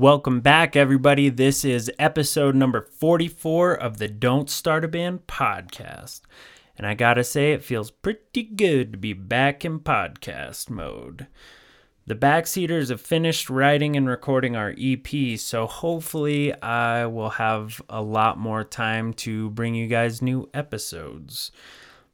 Welcome 0.00 0.40
back, 0.40 0.76
everybody. 0.76 1.28
This 1.28 1.62
is 1.62 1.92
episode 1.98 2.54
number 2.54 2.80
44 2.80 3.74
of 3.74 3.98
the 3.98 4.08
Don't 4.08 4.48
Start 4.48 4.82
a 4.82 4.88
Band 4.88 5.26
podcast. 5.26 6.22
And 6.78 6.86
I 6.86 6.94
gotta 6.94 7.22
say, 7.22 7.52
it 7.52 7.62
feels 7.62 7.90
pretty 7.90 8.44
good 8.44 8.92
to 8.92 8.98
be 8.98 9.12
back 9.12 9.62
in 9.62 9.78
podcast 9.80 10.70
mode. 10.70 11.26
The 12.06 12.14
Backseaters 12.14 12.88
have 12.88 13.02
finished 13.02 13.50
writing 13.50 13.94
and 13.94 14.08
recording 14.08 14.56
our 14.56 14.74
EP, 14.80 15.38
so 15.38 15.66
hopefully, 15.66 16.54
I 16.62 17.04
will 17.04 17.28
have 17.28 17.82
a 17.90 18.00
lot 18.00 18.38
more 18.38 18.64
time 18.64 19.12
to 19.12 19.50
bring 19.50 19.74
you 19.74 19.86
guys 19.86 20.22
new 20.22 20.48
episodes. 20.54 21.52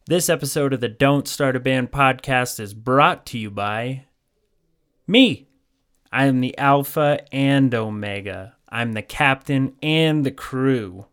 This 0.07 0.29
episode 0.29 0.73
of 0.73 0.81
the 0.81 0.89
Don't 0.89 1.29
Start 1.29 1.55
a 1.55 1.61
Band 1.61 1.93
podcast 1.93 2.59
is 2.59 2.75
brought 2.75 3.25
to 3.27 3.39
you 3.39 3.49
by 3.49 4.07
me. 5.07 5.46
I 6.13 6.27
am 6.27 6.41
the 6.41 6.57
Alpha 6.59 7.21
and 7.33 7.75
Omega. 7.75 8.55
I'm 8.69 8.93
the 8.93 9.03
captain 9.03 9.75
and 9.83 10.25
the 10.25 10.31
crew. 10.31 11.07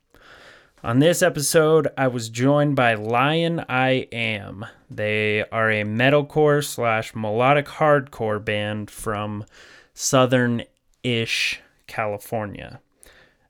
On 0.85 1.01
this 1.01 1.23
episode, 1.23 1.89
I 1.99 2.07
was 2.07 2.29
joined 2.29 2.77
by 2.77 2.95
Lion 2.95 3.65
I 3.69 4.07
Am. 4.13 4.65
They 4.89 5.45
are 5.51 5.73
a 5.73 5.83
metalcore 5.83 6.65
slash 6.65 7.17
melodic 7.17 7.67
hardcore 7.67 8.45
band 8.45 8.89
from 8.89 9.45
southern 9.93 10.63
ish 11.03 11.61
California. 11.89 12.81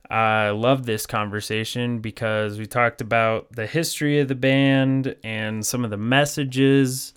I 0.08 0.48
love 0.50 0.86
this 0.86 1.04
conversation 1.04 1.98
because 1.98 2.58
we 2.58 2.64
talked 2.64 3.02
about 3.02 3.52
the 3.52 3.66
history 3.66 4.20
of 4.20 4.28
the 4.28 4.34
band 4.34 5.14
and 5.22 5.66
some 5.66 5.84
of 5.84 5.90
the 5.90 5.98
messages 5.98 7.12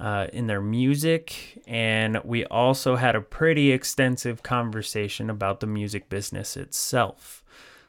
uh, 0.00 0.28
in 0.32 0.46
their 0.46 0.62
music. 0.62 1.62
And 1.66 2.22
we 2.24 2.46
also 2.46 2.96
had 2.96 3.14
a 3.14 3.20
pretty 3.20 3.70
extensive 3.70 4.42
conversation 4.42 5.28
about 5.28 5.60
the 5.60 5.66
music 5.66 6.08
business 6.08 6.56
itself. 6.56 7.44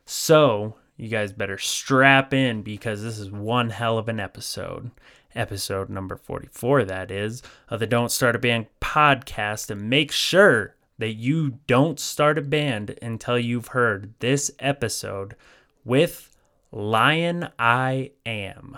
So, 0.05 0.75
you 0.97 1.09
guys 1.09 1.31
better 1.33 1.58
strap 1.58 2.33
in 2.33 2.61
because 2.61 3.02
this 3.02 3.17
is 3.19 3.31
one 3.31 3.69
hell 3.69 3.97
of 3.97 4.08
an 4.09 4.19
episode. 4.19 4.91
Episode 5.36 5.89
number 5.89 6.16
44, 6.16 6.86
that 6.86 7.09
is, 7.09 7.41
of 7.67 7.80
the 7.80 7.88
Don't 7.88 8.11
Start 8.11 8.36
a 8.36 8.39
Band 8.39 8.67
podcast. 8.80 9.71
And 9.71 9.89
make 9.89 10.11
sure 10.11 10.75
that 10.99 11.14
you 11.14 11.59
don't 11.66 11.99
start 11.99 12.38
a 12.38 12.41
band 12.41 12.97
until 13.02 13.39
you've 13.39 13.69
heard 13.69 14.14
this 14.19 14.52
episode 14.59 15.36
with 15.83 16.30
Lion 16.71 17.49
I 17.58 18.11
Am. 18.25 18.77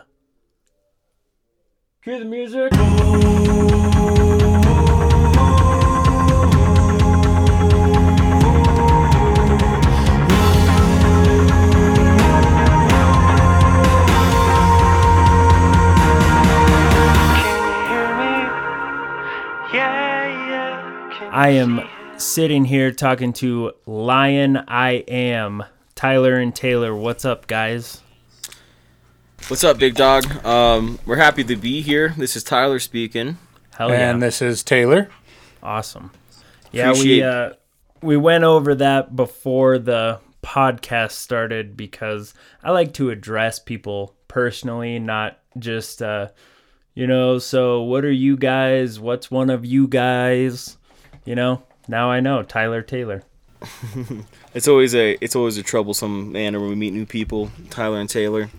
Cue 2.02 2.20
the 2.20 2.26
music. 2.26 2.72
I 21.36 21.50
am 21.50 21.82
sitting 22.16 22.64
here 22.64 22.94
talking 22.94 23.34
to 23.34 23.74
Lion 23.86 24.56
I 24.56 25.04
Am, 25.10 25.66
Tyler 25.94 26.36
and 26.36 26.56
Taylor. 26.56 26.96
What's 26.96 27.26
up, 27.26 27.46
guys? 27.48 28.02
What's 29.50 29.66
up, 29.66 29.78
big 29.78 29.96
dog? 29.96 30.46
Um, 30.46 30.98
we're 31.06 31.18
happy 31.18 31.44
to 31.44 31.58
be 31.58 31.82
here. 31.82 32.14
This 32.18 32.38
is 32.38 32.44
Tyler 32.46 32.80
speaking. 32.80 33.38
Hell 33.78 33.90
yeah. 33.90 34.12
And 34.12 34.24
this 34.24 34.42
is 34.42 34.64
Taylor. 34.64 35.10
Awesome. 35.62 36.12
Yeah, 36.72 36.92
Appreciate- 36.92 37.18
we 37.18 37.24
uh 37.24 37.50
we 38.02 38.16
went 38.16 38.46
over 38.46 38.74
that 38.76 39.14
before 39.18 39.78
the 39.78 40.22
podcast 40.42 41.12
started 41.12 41.76
because 41.76 42.34
I 42.64 42.72
like 42.72 42.94
to 42.94 43.10
address 43.10 43.60
people 43.60 44.16
personally, 44.30 45.00
not 45.00 45.38
just 45.60 46.02
uh 46.02 46.30
you 46.94 47.08
know, 47.08 47.40
so 47.40 47.82
what 47.82 48.06
are 48.06 48.10
you 48.10 48.38
guys? 48.38 49.02
What's 49.02 49.30
one 49.30 49.50
of 49.50 49.66
you 49.66 49.90
guys? 49.90 50.78
You 51.26 51.36
know, 51.36 51.64
now 51.88 52.10
I 52.10 52.20
know 52.20 52.44
Tyler 52.44 52.82
Taylor. 52.82 53.24
It's 54.56 54.70
always 54.70 54.96
a 54.96 55.18
it's 55.20 55.36
always 55.36 55.58
a 55.58 55.64
troublesome 55.64 56.32
manner 56.32 56.62
when 56.62 56.70
we 56.70 56.76
meet 56.76 56.94
new 56.94 57.06
people. 57.06 57.52
Tyler 57.70 58.00
and 58.00 58.10
Taylor, 58.10 58.50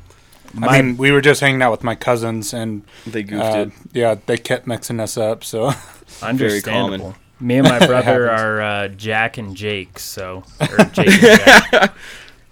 I 0.60 0.82
mean, 0.82 0.98
we 0.98 1.10
were 1.10 1.22
just 1.22 1.40
hanging 1.40 1.62
out 1.62 1.70
with 1.70 1.82
my 1.82 1.94
cousins, 1.94 2.52
and 2.52 2.82
they 3.06 3.22
goofed 3.22 3.42
uh, 3.42 3.58
it. 3.68 3.72
yeah, 3.94 4.16
they 4.26 4.36
kept 4.36 4.66
mixing 4.66 5.00
us 5.00 5.16
up. 5.16 5.42
So 5.42 5.72
Understandable. 6.22 6.98
common. 6.98 7.14
Me 7.40 7.56
and 7.56 7.66
my 7.66 7.78
brother 7.86 8.30
are 8.30 8.60
uh, 8.60 8.88
Jack 8.88 9.38
and 9.38 9.56
Jake, 9.56 9.98
so 9.98 10.44
or 10.60 10.84
Jake 10.92 11.08
and 11.08 11.40
Jack. 11.40 11.94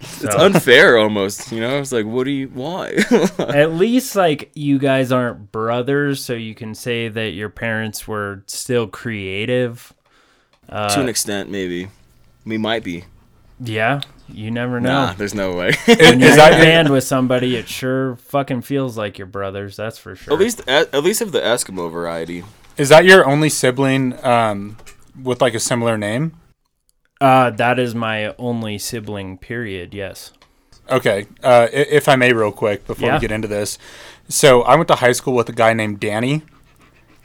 So, 0.01 0.27
It's 0.27 0.35
unfair 0.35 0.97
almost. 0.97 1.51
You 1.51 1.61
know, 1.61 1.79
it's 1.79 1.91
like, 1.91 2.05
what 2.05 2.25
do 2.25 2.31
you? 2.31 2.47
Why? 2.49 2.93
at 3.39 3.73
least 3.73 4.15
like 4.15 4.51
you 4.53 4.77
guys 4.77 5.11
aren't 5.11 5.51
brothers, 5.51 6.23
so 6.23 6.33
you 6.33 6.53
can 6.53 6.75
say 6.75 7.09
that 7.09 7.29
your 7.29 7.49
parents 7.49 8.07
were 8.07 8.43
still 8.47 8.87
creative. 8.87 9.93
Uh, 10.69 10.89
to 10.89 11.01
an 11.01 11.09
extent, 11.09 11.49
maybe. 11.49 11.89
We 12.45 12.57
might 12.57 12.83
be. 12.83 13.05
Yeah, 13.59 14.01
you 14.27 14.51
never 14.51 14.81
know. 14.81 14.89
Nah, 15.07 15.13
there's 15.13 15.33
no 15.33 15.53
way. 15.53 15.71
when 15.85 16.19
you're 16.19 16.29
is 16.29 16.35
in 16.37 16.39
a 16.39 16.49
band 16.49 16.89
with 16.89 17.03
somebody, 17.03 17.55
it 17.55 17.67
sure 17.69 18.15
fucking 18.17 18.61
feels 18.63 18.97
like 18.97 19.17
your 19.17 19.27
brothers. 19.27 19.77
That's 19.77 19.97
for 19.97 20.15
sure. 20.15 20.33
at 20.33 20.39
least, 20.39 20.61
at, 20.67 20.93
at 20.93 21.03
least 21.03 21.21
of 21.21 21.31
the 21.31 21.39
Eskimo 21.39 21.89
variety. 21.91 22.43
is 22.77 22.89
that 22.89 23.05
your 23.05 23.25
only 23.25 23.49
sibling 23.49 24.23
um, 24.25 24.77
with 25.21 25.41
like 25.41 25.53
a 25.53 25.59
similar 25.59 25.97
name? 25.97 26.33
uh, 27.21 27.49
that 27.51 27.79
is 27.79 27.95
my 27.95 28.35
only 28.37 28.77
sibling. 28.77 29.37
Period. 29.37 29.93
Yes. 29.93 30.33
Okay, 30.89 31.25
uh, 31.41 31.67
if 31.71 32.07
I 32.09 32.15
may, 32.15 32.31
real 32.33 32.51
quick 32.51 32.85
before 32.85 33.07
Yeah. 33.07 33.15
we 33.15 33.21
get 33.21 33.31
into 33.31 33.47
this. 33.47 33.79
So 34.27 34.61
I 34.63 34.75
went 34.75 34.87
to 34.89 34.95
high 34.95 35.13
school 35.13 35.33
with 35.33 35.47
a 35.49 35.53
guy 35.53 35.73
named 35.73 35.99
Danny. 35.99 36.43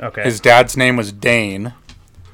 Okay. 0.00 0.22
His 0.22 0.40
dad's 0.40 0.76
name 0.78 0.96
was 0.96 1.12
Dane. 1.12 1.74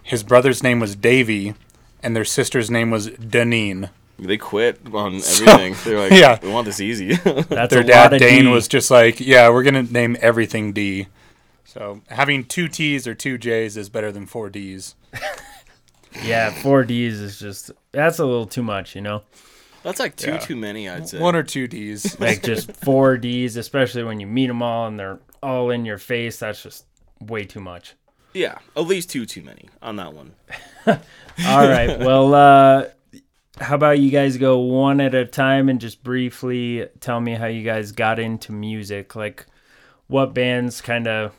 His 0.07 0.23
brother's 0.23 0.63
name 0.63 0.79
was 0.79 0.95
Davy, 0.95 1.55
and 2.03 2.15
their 2.15 2.25
sister's 2.25 2.71
name 2.71 2.91
was 2.93 3.09
Danine. 3.09 3.91
They 4.19 4.37
quit 4.37 4.81
on 4.95 5.17
everything. 5.17 5.75
They're 5.85 5.99
like, 5.99 6.13
yeah. 6.13 6.39
we 6.41 6.49
want 6.51 6.65
this 6.65 6.81
easy. 6.81 7.17
That's 7.17 7.73
Their 7.75 7.81
a 7.83 7.85
lot 7.85 7.87
dad 7.87 8.13
of 8.15 8.19
Dane 8.21 8.45
D. 8.45 8.51
was 8.51 8.69
just 8.69 8.91
like, 8.91 9.19
yeah, 9.21 9.49
we're 9.51 9.65
gonna 9.65 9.83
name 9.83 10.17
everything 10.21 10.73
D. 10.73 11.09
So 11.65 12.01
having 12.09 12.45
two 12.45 12.69
T's 12.69 13.07
or 13.09 13.15
two 13.15 13.37
J's 13.37 13.77
is 13.77 13.89
better 13.89 14.13
than 14.13 14.27
four 14.27 14.49
D's. 14.49 14.95
yeah. 16.25 16.51
Four 16.51 16.85
Ds 16.85 17.15
is 17.15 17.39
just 17.39 17.73
that's 17.93 18.19
a 18.21 18.25
little 18.25 18.47
too 18.47 18.63
much, 18.63 18.95
you 18.95 19.03
know. 19.03 19.23
That's 19.83 20.01
like 20.01 20.17
too 20.17 20.31
Yeah. 20.33 20.39
too 20.39 20.57
many. 20.57 20.89
I'd 20.89 21.09
say. 21.09 21.19
One 21.19 21.37
or 21.37 21.43
two 21.43 21.67
D's. 21.69 22.19
Like 22.19 22.43
just 22.43 22.73
four 22.73 23.17
Ds, 23.19 23.57
especially 23.57 24.05
when 24.05 24.21
you 24.21 24.27
meet 24.27 24.47
them 24.47 24.63
all 24.63 24.87
and 24.87 24.99
they're 24.99 25.19
all 25.43 25.71
in 25.71 25.85
your 25.85 25.99
face. 25.99 26.39
That's 26.39 26.63
just 26.63 26.87
way 27.21 27.45
too 27.45 27.61
much. 27.61 27.95
Yeah, 28.37 28.59
at 28.77 28.87
least 28.87 29.09
two 29.09 29.25
too 29.25 29.43
many 29.43 29.71
on 29.81 29.97
that 29.97 30.13
one. 30.13 30.35
All 30.87 30.99
right. 31.67 31.99
Well, 31.99 32.35
uh, 32.35 32.85
how 33.59 33.77
about 33.77 33.99
you 33.99 34.11
guys 34.11 34.37
go 34.37 34.59
one 34.59 35.01
at 35.01 35.15
a 35.15 35.25
time 35.25 35.71
and 35.71 35.81
just 35.81 36.05
briefly 36.05 36.87
tell 37.01 37.19
me 37.19 37.33
how 37.33 37.47
you 37.47 37.63
guys 37.63 37.93
got 37.93 38.19
into 38.19 38.53
music? 38.53 39.17
Like, 39.17 39.47
what 40.09 40.35
bands 40.35 40.83
kind 40.83 41.09
of 41.09 41.33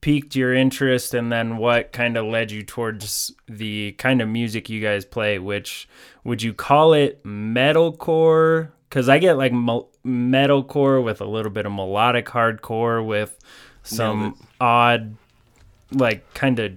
piqued 0.00 0.34
your 0.34 0.52
interest, 0.52 1.14
and 1.14 1.30
then 1.30 1.58
what 1.58 1.92
kind 1.92 2.16
of 2.16 2.26
led 2.26 2.50
you 2.50 2.64
towards 2.64 3.32
the 3.46 3.92
kind 3.92 4.20
of 4.20 4.28
music 4.28 4.68
you 4.68 4.80
guys 4.80 5.04
play? 5.04 5.38
Which 5.38 5.88
would 6.24 6.42
you 6.42 6.52
call 6.52 6.92
it 6.92 7.22
metalcore? 7.22 8.70
Because 8.88 9.08
I 9.08 9.18
get 9.20 9.36
like 9.36 9.52
metalcore 9.52 11.04
with 11.04 11.20
a 11.20 11.24
little 11.24 11.52
bit 11.52 11.66
of 11.66 11.72
melodic 11.72 12.26
hardcore 12.26 13.06
with 13.06 13.38
some 13.84 14.36
odd, 14.60 15.14
like 15.92 16.32
kind 16.34 16.58
of 16.58 16.72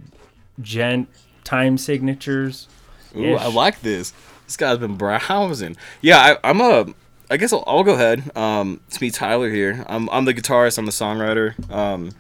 djent 0.62 1.08
time 1.44 1.78
signatures. 1.78 2.68
Ooh, 3.16 3.36
I 3.36 3.48
like 3.48 3.82
this. 3.82 4.14
This 4.46 4.58
guy's 4.58 4.78
been 4.78 4.96
browsing. 4.96 5.78
Yeah, 6.02 6.38
I, 6.44 6.50
I'm 6.50 6.62
a. 6.62 6.94
I 7.30 7.38
guess 7.38 7.54
I'll, 7.54 7.64
I'll 7.66 7.84
go 7.84 7.94
ahead. 7.94 8.36
Um, 8.36 8.82
it's 8.88 9.02
me, 9.02 9.10
Tyler 9.10 9.50
here. 9.50 9.86
I'm 9.88 10.10
I'm 10.10 10.26
the 10.26 10.34
guitarist. 10.34 10.78
I'm 10.78 10.86
the 10.86 10.92
songwriter. 10.92 11.72
Um, 11.72 12.12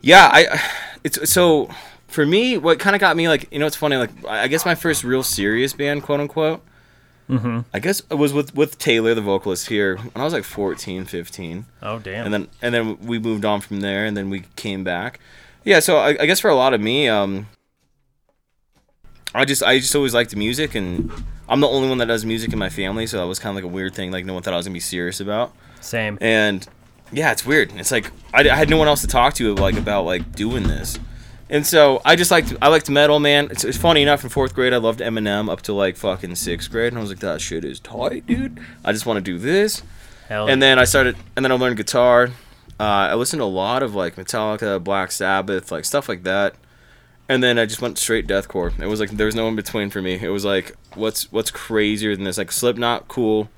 yeah, 0.00 0.28
I. 0.32 0.60
It's 1.04 1.30
so 1.30 1.68
for 2.08 2.26
me. 2.26 2.58
What 2.58 2.78
kind 2.78 2.96
of 2.96 3.00
got 3.00 3.16
me 3.16 3.28
like 3.28 3.48
you 3.52 3.58
know 3.58 3.66
it's 3.66 3.76
funny 3.76 3.96
like 3.96 4.10
I 4.26 4.48
guess 4.48 4.64
my 4.64 4.74
first 4.74 5.04
real 5.04 5.22
serious 5.22 5.72
band 5.72 6.02
quote 6.02 6.20
unquote 6.20 6.62
Mm-hmm. 7.30 7.60
I 7.72 7.78
guess 7.78 8.02
it 8.10 8.16
was 8.16 8.32
with 8.32 8.54
with 8.54 8.78
Taylor, 8.78 9.14
the 9.14 9.20
vocalist 9.20 9.68
here, 9.68 9.96
when 9.96 10.10
I 10.16 10.24
was 10.24 10.32
like 10.32 10.44
14, 10.44 11.04
15. 11.04 11.64
Oh 11.82 11.98
damn. 11.98 12.24
and 12.26 12.34
then 12.34 12.48
and 12.60 12.74
then 12.74 12.98
we 12.98 13.18
moved 13.18 13.44
on 13.44 13.60
from 13.60 13.80
there, 13.80 14.04
and 14.04 14.16
then 14.16 14.28
we 14.28 14.44
came 14.56 14.84
back. 14.84 15.20
Yeah, 15.64 15.80
so 15.80 15.98
I, 15.98 16.08
I 16.20 16.26
guess 16.26 16.40
for 16.40 16.50
a 16.50 16.54
lot 16.56 16.74
of 16.74 16.80
me, 16.80 17.08
um, 17.08 17.46
I 19.34 19.44
just 19.44 19.62
I 19.62 19.78
just 19.78 19.94
always 19.94 20.12
liked 20.14 20.34
music, 20.36 20.74
and 20.74 21.10
I'm 21.48 21.60
the 21.60 21.68
only 21.68 21.88
one 21.88 21.98
that 21.98 22.06
does 22.06 22.24
music 22.24 22.52
in 22.52 22.58
my 22.58 22.68
family, 22.68 23.06
so 23.06 23.18
that 23.18 23.26
was 23.26 23.38
kind 23.38 23.56
of 23.56 23.62
like 23.62 23.70
a 23.70 23.74
weird 23.74 23.94
thing. 23.94 24.10
Like 24.10 24.24
no 24.24 24.34
one 24.34 24.42
thought 24.42 24.54
I 24.54 24.56
was 24.56 24.66
gonna 24.66 24.74
be 24.74 24.80
serious 24.80 25.20
about, 25.20 25.52
Same. 25.80 26.18
and 26.20 26.66
yeah, 27.12 27.32
it's 27.32 27.46
weird. 27.46 27.72
It's 27.76 27.92
like 27.92 28.10
I, 28.34 28.48
I 28.48 28.56
had 28.56 28.68
no 28.68 28.76
one 28.76 28.88
else 28.88 29.00
to 29.02 29.06
talk 29.06 29.34
to 29.34 29.54
like 29.54 29.76
about 29.76 30.04
like 30.04 30.32
doing 30.32 30.64
this. 30.64 30.98
And 31.52 31.66
so 31.66 32.00
I 32.02 32.16
just 32.16 32.30
liked 32.30 32.54
I 32.62 32.68
liked 32.68 32.88
metal, 32.88 33.20
man. 33.20 33.48
It's, 33.50 33.62
it's 33.62 33.76
funny 33.76 34.00
enough. 34.00 34.24
In 34.24 34.30
fourth 34.30 34.54
grade, 34.54 34.72
I 34.72 34.78
loved 34.78 35.00
Eminem 35.00 35.50
up 35.50 35.60
to 35.62 35.74
like 35.74 35.98
fucking 35.98 36.34
sixth 36.34 36.70
grade, 36.70 36.88
and 36.88 36.98
I 36.98 37.02
was 37.02 37.10
like, 37.10 37.18
that 37.18 37.42
shit 37.42 37.62
is 37.62 37.78
tight, 37.78 38.26
dude. 38.26 38.58
I 38.82 38.92
just 38.92 39.04
want 39.04 39.18
to 39.18 39.20
do 39.20 39.38
this. 39.38 39.82
Hell. 40.28 40.48
And 40.48 40.62
then 40.62 40.78
I 40.78 40.84
started, 40.84 41.14
and 41.36 41.44
then 41.44 41.52
I 41.52 41.56
learned 41.56 41.76
guitar. 41.76 42.30
Uh, 42.80 43.12
I 43.12 43.14
listened 43.16 43.40
to 43.40 43.44
a 43.44 43.46
lot 43.46 43.82
of 43.82 43.94
like 43.94 44.16
Metallica, 44.16 44.82
Black 44.82 45.12
Sabbath, 45.12 45.70
like 45.70 45.84
stuff 45.84 46.08
like 46.08 46.22
that. 46.22 46.54
And 47.28 47.42
then 47.42 47.58
I 47.58 47.66
just 47.66 47.82
went 47.82 47.98
straight 47.98 48.26
deathcore. 48.26 48.78
It 48.80 48.86
was 48.86 48.98
like 48.98 49.10
there 49.10 49.26
was 49.26 49.34
no 49.34 49.46
in 49.46 49.54
between 49.54 49.90
for 49.90 50.00
me. 50.00 50.14
It 50.14 50.30
was 50.30 50.46
like 50.46 50.74
what's 50.94 51.30
what's 51.30 51.50
crazier 51.50 52.16
than 52.16 52.24
this? 52.24 52.38
Like 52.38 52.50
Slipknot, 52.50 53.08
cool. 53.08 53.50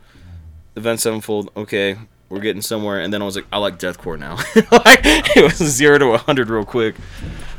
Avenged 0.74 1.02
Sevenfold, 1.02 1.52
okay, 1.56 1.96
we're 2.28 2.40
getting 2.40 2.60
somewhere. 2.60 2.98
And 2.98 3.12
then 3.12 3.22
I 3.22 3.24
was 3.24 3.36
like, 3.36 3.46
I 3.52 3.58
like 3.58 3.78
deathcore 3.78 4.18
now. 4.18 4.34
like 4.72 5.36
it 5.36 5.44
was 5.44 5.58
zero 5.58 5.98
to 5.98 6.06
a 6.06 6.18
hundred 6.18 6.50
real 6.50 6.64
quick. 6.64 6.96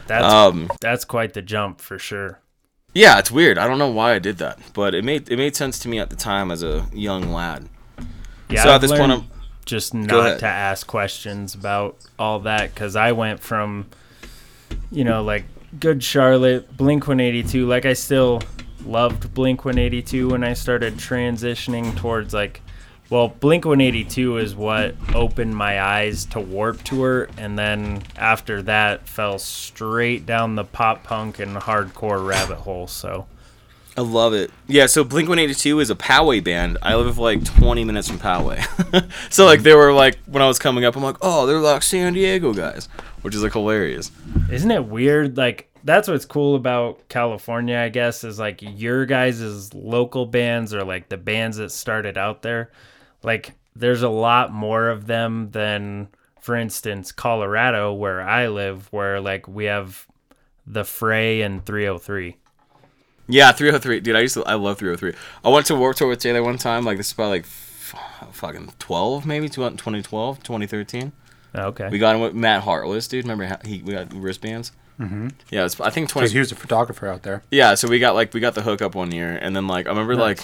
That's 0.07 0.33
Um, 0.33 0.69
that's 0.81 1.05
quite 1.05 1.33
the 1.33 1.41
jump 1.41 1.81
for 1.81 1.97
sure. 1.99 2.39
yeah, 2.93 3.19
it's 3.19 3.31
weird. 3.31 3.57
I 3.57 3.67
don't 3.67 3.79
know 3.79 3.89
why 3.89 4.13
I 4.13 4.19
did 4.19 4.37
that, 4.37 4.59
but 4.73 4.93
it 4.95 5.03
made 5.03 5.29
it 5.29 5.37
made 5.37 5.55
sense 5.55 5.79
to 5.79 5.87
me 5.89 5.99
at 5.99 6.09
the 6.09 6.15
time 6.15 6.51
as 6.51 6.63
a 6.63 6.85
young 6.93 7.31
lad. 7.33 7.67
Yeah. 8.49 8.63
So 8.63 8.69
at 8.69 8.75
I've 8.75 8.81
this 8.81 8.91
point, 8.91 9.11
I'm- 9.11 9.27
just 9.65 9.95
not 9.95 10.37
to 10.39 10.45
ask 10.45 10.85
questions 10.85 11.55
about 11.55 11.97
all 12.19 12.39
that 12.41 12.71
because 12.73 12.95
I 12.95 13.13
went 13.13 13.39
from, 13.39 13.87
you 14.91 15.03
know, 15.03 15.23
like 15.23 15.45
Good 15.79 16.03
Charlotte, 16.03 16.77
Blink 16.77 17.07
182. 17.07 17.65
Like 17.65 17.83
I 17.85 17.93
still 17.93 18.43
loved 18.85 19.33
Blink 19.33 19.65
182 19.65 20.29
when 20.29 20.43
I 20.43 20.53
started 20.53 20.97
transitioning 20.97 21.95
towards 21.97 22.31
like, 22.31 22.61
well, 23.09 23.27
Blink 23.27 23.65
182 23.65 24.37
is 24.37 24.55
what 24.55 24.95
opened 25.13 25.55
my 25.55 25.81
eyes 25.81 26.25
to 26.25 26.39
Warped 26.39 26.85
Tour, 26.85 27.29
and 27.37 27.57
then 27.57 28.01
after 28.17 28.61
that 28.63 29.07
fell 29.07 29.37
straight 29.37 30.25
down 30.25 30.55
the 30.55 30.63
pop 30.63 31.03
punk 31.03 31.39
and 31.39 31.55
hardcore 31.55 32.25
rabbit 32.25 32.57
hole. 32.57 32.87
So 32.87 33.27
I 33.95 34.01
love 34.01 34.33
it. 34.33 34.51
Yeah, 34.67 34.87
so 34.87 35.03
Blink 35.03 35.29
182 35.29 35.79
is 35.79 35.89
a 35.89 35.95
Poway 35.95 36.43
band. 36.43 36.77
I 36.81 36.95
live 36.95 37.17
like 37.17 37.45
20 37.45 37.83
minutes 37.83 38.09
from 38.09 38.19
Poway. 38.19 38.61
so, 39.31 39.45
like, 39.45 39.61
they 39.61 39.73
were 39.73 39.93
like, 39.93 40.17
when 40.25 40.41
I 40.41 40.47
was 40.47 40.59
coming 40.59 40.83
up, 40.83 40.95
I'm 40.97 41.03
like, 41.03 41.17
oh, 41.21 41.45
they're 41.45 41.59
like 41.59 41.83
San 41.83 42.13
Diego 42.13 42.53
guys, 42.53 42.89
which 43.21 43.35
is 43.35 43.43
like 43.43 43.53
hilarious. 43.53 44.11
Isn't 44.51 44.71
it 44.71 44.85
weird? 44.85 45.37
Like 45.37 45.69
that's 45.85 46.07
what's 46.07 46.25
cool 46.25 46.55
about 46.55 47.07
California, 47.09 47.77
I 47.77 47.89
guess, 47.89 48.23
is 48.23 48.39
like 48.39 48.59
your 48.61 49.05
guys' 49.05 49.73
local 49.73 50.25
bands 50.25 50.73
or 50.73 50.83
like 50.83 51.09
the 51.09 51.17
bands 51.17 51.57
that 51.57 51.71
started 51.71 52.17
out 52.17 52.41
there. 52.41 52.71
Like 53.25 53.53
there's 53.75 54.03
a 54.03 54.09
lot 54.09 54.53
more 54.53 54.89
of 54.89 55.07
them 55.07 55.51
than, 55.51 56.07
for 56.39 56.55
instance, 56.55 57.11
Colorado, 57.11 57.93
where 57.93 58.21
I 58.21 58.47
live, 58.47 58.87
where 58.93 59.19
like 59.19 59.47
we 59.47 59.65
have 59.65 60.07
the 60.65 60.83
Fray 60.83 61.41
and 61.41 61.63
3OH!3. 61.63 62.35
Yeah, 63.27 63.51
3OH!3. 63.51 64.03
Dude, 64.03 64.15
I 64.15 64.21
used 64.21 64.35
to, 64.35 64.43
I 64.43 64.53
love 64.53 64.79
3OH!3. 64.79 65.15
I 65.43 65.49
went 65.49 65.65
to 65.67 65.75
Warped 65.75 65.97
Tour 65.97 66.07
with 66.07 66.19
Taylor 66.19 66.43
one 66.43 66.57
time. 66.57 66.85
Like, 66.85 66.97
this 66.97 67.07
is 67.07 67.13
probably 67.13 67.39
like 67.39 67.45
f- 67.45 68.29
fucking 68.31 68.73
12, 68.79 69.25
maybe, 69.25 69.49
2012, 69.49 70.43
2013. 70.43 71.11
Okay. 71.55 71.89
We 71.89 71.97
got 71.99 72.15
him 72.15 72.21
with 72.21 72.33
Matt 72.33 72.63
Heartless, 72.63 73.07
dude. 73.07 73.25
Remember 73.25 73.45
how 73.45 73.57
he, 73.63 73.81
we 73.81 73.93
got 73.93 74.13
wristbands? 74.13 74.71
Mm-hmm. 74.99 75.29
Yeah, 75.49 75.65
it's, 75.65 75.79
I 75.79 75.89
think 75.89 76.09
20, 76.09 76.25
Because 76.25 76.33
he 76.33 76.39
was 76.39 76.51
a 76.51 76.55
photographer 76.55 77.07
out 77.07 77.23
there. 77.23 77.43
Yeah, 77.51 77.75
so 77.75 77.87
we 77.87 77.99
got 77.99 78.15
like 78.15 78.33
we 78.33 78.39
got 78.39 78.55
the 78.55 78.61
hookup 78.61 78.95
one 78.95 79.11
year, 79.11 79.37
and 79.41 79.55
then 79.55 79.67
like 79.67 79.87
I 79.87 79.89
remember 79.89 80.15
like 80.15 80.39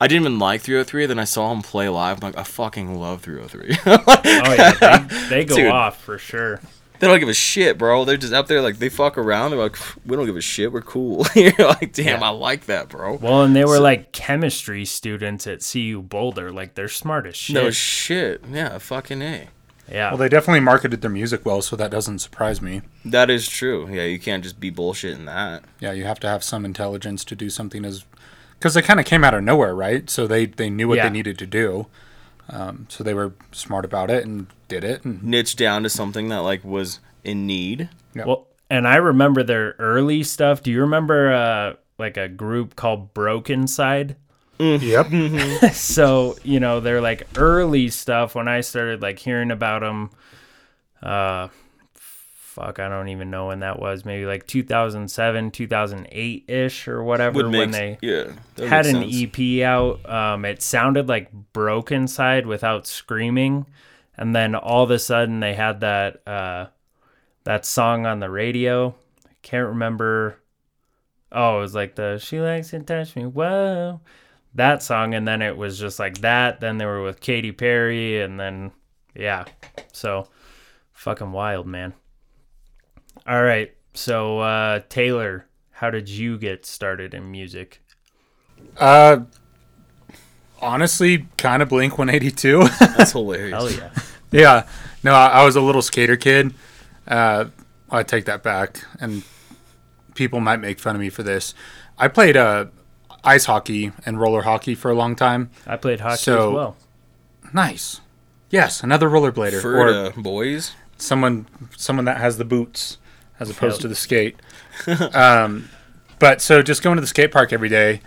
I 0.00 0.06
didn't 0.08 0.22
even 0.22 0.38
like 0.38 0.62
3OH!3. 0.62 1.08
Then 1.08 1.18
I 1.18 1.24
saw 1.24 1.52
him 1.52 1.62
play 1.62 1.88
live. 1.88 2.18
I'm 2.22 2.28
like, 2.32 2.38
I 2.38 2.42
fucking 2.42 2.98
love 2.98 3.22
3OH!3. 3.22 3.78
oh 3.86 4.54
yeah, 4.54 4.98
they, 5.00 5.28
they 5.28 5.44
go 5.44 5.56
Dude. 5.56 5.66
off 5.68 6.02
for 6.02 6.18
sure. 6.18 6.60
they 6.98 7.06
don't 7.06 7.18
give 7.20 7.28
a 7.28 7.34
shit, 7.34 7.78
bro. 7.78 8.04
They're 8.04 8.16
just 8.16 8.32
up 8.32 8.46
there 8.46 8.60
like 8.60 8.78
they 8.78 8.88
fuck 8.90 9.16
around. 9.18 9.50
They're 9.52 9.60
like, 9.60 9.76
we 10.04 10.16
don't 10.16 10.26
give 10.26 10.36
a 10.36 10.40
shit. 10.42 10.72
We're 10.72 10.82
cool. 10.82 11.26
You're 11.34 11.52
like, 11.58 11.92
damn, 11.92 12.20
Yeah. 12.20 12.26
I 12.26 12.30
like 12.30 12.66
that, 12.66 12.88
bro. 12.88 13.14
Well, 13.14 13.42
and 13.42 13.56
they 13.56 13.64
were 13.64 13.80
like 13.80 14.12
chemistry 14.12 14.84
students 14.84 15.46
at 15.46 15.66
CU 15.70 16.02
Boulder. 16.02 16.52
Like 16.52 16.74
they're 16.74 16.88
smart 16.88 17.26
as 17.26 17.36
shit. 17.36 17.54
No 17.54 17.70
shit. 17.70 18.44
Yeah, 18.50 18.76
fucking 18.78 19.22
a. 19.22 19.48
yeah. 19.90 20.10
Well, 20.10 20.18
they 20.18 20.28
definitely 20.28 20.60
marketed 20.60 21.00
their 21.00 21.10
music 21.10 21.46
well, 21.46 21.62
so 21.62 21.74
that 21.76 21.90
doesn't 21.90 22.18
surprise 22.18 22.60
me. 22.60 22.82
That 23.04 23.30
is 23.30 23.48
true. 23.48 23.88
Yeah, 23.90 24.04
you 24.04 24.18
can't 24.18 24.42
just 24.42 24.60
be 24.60 24.70
bullshitting 24.70 25.24
that. 25.26 25.64
Yeah, 25.80 25.92
you 25.92 26.04
have 26.04 26.20
to 26.20 26.28
have 26.28 26.42
some 26.44 26.64
intelligence 26.66 27.24
to 27.26 27.34
do 27.36 27.48
something 27.50 27.84
as 27.84 28.04
because 28.58 28.74
they 28.74 28.82
kind 28.82 28.98
of 29.00 29.06
came 29.06 29.24
out 29.24 29.34
of 29.34 29.42
nowhere, 29.44 29.74
right? 29.74 30.08
So 30.10 30.26
they 30.26 30.46
they 30.46 30.70
knew 30.70 30.88
what 30.88 30.96
Yeah. 30.96 31.04
they 31.08 31.12
needed 31.12 31.38
to 31.38 31.46
do. 31.46 31.86
Um, 32.48 32.86
so 32.88 33.02
they 33.02 33.14
were 33.14 33.32
smart 33.52 33.84
about 33.84 34.10
it 34.10 34.24
and 34.24 34.46
did 34.68 34.84
it. 34.84 35.04
And 35.04 35.22
Niche 35.22 35.56
down 35.56 35.82
to 35.82 35.88
something 35.90 36.28
that 36.28 36.38
like 36.38 36.64
was 36.64 37.00
in 37.24 37.46
need. 37.46 37.88
Well, 38.14 38.46
and 38.70 38.86
I 38.86 38.96
remember 38.96 39.42
their 39.42 39.74
early 39.78 40.22
stuff. 40.22 40.62
Do 40.62 40.70
you 40.70 40.80
remember 40.80 41.32
uh 41.32 41.74
like 41.98 42.16
a 42.16 42.28
group 42.28 42.76
called 42.76 43.12
Brokencyde? 43.14 44.16
yep, 44.58 45.06
so, 45.74 46.36
you 46.42 46.60
know, 46.60 46.80
they're 46.80 47.00
like 47.02 47.26
early 47.36 47.88
stuff 47.90 48.34
when 48.34 48.48
I 48.48 48.62
started 48.62 49.02
like 49.02 49.18
hearing 49.18 49.50
about 49.50 49.80
them 49.82 50.10
uh 51.02 51.48
fuck, 52.56 52.80
I 52.80 52.88
don't 52.88 53.08
even 53.08 53.30
know 53.30 53.48
when 53.48 53.60
that 53.60 53.78
was. 53.78 54.06
Maybe 54.06 54.24
like 54.24 54.46
2007, 54.46 55.50
2008ish 55.50 56.88
or 56.88 57.04
whatever 57.04 57.36
Would 57.36 57.52
when 57.52 57.70
make 57.70 58.00
they 58.00 58.08
yeah. 58.56 58.66
had 58.66 58.86
an. 58.86 59.04
EP 59.06 59.62
out. 59.62 60.08
Um, 60.08 60.44
it 60.46 60.62
sounded 60.62 61.06
like 61.06 61.30
Brokencyde 61.52 62.46
without 62.46 62.86
screaming, 62.86 63.66
and 64.16 64.34
then 64.34 64.54
all 64.54 64.82
of 64.82 64.90
a 64.90 64.98
sudden 64.98 65.40
they 65.40 65.54
had 65.54 65.80
that 65.80 66.26
uh, 66.26 66.66
that 67.44 67.66
song 67.66 68.06
on 68.06 68.20
the 68.20 68.30
radio. 68.30 68.94
I 69.26 69.34
can't 69.42 69.68
remember. 69.68 70.38
Oh, 71.30 71.58
it 71.58 71.60
was 71.60 71.74
like 71.74 71.94
the 71.94 72.18
"She 72.18 72.40
Likes 72.40 72.70
to 72.70 72.80
Touch 72.80 73.14
Me." 73.16 73.26
Whoa, 73.26 74.00
that 74.54 74.82
song, 74.82 75.12
and 75.12 75.28
then 75.28 75.42
it 75.42 75.58
was 75.58 75.78
just 75.78 75.98
like 75.98 76.18
that. 76.22 76.60
Then 76.60 76.78
they 76.78 76.86
were 76.86 77.02
with 77.02 77.20
Katy 77.20 77.52
Perry, 77.52 78.22
and 78.22 78.40
then 78.40 78.72
yeah, 79.14 79.44
so 79.92 80.28
fucking 80.94 81.32
wild, 81.32 81.66
man. 81.66 81.92
All 83.26 83.42
right, 83.42 83.74
so 83.94 84.38
uh, 84.38 84.80
Taylor, 84.88 85.46
how 85.72 85.90
did 85.90 86.08
you 86.08 86.38
get 86.38 86.64
started 86.64 87.12
in 87.14 87.30
music? 87.30 87.82
uh, 88.78 89.18
honestly, 90.60 91.26
kind 91.36 91.62
of 91.62 91.68
Blink 91.68 91.98
182. 91.98 92.68
That's 92.80 93.12
hilarious. 93.12 93.52
Hell 93.52 93.70
yeah. 93.70 93.90
yeah, 94.30 94.66
no, 95.02 95.12
I, 95.12 95.26
I 95.28 95.44
was 95.44 95.56
a 95.56 95.60
little 95.60 95.82
skater 95.82 96.16
kid. 96.16 96.54
Uh, 97.06 97.46
I 97.90 98.02
take 98.02 98.24
that 98.26 98.42
back, 98.42 98.84
and 99.00 99.22
people 100.14 100.40
might 100.40 100.60
make 100.60 100.78
fun 100.78 100.94
of 100.94 101.00
me 101.00 101.08
for 101.10 101.22
this. 101.22 101.52
I 101.98 102.08
played 102.08 102.36
uh, 102.36 102.66
ice 103.24 103.46
hockey 103.46 103.92
and 104.04 104.20
roller 104.20 104.42
hockey 104.42 104.74
for 104.76 104.90
a 104.90 104.94
long 104.94 105.16
time. 105.16 105.50
I 105.66 105.76
played 105.76 106.00
hockey 106.00 106.16
So- 106.18 106.50
as 106.50 106.54
well. 106.54 106.76
Nice. 107.52 108.00
Yes, 108.50 108.82
another 108.82 109.08
rollerblader 109.08 109.60
For 109.60 109.76
or 109.76 109.88
uh, 109.88 110.10
boys. 110.16 110.72
someone 110.98 111.46
someone 111.76 112.04
that 112.04 112.18
has 112.18 112.38
the 112.38 112.44
boots 112.44 112.98
as 113.38 113.50
opposed 113.50 113.80
to 113.82 113.88
the 113.88 113.94
skate. 113.94 114.36
um, 115.14 115.68
but 116.18 116.40
so 116.40 116.62
just 116.62 116.82
going 116.82 116.96
to 116.96 117.00
the 117.00 117.06
skate 117.06 117.32
park 117.32 117.52
every 117.52 117.68
day, 117.68 118.00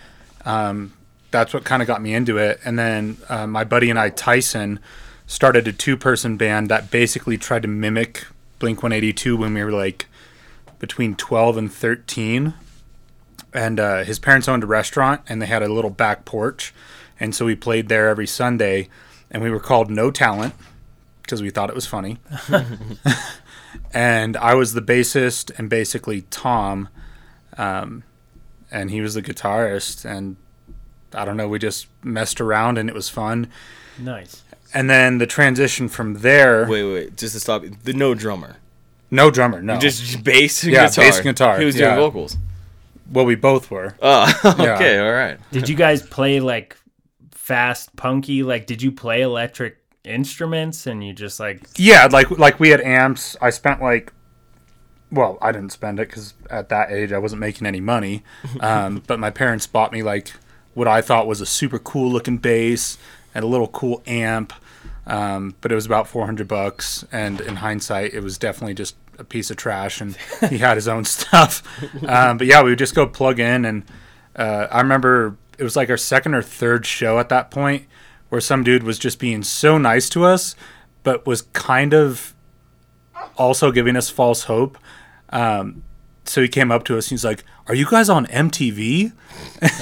um, 0.46 0.94
that's 1.32 1.54
what 1.54 1.64
kind 1.64 1.82
of 1.82 1.88
got 1.88 2.02
me 2.02 2.14
into 2.14 2.38
it. 2.38 2.60
And 2.66 2.78
then 2.78 3.18
uh, 3.30 3.48
my 3.48 3.64
buddy 3.64 3.90
and 3.90 4.00
I, 4.00 4.10
Tyson, 4.10 4.80
started 5.28 5.68
a 5.68 5.74
two-person 5.74 6.38
band 6.38 6.70
that 6.70 6.90
basically 6.90 7.38
tried 7.38 7.62
to 7.62 7.68
mimic 7.68 8.26
Blink 8.58 8.82
182 8.82 9.38
when 9.38 9.54
we 9.54 9.64
were 9.64 9.72
like 9.72 10.08
between 10.80 11.16
12 11.16 11.58
and 11.58 11.72
13. 11.72 12.54
And 13.54 13.80
uh, 13.80 14.04
his 14.04 14.20
parents 14.20 14.48
owned 14.48 14.64
a 14.64 14.68
restaurant, 14.68 15.22
and 15.28 15.42
they 15.42 15.48
had 15.48 15.64
a 15.64 15.74
little 15.74 15.90
back 15.90 16.24
porch, 16.24 16.72
and 17.20 17.34
so 17.34 17.46
we 17.46 17.56
played 17.56 17.90
there 17.90 18.08
every 18.08 18.28
Sunday. 18.28 18.90
And 19.32 19.42
we 19.42 19.50
were 19.50 19.60
called 19.60 19.90
No 19.90 20.12
Talent 20.12 20.54
because 21.22 21.42
we 21.42 21.52
thought 21.52 21.70
it 21.70 21.76
was 21.76 21.86
funny 21.86 22.18
and 23.94 24.36
I 24.38 24.54
was 24.56 24.74
the 24.74 24.82
bassist 24.82 25.52
and 25.58 25.70
basically 25.70 26.22
Tom, 26.30 26.90
um, 27.58 28.04
and 28.72 28.92
he 28.92 29.02
was 29.02 29.14
the 29.16 29.22
guitarist. 29.22 30.06
And 30.06 30.36
I 31.14 31.26
don't 31.26 31.38
know, 31.38 31.48
we 31.48 31.60
just 31.60 31.88
messed 32.04 32.40
around 32.42 32.78
and 32.78 32.90
it 32.90 32.96
was 32.96 33.10
fun. 33.10 33.48
Nice. 33.98 34.44
And 34.74 34.90
then 34.90 35.18
the 35.18 35.26
transition 35.26 35.90
from 35.90 36.16
there, 36.20 36.68
Wait, 36.70 36.84
wait, 36.84 36.94
wait, 36.94 37.18
just 37.18 37.34
to 37.34 37.40
stop. 37.40 37.64
The 37.84 37.94
no 37.94 38.14
drummer. 38.14 38.58
no 39.10 39.32
drummer, 39.32 39.62
no. 39.62 39.80
Just 39.80 40.24
bass 40.24 40.64
and 40.64 40.72
Yeah, 40.74 40.88
guitar. 40.88 41.06
bass 41.06 41.16
and 41.18 41.26
guitar, 41.26 41.60
He 41.60 41.66
was 41.66 41.76
yeah. 41.76 41.96
doing 41.96 41.98
vocals. 41.98 42.38
well, 43.12 43.26
we 43.26 43.34
both 43.36 43.72
were. 43.72 43.96
Oh, 44.02 44.28
Yeah. 44.60 44.76
okay, 44.76 45.00
all 45.00 45.12
right. 45.12 45.40
Did 45.52 45.68
you 45.68 45.76
guys 45.76 46.04
play 46.04 46.40
like 46.40 46.78
fast 47.32 47.96
punky? 47.96 48.44
Like, 48.44 48.68
did 48.68 48.82
you 48.84 48.92
play 48.92 49.22
electric 49.24 49.79
instruments 50.10 50.88
and 50.88 51.04
you 51.04 51.14
just 51.14 51.40
like 51.40 51.68
Yeah, 51.78 52.08
like 52.12 52.30
like 52.32 52.60
we 52.60 52.70
had 52.70 52.82
amps. 52.82 53.36
I 53.42 53.50
spent 53.50 53.82
like, 53.82 54.12
well, 55.12 55.38
I 55.42 55.52
didn't 55.52 55.72
spend 55.72 56.00
it 56.00 56.08
because 56.10 56.34
at 56.50 56.70
that 56.70 56.92
age 56.92 57.12
I 57.12 57.18
wasn't 57.18 57.40
making 57.42 57.68
any 57.68 57.80
money. 57.80 58.24
Um, 58.62 59.04
but 59.08 59.20
my 59.20 59.30
parents 59.30 59.68
bought 59.68 59.92
me 59.92 60.04
like 60.04 60.32
what 60.74 60.88
I 60.88 61.02
thought 61.02 61.28
was 61.28 61.42
a 61.42 61.46
super 61.46 61.80
cool 61.80 62.12
looking 62.12 62.38
bass 62.38 62.98
and 63.34 63.44
a 63.44 63.48
little 63.48 63.68
cool 63.68 64.02
amp. 64.08 64.54
Um, 65.08 65.56
but 65.62 65.72
it 65.72 65.76
was 65.76 65.88
about 65.88 66.08
400 66.08 66.48
bucks, 66.48 67.04
and 67.12 67.42
in 67.42 67.58
hindsight, 67.58 68.14
it 68.14 68.22
was 68.22 68.38
definitely 68.38 68.76
just 68.76 68.96
a 69.18 69.24
piece 69.24 69.50
of 69.50 69.58
trash. 69.58 70.02
And 70.02 70.16
he 70.50 70.60
had 70.60 70.78
his 70.78 70.88
own 70.88 71.04
stuff. 71.18 71.64
Um, 72.08 72.38
but 72.38 72.46
yeah, 72.46 72.62
we 72.62 72.70
would 72.70 72.80
just 72.80 72.94
go 72.94 73.08
plug 73.08 73.40
in, 73.40 73.66
and 73.66 73.84
uh, 74.36 74.68
I 74.70 74.82
remember 74.82 75.36
it 75.58 75.64
was 75.64 75.76
like 75.76 75.90
our 75.90 75.98
second 75.98 76.36
or 76.36 76.44
third 76.44 76.86
show 76.86 77.18
at 77.18 77.30
that 77.30 77.50
point, 77.50 77.88
where 78.30 78.42
some 78.42 78.64
dude 78.64 78.84
was 78.84 78.98
just 79.00 79.20
being 79.20 79.44
so 79.44 79.78
nice 79.78 80.10
to 80.10 80.24
us, 80.26 80.56
but 81.04 81.26
was 81.26 81.42
kind 81.54 81.94
of 81.94 82.34
also 83.38 83.72
giving 83.72 83.96
us 83.96 84.10
false 84.10 84.44
hope. 84.44 84.78
Um, 85.30 85.84
so 86.26 86.42
he 86.42 86.48
came 86.48 86.72
up 86.72 86.84
to 86.86 86.98
us 86.98 87.08
and 87.08 87.12
he's 87.12 87.26
like, 87.26 87.44
"Are 87.68 87.76
you 87.76 87.88
guys 87.90 88.10
on 88.10 88.26
MTV?" 88.28 89.12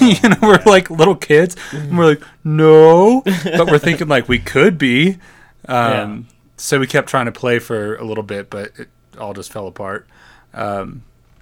you 0.00 0.28
know, 0.28 0.36
we're 0.42 0.62
like 0.64 0.88
little 0.90 1.14
kids, 1.16 1.56
and 1.72 1.96
we're 1.98 2.06
like, 2.06 2.22
"No," 2.44 3.22
but 3.24 3.66
we're 3.70 3.78
thinking 3.78 4.08
like 4.08 4.28
we 4.28 4.38
could 4.38 4.78
be. 4.78 5.18
Um, 5.66 6.26
So 6.56 6.80
we 6.80 6.86
kept 6.86 7.08
trying 7.08 7.26
to 7.26 7.32
play 7.32 7.58
for 7.60 7.94
a 7.96 8.04
little 8.04 8.24
bit, 8.24 8.50
but 8.50 8.72
it 8.78 8.88
all 9.18 9.32
just 9.34 9.52
fell 9.52 9.66
apart 9.68 10.08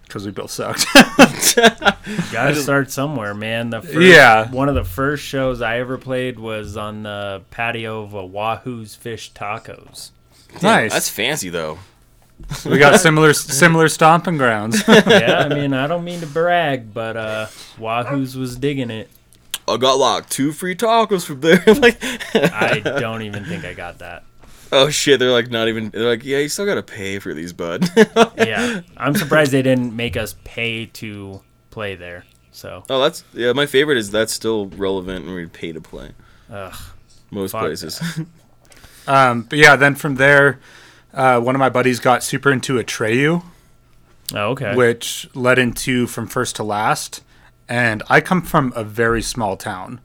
because 0.07 0.25
we 0.25 0.33
both 0.33 0.51
sucked. 0.51 0.87
Gotta 2.33 2.55
start 2.57 2.91
somewhere, 2.91 3.35
man. 3.35 3.71
The 3.71 3.83
first, 3.83 3.95
Yeah. 4.01 4.51
one 4.51 4.69
of 4.69 4.75
the 4.75 4.85
first 4.85 5.25
shows 5.25 5.61
I 5.61 5.79
ever 5.79 5.99
played 5.99 6.39
was 6.39 6.77
on 6.77 7.03
the 7.03 7.43
patio 7.51 8.03
of 8.03 8.15
a 8.15 8.25
Wahoo's 8.25 8.95
Fish 8.95 9.33
Tacos. 9.33 10.11
nice. 10.63 10.93
That's 10.93 11.09
fancy 11.09 11.49
though. 11.49 11.79
we 12.65 12.79
got 12.79 13.01
similar 13.01 13.33
similar 13.35 13.89
stomping 13.89 14.37
grounds. 14.37 14.83
yeah, 14.87 15.47
I 15.51 15.55
mean, 15.55 15.73
I 15.73 15.87
don't 15.87 16.05
mean 16.05 16.21
to 16.21 16.27
brag, 16.27 16.93
but 16.95 17.17
uh, 17.17 17.47
Wahoo's 17.79 18.37
was 18.37 18.57
digging 18.57 18.91
it. 18.91 19.09
I 19.69 19.77
got 19.79 19.95
like 19.99 20.29
two 20.29 20.53
free 20.53 20.77
tacos 20.77 21.25
from 21.27 21.41
there. 21.41 21.63
like, 21.67 21.99
I 22.35 22.79
don't 22.81 23.23
even 23.23 23.45
think 23.45 23.65
I 23.65 23.75
got 23.75 23.99
that. 23.99 24.23
oh 24.73 24.89
shit, 24.91 25.19
they're 25.19 25.31
like 25.31 25.51
not 25.51 25.69
even. 25.69 25.91
They're 25.91 26.09
like, 26.09 26.25
yeah, 26.25 26.39
you 26.39 26.49
still 26.49 26.67
gotta 26.67 26.83
pay 26.83 27.19
for 27.19 27.35
these, 27.35 27.53
bud. 27.53 27.89
Yeah, 28.37 28.83
I'm 28.97 29.15
surprised 29.15 29.53
they 29.53 29.63
didn't 29.63 29.95
make 29.95 30.17
us 30.17 30.37
pay 30.45 30.87
to 30.87 31.43
play 31.71 31.95
there. 31.95 32.25
So, 32.53 32.85
oh, 32.89 33.03
that's 33.03 33.25
yeah. 33.35 33.53
My 33.53 33.67
favorite 33.67 33.99
is 33.99 34.11
that's 34.11 34.33
still 34.33 34.67
relevant 34.69 35.27
and 35.27 35.35
we 35.35 35.47
pay 35.47 35.73
to 35.73 35.81
play 35.81 36.13
ugh, 36.51 36.75
most 37.31 37.53
places. 37.53 38.01
um, 39.07 39.43
but 39.43 39.59
yeah, 39.59 39.77
then 39.77 39.95
from 39.95 40.15
there, 40.15 40.61
uh, 41.13 41.41
one 41.41 41.55
of 41.55 41.59
my 41.59 41.69
buddies 41.69 42.01
got 42.01 42.23
super 42.23 42.51
into 42.51 42.75
Atreyu. 42.75 43.43
oh, 44.35 44.51
okay. 44.51 44.75
which 44.75 45.29
led 45.35 45.59
into 45.59 46.07
from 46.07 46.27
first 46.27 46.57
to 46.57 46.63
last. 46.63 47.23
And 47.69 48.03
I 48.09 48.21
come 48.21 48.43
from 48.43 48.73
a 48.77 48.85
very 48.85 49.23
small 49.23 49.57
town. 49.57 50.01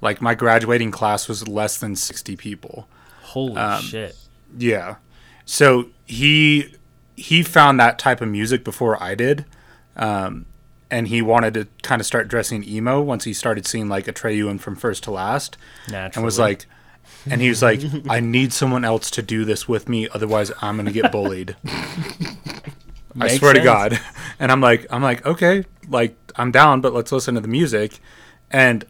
Like 0.00 0.20
my 0.20 0.34
graduating 0.34 0.90
class 0.90 1.28
was 1.28 1.46
less 1.46 1.78
than 1.78 1.94
60 1.94 2.36
people. 2.36 2.88
Holy 3.32 3.56
um, 3.56 3.82
shit! 3.82 4.16
Yeah. 4.56 4.96
So 5.44 5.86
he 6.06 6.74
he 7.16 7.42
found 7.42 7.78
that 7.80 7.98
type 7.98 8.20
of 8.20 8.28
music 8.28 8.64
before 8.64 9.02
I 9.02 9.14
did. 9.14 9.44
Um, 9.96 10.46
and 10.90 11.08
he 11.08 11.22
wanted 11.22 11.54
to 11.54 11.66
kind 11.82 12.00
of 12.00 12.06
start 12.06 12.28
dressing 12.28 12.62
emo 12.64 13.00
once 13.00 13.24
he 13.24 13.32
started 13.32 13.66
seeing 13.66 13.88
like 13.88 14.04
Atreyu 14.06 14.50
and 14.50 14.60
from 14.60 14.76
first 14.76 15.02
to 15.04 15.10
last 15.10 15.56
Naturally, 15.88 16.12
and 16.16 16.24
was 16.24 16.38
like 16.38 16.66
and 17.30 17.40
he 17.40 17.48
was 17.48 17.62
like 17.62 17.80
I 18.08 18.20
need 18.20 18.52
someone 18.52 18.84
else 18.84 19.10
to 19.12 19.22
do 19.22 19.44
this 19.44 19.66
with 19.66 19.88
me 19.88 20.08
otherwise 20.12 20.52
I'm 20.60 20.76
going 20.76 20.86
to 20.86 20.92
get 20.92 21.10
bullied. 21.10 21.56
I 23.14 23.24
Makes 23.26 23.38
swear 23.38 23.54
to. 23.54 23.60
God. 23.60 24.00
And 24.38 24.50
I'm 24.50 24.60
like, 24.60 24.86
I'm 24.90 25.02
like, 25.02 25.24
okay, 25.24 25.64
like 25.88 26.16
I'm 26.34 26.50
down, 26.50 26.80
but 26.80 26.92
let's 26.92 27.12
listen 27.12 27.36
to 27.36 27.40
the 27.40 27.46
music. 27.46 28.00
And 28.50 28.84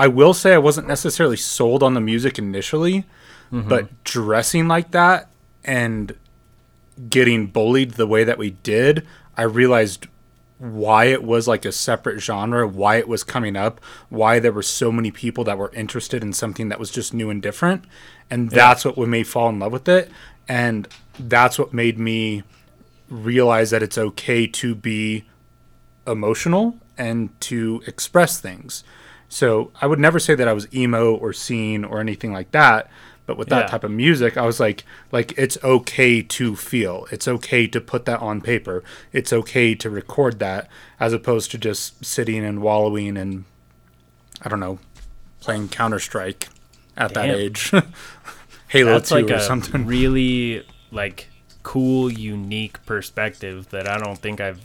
I 0.00 0.08
will 0.08 0.34
say 0.34 0.54
I 0.54 0.58
wasn't 0.58 0.88
necessarily 0.88 1.36
sold 1.36 1.82
on 1.82 1.94
the 1.94 2.00
music 2.00 2.38
initially, 2.38 3.04
Mm-hmm. 3.52 3.68
but 3.68 4.04
dressing 4.04 4.68
like 4.68 4.92
that 4.92 5.28
and 5.64 6.14
getting 7.08 7.48
bullied 7.48 7.92
the 7.92 8.06
way 8.06 8.22
that 8.22 8.38
we 8.38 8.50
did, 8.50 9.04
I 9.36 9.42
realized 9.42 10.06
why 10.58 11.06
it 11.06 11.24
was 11.24 11.48
like 11.48 11.64
a 11.64 11.72
separate 11.72 12.20
genre, 12.20 12.68
why 12.68 12.96
it 12.96 13.08
was 13.08 13.24
coming 13.24 13.56
up, 13.56 13.80
why 14.08 14.38
there 14.38 14.52
were 14.52 14.62
so 14.62 14.92
many 14.92 15.10
people 15.10 15.42
that 15.44 15.58
were 15.58 15.72
interested 15.74 16.22
in 16.22 16.32
something 16.32 16.68
that 16.68 16.78
was 16.78 16.90
just 16.92 17.12
new 17.12 17.28
and 17.28 17.42
different. 17.42 17.84
And 18.30 18.50
that's 18.50 18.84
what 18.84 18.96
made 18.96 19.08
me 19.08 19.22
fall 19.24 19.48
in 19.48 19.58
love 19.58 19.72
with 19.72 19.88
it. 19.88 20.10
And 20.46 20.86
that's 21.18 21.58
what 21.58 21.72
made 21.74 21.98
me 21.98 22.44
realize 23.08 23.70
that 23.70 23.82
it's 23.82 23.98
okay 23.98 24.46
to 24.46 24.74
be 24.76 25.24
emotional 26.06 26.76
and 26.96 27.30
to 27.40 27.82
express 27.86 28.38
things. 28.38 28.84
So 29.30 29.70
I 29.80 29.86
would 29.86 29.98
never 29.98 30.18
say 30.18 30.34
that 30.34 30.46
I 30.48 30.52
was 30.52 30.66
emo 30.74 31.14
or 31.14 31.32
scene 31.32 31.84
or 31.84 32.00
anything 32.00 32.32
like 32.32 32.50
that. 32.50 32.90
But 33.26 33.38
with 33.38 33.48
that 33.50 33.60
Yeah. 33.66 33.66
type 33.68 33.84
of 33.84 33.92
music, 33.92 34.36
I 34.36 34.44
was 34.44 34.58
like, 34.58 34.82
like 35.12 35.32
it's 35.38 35.56
okay 35.62 36.20
to 36.20 36.56
feel. 36.56 37.06
It's 37.12 37.28
okay 37.28 37.68
to 37.68 37.80
put 37.80 38.04
that 38.06 38.18
on 38.20 38.40
paper. 38.40 38.82
It's 39.12 39.32
okay 39.32 39.76
to 39.76 39.88
record 39.88 40.40
that, 40.40 40.68
as 40.98 41.12
opposed 41.12 41.52
to 41.52 41.58
just 41.58 42.04
sitting 42.04 42.44
and 42.44 42.60
wallowing 42.60 43.16
and 43.16 43.44
I 44.42 44.48
don't 44.48 44.58
know, 44.58 44.80
playing 45.40 45.68
Counter 45.68 46.00
Strike 46.00 46.48
at 46.96 47.14
that 47.14 47.28
age, 47.30 47.70
Halo 48.68 48.92
That's 48.92 49.10
Two 49.10 49.14
like 49.16 49.30
or 49.30 49.34
a 49.34 49.40
something. 49.40 49.86
really 49.86 50.66
like 50.90 51.28
cool, 51.62 52.10
unique 52.10 52.84
perspective 52.84 53.68
that 53.70 53.86
I 53.88 53.98
don't 53.98 54.18
think 54.18 54.40
I've 54.40 54.60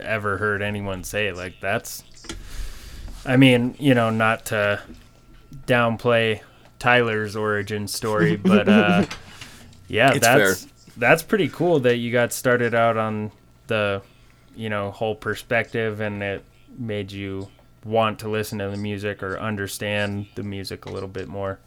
ever 0.00 0.38
heard 0.38 0.62
anyone 0.62 1.04
say. 1.04 1.30
Like 1.32 1.54
that's, 1.60 2.04
I 3.28 3.36
mean, 3.36 3.76
you 3.78 3.94
know, 3.94 4.10
not 4.10 4.46
to 4.46 4.82
downplay 5.66 6.40
Tyler's 6.78 7.36
origin 7.36 7.86
story, 7.88 8.36
but 8.42 8.68
uh, 8.68 9.04
yeah, 9.86 10.10
It's 10.12 10.20
that's 10.26 10.62
fair. 10.64 10.70
that's 10.96 11.22
pretty 11.22 11.48
cool 11.48 11.80
that 11.80 11.96
you 11.96 12.10
got 12.10 12.32
started 12.32 12.74
out 12.74 12.96
on 12.96 13.30
the, 13.66 14.02
you 14.56 14.68
know, 14.70 14.90
whole 14.90 15.14
perspective, 15.14 16.00
and 16.00 16.22
it 16.22 16.44
made 16.78 17.12
you 17.12 17.48
want 17.84 18.18
to 18.20 18.28
listen 18.28 18.58
to 18.58 18.70
the 18.70 18.76
music 18.76 19.22
or 19.22 19.38
understand 19.38 20.26
the 20.34 20.42
music 20.42 20.86
a 20.86 20.90
little 20.90 21.08
bit 21.08 21.28
more. 21.28 21.58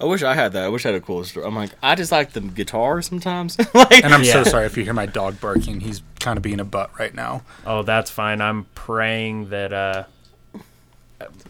I 0.00 0.04
wish 0.06 0.22
I 0.22 0.34
had 0.34 0.52
that. 0.54 0.64
I 0.64 0.68
wish 0.68 0.84
I 0.84 0.88
had 0.88 0.96
a 0.96 1.00
cool 1.00 1.22
story. 1.24 1.46
I'm 1.46 1.54
like, 1.54 1.70
I 1.82 1.94
just 1.94 2.10
like 2.10 2.32
the 2.32 2.40
guitar 2.40 3.02
sometimes. 3.02 3.56
like, 3.74 4.02
And 4.02 4.12
I'm 4.12 4.22
Yeah. 4.24 4.32
so 4.32 4.44
sorry 4.44 4.66
if 4.66 4.76
you 4.76 4.82
hear 4.84 4.94
my 4.94 5.06
dog 5.06 5.40
barking. 5.40 5.80
He's 5.80 6.02
kind 6.18 6.36
of 6.36 6.42
being 6.42 6.58
a 6.58 6.64
butt 6.64 6.90
right 6.98 7.14
now. 7.14 7.42
Oh, 7.66 7.82
that's 7.82 8.10
fine. 8.10 8.40
I'm 8.40 8.64
praying 8.74 9.50
that 9.50 9.72
uh 9.72 10.04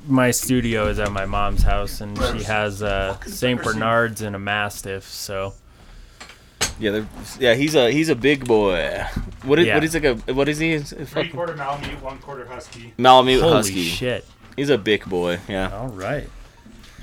my 0.09 0.31
studio 0.31 0.89
is 0.89 0.99
at 0.99 1.13
my 1.13 1.27
mom's 1.27 1.63
house 1.63 2.01
and 2.01 2.17
she 2.19 2.43
has 2.45 2.83
uh 2.83 3.19
Saint 3.27 3.63
Bernards 3.63 4.23
and 4.23 4.35
a 4.37 4.39
Mastiff, 4.39 5.05
so 5.05 5.55
yeah, 6.79 7.05
yeah, 7.39 7.55
he's 7.55 7.75
a 7.75 7.91
he's 7.93 8.09
a 8.09 8.15
big 8.17 8.47
boy. 8.47 9.05
What 9.45 9.59
is 9.59 9.67
Yeah. 9.67 9.75
what 9.75 9.85
is 9.85 9.95
like 9.95 10.05
a 10.05 10.15
what 10.33 10.49
is 10.49 10.59
he? 10.59 10.73
It's 10.73 10.93
a 10.93 11.07
fucking 11.07 11.33
quarter 11.33 11.55
Malamute, 11.55 12.03
one 12.03 12.19
quarter 12.19 12.47
Husky. 12.47 12.93
Malamute 12.99 13.41
holy 13.43 13.53
husky. 13.55 13.83
shit. 13.83 14.25
He's 14.57 14.71
a 14.71 14.79
big 14.79 15.05
boy. 15.05 15.39
Yeah. 15.49 15.71
All 15.73 15.89
right. 15.89 16.29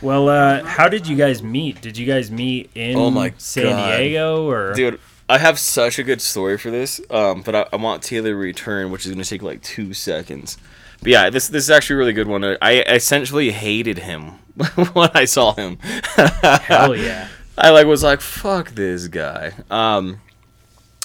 Well, 0.01 0.29
uh 0.29 0.63
how 0.63 0.87
did 0.89 1.07
you 1.07 1.15
guys 1.15 1.43
meet? 1.43 1.81
Did 1.81 1.97
you 1.97 2.05
guys 2.05 2.31
meet 2.31 2.71
in 2.75 2.97
Oh 2.97 3.09
my 3.11 3.33
San 3.37 3.63
God. 3.65 3.97
Diego 3.97 4.49
or 4.49 4.73
Dude, 4.73 4.99
I 5.29 5.37
have 5.37 5.59
such 5.59 5.99
a 5.99 6.03
good 6.03 6.21
story 6.21 6.57
for 6.57 6.71
this, 6.71 6.99
um, 7.11 7.41
but 7.43 7.55
I, 7.55 7.65
I 7.71 7.75
want 7.75 8.01
Taylor 8.03 8.31
to 8.31 8.35
return, 8.35 8.91
which 8.91 9.05
is 9.05 9.11
going 9.13 9.23
to 9.23 9.29
take 9.29 9.43
like 9.43 9.61
two 9.61 9.93
seconds. 9.93 10.57
But 11.01 11.07
yeah, 11.11 11.29
this 11.29 11.47
this 11.47 11.63
is 11.63 11.69
actually 11.69 11.95
a 11.95 11.99
really 11.99 12.13
good 12.13 12.27
one. 12.27 12.43
I 12.43 12.81
essentially 12.81 13.51
hated 13.51 13.99
him 13.99 14.23
when 14.93 15.09
I 15.13 15.25
saw 15.25 15.53
him. 15.53 15.77
hell 15.79 16.95
yeah. 16.95 17.27
I 17.57 17.69
like 17.69 17.85
was 17.87 18.03
like, 18.03 18.21
fuck 18.21 18.71
this 18.71 19.07
guy. 19.07 19.53
Um, 19.69 20.19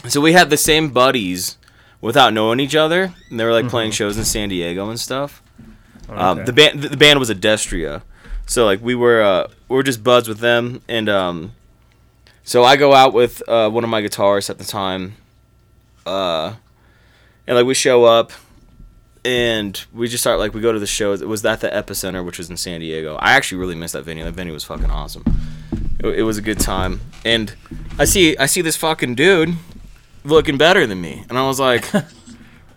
so 0.08 0.20
we 0.20 0.32
had 0.32 0.50
the 0.50 0.56
same 0.56 0.90
buddies 0.90 1.58
without 2.00 2.32
knowing 2.32 2.60
each 2.60 2.74
other, 2.74 3.12
and 3.30 3.38
they 3.38 3.44
were 3.44 3.52
like 3.52 3.68
playing 3.68 3.90
shows 3.92 4.16
in 4.16 4.24
San 4.24 4.48
Diego 4.48 4.88
and 4.88 4.98
stuff. 4.98 5.42
Um, 6.08 6.16
Mm-hmm. 6.16 6.20
Okay. 6.40 6.44
the 6.44 6.52
band 6.52 6.82
the 6.82 6.96
band 6.96 7.18
was 7.18 7.30
Adestria, 7.30 8.02
so 8.46 8.64
like 8.66 8.80
we 8.82 8.94
were 8.94 9.22
uh, 9.22 9.48
we 9.68 9.76
were 9.76 9.82
just 9.82 10.02
buds 10.04 10.28
with 10.28 10.38
them, 10.38 10.82
and 10.88 11.08
um, 11.08 11.52
so 12.44 12.62
I 12.62 12.76
go 12.76 12.94
out 12.94 13.12
with 13.12 13.42
uh, 13.48 13.70
one 13.70 13.84
of 13.84 13.90
my 13.90 14.02
guitarists 14.02 14.50
at 14.50 14.58
the 14.58 14.64
time, 14.64 15.16
uh, 16.06 16.54
and 17.46 17.56
like 17.56 17.66
we 17.66 17.74
show 17.74 18.04
up, 18.04 18.32
and 19.24 19.82
we 19.92 20.08
just 20.08 20.22
start 20.22 20.38
like 20.38 20.54
we 20.54 20.60
go 20.60 20.70
to 20.70 20.78
the 20.78 20.86
shows. 20.86 21.22
It 21.22 21.28
was 21.28 21.42
that 21.42 21.60
the 21.60 21.68
Epicenter, 21.68 22.24
which 22.24 22.38
was 22.38 22.50
in 22.50 22.56
San 22.56 22.80
Diego. 22.80 23.16
I 23.16 23.32
actually 23.32 23.58
really 23.58 23.74
missed 23.74 23.94
that 23.94 24.04
venue. 24.04 24.24
That 24.24 24.34
venue 24.34 24.52
was 24.52 24.62
fucking 24.64 24.90
awesome. 24.90 25.24
It, 25.98 26.20
it 26.20 26.22
was 26.22 26.38
a 26.38 26.42
good 26.42 26.60
time, 26.60 27.00
and 27.24 27.54
I 27.98 28.04
see 28.04 28.36
I 28.36 28.46
see 28.46 28.60
this 28.60 28.76
fucking 28.76 29.14
dude 29.14 29.56
looking 30.22 30.58
better 30.58 30.86
than 30.86 31.00
me, 31.00 31.24
and 31.28 31.38
I 31.38 31.46
was 31.46 31.58
like. 31.58 31.90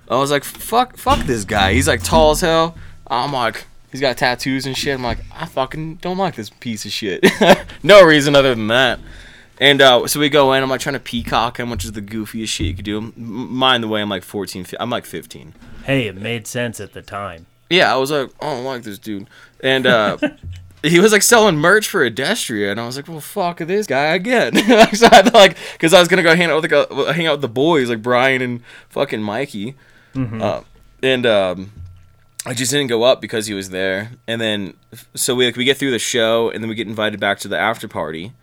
I 0.10 0.16
was 0.16 0.32
like, 0.32 0.46
fuck, 0.46 0.96
fuck 0.96 1.26
this 1.26 1.44
guy. 1.44 1.74
He's 1.74 1.86
like 1.86 2.02
tall 2.02 2.32
as 2.32 2.40
hell. 2.40 2.78
I'm 3.08 3.34
like, 3.34 3.66
He's 3.92 4.02
got 4.02 4.18
tattoos 4.18 4.66
and 4.66 4.78
shit. 4.78 4.94
I'm 4.94 5.04
like, 5.04 5.20
I 5.34 5.46
fucking 5.46 5.96
don't 5.96 6.18
like 6.18 6.36
this 6.36 6.50
piece 6.50 6.86
of 6.86 6.92
shit. 6.92 7.26
no 7.84 8.04
reason 8.04 8.36
other 8.36 8.54
than 8.54 8.68
that. 8.68 9.00
And 9.60 9.82
uh, 9.82 10.06
so 10.08 10.20
we 10.20 10.30
go 10.30 10.54
in. 10.54 10.62
I'm 10.64 10.70
like 10.70 10.82
trying 10.82 10.94
to 10.94 11.00
peacock 11.00 11.60
him, 11.60 11.70
which 11.70 11.84
is 11.84 11.94
the 11.94 12.02
goofiest 12.02 12.50
shit 12.50 12.68
you 12.68 12.74
could 12.76 12.86
do. 12.86 12.98
M- 13.00 13.14
Mind 13.18 13.84
the 13.84 13.88
way, 13.88 14.02
I'm 14.02 14.10
like 14.10 14.24
14. 14.24 14.64
fi- 14.66 14.78
I'm 14.80 14.90
like 14.90 15.06
15. 15.06 15.54
Hey, 15.86 16.08
it 16.08 16.16
made 16.16 16.46
sense 16.48 16.80
at 16.80 16.94
the 16.94 17.02
time. 17.02 17.48
Yeah, 17.70 17.94
I 17.94 17.98
was 17.98 18.12
like, 18.12 18.30
oh, 18.42 18.48
I 18.48 18.54
don't 18.56 18.66
like 18.66 18.84
this 18.84 19.00
dude. 19.00 19.28
And 19.62 19.88
uh, 19.88 20.18
he 20.84 21.00
was 21.00 21.12
like 21.12 21.24
selling 21.24 21.58
merch 21.58 21.88
for 21.90 22.08
Adestria, 22.08 22.72
and 22.72 22.80
I 22.80 22.86
was 22.86 22.96
like, 22.98 23.08
well, 23.08 23.20
fuck 23.20 23.58
this 23.58 23.88
guy 23.88 24.14
again. 24.16 24.56
so 24.94 25.08
I 25.12 25.16
had 25.16 25.26
to, 25.26 25.32
like, 25.34 25.58
because 25.74 25.94
I 25.94 26.00
was 26.00 26.08
gonna 26.08 26.24
go 26.24 26.36
hang 26.36 26.50
out 26.52 26.62
with 26.62 26.70
the, 26.70 26.86
go- 26.88 27.12
hang 27.12 27.26
out 27.26 27.34
with 27.34 27.42
the 27.42 27.48
boys 27.50 27.90
like 27.90 28.02
Brian 28.04 28.42
and 28.42 28.62
fucking 28.90 29.22
Mikey, 29.24 29.76
uh, 30.16 30.62
and 31.04 31.26
um, 31.26 31.72
I 32.46 32.54
just 32.54 32.72
didn't 32.72 32.88
go 32.88 33.04
up 33.04 33.22
because 33.22 33.48
he 33.48 33.54
was 33.54 33.70
there. 33.72 34.12
And 34.28 34.40
then 34.40 34.76
so 35.16 35.36
we 35.36 35.46
like 35.46 35.56
we 35.58 35.66
get 35.66 35.78
through 35.78 35.92
the 35.92 36.00
show, 36.00 36.50
and 36.52 36.64
then 36.64 36.70
we 36.70 36.76
get 36.76 36.88
invited 36.88 37.20
back 37.20 37.40
to 37.40 37.48
the 37.48 37.58
after 37.58 37.88
party. 37.88 38.34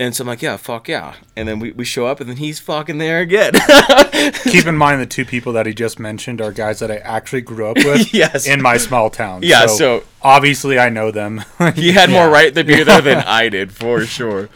And 0.00 0.14
so 0.14 0.22
I'm 0.22 0.28
like, 0.28 0.42
yeah, 0.42 0.56
fuck 0.56 0.86
yeah. 0.88 1.14
And 1.34 1.48
then 1.48 1.58
we, 1.58 1.72
we 1.72 1.84
show 1.84 2.06
up, 2.06 2.20
and 2.20 2.30
then 2.30 2.36
he's 2.36 2.60
fucking 2.60 2.98
there 2.98 3.18
again. 3.18 3.52
Keep 4.44 4.66
in 4.66 4.76
mind 4.76 5.00
the 5.00 5.06
two 5.06 5.24
people 5.24 5.52
that 5.54 5.66
he 5.66 5.74
just 5.74 5.98
mentioned 5.98 6.40
are 6.40 6.52
guys 6.52 6.78
that 6.78 6.90
I 6.90 6.98
actually 6.98 7.40
grew 7.40 7.66
up 7.66 7.76
with 7.78 8.14
Yes. 8.14 8.46
in 8.46 8.62
my 8.62 8.76
small 8.76 9.10
town. 9.10 9.42
Yeah, 9.42 9.66
so- 9.66 10.04
obviously 10.22 10.78
I 10.78 10.88
know 10.88 11.10
them. 11.10 11.42
he 11.74 11.92
had 11.92 12.10
more 12.10 12.28
right 12.30 12.54
to 12.54 12.62
be 12.62 12.82
there 12.84 13.00
than 13.00 13.24
I 13.26 13.48
did 13.48 13.72
for 13.72 14.04
sure. 14.04 14.48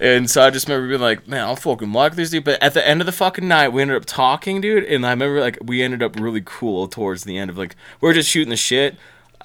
And 0.00 0.30
so 0.30 0.42
I 0.42 0.50
just 0.50 0.68
remember 0.68 0.88
being 0.88 1.00
like, 1.00 1.26
man, 1.26 1.40
I'll 1.42 1.56
fucking 1.56 1.92
like 1.92 2.14
this 2.14 2.30
dude. 2.30 2.44
But 2.44 2.62
at 2.62 2.72
the 2.72 2.86
end 2.86 3.00
of 3.02 3.06
the 3.06 3.12
fucking 3.12 3.46
night, 3.48 3.68
we 3.70 3.82
ended 3.82 3.96
up 3.96 4.04
talking, 4.06 4.60
dude. 4.60 4.84
And 4.84 5.04
I 5.04 5.10
remember 5.10 5.40
like 5.40 5.58
we 5.62 5.82
ended 5.82 6.02
up 6.04 6.14
really 6.18 6.42
cool 6.44 6.86
towards 6.88 7.24
the 7.24 7.36
end 7.36 7.50
of 7.50 7.58
like 7.58 7.74
we're 8.00 8.14
just 8.14 8.30
shooting 8.30 8.50
the 8.50 8.56
shit. 8.56 8.94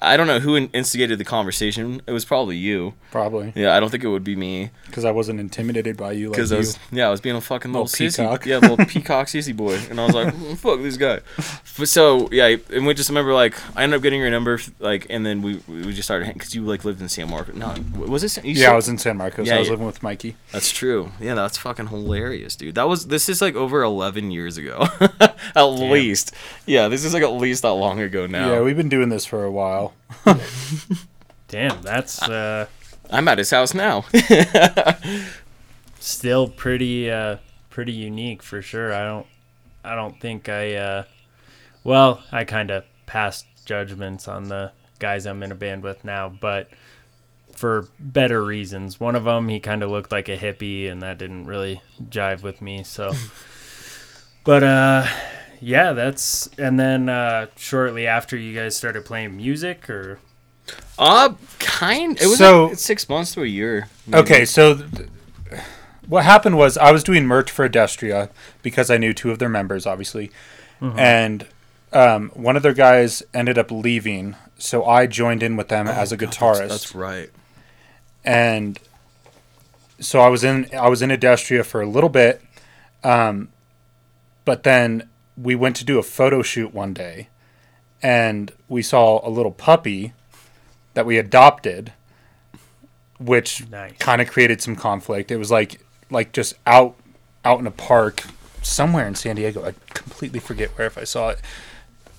I 0.02 0.16
don't 0.16 0.26
know 0.26 0.40
who 0.40 0.56
instigated 0.56 1.18
the 1.18 1.24
conversation. 1.24 2.02
It 2.06 2.12
was 2.12 2.24
probably 2.24 2.56
you. 2.56 2.94
Probably 3.10 3.52
Yeah, 3.54 3.76
I 3.76 3.80
don't 3.80 3.90
think 3.90 4.02
it 4.04 4.08
would 4.08 4.24
be 4.24 4.36
me 4.36 4.70
because 4.86 5.04
I 5.04 5.10
wasn't 5.12 5.40
intimidated 5.40 5.96
by 5.96 6.12
you 6.12 6.28
like 6.28 6.36
because 6.36 6.50
you. 6.50 6.56
I 6.56 6.60
was 6.60 6.78
yeah 6.90 7.06
I 7.06 7.10
was 7.10 7.20
being 7.20 7.36
a 7.36 7.40
fucking 7.40 7.72
little, 7.72 7.84
Little 7.84 8.06
sissy. 8.06 8.16
peacock. 8.18 8.46
Yeah, 8.46 8.58
little 8.58 8.76
peacock 8.86 9.26
sissy 9.28 9.56
boy. 9.56 9.78
And 9.90 10.00
I 10.00 10.06
was 10.06 10.14
like, 10.14 10.34
"Mm, 10.34 10.56
fuck 10.58 10.80
this 10.80 10.96
guy. 10.96 11.20
But 11.76 11.88
so 11.88 12.28
yeah, 12.30 12.54
and 12.72 12.86
we 12.86 12.94
just 12.94 13.08
remember 13.08 13.32
like 13.34 13.56
I 13.76 13.82
ended 13.82 13.96
up 13.96 14.02
getting 14.02 14.20
your 14.20 14.30
number 14.30 14.60
like, 14.78 15.06
and 15.10 15.26
then 15.26 15.42
we 15.42 15.56
we 15.66 15.92
just 15.92 16.04
started 16.04 16.32
because 16.32 16.54
you 16.54 16.62
like 16.64 16.84
lived 16.84 17.00
in 17.00 17.08
San 17.08 17.28
Marcos. 17.28 17.56
No, 17.56 17.74
was 17.96 18.22
you 18.36 18.42
yeah, 18.52 18.54
still- 18.54 18.72
I 18.72 18.76
was 18.76 18.88
in 18.88 18.98
San 18.98 19.16
Marcos. 19.16 19.46
Yeah, 19.48 19.56
I 19.56 19.58
was 19.58 19.66
yeah. 19.66 19.72
living 19.72 19.86
with 19.86 20.00
Mikey. 20.02 20.36
That's 20.52 20.70
true. 20.70 21.10
Yeah, 21.20 21.34
that's 21.34 21.58
fucking 21.58 21.88
hilarious, 21.88 22.54
dude. 22.54 22.76
That 22.76 22.88
was 22.88 23.06
this 23.08 23.28
is 23.28 23.42
like 23.42 23.56
over 23.56 23.82
11 23.82 24.30
years 24.30 24.56
ago. 24.56 24.86
at 25.56 25.62
least. 25.64 26.32
Yeah, 26.66 26.88
this 26.88 27.04
is 27.04 27.12
like 27.12 27.22
at 27.22 27.32
least 27.32 27.62
that 27.62 27.72
long 27.72 28.00
ago 28.00 28.26
now. 28.26 28.52
Yeah, 28.52 28.60
we've 28.60 28.76
been 28.76 28.88
doing 28.88 29.08
this 29.08 29.24
for 29.26 29.44
a 29.44 29.50
while. 29.50 29.83
Damn, 31.48 31.82
that's 31.82 32.22
uh, 32.22 32.66
I'm 33.10 33.28
at 33.28 33.38
his 33.38 33.50
house 33.50 33.74
now. 33.74 34.04
still 36.00 36.48
pretty 36.48 37.10
uh, 37.10 37.36
pretty 37.70 37.92
unique 37.92 38.42
for 38.42 38.62
sure. 38.62 38.92
I 38.92 39.04
don't 39.04 39.26
I 39.84 39.94
don't 39.94 40.20
think 40.20 40.48
I 40.48 40.74
uh, 40.74 41.04
well, 41.82 42.22
I 42.32 42.44
kind 42.44 42.70
of 42.70 42.84
passed 43.06 43.46
judgments 43.64 44.28
on 44.28 44.44
the 44.44 44.72
guys 44.98 45.26
I'm 45.26 45.42
in 45.42 45.52
a 45.52 45.54
band 45.54 45.82
with 45.82 46.04
now, 46.04 46.28
but 46.28 46.68
for 47.52 47.88
better 47.98 48.44
reasons. 48.44 48.98
One 48.98 49.14
of 49.16 49.24
them, 49.24 49.48
he 49.48 49.60
kind 49.60 49.82
of 49.82 49.90
looked 49.90 50.12
like 50.12 50.28
a 50.28 50.36
hippie, 50.36 50.90
and 50.90 51.02
that 51.02 51.18
didn't 51.18 51.46
really 51.46 51.82
jive 52.02 52.42
with 52.42 52.60
me. 52.60 52.82
So, 52.82 53.12
but 54.44 54.62
uh, 54.62 55.06
yeah, 55.64 55.92
that's 55.92 56.48
and 56.58 56.78
then 56.78 57.08
uh, 57.08 57.46
shortly 57.56 58.06
after 58.06 58.36
you 58.36 58.54
guys 58.54 58.76
started 58.76 59.04
playing 59.04 59.36
music, 59.36 59.88
or 59.88 60.18
uh 60.98 61.34
kind 61.58 62.20
it 62.20 62.26
was 62.26 62.38
So- 62.38 62.66
like 62.66 62.78
6 62.78 63.08
months 63.08 63.34
to 63.34 63.42
a 63.42 63.46
year. 63.46 63.88
maybe. 64.06 64.22
Okay, 64.22 64.44
so 64.44 64.74
th- 64.76 65.08
what 66.06 66.24
happened 66.24 66.56
was 66.58 66.76
I 66.76 66.92
was 66.92 67.02
doing 67.02 67.26
merch 67.26 67.50
for 67.50 67.66
Adestria 67.68 68.28
because 68.62 68.90
I 68.90 68.98
knew 68.98 69.12
two 69.14 69.30
of 69.30 69.38
their 69.38 69.48
members, 69.48 69.86
obviously, 69.86 70.30
and 70.80 71.46
um, 71.94 72.30
one 72.34 72.56
of 72.56 72.62
their 72.62 72.74
guys 72.74 73.22
ended 73.32 73.56
up 73.56 73.70
leaving, 73.70 74.36
so 74.58 74.84
I 74.84 75.06
joined 75.06 75.42
in 75.42 75.56
with 75.56 75.68
them 75.68 75.88
as 75.88 76.12
a 76.12 76.16
Oh, 76.16 76.18
God, 76.18 76.28
guitarist. 76.30 76.58
That's, 76.58 76.68
that's 76.68 76.94
right. 76.94 77.30
and 78.22 78.78
so 80.00 80.20
I 80.20 80.28
was 80.28 80.44
in 80.44 80.66
I 80.78 80.88
was 80.88 81.00
in 81.02 81.10
Adestria 81.10 81.64
for 81.64 81.80
a 81.80 81.86
little 81.86 82.10
bit, 82.10 82.42
um, 83.02 83.48
but 84.44 84.62
then 84.64 85.08
we 85.36 85.54
went 85.54 85.76
to 85.76 85.84
do 85.84 85.98
a 85.98 86.02
photo 86.02 86.42
shoot 86.42 86.72
one 86.74 86.92
day, 86.94 87.28
and 88.02 88.52
we 88.68 88.82
saw 88.82 89.26
a 89.26 89.30
little 89.30 89.50
puppy 89.52 90.12
that 90.94 91.04
we 91.06 91.18
adopted, 91.18 91.92
which 93.18 93.68
Nice. 93.70 93.92
kind 93.98 94.20
of 94.20 94.28
created 94.28 94.60
some 94.62 94.76
conflict. 94.76 95.30
It 95.30 95.36
was 95.36 95.50
like 95.50 95.80
like 96.10 96.32
just 96.32 96.54
out 96.66 96.94
out 97.44 97.60
in 97.60 97.66
a 97.66 97.70
park 97.70 98.22
somewhere 98.62 99.06
in 99.06 99.14
San 99.14 99.36
Diego. 99.36 99.64
I 99.64 99.74
completely 99.92 100.40
forget 100.40 100.70
where 100.76 100.86
if 100.86 100.98
I 100.98 101.04
saw 101.04 101.30
it. 101.30 101.40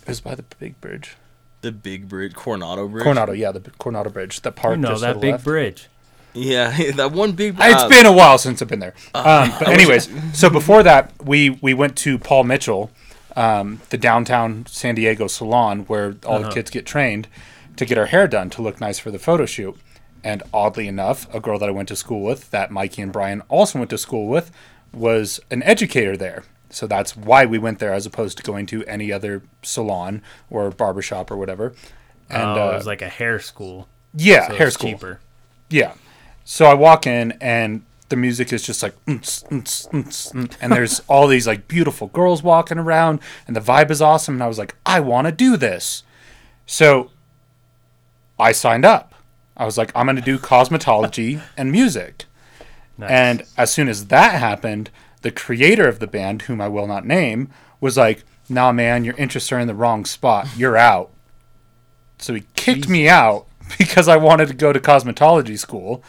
It 0.03 0.09
was 0.09 0.21
by 0.21 0.35
the 0.35 0.43
big 0.59 0.79
bridge, 0.81 1.15
The 1.61 1.71
big 1.71 2.07
bridge, 2.07 2.35
Coronado 2.35 2.87
Bridge. 2.87 3.03
Coronado. 3.03 3.31
Yeah, 3.31 3.51
the 3.51 3.61
Coronado 3.79 4.11
Bridge. 4.11 4.41
The 4.41 4.51
park. 4.51 4.75
you 4.75 4.81
know 4.83 4.89
just 4.89 5.01
that 5.01 5.13
the 5.15 5.19
big 5.19 5.31
left. 5.31 5.43
bridge. 5.43 5.87
Yeah, 6.33 6.91
that 6.95 7.11
one 7.11 7.31
big 7.31 7.55
It's 7.59 7.83
been 7.85 8.05
a 8.05 8.11
while 8.11 8.37
since 8.37 8.61
I've 8.61 8.67
been 8.67 8.79
there. 8.79 8.93
Uh, 9.15 9.47
Um, 9.51 9.55
but 9.59 9.69
anyways, 9.69 10.09
so 10.37 10.49
before 10.49 10.83
that, 10.83 11.11
we 11.23 11.49
we 11.61 11.73
went 11.73 11.95
to 11.97 12.19
Paul 12.19 12.43
Mitchell, 12.43 12.91
um, 13.35 13.81
the 13.89 13.97
downtown 13.97 14.65
San 14.67 14.95
Diego 14.95 15.27
salon 15.27 15.81
where 15.81 16.15
all 16.25 16.39
the 16.39 16.45
Uh-huh. 16.45 16.51
kids 16.53 16.69
get 16.71 16.85
trained 16.85 17.27
to 17.75 17.85
get 17.85 17.97
our 17.97 18.05
hair 18.07 18.27
done 18.27 18.49
to 18.51 18.61
look 18.61 18.79
nice 18.79 18.99
for 18.99 19.11
the 19.11 19.19
photo 19.19 19.45
shoot. 19.45 19.77
And 20.23 20.41
oddly 20.53 20.87
enough, 20.87 21.31
a 21.33 21.39
girl 21.39 21.59
that 21.59 21.69
I 21.69 21.71
went 21.71 21.87
to 21.89 21.95
school 21.95 22.23
with, 22.23 22.49
that 22.51 22.71
Mikey 22.71 23.01
and 23.01 23.11
Brian 23.11 23.41
also 23.49 23.77
went 23.79 23.91
to 23.91 23.97
school 23.97 24.27
with, 24.27 24.49
was 24.93 25.39
an 25.51 25.61
educator 25.63 26.17
there. 26.17 26.43
So 26.69 26.87
that's 26.87 27.15
why 27.15 27.45
we 27.45 27.57
went 27.59 27.79
there 27.79 27.93
as 27.93 28.05
opposed 28.07 28.37
to 28.37 28.43
going 28.43 28.65
to 28.67 28.83
any 28.85 29.11
other 29.11 29.43
salon 29.61 30.21
or 30.49 30.71
barbershop 30.71 31.29
or 31.29 31.37
whatever. 31.37 31.73
And 32.29 32.41
oh, 32.41 32.69
uh, 32.69 32.71
it 32.71 32.75
was 32.75 32.87
like 32.87 33.03
a 33.03 33.07
hair 33.09 33.39
school. 33.39 33.87
yeah, 34.15 34.47
so 34.47 34.55
hair 34.55 34.71
school. 34.71 34.91
cheaper. 34.91 35.19
Yeah. 35.69 35.93
So 36.43 36.65
I 36.65 36.73
walk 36.73 37.05
in 37.05 37.33
and 37.41 37.83
the 38.09 38.15
music 38.15 38.53
is 38.53 38.63
just 38.63 38.83
like 38.83 38.93
"Mm-ts, 39.05 39.43
mm-ts, 39.43 39.87
mm-ts, 39.87 40.31
mm," 40.31 40.57
and 40.61 40.71
there's 40.71 40.99
all 41.07 41.27
these 41.27 41.47
like 41.47 41.67
beautiful 41.67 42.07
girls 42.07 42.43
walking 42.43 42.77
around 42.77 43.19
and 43.47 43.55
the 43.55 43.61
vibe 43.61 43.89
is 43.91 44.01
awesome 44.01 44.35
and 44.35 44.43
I 44.43 44.47
was 44.47 44.59
like 44.59 44.75
I 44.85 44.99
want 44.99 45.25
to 45.25 45.31
do 45.31 45.57
this. 45.57 46.03
So 46.65 47.11
I 48.39 48.51
signed 48.51 48.85
up. 48.85 49.13
I 49.57 49.65
was 49.65 49.77
like 49.77 49.91
I'm 49.95 50.05
going 50.05 50.15
to 50.17 50.21
do 50.21 50.37
cosmetology 50.37 51.41
and 51.57 51.71
music. 51.71 52.25
Nice. 52.97 53.09
And 53.09 53.43
as 53.57 53.73
soon 53.73 53.89
as 53.89 54.07
that 54.07 54.39
happened, 54.39 54.89
the 55.21 55.31
creator 55.31 55.87
of 55.87 55.99
the 55.99 56.07
band, 56.07 56.43
whom 56.43 56.61
I 56.61 56.67
will 56.67 56.87
not 56.87 57.05
name, 57.05 57.49
was 57.81 57.97
like, 57.97 58.23
"Nah, 58.47 58.71
man, 58.71 59.03
your 59.03 59.15
interests 59.15 59.51
are 59.51 59.59
in 59.59 59.67
the 59.67 59.73
wrong 59.73 60.05
spot. 60.05 60.47
You're 60.57 60.77
out." 60.77 61.11
So 62.19 62.33
he 62.33 62.45
kicked 62.55 62.87
me 62.87 63.09
out 63.09 63.47
because 63.77 64.07
I 64.07 64.17
wanted 64.17 64.47
to 64.47 64.53
go 64.53 64.71
to 64.71 64.79
cosmetology 64.79 65.59
school. 65.59 66.03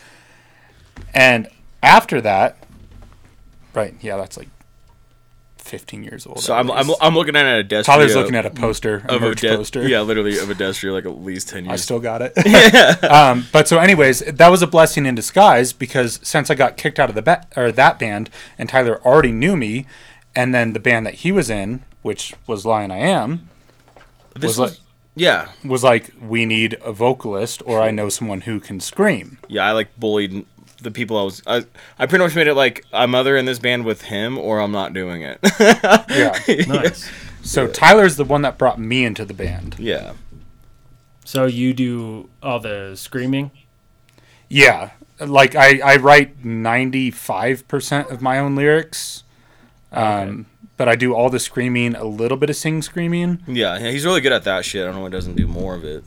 And 1.14 1.48
after 1.86 2.20
that, 2.20 2.66
right? 3.72 3.94
Yeah, 4.00 4.16
that's 4.16 4.36
like 4.36 4.48
15 5.58 6.04
years 6.04 6.26
old. 6.26 6.40
So 6.40 6.54
I'm, 6.54 6.70
I'm. 6.70 6.90
I'm 7.00 7.14
looking 7.14 7.34
at 7.34 7.44
a 7.58 7.64
desk. 7.64 7.86
Tyler's 7.86 8.14
looking 8.14 8.36
at 8.36 8.46
a 8.46 8.50
poster, 8.50 9.04
a 9.08 9.14
of 9.16 9.22
a 9.22 9.26
merch 9.26 9.40
de- 9.40 9.56
poster. 9.56 9.86
Yeah, 9.86 10.00
literally 10.02 10.38
of 10.38 10.48
Adestria, 10.48 10.92
like 10.92 11.04
at 11.06 11.22
least 11.22 11.48
ten 11.48 11.64
years. 11.64 11.72
I 11.72 11.76
still 11.76 11.98
got 11.98 12.22
it. 12.22 12.32
um, 13.10 13.46
but 13.52 13.66
so, 13.66 13.78
anyways, 13.78 14.20
that 14.20 14.48
was 14.48 14.62
a 14.62 14.66
blessing 14.66 15.06
in 15.06 15.14
disguise 15.14 15.72
because 15.72 16.20
since 16.22 16.50
I 16.50 16.54
got 16.54 16.76
kicked 16.76 16.98
out 17.00 17.08
of 17.08 17.14
the 17.14 17.22
ba- 17.22 17.46
or 17.56 17.72
that 17.72 17.98
band, 17.98 18.30
and 18.58 18.68
Tyler 18.68 19.00
already 19.04 19.32
knew 19.32 19.56
me, 19.56 19.86
and 20.34 20.54
then 20.54 20.72
the 20.72 20.80
band 20.80 21.06
that 21.06 21.14
he 21.14 21.32
was 21.32 21.50
in, 21.50 21.82
which 22.02 22.34
was 22.46 22.64
Lion 22.64 22.90
I 22.92 22.98
Am, 22.98 23.48
This 24.34 24.42
was 24.50 24.58
was, 24.58 24.70
like- 24.70 24.80
yeah, 25.16 25.48
was 25.64 25.82
like, 25.82 26.12
we 26.20 26.44
need 26.44 26.76
a 26.84 26.92
vocalist, 26.92 27.62
or 27.64 27.80
I 27.80 27.90
know 27.90 28.08
someone 28.10 28.42
who 28.42 28.60
can 28.60 28.80
scream. 28.80 29.38
yeah. 29.48 29.64
I 29.66 29.72
like 29.72 29.96
bullied 29.98 30.44
the 30.82 30.90
people 30.90 31.18
I 31.18 31.22
was. 31.22 31.42
I, 31.46 31.64
I 31.98 32.06
pretty 32.06 32.24
much 32.24 32.34
made 32.34 32.46
it 32.46 32.54
like 32.54 32.84
I'm 32.92 33.14
either 33.14 33.36
in 33.36 33.44
this 33.44 33.58
band 33.58 33.84
with 33.84 34.02
him 34.02 34.38
or 34.38 34.60
I'm 34.60 34.72
not 34.72 34.92
doing 34.92 35.22
it. 35.22 35.38
Yeah. 36.10 36.38
nice. 36.68 37.10
So 37.42 37.66
Tyler's 37.66 38.16
the 38.16 38.24
one 38.24 38.42
that 38.42 38.58
brought 38.58 38.78
me 38.78 39.04
into 39.04 39.24
the 39.24 39.34
band. 39.34 39.76
yeah. 39.78 40.12
So 41.24 41.46
you 41.46 41.74
do 41.74 42.28
all 42.40 42.60
the 42.60 42.92
screaming? 42.94 43.50
Yeah, 44.48 44.90
like 45.18 45.56
I, 45.56 45.80
I 45.80 45.96
write 45.96 46.44
ninety 46.44 47.10
five 47.10 47.66
percent 47.66 48.10
of 48.12 48.22
my 48.22 48.38
own 48.38 48.54
lyrics, 48.54 49.24
um, 49.90 50.46
but 50.76 50.88
I 50.88 50.94
do 50.94 51.14
all 51.14 51.28
the 51.28 51.40
screaming, 51.40 51.96
a 51.96 52.04
little 52.04 52.36
bit 52.36 52.48
of 52.48 52.54
sing 52.54 52.80
screaming. 52.80 53.42
Yeah, 53.48 53.76
yeah, 53.76 53.90
he's 53.90 54.04
really 54.04 54.20
good 54.20 54.30
at 54.30 54.44
that 54.44 54.64
shit. 54.64 54.82
I 54.82 54.84
don't 54.86 54.94
know 54.94 55.00
why 55.00 55.08
he 55.08 55.12
doesn't 55.12 55.34
do 55.34 55.48
more 55.48 55.74
of 55.74 55.82
it. 55.84 56.04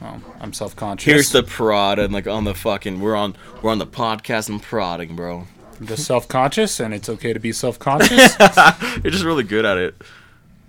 Well, 0.00 0.22
I'm 0.40 0.52
self 0.52 0.74
conscious. 0.76 1.04
Here's 1.04 1.30
the 1.32 1.42
prod 1.42 1.98
and 1.98 2.12
like 2.12 2.26
on 2.26 2.44
the 2.44 2.54
fucking 2.54 3.00
we're 3.00 3.16
on 3.16 3.36
we're 3.62 3.70
on 3.70 3.78
the 3.78 3.86
podcast 3.86 4.48
and 4.48 4.62
prodding, 4.62 5.14
bro. 5.14 5.46
I'm 5.78 5.86
just 5.86 6.04
self 6.04 6.26
conscious, 6.28 6.80
and 6.80 6.92
it's 6.94 7.08
okay 7.08 7.32
to 7.32 7.40
be 7.40 7.52
self 7.52 7.78
conscious. 7.78 8.36
You're 9.02 9.10
just 9.12 9.24
really 9.24 9.44
good 9.44 9.64
at 9.64 9.78
it. 9.78 9.94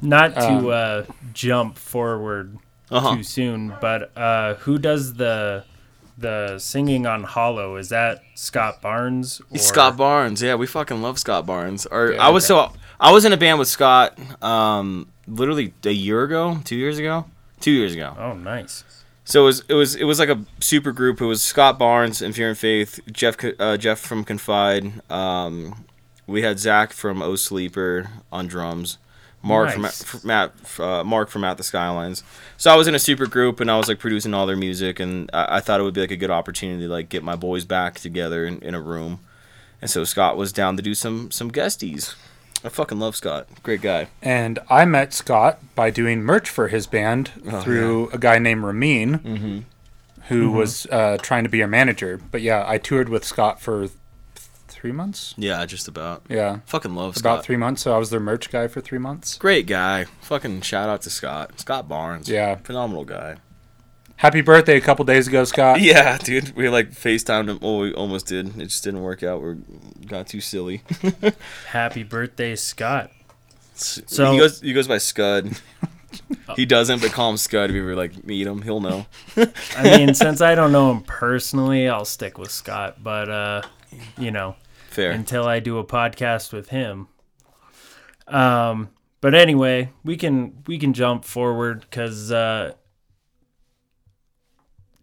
Not 0.01 0.33
to 0.35 0.47
Um, 0.47 0.67
uh, 0.67 1.03
jump 1.33 1.77
forward 1.77 2.57
Uh-huh. 2.89 3.15
too 3.17 3.23
soon. 3.23 3.73
But 3.79 4.15
uh, 4.17 4.55
who 4.55 4.77
does 4.77 5.13
the 5.13 5.63
the 6.17 6.59
singing 6.59 7.05
on 7.07 7.23
Hollow? 7.23 7.77
Is 7.77 7.89
that 7.89 8.21
Scott 8.35 8.81
Barnes? 8.81 9.41
Or... 9.51 9.57
Scott 9.57 9.95
Barnes. 9.97 10.41
Yeah, 10.41 10.55
we 10.55 10.67
fucking 10.67 11.01
love 11.01 11.19
Scott 11.19 11.45
Barnes. 11.45 11.85
Or 11.85 12.13
Yeah, 12.13 12.25
I 12.25 12.29
was 12.29 12.45
so 12.45 12.71
I 12.99 13.11
was 13.11 13.23
in 13.25 13.31
a 13.33 13.37
band 13.37 13.59
with 13.59 13.67
Scott 13.69 14.17
um 14.43 15.07
literally 15.27 15.73
a 15.85 15.91
year 15.91 16.23
ago, 16.23 16.59
2 16.65 16.75
years 16.75 16.97
ago. 16.99 17.25
2 17.61 17.71
years 17.71 17.93
ago. 17.93 18.15
Oh, 18.19 18.33
nice. 18.33 18.83
So 19.31 19.43
it 19.43 19.45
was 19.45 19.63
it 19.69 19.73
was 19.75 19.95
it 19.95 20.03
was 20.03 20.19
like 20.19 20.27
a 20.27 20.43
super 20.59 20.91
group. 20.91 21.21
It 21.21 21.25
was 21.25 21.41
Scott 21.41 21.79
Barnes 21.79 22.21
and 22.21 22.35
Fear 22.35 22.49
and 22.49 22.57
Faith, 22.57 22.99
Jeff 23.13 23.37
uh, 23.61 23.77
Jeff 23.77 23.97
from 23.97 24.25
Confide. 24.25 24.91
Um, 25.09 25.85
we 26.27 26.41
had 26.41 26.59
Zach 26.59 26.91
from 26.91 27.21
O 27.21 27.37
Sleeper 27.37 28.09
on 28.29 28.47
drums, 28.47 28.97
Mark 29.41 29.77
Nice. 29.77 30.03
from 30.03 30.27
Matt 30.27 30.51
uh, 30.77 31.05
Mark 31.05 31.29
from 31.29 31.45
At 31.45 31.55
the 31.55 31.63
Skylines. 31.63 32.23
So 32.57 32.73
I 32.73 32.75
was 32.75 32.89
in 32.89 32.93
a 32.93 32.99
super 32.99 33.25
group 33.25 33.61
and 33.61 33.71
I 33.71 33.77
was 33.77 33.87
like 33.87 33.99
producing 33.99 34.33
all 34.33 34.45
their 34.45 34.57
music, 34.57 34.99
and 34.99 35.29
I, 35.31 35.57
I 35.57 35.59
thought 35.61 35.79
it 35.79 35.83
would 35.83 35.93
be 35.93 36.01
like 36.01 36.11
a 36.11 36.17
good 36.17 36.29
opportunity 36.29 36.83
to 36.83 36.89
like 36.89 37.07
get 37.07 37.23
my 37.23 37.37
boys 37.37 37.63
back 37.63 38.01
together 38.01 38.45
in, 38.45 38.59
in 38.59 38.75
a 38.75 38.81
room. 38.81 39.21
And 39.81 39.89
so 39.89 40.03
Scott 40.03 40.35
was 40.35 40.51
down 40.51 40.75
to 40.75 40.83
do 40.83 40.93
some 40.93 41.31
some 41.31 41.51
guesties. 41.51 42.15
I 42.63 42.69
fucking 42.69 42.99
love 42.99 43.15
Scott. 43.15 43.47
Great 43.63 43.81
guy. 43.81 44.07
And 44.21 44.59
I 44.69 44.85
met 44.85 45.13
Scott 45.13 45.59
by 45.75 45.89
doing 45.89 46.21
merch 46.21 46.49
for 46.49 46.67
his 46.67 46.85
band 46.87 47.31
Oh, 47.49 47.61
through 47.61 48.09
a 48.11 48.17
guy 48.19 48.37
named 48.39 48.63
Ramin, 48.63 49.19
Mm-hmm. 49.19 49.59
who 50.27 50.51
was 50.51 50.85
uh, 50.91 51.17
trying 51.21 51.43
to 51.43 51.49
be 51.49 51.61
our 51.63 51.67
manager. 51.67 52.19
But 52.31 52.41
yeah, 52.41 52.63
I 52.67 52.77
toured 52.77 53.09
with 53.09 53.25
Scott 53.25 53.59
for 53.59 53.87
th- 53.87 53.91
three 54.67 54.91
months. 54.91 55.33
Yeah, 55.37 55.65
just 55.65 55.87
about. 55.87 56.21
Yeah, 56.29 56.59
Fucking 56.67 56.93
love 56.93 57.17
Scott. 57.17 57.33
about 57.33 57.43
three 57.45 57.57
months. 57.57 57.81
So 57.81 57.95
I 57.95 57.97
was 57.97 58.11
their 58.11 58.19
merch 58.19 58.51
guy 58.51 58.67
for 58.67 58.79
three 58.79 58.99
months. 58.99 59.37
Great 59.37 59.65
guy. 59.65 60.05
Fucking 60.21 60.61
shout 60.61 60.87
out 60.87 61.01
to 61.03 61.09
Scott. 61.09 61.59
Scott 61.59 61.87
Barnes. 61.87 62.29
Yeah. 62.29 62.55
Phenomenal 62.55 63.05
guy. 63.05 63.37
Happy 64.21 64.41
birthday 64.41 64.77
a 64.77 64.81
couple 64.81 65.03
days 65.03 65.27
ago, 65.27 65.43
Scott. 65.45 65.81
Yeah, 65.81 66.15
dude. 66.19 66.55
We 66.55 66.69
like 66.69 66.91
FaceTimed 66.91 67.49
him. 67.49 67.57
Oh, 67.63 67.79
we 67.79 67.93
almost 67.95 68.27
did. 68.27 68.55
It 68.61 68.65
just 68.65 68.83
didn't 68.83 69.01
work 69.01 69.23
out. 69.23 69.41
We 69.41 69.55
got 70.05 70.27
too 70.27 70.41
silly. 70.41 70.83
Happy 71.69 72.03
birthday, 72.03 72.55
Scott. 72.55 73.09
So 73.73 74.33
he 74.33 74.37
goes 74.37 74.61
he 74.61 74.73
goes 74.73 74.87
by 74.87 74.99
Scud. 74.99 75.59
he 76.55 76.67
doesn't, 76.67 77.01
but 77.01 77.11
call 77.11 77.31
him 77.31 77.37
Scud 77.37 77.71
if 77.71 77.75
you 77.75 77.81
ever 77.81 77.95
like 77.95 78.23
meet 78.23 78.45
him. 78.45 78.61
He'll 78.61 78.79
know. 78.79 79.07
I 79.75 79.97
mean, 79.97 80.13
since 80.13 80.39
I 80.39 80.53
don't 80.53 80.71
know 80.71 80.91
him 80.91 81.01
personally, 81.01 81.89
I'll 81.89 82.05
stick 82.05 82.37
with 82.37 82.51
Scott. 82.51 83.03
But 83.03 83.27
uh, 83.27 83.61
you 84.19 84.29
know, 84.29 84.55
Fair. 84.91 85.09
until 85.13 85.47
I 85.47 85.59
do 85.59 85.79
a 85.79 85.83
podcast 85.83 86.53
with 86.53 86.69
him. 86.69 87.07
Um, 88.27 88.89
but 89.19 89.33
anyway, 89.33 89.89
we 90.03 90.15
can 90.15 90.61
we 90.67 90.77
can 90.77 90.93
jump 90.93 91.25
forward 91.25 91.81
because 91.81 92.31
uh, 92.31 92.73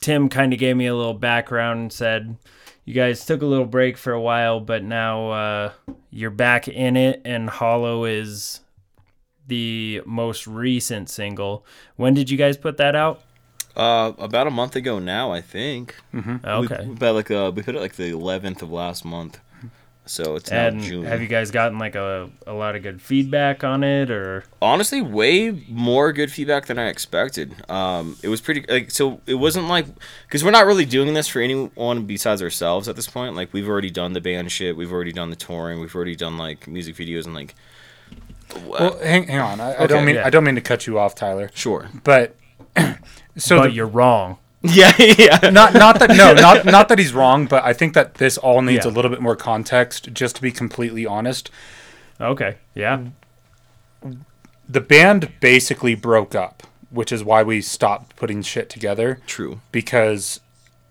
Tim 0.01 0.29
kind 0.29 0.53
of 0.53 0.59
gave 0.59 0.77
me 0.77 0.87
a 0.87 0.95
little 0.95 1.15
background 1.15 1.81
and 1.81 1.93
said 1.93 2.37
you 2.85 2.95
guys 2.95 3.27
took 3.27 3.43
a 3.43 3.47
little 3.47 3.67
break 3.67 3.97
for 3.99 4.13
a 4.13 4.21
while, 4.21 4.61
but 4.61 4.83
now 4.83 5.31
uh, 5.31 5.73
you're 6.11 6.31
back 6.31 6.69
in 6.69 6.97
it, 6.97 7.21
and 7.25 7.51
Hollow 7.51 8.05
is 8.05 8.61
the 9.47 10.03
most 10.07 10.47
recent 10.47 11.11
single. 11.11 11.67
When 11.97 12.15
did 12.15 12.31
you 12.31 12.39
guys 12.39 12.57
put 12.57 12.77
that 12.79 12.95
out? 12.95 13.23
Uh, 13.77 14.13
about 14.19 14.47
a 14.47 14.51
month 14.51 14.75
ago 14.75 14.99
now, 14.99 15.31
I 15.33 15.41
think. 15.41 15.97
Okay. 16.45 16.87
We, 16.87 16.93
about 16.93 17.15
like 17.15 17.31
uh, 17.31 17.53
we 17.55 17.63
put 17.63 17.75
it 17.75 17.81
like 17.81 17.97
the 17.97 18.11
11th 18.11 18.63
of 18.63 18.73
last 18.73 19.05
month. 19.05 19.39
So 20.09 20.37
it's 20.37 20.51
now 20.51 20.71
June. 20.71 21.05
have 21.05 21.21
you 21.21 21.29
guys 21.29 21.51
gotten 21.51 21.79
like 21.79 21.95
a, 21.95 22.31
a 22.47 22.53
lot 22.53 22.77
of 22.77 22.83
good 22.83 23.01
feedback 23.03 23.63
on 23.63 23.85
it 23.85 24.11
or 24.11 24.45
honestly 24.63 25.03
way 25.03 25.51
more 25.69 26.13
good 26.13 26.33
feedback 26.33 26.67
than 26.67 26.79
I 26.79 26.89
expected. 26.89 27.55
Um, 27.71 28.17
it 28.23 28.29
was 28.29 28.41
pretty 28.41 28.65
like 28.69 28.91
so. 28.91 29.21
It 29.27 29.35
wasn't 29.35 29.69
like 29.69 29.87
because 30.27 30.43
we're 30.43 30.51
not 30.51 30.67
really 30.67 30.85
doing 30.85 31.13
this 31.15 31.29
for 31.29 31.41
anyone 31.41 32.07
besides 32.07 32.43
ourselves 32.43 32.89
at 32.89 32.97
this 32.97 33.07
point. 33.07 33.37
Like 33.37 33.53
we've 33.53 33.69
already 33.69 33.91
done 33.91 34.15
the 34.15 34.21
band 34.21 34.51
shit, 34.51 34.77
we've 34.77 34.93
already 34.93 35.13
done 35.13 35.31
the 35.31 35.37
touring, 35.37 35.81
we've 35.81 35.95
already 35.95 36.17
done 36.17 36.39
like 36.39 36.67
music 36.67 36.97
videos 36.97 37.27
and 37.27 37.35
like. 37.35 37.55
Well, 38.67 38.99
hang, 39.01 39.27
hang 39.27 39.41
on. 39.41 39.61
I, 39.61 39.83
I 39.83 39.87
don't 39.87 40.07
mean 40.07 40.15
yeah. 40.15 40.27
I 40.27 40.31
don't 40.31 40.45
mean 40.45 40.55
to 40.55 40.63
cut 40.63 40.87
you 40.87 40.99
off, 40.99 41.15
Tyler. 41.15 41.51
Sure. 41.53 41.91
But 42.03 42.35
so 43.37 43.59
but 43.59 43.65
the, 43.65 43.73
you're 43.73 43.87
wrong. 43.87 44.39
Yeah, 44.63 44.93
yeah. 44.99 45.51
not 45.51 45.73
not 45.75 45.99
that 46.01 46.11
no 46.11 46.33
not 46.41 46.65
not 46.65 46.89
that 46.89 46.99
he's 46.99 47.13
wrong, 47.13 47.47
but 47.47 47.63
I 47.65 47.73
think 47.73 47.95
that 47.95 48.15
this 48.15 48.37
all 48.37 48.61
needs 48.63 48.85
Yeah. 48.85 48.91
a 48.91 48.95
little 48.95 49.11
bit 49.11 49.21
more 49.21 49.37
context. 49.37 50.13
Just 50.13 50.37
to 50.37 50.43
be 50.43 50.51
completely 50.51 51.07
honest, 51.07 51.51
Okay. 52.21 52.57
Yeah. 52.75 53.05
the 54.69 54.81
band 54.81 55.33
basically 55.41 55.95
broke 55.95 56.35
up, 56.35 56.63
which 56.91 57.13
is 57.13 57.23
why 57.25 57.43
we 57.43 57.61
stopped 57.61 58.17
putting 58.17 58.43
shit 58.43 58.69
together 58.69 59.21
True. 59.27 59.61
because 59.73 60.41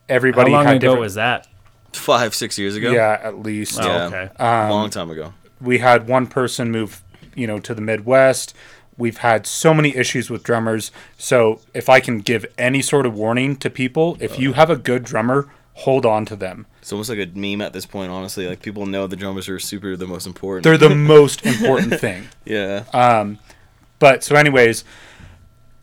everybody 0.10 0.52
How 0.52 0.60
everybody 0.60 0.66
long 0.66 0.66
had 0.66 0.76
ago 0.78 0.88
different. 0.88 1.02
was 1.02 1.16
that? 1.16 1.48
Five, 1.94 2.36
six 2.36 2.58
years 2.58 2.76
ago. 2.76 2.92
yeah, 2.92 3.20
at 3.24 3.40
least 3.40 3.80
Oh, 3.82 3.86
Yeah. 3.88 4.06
okay. 4.06 4.30
Um, 4.40 4.70
long 4.70 4.90
time 4.90 5.10
ago. 5.12 5.34
we 5.60 5.80
had 5.80 6.08
one 6.08 6.28
person 6.28 6.72
move, 6.72 7.02
you 7.36 7.48
know, 7.48 7.60
to 7.60 7.74
the 7.74 7.82
Midwest. 7.82 8.54
We've 8.98 9.18
had 9.18 9.46
so 9.46 9.74
many 9.74 9.96
issues 9.96 10.30
with 10.30 10.44
drummers. 10.44 10.92
So 11.18 11.62
if 11.74 11.88
I 11.90 12.00
can 12.00 12.20
give 12.20 12.46
any 12.58 12.82
sort 12.82 13.06
of 13.06 13.14
warning 13.14 13.56
to 13.58 13.70
people, 13.70 14.18
if 14.20 14.40
you 14.40 14.54
have 14.54 14.70
a 14.70 14.76
good 14.76 15.04
drummer, 15.04 15.48
hold 15.76 16.06
on 16.06 16.26
to 16.26 16.36
them. 16.36 16.66
It's 16.82 16.92
almost 16.92 17.10
like 17.10 17.20
a 17.20 17.28
meme 17.38 17.62
at 17.62 17.74
this 17.74 17.86
point. 17.86 18.12
Honestly, 18.12 18.48
like 18.48 18.62
people 18.62 18.86
know 18.88 19.06
the 19.06 19.16
drummers 19.16 19.48
are 19.50 19.60
super 19.60 19.96
the 19.96 20.08
most 20.08 20.26
important. 20.26 20.64
They're 20.64 20.78
the 20.78 20.96
most 20.96 21.46
important 21.46 22.00
thing. 22.00 22.28
yeah. 22.46 22.86
Um, 22.94 23.38
But 24.00 24.24
so, 24.24 24.36
anyways, 24.36 24.84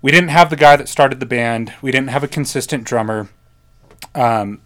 we 0.02 0.10
didn't 0.10 0.30
have 0.30 0.50
the 0.50 0.56
guy 0.56 0.76
that 0.76 0.88
started 0.88 1.20
the 1.20 1.26
band. 1.26 1.72
We 1.82 1.90
didn't 1.92 2.10
have 2.10 2.24
a 2.24 2.28
consistent 2.28 2.84
drummer. 2.84 3.28
Um, 4.14 4.60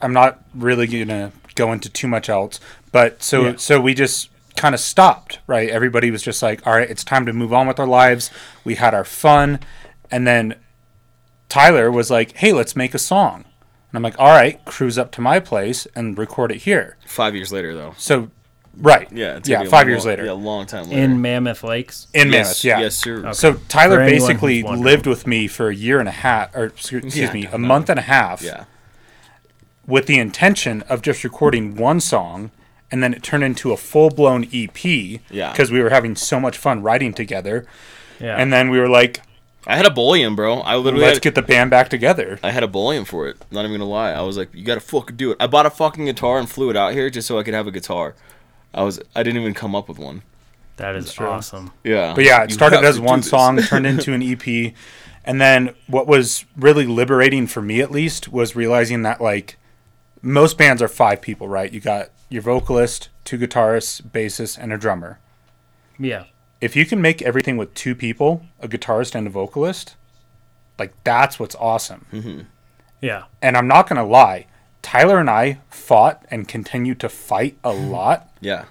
I'm 0.00 0.12
not 0.12 0.42
really 0.54 0.86
gonna 0.86 1.32
go 1.54 1.72
into 1.72 1.88
too 1.88 2.08
much 2.08 2.28
else, 2.28 2.58
but 2.90 3.22
so 3.22 3.44
Yeah. 3.46 3.52
so 3.56 3.80
we 3.80 3.94
just 3.94 4.28
kind 4.56 4.74
of 4.74 4.80
stopped. 4.80 5.38
Right, 5.46 5.68
everybody 5.68 6.10
was 6.10 6.22
just 6.22 6.42
like, 6.42 6.66
"All 6.66 6.74
right, 6.74 6.88
it's 6.90 7.04
time 7.04 7.26
to 7.26 7.32
move 7.32 7.52
on 7.52 7.66
with 7.66 7.78
our 7.80 7.86
lives." 7.86 8.30
We 8.64 8.74
had 8.76 8.94
our 8.94 9.04
fun, 9.04 9.60
and 10.10 10.26
then 10.26 10.54
Tyler 11.48 11.90
was 11.90 12.10
like, 12.10 12.36
"Hey, 12.36 12.52
let's 12.52 12.74
make 12.76 12.94
a 12.94 12.98
song." 12.98 13.44
And 13.90 13.96
I'm 13.96 14.02
like, 14.02 14.18
"All 14.18 14.30
right, 14.30 14.64
cruise 14.64 14.96
up 14.98 15.10
to 15.12 15.20
my 15.20 15.38
place 15.40 15.86
and 15.94 16.16
record 16.16 16.50
it 16.52 16.58
here." 16.62 16.96
Five 17.06 17.34
years 17.34 17.52
later, 17.52 17.74
though. 17.74 17.94
So, 17.98 18.30
right, 18.78 19.06
Yeah. 19.12 19.38
yeah, 19.44 19.60
me 19.60 19.66
a 19.66 19.68
five 19.68 19.82
long- 19.82 19.90
years 19.90 20.06
later 20.06 20.24
Yeah, 20.24 20.32
a 20.32 20.34
long 20.34 20.64
time 20.64 20.88
later. 20.88 21.02
In 21.02 21.20
Mammoth 21.20 21.62
Lakes. 21.62 22.06
in 22.14 22.32
yes, 22.32 22.32
Mammoth, 22.32 22.64
yeah. 22.64 22.80
Yes, 22.80 22.96
sir. 22.96 23.18
Okay. 23.18 23.32
So 23.34 23.54
Tyler 23.68 23.98
For 24.04 24.10
basically 24.10 24.62
lived 24.62 25.06
with 25.06 25.26
me 25.26 25.46
for 25.46 25.68
a 25.68 25.74
year 25.74 26.00
and 26.00 26.08
a 26.08 26.12
half, 26.12 26.54
or 26.56 26.64
excuse, 26.64 27.04
excuse 27.04 27.26
Yeah, 27.28 27.32
me, 27.34 27.46
a 27.46 27.58
no. 27.58 27.68
month 27.68 27.90
and 27.90 27.98
a 27.98 28.02
half, 28.02 28.40
Yeah. 28.42 28.64
with 29.86 30.06
the 30.06 30.18
intention 30.18 30.82
of 30.88 31.02
just 31.02 31.22
recording 31.24 31.76
one 31.76 32.00
song, 32.00 32.50
and 32.92 33.02
then 33.02 33.12
it 33.14 33.22
turned 33.24 33.42
into 33.42 33.72
a 33.72 33.76
full 33.76 34.10
blown 34.10 34.46
EP. 34.52 34.84
Yeah. 34.84 35.50
Because 35.50 35.72
we 35.72 35.80
were 35.82 35.90
having 35.90 36.14
so 36.14 36.38
much 36.38 36.56
fun 36.56 36.82
writing 36.82 37.12
together, 37.14 37.66
Yeah. 38.20 38.36
and 38.36 38.52
then 38.52 38.70
we 38.70 38.78
were 38.78 38.88
like, 38.88 39.22
I 39.66 39.76
had 39.76 39.86
a 39.86 39.90
bullion, 39.90 40.34
bro. 40.34 40.58
I 40.60 40.76
literally 40.76 41.04
"Let's 41.06 41.16
had, 41.16 41.22
get 41.22 41.34
the 41.34 41.42
band 41.42 41.70
back 41.70 41.88
together." 41.88 42.38
I 42.42 42.50
had 42.50 42.62
a 42.62 42.68
bullion 42.68 43.04
for 43.04 43.26
it. 43.28 43.36
Not 43.50 43.64
even 43.64 43.72
gonna 43.78 43.90
lie. 43.90 44.10
I 44.12 44.20
was 44.22 44.36
like, 44.36 44.52
you 44.54 44.64
gotta 44.64 44.80
fucking 44.80 45.16
do 45.16 45.30
it. 45.32 45.36
I 45.40 45.46
bought 45.46 45.66
a 45.66 45.70
fucking 45.70 46.04
guitar 46.04 46.38
and 46.38 46.48
flew 46.48 46.68
it 46.70 46.76
out 46.76 46.92
here 46.92 47.08
just 47.10 47.26
so 47.28 47.38
I 47.38 47.42
could 47.42 47.54
have 47.54 47.66
a 47.66 47.70
guitar. 47.72 48.14
I 48.74 48.82
was 48.82 49.00
I 49.16 49.22
didn't 49.22 49.40
even 49.40 49.54
come 49.54 49.74
up 49.74 49.88
with 49.88 49.98
one. 49.98 50.22
that 50.78 50.96
is 50.96 51.16
awesome. 51.18 51.70
Yeah. 51.84 52.12
But 52.14 52.24
yeah, 52.24 52.42
it 52.42 52.50
You 52.50 52.54
started 52.54 52.82
as 52.84 52.98
one 52.98 53.22
song, 53.22 53.58
turned 53.62 53.86
into 53.86 54.12
an 54.12 54.22
EP. 54.22 54.74
And 55.24 55.40
then 55.40 55.74
what 55.86 56.08
was 56.08 56.44
really 56.56 56.86
liberating 56.86 57.46
for 57.46 57.62
me 57.62 57.80
at 57.80 57.92
least 57.92 58.32
was 58.32 58.56
realizing 58.56 59.02
that 59.02 59.20
like 59.20 59.58
most 60.22 60.58
bands 60.58 60.82
are 60.82 60.88
five 60.88 61.20
people, 61.22 61.46
right? 61.48 61.72
You 61.72 61.78
got 61.80 62.10
your 62.32 62.42
vocalist, 62.42 63.08
two 63.24 63.38
guitarists, 63.38 64.02
bassist, 64.02 64.58
and 64.58 64.72
a 64.72 64.78
drummer. 64.78 65.18
Yeah. 65.98 66.24
If 66.60 66.76
you 66.76 66.86
can 66.86 67.00
make 67.02 67.22
everything 67.22 67.56
with 67.56 67.74
two 67.74 67.94
people, 67.94 68.46
a 68.60 68.68
guitarist 68.68 69.14
and 69.14 69.26
a 69.26 69.30
vocalist, 69.30 69.96
like 70.78 70.92
that's 71.04 71.38
what's 71.38 71.54
awesome. 71.56 72.06
Mm-hmm. 72.12 72.40
Yeah. 73.00 73.24
And 73.40 73.56
I'm 73.56 73.66
not 73.68 73.88
gonna 73.88 74.06
lie, 74.06 74.46
Tyler 74.80 75.18
and 75.18 75.28
I 75.30 75.58
fought 75.70 76.24
and 76.30 76.46
continue 76.48 76.94
to 76.96 77.08
fight 77.08 77.56
a 77.64 77.72
lot 77.72 78.28
Yeah. 78.40 78.64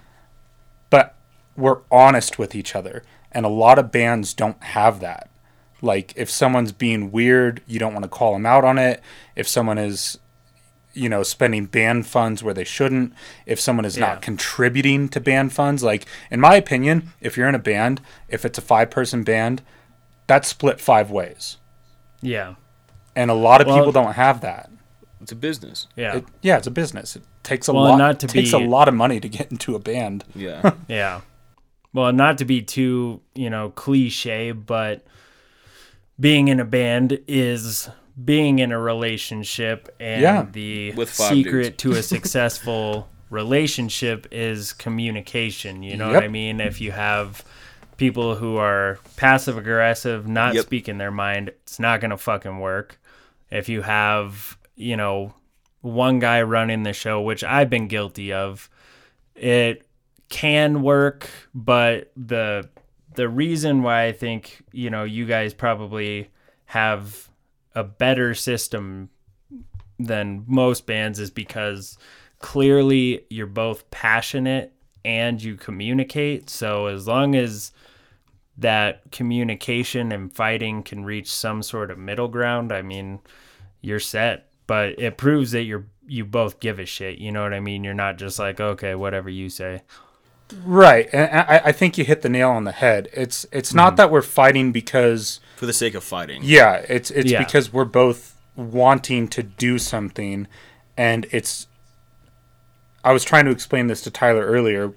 but 0.89 1.15
we're 1.58 1.80
honest 1.91 2.39
with 2.39 2.56
each 2.56 2.76
other 2.76 3.04
and 3.32 3.45
a 3.45 3.50
lot 3.50 3.78
of 3.80 3.91
bands 3.91 4.34
don't 4.34 4.62
have 4.63 5.00
that 5.02 5.30
like 5.82 6.13
if 6.15 6.30
someone's 6.30 6.71
being 6.71 7.12
weird 7.12 7.62
you 7.67 7.78
don't 7.80 7.93
want 7.93 8.04
to 8.04 8.10
call 8.10 8.34
them 8.34 8.45
out 8.45 8.63
on 8.63 8.78
it 8.78 9.02
if 9.36 9.47
someone 9.47 9.78
is 9.78 10.17
you 10.93 11.08
know 11.10 11.23
spending 11.23 11.65
band 11.65 12.06
funds 12.06 12.43
where 12.43 12.54
they 12.54 12.63
shouldn't 12.63 13.13
if 13.45 13.60
someone 13.60 13.86
is 13.86 13.97
Yeah. 13.97 14.08
not 14.08 14.21
contributing 14.21 15.08
to 15.10 15.19
band 15.19 15.54
funds 15.54 15.84
like 15.84 16.06
in 16.30 16.39
my 16.41 16.56
opinion 16.56 17.12
if 17.21 17.38
you're 17.38 17.47
in 17.49 17.56
a 17.56 17.60
band 17.60 18.01
if 18.27 18.43
it's 18.45 18.58
a 18.58 18.62
five 18.62 18.89
person 18.91 19.23
band 19.23 19.62
that's 20.27 20.47
split 20.49 20.80
five 20.82 21.10
ways 21.12 21.58
Yeah. 22.21 22.56
and 23.15 23.32
a 23.32 23.34
lot 23.34 23.62
of 23.62 23.67
Well- 23.67 23.77
people 23.77 23.91
don't 23.93 24.13
have 24.13 24.41
that 24.41 24.69
It's 25.21 25.32
a 25.32 25.36
business. 25.36 25.88
Yeah. 25.95 26.17
it, 26.17 26.25
yeah 26.41 26.58
it's 26.58 26.67
a 26.67 26.71
business 26.71 27.15
it 27.15 27.23
takes 27.43 27.67
a 27.67 27.73
Well, 27.73 27.84
lot 27.84 27.97
not 27.97 28.19
to 28.21 28.27
takes 28.27 28.51
be- 28.51 28.58
a 28.63 28.67
lot 28.67 28.88
of 28.88 28.93
money 28.93 29.19
to 29.19 29.30
get 29.30 29.49
into 29.51 29.75
a 29.75 29.80
band 29.80 30.23
Yeah. 30.36 30.71
Yeah. 30.88 31.21
Well, 31.93 32.13
not 32.13 32.38
to 32.38 32.45
be 32.45 32.62
too, 32.62 33.19
you 33.36 33.49
know, 33.49 33.69
cliche, 33.71 34.51
but 34.54 35.04
being 36.19 36.47
in 36.47 36.60
a 36.62 36.65
band 36.65 37.19
is 37.27 37.89
being 38.24 38.60
in 38.60 38.71
a 38.71 38.80
relationship 38.80 39.93
and 40.00 40.21
Yeah. 40.21 40.45
the 40.52 40.91
With 40.93 41.10
five 41.10 41.30
secret 41.34 41.78
to 41.80 41.93
a 41.93 42.04
successful 42.15 43.08
relationship 43.30 44.28
is 44.32 44.74
communication 44.74 45.84
you 45.84 45.95
know 45.95 46.12
what 46.12 46.21
i 46.21 46.28
mean 46.28 46.60
if 46.60 46.82
you 46.82 46.91
have 46.91 47.45
people 47.95 48.36
who 48.36 48.58
are 48.58 49.00
passive 49.15 49.58
aggressive 49.58 50.28
not 50.28 50.54
Yep. 50.54 50.65
speaking 50.65 50.97
their 50.97 51.12
mind 51.12 51.47
it's 51.63 51.80
not 51.80 52.02
gonna 52.02 52.17
fucking 52.17 52.60
work 52.60 53.00
if 53.50 53.69
you 53.69 53.84
have 53.84 54.58
you 54.76 54.97
know 54.97 55.34
one 55.80 56.19
guy 56.19 56.41
running 56.41 56.84
the 56.84 56.91
show 56.91 57.21
which 57.21 57.41
i've 57.43 57.69
been 57.69 57.88
guilty 57.88 58.34
of 58.34 58.69
it 59.36 59.88
can 60.28 60.82
work 60.82 61.30
but 61.56 62.12
the 62.17 62.67
the 63.15 63.30
reason 63.30 63.82
why 63.82 64.08
i 64.08 64.12
think 64.12 64.62
you 64.74 64.89
know 64.89 65.06
you 65.06 65.26
guys 65.26 65.54
probably 65.54 66.30
have 66.65 67.30
a 67.75 67.84
better 67.84 68.34
system 68.34 69.10
than 69.99 70.43
most 70.47 70.86
bands 70.86 71.19
is 71.19 71.31
because 71.31 71.97
clearly 72.39 73.25
you're 73.29 73.45
both 73.47 73.89
passionate 73.91 74.73
and 75.05 75.41
you 75.41 75.55
communicate. 75.55 76.49
So 76.49 76.88
as 76.88 77.07
long 77.07 77.36
as 77.36 77.71
that 78.57 79.12
communication 79.12 80.12
and 80.12 80.31
fighting 80.31 80.84
can 80.84 81.03
reach 81.05 81.31
some 81.31 81.63
sort 81.63 81.89
of 81.89 81.97
middle 81.97 82.27
ground 82.27 82.71
i 82.71 82.81
mean 82.81 83.19
you're 83.81 83.99
set. 83.99 84.47
But 84.67 84.99
it 84.99 85.17
proves 85.17 85.51
that 85.51 85.63
you're 85.63 85.86
you 86.07 86.25
both 86.25 86.60
give 86.60 86.79
a 86.79 86.86
shit. 86.86 87.17
You 87.17 87.31
know 87.31 87.43
what 87.43 87.53
i 87.53 87.60
mean? 87.60 87.84
You're 87.84 87.93
not 87.93 88.17
just 88.17 88.39
like 88.39 88.60
okay 88.60 88.95
whatever 88.95 89.29
you 89.29 89.49
say. 89.49 89.81
Right, 90.65 91.10
and 91.13 91.31
I, 91.31 91.62
I 91.65 91.71
think 91.71 91.97
you 91.97 92.03
hit 92.03 92.23
the 92.23 92.29
nail 92.29 92.49
on 92.49 92.65
the 92.65 92.71
head. 92.71 93.07
It's 93.13 93.45
it's 93.51 93.73
not 93.73 93.91
mm-hmm. 93.91 93.95
that 93.97 94.12
we're 94.12 94.21
fighting 94.21 94.71
because 94.71 95.39
For 95.62 95.67
the 95.67 95.74
sake 95.74 95.93
of 95.93 96.04
fighting. 96.04 96.41
yeah, 96.43 96.84
it's 96.89 97.12
it's 97.12 97.30
Yeah. 97.30 97.38
because 97.38 97.71
we're 97.71 97.86
both 97.86 98.36
wanting 98.56 99.28
to 99.28 99.43
do 99.43 99.78
something, 99.78 100.47
and 100.97 101.28
it's. 101.30 101.67
I 103.04 103.13
was 103.13 103.24
trying 103.24 103.45
to 103.45 103.52
explain 103.52 103.86
this 103.86 104.02
to 104.02 104.10
Tyler 104.10 104.43
earlier, 104.43 104.93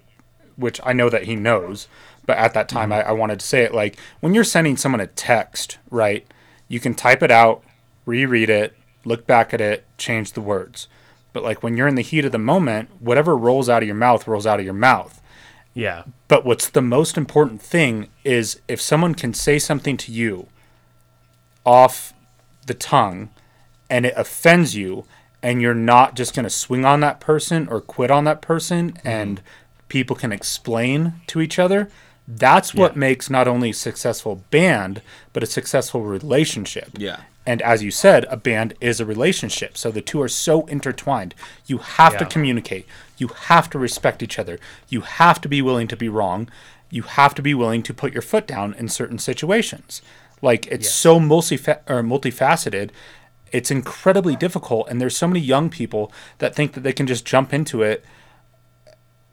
which 0.57 0.81
I 0.83 0.95
know 0.95 1.11
that 1.11 1.25
he 1.25 1.37
knows, 1.37 1.87
but 2.25 2.39
at 2.39 2.55
that 2.55 2.71
time 2.71 2.89
mm-hmm. 2.89 3.07
I, 3.07 3.11
I 3.11 3.13
wanted 3.13 3.41
to 3.41 3.47
say 3.47 3.65
it 3.65 3.75
like 3.75 3.99
when 4.21 4.33
you're 4.33 4.43
sending 4.43 4.79
someone 4.79 5.03
a 5.03 5.07
text, 5.07 5.77
right? 5.91 6.27
You 6.67 6.81
can 6.81 6.95
type 6.95 7.23
it 7.23 7.31
out, 7.31 7.63
reread 8.07 8.49
it, 8.49 8.75
look 9.05 9.27
back 9.27 9.53
at 9.53 9.61
it, 9.61 9.85
change 9.99 10.33
the 10.33 10.41
words. 10.41 10.89
But 11.35 11.43
like 11.43 11.63
when 11.63 11.77
you're 11.77 11.89
in 11.89 11.97
the 11.97 12.01
heat 12.01 12.25
of 12.25 12.33
the 12.33 12.39
moment, 12.39 12.89
whatever 13.01 13.37
rolls 13.37 13.69
out 13.69 13.83
of 13.83 13.87
your 13.87 13.97
mouth 13.97 14.27
rolls 14.27 14.47
out 14.47 14.61
of 14.61 14.65
your 14.65 14.73
mouth. 14.73 15.21
yeah 15.75 16.05
But 16.27 16.47
what's 16.47 16.71
the 16.71 16.81
most 16.81 17.19
important 17.19 17.61
thing 17.61 18.09
is 18.25 18.63
if 18.67 18.81
someone 18.81 19.15
can 19.15 19.35
say 19.35 19.59
something 19.59 19.99
to 19.99 20.11
you 20.11 20.49
off 21.65 22.13
the 22.67 22.75
tongue 22.75 23.31
and 23.91 24.07
it 24.07 24.15
offends 24.17 24.75
you 24.75 25.05
and 25.43 25.61
you're 25.61 25.75
not 25.75 26.17
just 26.17 26.35
going 26.35 26.45
to 26.45 26.51
swing 26.51 26.85
on 26.85 27.01
that 27.01 27.21
person 27.21 27.69
or 27.69 27.81
quit 27.81 28.11
on 28.11 28.25
that 28.25 28.41
person 28.41 28.93
mm-hmm. 28.93 29.09
and 29.09 29.43
people 29.89 30.17
can 30.17 30.33
explain 30.33 31.15
to 31.27 31.41
each 31.41 31.59
other, 31.59 31.89
that's 32.27 32.75
what 32.75 32.95
Yeah. 32.95 33.01
makes 33.01 33.29
not 33.29 33.47
only 33.47 33.71
a 33.71 33.75
successful 33.75 34.43
band, 34.51 35.03
but 35.35 35.43
a 35.43 35.47
successful 35.47 36.01
relationship. 36.03 36.91
Yeah. 36.97 37.19
And 37.47 37.61
as 37.61 37.83
you 37.83 37.91
said, 37.91 38.25
a 38.31 38.39
band 38.39 38.73
is 38.81 39.01
a 39.01 39.05
relationship. 39.05 39.77
So 39.77 39.91
the 39.91 40.01
two 40.01 40.23
are 40.23 40.29
so 40.29 40.65
intertwined. 40.67 41.35
You 41.67 41.77
have 41.79 42.17
to 42.17 42.25
communicate. 42.25 42.87
You 43.19 43.29
have 43.29 43.69
to 43.71 43.79
respect 43.79 44.23
each 44.23 44.39
other. 44.39 44.59
You 44.89 45.03
have 45.03 45.43
to 45.43 45.49
be 45.49 45.61
willing 45.61 45.87
to 45.89 45.97
be 45.97 46.09
wrong. 46.09 46.49
You 46.91 47.03
have 47.03 47.35
to 47.35 47.43
be 47.43 47.53
willing 47.53 47.83
to 47.83 47.93
put 47.93 48.15
your 48.15 48.23
foot 48.23 48.47
down 48.47 48.73
in 48.75 48.89
certain 48.89 49.19
situations. 49.19 50.01
Like 50.45 50.67
it's 50.69 50.91
so 50.91 51.19
multifa- 51.19 51.81
or 51.89 52.03
multifaceted. 52.03 52.91
It's 53.51 53.71
incredibly 53.71 54.37
difficult 54.37 54.89
and 54.89 55.01
there's 55.01 55.17
so 55.17 55.27
many 55.27 55.41
young 55.41 55.71
people 55.71 56.13
that 56.39 56.55
think 56.55 56.73
that 56.73 56.81
they 56.81 56.93
can 56.93 57.07
just 57.07 57.25
jump 57.25 57.55
into 57.55 57.83
it 57.83 58.05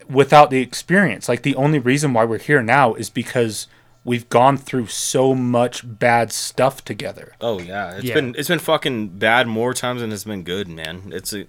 without 0.08 0.50
the 0.50 0.60
experience. 0.60 1.28
Like 1.28 1.42
the 1.42 1.56
only 1.56 1.78
reason 1.78 2.12
why 2.12 2.24
we're 2.24 2.38
here 2.38 2.62
now 2.62 2.94
is 2.94 3.10
because 3.10 3.66
we've 4.04 4.28
gone 4.28 4.56
through 4.56 4.86
so 4.86 5.34
much 5.34 5.82
bad 5.84 6.32
stuff 6.32 6.84
together. 6.84 7.34
Oh 7.40 7.60
yeah, 7.60 7.96
it's 7.96 8.04
Yeah. 8.04 8.14
been 8.14 8.34
it's 8.38 8.48
been 8.48 8.58
fucking 8.58 9.08
bad 9.18 9.46
more 9.46 9.74
times 9.74 10.00
than 10.00 10.12
it's 10.12 10.24
been 10.24 10.42
good, 10.44 10.68
man. 10.68 11.10
It's 11.12 11.32
a 11.32 11.46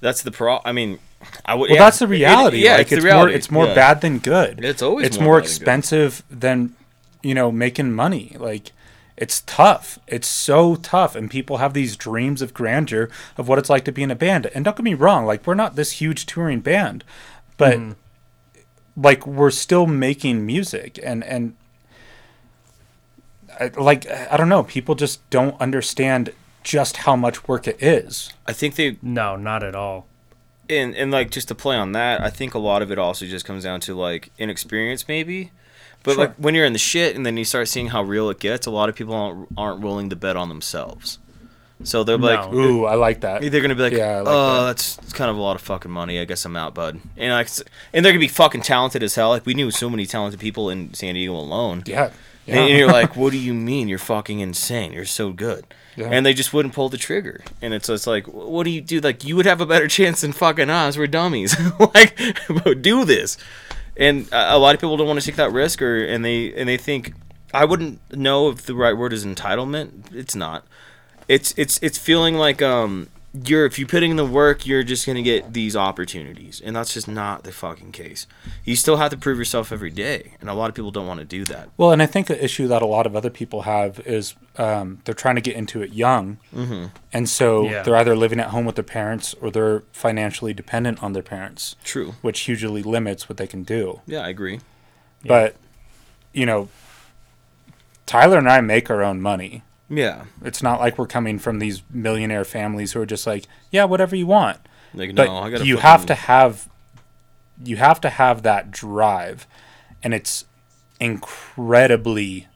that's 0.00 0.22
the 0.22 0.30
pro. 0.30 0.60
I 0.64 0.72
mean, 0.72 0.98
I 1.44 1.54
would. 1.54 1.68
Well, 1.68 1.76
yeah, 1.76 1.84
that's 1.84 1.98
the 1.98 2.06
reality. 2.06 2.58
It, 2.58 2.64
yeah, 2.64 2.72
like, 2.72 2.80
it's, 2.82 2.92
it's, 2.92 3.02
the 3.02 3.06
reality. 3.06 3.30
more 3.32 3.36
it's 3.36 3.50
more 3.50 3.66
yeah. 3.66 3.74
bad 3.74 4.00
than 4.00 4.18
good. 4.18 4.64
It's 4.64 4.82
always 4.82 5.06
it's 5.06 5.18
more 5.18 5.24
more 5.24 5.40
bad 5.40 5.44
than 5.44 5.50
good. 5.50 5.60
expensive 5.62 6.22
than 6.30 6.76
you 7.22 7.34
know 7.34 7.50
making 7.50 7.92
money. 7.92 8.36
Like 8.38 8.72
it's 9.18 9.42
tough. 9.42 9.98
It's 10.06 10.28
so 10.28 10.76
tough, 10.76 11.14
and 11.14 11.30
people 11.30 11.58
have 11.58 11.74
these 11.74 11.96
dreams 11.96 12.40
of 12.40 12.54
grandeur 12.54 13.10
of 13.36 13.48
what 13.48 13.58
it's 13.58 13.68
like 13.68 13.84
to 13.84 13.92
be 13.92 14.02
in 14.02 14.10
a 14.10 14.16
band. 14.16 14.46
And 14.54 14.64
don't 14.64 14.76
get 14.76 14.84
me 14.84 14.94
wrong, 14.94 15.26
like 15.26 15.46
we're 15.46 15.54
not 15.54 15.76
this 15.76 15.92
huge 15.92 16.24
touring 16.26 16.60
band, 16.60 17.04
but 17.56 17.78
Mm-hmm. 17.78 17.92
like 18.96 19.26
we're 19.26 19.50
still 19.50 19.86
making 19.86 20.46
music, 20.46 20.98
and 21.02 21.22
and 21.24 21.54
I, 23.60 23.70
like 23.76 24.08
I 24.10 24.36
don't 24.36 24.48
know, 24.48 24.62
people 24.62 24.94
just 24.94 25.28
don't 25.30 25.60
understand 25.60 26.32
just 26.62 26.98
how 26.98 27.16
much 27.16 27.48
work 27.48 27.66
it 27.66 27.82
is. 27.82 28.32
I 28.46 28.52
think 28.52 28.76
they 28.76 28.98
no 29.02 29.36
not 29.36 29.62
at 29.62 29.74
all 29.74 30.06
and 30.68 30.94
and 30.94 31.10
like 31.10 31.30
just 31.30 31.48
to 31.48 31.54
play 31.54 31.76
on 31.76 31.92
that, 31.92 32.20
I 32.20 32.30
think 32.30 32.54
a 32.54 32.58
lot 32.58 32.82
of 32.82 32.90
it 32.92 32.98
also 32.98 33.26
just 33.26 33.44
comes 33.44 33.64
down 33.64 33.80
to 33.80 33.94
like 33.94 34.30
inexperience, 34.38 35.08
maybe. 35.08 35.50
But 36.04 36.14
Sure. 36.14 36.24
like 36.26 36.36
when 36.36 36.54
you're 36.54 36.64
in 36.64 36.72
the 36.72 36.78
shit 36.78 37.16
and 37.16 37.26
then 37.26 37.36
you 37.36 37.44
start 37.44 37.68
seeing 37.68 37.88
how 37.88 38.02
real 38.02 38.30
it 38.30 38.38
gets, 38.38 38.66
a 38.66 38.70
lot 38.70 38.88
of 38.88 38.94
people 38.94 39.14
aren't, 39.14 39.48
aren't 39.56 39.80
willing 39.80 40.10
to 40.10 40.16
bet 40.16 40.36
on 40.36 40.48
themselves. 40.48 41.18
So 41.84 42.02
they're 42.02 42.18
like, 42.18 42.50
No. 42.50 42.58
Ooh, 42.58 42.84
I 42.86 42.94
like 42.94 43.20
that. 43.20 43.40
They're 43.42 43.60
gonna 43.60 43.74
be 43.74 43.82
like, 43.82 43.92
Yeah, 43.92 44.18
like 44.18 44.26
oh, 44.28 44.54
that. 44.60 44.66
that's, 44.68 44.96
that's 44.96 45.12
kind 45.12 45.30
of 45.30 45.36
a 45.36 45.40
lot 45.40 45.54
of 45.56 45.62
fucking 45.62 45.90
money. 45.90 46.18
I 46.18 46.24
guess 46.24 46.44
I'm 46.44 46.56
out, 46.56 46.74
bud. 46.74 47.00
And 47.16 47.32
like, 47.32 47.48
and 47.92 48.04
they're 48.04 48.12
gonna 48.12 48.20
be 48.20 48.28
fucking 48.28 48.62
talented 48.62 49.02
as 49.02 49.14
hell. 49.14 49.28
Like 49.30 49.46
we 49.46 49.54
knew 49.54 49.70
so 49.70 49.88
many 49.90 50.06
talented 50.06 50.40
people 50.40 50.70
in 50.70 50.92
San 50.94 51.14
Diego 51.14 51.34
alone. 51.34 51.82
Yeah. 51.86 52.10
And, 52.46 52.58
and 52.60 52.78
you're 52.78 52.88
like, 52.90 53.14
what 53.16 53.30
do 53.32 53.38
you 53.38 53.52
mean? 53.54 53.88
You're 53.88 53.98
fucking 53.98 54.40
insane. 54.40 54.92
You're 54.92 55.04
so 55.04 55.32
good. 55.32 55.66
Yeah. 55.96 56.08
And 56.10 56.24
they 56.24 56.32
just 56.32 56.52
wouldn't 56.54 56.74
pull 56.74 56.88
the 56.88 56.96
trigger. 56.96 57.42
And 57.60 57.74
it's 57.74 57.88
it's 57.88 58.06
like, 58.06 58.26
what 58.26 58.64
do 58.64 58.70
you 58.70 58.80
do? 58.80 59.00
Like, 59.00 59.24
you 59.24 59.36
would 59.36 59.46
have 59.46 59.60
a 59.60 59.66
better 59.66 59.88
chance 59.98 60.20
than 60.22 60.32
fucking 60.32 60.70
us. 60.70 60.96
We're 60.96 61.08
dummies. 61.08 61.56
like, 61.94 62.16
do 62.80 63.04
this. 63.04 63.36
And 63.98 64.28
a 64.30 64.58
lot 64.58 64.74
of 64.74 64.80
people 64.80 64.96
don't 64.96 65.08
want 65.08 65.20
to 65.20 65.26
take 65.26 65.36
that 65.36 65.52
risk, 65.52 65.82
or 65.82 66.04
and 66.04 66.24
they 66.24 66.54
and 66.54 66.68
they 66.68 66.76
think 66.76 67.14
I 67.52 67.64
wouldn't 67.64 68.16
know 68.16 68.48
if 68.48 68.62
the 68.62 68.74
right 68.74 68.96
word 68.96 69.12
is 69.12 69.26
entitlement. 69.26 70.14
It's 70.14 70.36
not. 70.36 70.64
It's 71.26 71.52
it's 71.56 71.78
it's 71.82 71.98
feeling 71.98 72.36
like 72.36 72.62
um 72.62 73.08
you're 73.44 73.66
if 73.66 73.78
you 73.78 73.86
put 73.86 74.02
in 74.02 74.16
the 74.16 74.24
work, 74.24 74.66
you're 74.66 74.82
just 74.82 75.06
gonna 75.06 75.22
get 75.22 75.52
these 75.52 75.76
opportunities, 75.76 76.60
and 76.64 76.74
that's 76.74 76.94
just 76.94 77.08
not 77.08 77.44
the 77.44 77.52
fucking 77.52 77.92
case. 77.92 78.26
You 78.64 78.76
still 78.76 78.96
have 78.96 79.10
to 79.10 79.16
prove 79.16 79.38
yourself 79.38 79.72
every 79.72 79.90
day, 79.90 80.34
and 80.40 80.48
a 80.48 80.54
lot 80.54 80.68
of 80.68 80.74
people 80.74 80.90
don't 80.90 81.06
want 81.06 81.20
to 81.20 81.26
do 81.26 81.44
that. 81.46 81.68
Well, 81.76 81.92
and 81.92 82.02
I 82.02 82.06
think 82.06 82.26
the 82.26 82.42
issue 82.42 82.66
that 82.68 82.82
a 82.82 82.86
lot 82.86 83.06
of 83.06 83.14
other 83.16 83.30
people 83.30 83.62
have 83.62 84.00
is 84.00 84.34
um, 84.56 85.00
they're 85.04 85.14
trying 85.14 85.34
to 85.36 85.40
get 85.40 85.56
into 85.56 85.82
it 85.82 85.92
young, 85.92 86.38
mm-hmm. 86.54 86.86
and 87.12 87.28
so 87.28 87.68
Yeah. 87.68 87.82
they're 87.82 87.96
either 87.96 88.16
living 88.16 88.40
at 88.40 88.48
home 88.48 88.64
with 88.64 88.74
their 88.76 88.84
parents 88.84 89.34
or 89.40 89.50
they're 89.50 89.82
financially 89.92 90.54
dependent 90.54 91.02
on 91.02 91.12
their 91.12 91.22
parents, 91.22 91.76
True. 91.84 92.14
which 92.22 92.40
hugely 92.40 92.82
limits 92.82 93.28
what 93.28 93.36
they 93.36 93.46
can 93.46 93.62
do. 93.62 94.00
Yeah, 94.06 94.20
I 94.20 94.28
agree. 94.28 94.60
But 95.24 95.56
you 96.32 96.46
know, 96.46 96.68
Tyler 98.06 98.38
and 98.38 98.48
I 98.48 98.60
make 98.60 98.90
our 98.90 99.02
own 99.02 99.20
money. 99.20 99.62
Yeah. 99.90 100.24
It's 100.44 100.62
not 100.62 100.80
like 100.80 100.98
we're 100.98 101.06
coming 101.06 101.38
from 101.38 101.58
these 101.60 101.82
millionaire 101.90 102.44
families 102.44 102.92
who 102.92 103.00
are 103.00 103.06
just 103.06 103.26
like, 103.26 103.46
yeah, 103.70 103.84
whatever 103.84 104.14
you 104.16 104.26
want. 104.26 104.58
Like 104.94 105.14
But 105.14 105.26
no, 105.26 105.36
I 105.38 105.50
gotta. 105.50 105.66
you 105.66 105.76
fucking- 105.76 105.90
have 105.90 106.06
to 106.06 106.14
have 106.14 106.68
you 107.62 107.76
have 107.76 108.00
to 108.02 108.08
have 108.10 108.42
that 108.42 108.70
drive, 108.70 109.46
and 110.02 110.14
it's 110.14 110.44
incredibly, 111.00 112.46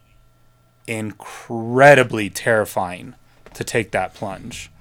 incredibly 0.87 2.29
terrifying 2.29 3.15
to 3.53 3.63
take 3.63 3.91
that 3.91 4.13
plunge. 4.13 4.71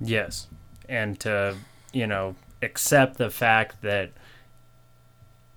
Yes. 0.00 0.48
And 0.88 1.18
to, 1.20 1.56
you 1.92 2.06
know, 2.06 2.34
accept 2.62 3.16
the 3.18 3.30
fact 3.30 3.80
that 3.82 4.10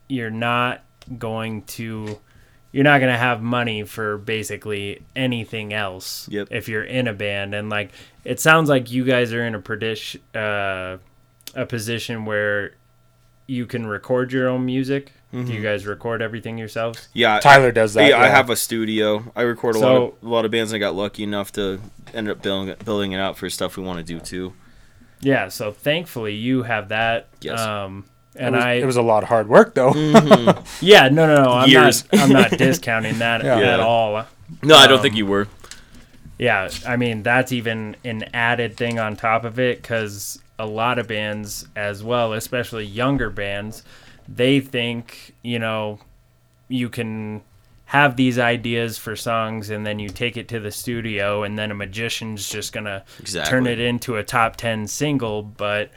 you're 0.07 0.29
not 0.29 0.83
going 1.17 1.63
to 1.63 2.19
you're 2.71 2.83
not 2.83 2.99
going 2.99 3.11
to 3.11 3.17
have 3.17 3.41
money 3.41 3.83
for 3.83 4.17
basically 4.17 5.01
anything 5.15 5.73
else 5.73 6.27
Yep. 6.29 6.49
if 6.51 6.67
you're 6.69 6.83
in 6.83 7.07
a 7.07 7.13
band 7.13 7.55
and 7.55 7.69
like 7.69 7.91
it 8.23 8.39
sounds 8.39 8.69
like 8.69 8.91
you 8.91 9.03
guys 9.05 9.31
are 9.33 9.45
in 9.45 9.55
a 9.55 9.59
predish, 9.61 10.17
uh, 10.35 10.97
a 11.55 11.65
position 11.65 12.25
where 12.25 12.73
you 13.47 13.65
can 13.65 13.85
record 13.87 14.31
your 14.33 14.49
own 14.49 14.65
music. 14.65 15.13
Do 15.33 15.53
you 15.53 15.61
guys 15.61 15.85
record 15.85 16.21
everything 16.21 16.57
yourselves? 16.57 17.09
Yeah, 17.13 17.39
Tyler 17.39 17.71
does 17.71 17.93
that. 17.93 18.09
yeah, 18.09 18.17
I 18.19 18.27
have 18.27 18.49
a 18.49 18.55
studio. 18.55 19.31
I 19.35 19.41
record 19.43 19.75
a 19.75 19.79
lot 19.79 19.95
of 19.97 20.13
a 20.23 20.27
lot 20.27 20.45
of 20.45 20.51
bands. 20.51 20.73
I 20.73 20.77
got 20.79 20.95
lucky 20.95 21.23
enough 21.23 21.51
to 21.53 21.79
end 22.13 22.27
up 22.29 22.41
building 22.41 22.73
building 22.85 23.11
it 23.11 23.19
out 23.19 23.37
for 23.37 23.47
stuff 23.49 23.77
we 23.77 23.83
want 23.83 23.99
to 23.99 24.03
do 24.05 24.19
too. 24.19 24.53
Yeah, 25.21 25.49
so 25.49 25.71
thankfully 25.71 26.33
you 26.33 26.63
have 26.63 26.89
that. 26.89 27.27
Yes. 27.41 27.59
Um 27.59 28.05
It 28.39 28.43
and 28.43 28.55
was, 28.55 28.63
I 28.63 28.73
it 28.73 28.85
was 28.85 28.97
a 28.97 29.01
lot 29.01 29.23
of 29.23 29.29
hard 29.29 29.47
work, 29.49 29.73
though. 29.75 29.91
Yeah, 30.81 31.09
no, 31.09 31.25
no, 31.25 31.43
no. 31.43 31.51
I'm 31.51 31.69
Years. 31.69 32.03
not. 32.11 32.21
I'm 32.21 32.29
not 32.33 32.51
discounting 32.57 33.19
that 33.19 33.43
Yeah. 33.43 33.55
at 33.57 33.79
Yeah. 33.79 33.85
all. 33.85 34.25
No, 34.63 34.75
I 34.75 34.87
don't 34.87 34.97
Um, 34.97 35.01
think 35.01 35.15
you 35.15 35.25
were. 35.25 35.47
Yeah, 36.39 36.69
I 36.85 36.97
mean 36.97 37.23
that's 37.23 37.51
even 37.51 37.95
an 38.05 38.25
added 38.33 38.77
thing 38.77 38.99
on 38.99 39.15
top 39.15 39.43
of 39.43 39.59
it 39.59 39.81
because 39.81 40.39
a 40.59 40.65
lot 40.67 40.99
of 40.99 41.07
bands, 41.07 41.67
as 41.75 42.03
well, 42.03 42.33
especially 42.33 42.85
younger 42.85 43.29
bands, 43.31 43.83
they 44.27 44.59
think 44.59 45.33
you 45.41 45.57
know 45.59 45.99
you 46.67 46.89
can 46.89 47.41
have 47.85 48.17
these 48.17 48.37
ideas 48.37 48.97
for 48.97 49.15
songs 49.15 49.69
and 49.69 49.85
then 49.85 49.97
you 49.97 50.09
take 50.09 50.35
it 50.37 50.47
to 50.49 50.59
the 50.59 50.69
studio 50.71 51.43
and 51.43 51.57
then 51.57 51.71
a 51.71 51.73
magician's 51.73 52.47
just 52.49 52.73
gonna 52.73 53.03
Exactly. 53.19 53.49
turn 53.49 53.65
it 53.65 53.79
into 53.79 54.17
a 54.17 54.23
top 54.23 54.57
10 54.57 54.87
single 54.87 55.41
but 55.41 55.89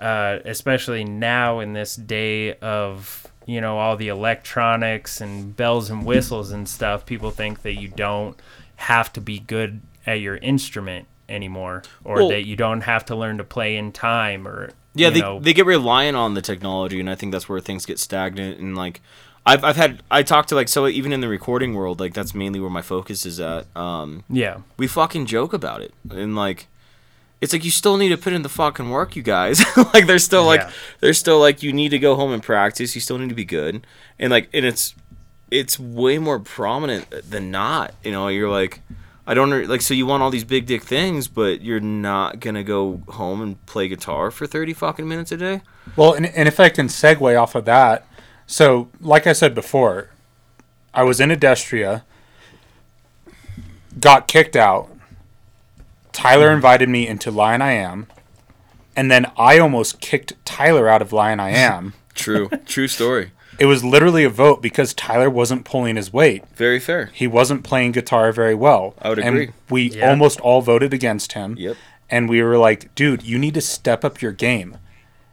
uh, 0.00 0.38
especially 0.44 1.04
now 1.04 1.60
in 1.60 1.72
this 1.74 1.94
day 1.96 2.54
of 2.54 3.26
you 3.46 3.60
know 3.60 3.78
all 3.78 3.96
the 3.96 4.08
electronics 4.08 5.20
and 5.20 5.56
bells 5.56 5.90
and 5.90 6.04
whistles 6.04 6.50
and 6.50 6.68
stuff 6.68 7.06
people 7.06 7.30
think 7.30 7.62
that 7.62 7.74
you 7.74 7.88
don't 7.88 8.38
have 8.76 9.12
to 9.12 9.20
be 9.20 9.38
good 9.38 9.80
at 10.06 10.20
your 10.20 10.36
instrument 10.36 11.06
anymore 11.28 11.82
or 12.04 12.16
Well- 12.16 12.28
that 12.30 12.46
you 12.46 12.56
don't 12.56 12.82
have 12.82 13.04
to 13.06 13.16
learn 13.16 13.38
to 13.38 13.44
play 13.44 13.76
in 13.76 13.92
time 13.92 14.46
or 14.48 14.70
Yeah, 14.94 15.08
you 15.08 15.14
they 15.14 15.20
know, 15.20 15.38
they 15.40 15.52
get 15.52 15.66
reliant 15.66 16.16
on 16.16 16.34
the 16.34 16.42
technology, 16.42 16.98
and 16.98 17.08
I 17.08 17.14
think 17.14 17.32
that's 17.32 17.48
where 17.48 17.60
things 17.60 17.86
get 17.86 17.98
stagnant. 17.98 18.58
And 18.58 18.76
like, 18.76 19.00
I've 19.46 19.62
I've 19.64 19.76
had 19.76 20.02
I 20.10 20.22
talked 20.24 20.48
to 20.50 20.54
like 20.56 20.68
so 20.68 20.88
even 20.88 21.12
in 21.12 21.20
the 21.20 21.28
recording 21.28 21.74
world, 21.74 22.00
like 22.00 22.12
that's 22.12 22.34
mainly 22.34 22.58
where 22.60 22.70
my 22.70 22.82
focus 22.82 23.24
is 23.24 23.38
at. 23.40 23.64
Um, 23.76 24.24
yeah 24.28 24.58
we 24.76 24.86
fucking 24.88 25.26
joke 25.26 25.52
about 25.52 25.80
it, 25.82 25.94
and 26.10 26.34
like, 26.34 26.66
it's 27.40 27.52
like 27.52 27.64
you 27.64 27.70
still 27.70 27.96
need 27.96 28.10
to 28.10 28.18
put 28.18 28.32
in 28.32 28.42
the 28.42 28.48
fucking 28.48 28.90
work, 28.90 29.16
you 29.16 29.22
guys. 29.22 29.62
like, 29.94 30.06
there's 30.06 30.24
still 30.24 30.44
like 30.44 30.60
Yeah. 30.60 30.70
there's 31.00 31.18
still 31.18 31.40
like 31.40 31.62
you 31.62 31.72
need 31.72 31.88
to 31.90 31.98
go 31.98 32.14
home 32.14 32.32
and 32.32 32.42
practice. 32.42 32.94
You 32.94 33.00
still 33.00 33.18
need 33.18 33.28
to 33.30 33.34
be 33.34 33.44
good, 33.44 33.86
and 34.18 34.30
like, 34.30 34.48
and 34.52 34.64
it's 34.66 34.94
it's 35.50 35.78
way 35.80 36.18
more 36.18 36.38
prominent 36.38 37.06
than 37.30 37.50
not. 37.50 37.94
You 38.04 38.12
know, 38.12 38.28
you're 38.28 38.50
like. 38.50 38.80
I 39.26 39.34
don't 39.34 39.68
like 39.68 39.80
so 39.80 39.94
you 39.94 40.06
want 40.06 40.24
all 40.24 40.30
these 40.30 40.42
big 40.42 40.66
dick 40.66 40.82
things, 40.82 41.28
but 41.28 41.60
you're 41.60 41.78
not 41.78 42.40
gonna 42.40 42.64
go 42.64 43.00
home 43.10 43.40
and 43.42 43.64
play 43.66 43.86
guitar 43.86 44.32
for 44.32 44.44
thirty 44.44 44.72
fucking 44.72 45.06
minutes 45.06 45.30
a 45.30 45.36
day. 45.36 45.60
Well, 45.94 46.14
and, 46.14 46.26
and 46.26 46.48
if 46.48 46.58
I 46.58 46.68
can 46.68 46.88
segue 46.88 47.40
off 47.40 47.54
of 47.54 47.64
that, 47.66 48.08
so 48.48 48.88
like 49.00 49.28
I 49.28 49.32
said 49.32 49.54
before, 49.54 50.08
I 50.92 51.04
was 51.04 51.20
in 51.20 51.30
Adestria, 51.30 52.02
got 54.00 54.26
kicked 54.26 54.56
out. 54.56 54.90
Tyler 56.12 56.50
invited 56.50 56.88
me 56.88 57.06
into 57.06 57.30
Lion 57.30 57.62
I 57.62 57.72
Am, 57.72 58.06
and 58.96 59.10
then 59.10 59.26
I 59.36 59.58
almost 59.58 60.00
kicked 60.00 60.34
Tyler 60.44 60.88
out 60.88 61.02
of 61.02 61.12
Lion 61.12 61.40
I 61.40 61.50
Am. 61.50 61.94
True, 62.14 62.48
true 62.66 62.88
story. 62.88 63.30
it 63.58 63.64
was 63.66 63.82
literally 63.82 64.24
a 64.24 64.28
vote 64.30 64.60
because 64.60 64.92
Tyler 64.92 65.30
wasn't 65.30 65.64
pulling 65.64 65.96
his 65.96 66.12
weight. 66.12 66.44
Very 66.54 66.78
fair. 66.78 67.06
He 67.14 67.26
wasn't 67.26 67.64
playing 67.64 67.92
guitar 67.92 68.30
very 68.32 68.54
well. 68.54 68.94
I 69.00 69.08
would 69.08 69.18
and 69.20 69.28
agree. 69.28 69.50
we 69.70 69.90
Yeah. 69.90 70.10
almost 70.10 70.38
all 70.40 70.60
voted 70.60 70.92
against 70.92 71.32
him. 71.32 71.56
Yep. 71.58 71.76
And 72.10 72.28
we 72.28 72.42
were 72.42 72.58
like, 72.58 72.94
dude, 72.94 73.22
you 73.22 73.38
need 73.38 73.54
to 73.54 73.60
step 73.62 74.04
up 74.04 74.20
your 74.20 74.32
game. 74.32 74.76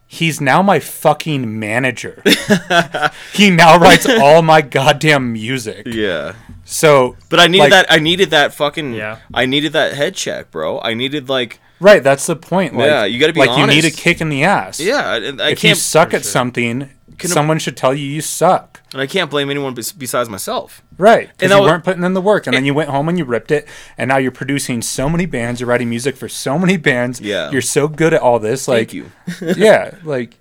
He's 0.10 0.40
now 0.40 0.62
my 0.62 0.80
fucking 0.80 1.60
manager. 1.60 2.24
he 3.34 3.50
now 3.50 3.78
writes 3.78 4.08
all 4.08 4.42
my 4.42 4.62
goddamn 4.62 5.34
music. 5.34 5.86
Yeah. 5.86 6.36
So, 6.64 7.18
But 7.30 7.40
I 7.42 7.48
needed 7.48 7.64
Like- 7.64 7.72
that. 7.72 7.86
I 7.92 7.98
needed 8.00 8.30
that 8.32 8.54
fucking. 8.54 8.94
Yeah. 8.94 9.20
I 9.34 9.46
needed 9.46 9.74
that 9.74 9.94
head 9.94 10.16
check, 10.16 10.50
bro. 10.52 10.80
I 10.82 10.94
needed 10.94 11.28
like. 11.30 11.60
right, 11.82 12.02
that's 12.04 12.26
the 12.26 12.36
point. 12.38 12.76
Like, 12.76 12.88
Yeah, 12.88 13.04
you 13.06 13.20
gotta 13.20 13.34
be 13.34 13.40
like 13.42 13.58
you 13.58 13.68
need 13.68 13.86
a 13.86 13.92
kick 13.92 14.22
in 14.22 14.30
the 14.30 14.44
ass. 14.46 14.80
Yeah, 14.80 15.16
and 15.16 15.42
I 15.42 15.50
If 15.52 15.64
you 15.64 15.70
can't. 15.70 15.78
suck 15.78 16.14
at 16.14 16.22
sure. 16.24 16.32
something, 16.32 16.90
Someone 17.24 17.60
should 17.60 17.76
tell 17.78 17.94
you 17.94 18.06
you 18.06 18.22
suck. 18.22 18.82
and 18.94 19.02
I 19.02 19.08
can't 19.08 19.30
blame 19.30 19.50
anyone 19.50 19.74
besides 19.74 20.30
myself. 20.30 20.82
Right, 20.98 21.30
And 21.30 21.38
because 21.38 21.52
you 21.52 21.62
wa- 21.62 21.66
weren't 21.68 21.84
putting 21.84 22.04
in 22.04 22.14
the 22.14 22.22
work, 22.22 22.48
and 22.48 22.56
then 22.56 22.66
you 22.66 22.74
went 22.74 22.90
home 22.90 23.10
and 23.10 23.18
you 23.18 23.26
ripped 23.26 23.52
it, 23.52 23.68
and 23.98 24.10
now 24.10 24.18
you're 24.18 24.32
producing 24.32 24.82
so 24.82 25.10
many 25.10 25.26
bands, 25.26 25.60
you're 25.60 25.70
writing 25.70 25.90
music 25.90 26.16
for 26.16 26.28
so 26.30 26.58
many 26.60 26.78
bands. 26.78 27.20
Yeah. 27.22 27.50
you're 27.52 27.62
so 27.62 27.88
good 27.88 28.14
at 28.14 28.22
all 28.22 28.40
this. 28.40 28.68
Like, 28.68 28.92
Thank 28.92 28.94
you. 28.94 29.12
yeah, 29.58 29.96
like, 30.04 30.36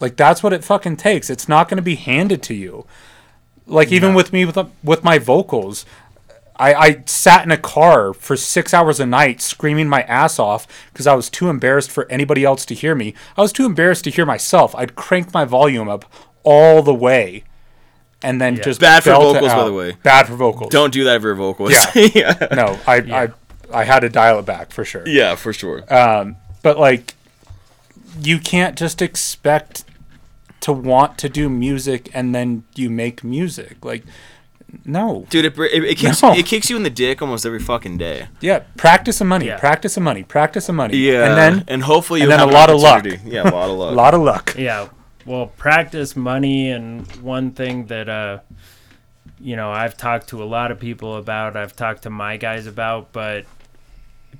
like 0.00 0.16
that's 0.16 0.42
what 0.42 0.52
it 0.52 0.64
fucking 0.64 0.96
takes. 0.96 1.30
It's 1.30 1.48
not 1.48 1.68
going 1.68 1.76
to 1.76 1.82
be 1.82 1.94
handed 1.96 2.42
to 2.44 2.54
you. 2.54 2.86
Like 3.66 3.92
even 3.92 4.14
with 4.14 4.32
me 4.32 4.44
with 4.44 4.58
uh, 4.58 4.66
with 4.82 5.04
my 5.04 5.18
vocals, 5.18 5.86
I, 6.56 6.74
I 6.74 7.02
sat 7.06 7.44
in 7.44 7.50
a 7.50 7.56
car 7.56 8.12
for 8.12 8.36
six 8.36 8.72
hours 8.74 9.00
a 9.00 9.06
night 9.06 9.40
screaming 9.40 9.88
my 9.88 10.02
ass 10.02 10.38
off 10.38 10.66
because 10.92 11.06
I 11.06 11.14
was 11.14 11.30
too 11.30 11.48
embarrassed 11.48 11.90
for 11.90 12.06
anybody 12.10 12.44
else 12.44 12.64
to 12.66 12.74
hear 12.74 12.94
me. 12.94 13.14
I 13.36 13.40
was 13.40 13.52
too 13.52 13.64
embarrassed 13.66 14.04
to 14.04 14.10
hear 14.10 14.26
myself. 14.26 14.74
I'd 14.74 14.94
crank 14.94 15.32
my 15.32 15.44
volume 15.44 15.88
up 15.88 16.04
all 16.44 16.82
the 16.82 16.94
way, 16.94 17.44
and 18.22 18.40
then 18.40 18.56
Yeah. 18.56 18.62
just 18.62 18.80
Bad 18.80 19.02
for 19.02 19.10
belt 19.10 19.22
it 19.36 19.40
vocals, 19.40 19.52
by 19.52 19.64
the 19.64 19.72
way. 19.72 19.96
Bad 20.02 20.26
for 20.26 20.34
vocals. 20.36 20.70
Don't 20.70 20.92
do 20.92 21.04
that 21.04 21.20
for 21.20 21.28
your 21.28 21.36
vocals. 21.36 21.72
Yeah. 21.72 21.90
yeah. 22.14 22.46
No, 22.52 22.78
I 22.86 22.96
I 22.96 23.28
I 23.72 23.84
had 23.84 24.00
to 24.00 24.08
dial 24.10 24.38
it 24.38 24.44
back 24.46 24.70
for 24.72 24.84
sure. 24.84 25.06
Yeah, 25.08 25.34
for 25.34 25.52
sure. 25.52 25.82
Um, 25.92 26.36
but 26.62 26.78
like, 26.78 27.14
you 28.20 28.38
can't 28.38 28.76
just 28.76 29.00
expect 29.00 29.84
to 30.60 30.72
want 30.72 31.16
to 31.18 31.28
do 31.28 31.48
music 31.48 32.10
and 32.14 32.34
then 32.34 32.64
you 32.74 32.90
make 32.90 33.24
music. 33.24 33.84
Like, 33.84 34.04
no. 34.84 35.26
Dude, 35.30 35.44
it, 35.44 35.58
it, 35.58 35.84
it 35.84 35.98
kicks 35.98 36.22
No. 36.22 36.32
it 36.32 36.46
kicks 36.46 36.70
you 36.70 36.76
in 36.76 36.82
the 36.82 36.90
dick 36.90 37.20
almost 37.22 37.44
every 37.46 37.60
fucking 37.60 37.98
day. 37.98 38.28
Yeah, 38.40 38.60
practice 38.76 39.16
some 39.18 39.28
money. 39.28 39.46
Yeah. 39.46 39.58
Practice 39.58 39.92
some 39.94 40.04
money. 40.04 40.22
Practice 40.22 40.64
some 40.66 40.76
money. 40.76 40.96
Yeah, 40.96 41.26
and 41.28 41.36
then 41.36 41.64
and 41.68 41.82
hopefully 41.82 42.20
you'll 42.20 42.30
then 42.30 42.38
have 42.38 42.48
a 42.48 42.52
lot 42.52 42.70
of 42.70 42.80
luck. 42.80 43.04
Yeah, 43.24 43.42
a 43.42 43.50
lot 43.50 43.70
of 43.70 43.76
luck. 43.78 43.92
a 43.92 43.94
lot 43.94 44.14
of 44.14 44.20
luck. 44.22 44.54
Yeah. 44.56 44.88
Well, 45.26 45.46
practice 45.46 46.16
money 46.16 46.70
and 46.70 47.06
one 47.22 47.52
thing 47.52 47.86
that 47.86 48.08
uh 48.08 48.38
you 49.40 49.56
know, 49.56 49.70
I've 49.72 49.96
talked 49.96 50.28
to 50.28 50.42
a 50.42 50.44
lot 50.46 50.70
of 50.70 50.78
people 50.78 51.16
about, 51.16 51.56
I've 51.56 51.74
talked 51.74 52.04
to 52.04 52.10
my 52.10 52.36
guys 52.36 52.66
about, 52.68 53.12
but 53.12 53.44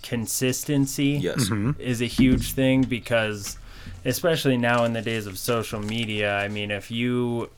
consistency 0.03 1.19
Yes. 1.21 1.49
Mm-hmm. 1.49 1.81
is 1.81 2.01
a 2.03 2.07
huge 2.07 2.53
thing 2.53 2.83
because 2.83 3.59
especially 4.05 4.57
now 4.57 4.85
in 4.85 4.93
the 4.93 5.03
days 5.03 5.27
of 5.27 5.39
social 5.39 5.81
media, 5.81 6.37
I 6.39 6.49
mean, 6.49 6.71
if 6.71 6.91
you 6.91 7.51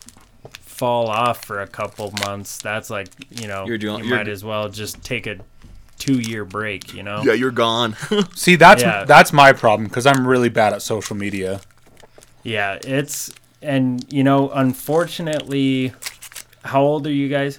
fall 0.74 1.08
off 1.08 1.44
for 1.44 1.60
a 1.60 1.66
couple 1.66 2.12
months, 2.26 2.58
that's 2.58 2.90
like, 2.90 3.08
you 3.30 3.46
know, 3.48 3.64
You're 3.66 3.78
doing- 3.78 4.02
you 4.02 4.08
you're 4.10 4.16
might 4.18 4.28
as 4.28 4.44
well 4.44 4.68
just 4.68 5.02
take 5.02 5.26
a 5.26 5.36
2-year 5.98 6.44
break, 6.44 6.92
you 6.92 7.02
know? 7.02 7.22
Yeah, 7.22 7.32
you're 7.34 7.50
gone. 7.52 7.96
See, 8.34 8.56
that's 8.56 8.82
Yeah. 8.82 9.04
that's 9.04 9.32
my 9.32 9.52
problem 9.52 9.88
because 9.88 10.06
I'm 10.06 10.26
really 10.26 10.48
bad 10.48 10.72
at 10.72 10.82
social 10.82 11.16
media. 11.16 11.60
Yeah, 12.42 12.78
it's 12.84 13.32
and 13.62 14.04
you 14.12 14.22
know, 14.24 14.50
unfortunately, 14.50 15.92
how 16.64 16.82
old 16.82 17.06
are 17.06 17.12
you 17.12 17.28
guys? 17.28 17.58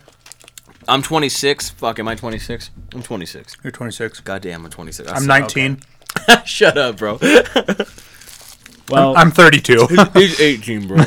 I'm 0.87 1.01
26. 1.01 1.69
Fuck, 1.71 1.97
am 1.97 2.07
I 2.07 2.13
26? 2.15 2.69
I'm 2.93 3.01
26. 3.01 3.57
You're 3.63 3.71
26. 3.71 4.19
God 4.19 4.41
damn, 4.43 4.63
I'm 4.65 4.69
26. 4.69 5.09
I'm 5.11 5.25
19. 5.25 5.79
Shut 6.45 6.77
up, 6.77 6.97
bro. 6.97 7.17
Well, 8.89 9.17
I'm 9.17 9.31
32. 9.31 9.87
He's 10.13 10.39
18, 10.39 10.87
bro. 10.87 10.97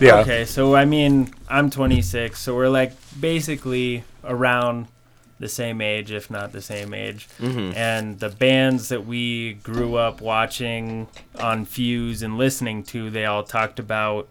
Yeah. 0.00 0.20
okay, 0.20 0.44
so 0.44 0.74
I 0.74 0.84
mean, 0.84 1.32
I'm 1.48 1.70
26, 1.70 2.38
so 2.38 2.54
we're 2.54 2.68
like 2.68 2.92
basically 3.20 4.04
around 4.24 4.86
the 5.38 5.48
same 5.48 5.80
age, 5.82 6.10
if 6.10 6.30
not 6.30 6.52
the 6.52 6.62
same 6.62 6.94
age. 6.94 7.28
Mm-hmm. 7.38 7.76
And 7.76 8.18
the 8.20 8.30
bands 8.30 8.88
that 8.88 9.04
we 9.06 9.54
grew 9.54 9.96
up 9.96 10.20
watching 10.22 11.08
on 11.38 11.64
Fuse 11.66 12.22
and 12.22 12.38
listening 12.38 12.82
to, 12.84 13.10
they 13.10 13.26
all 13.26 13.42
talked 13.42 13.78
about 13.78 14.28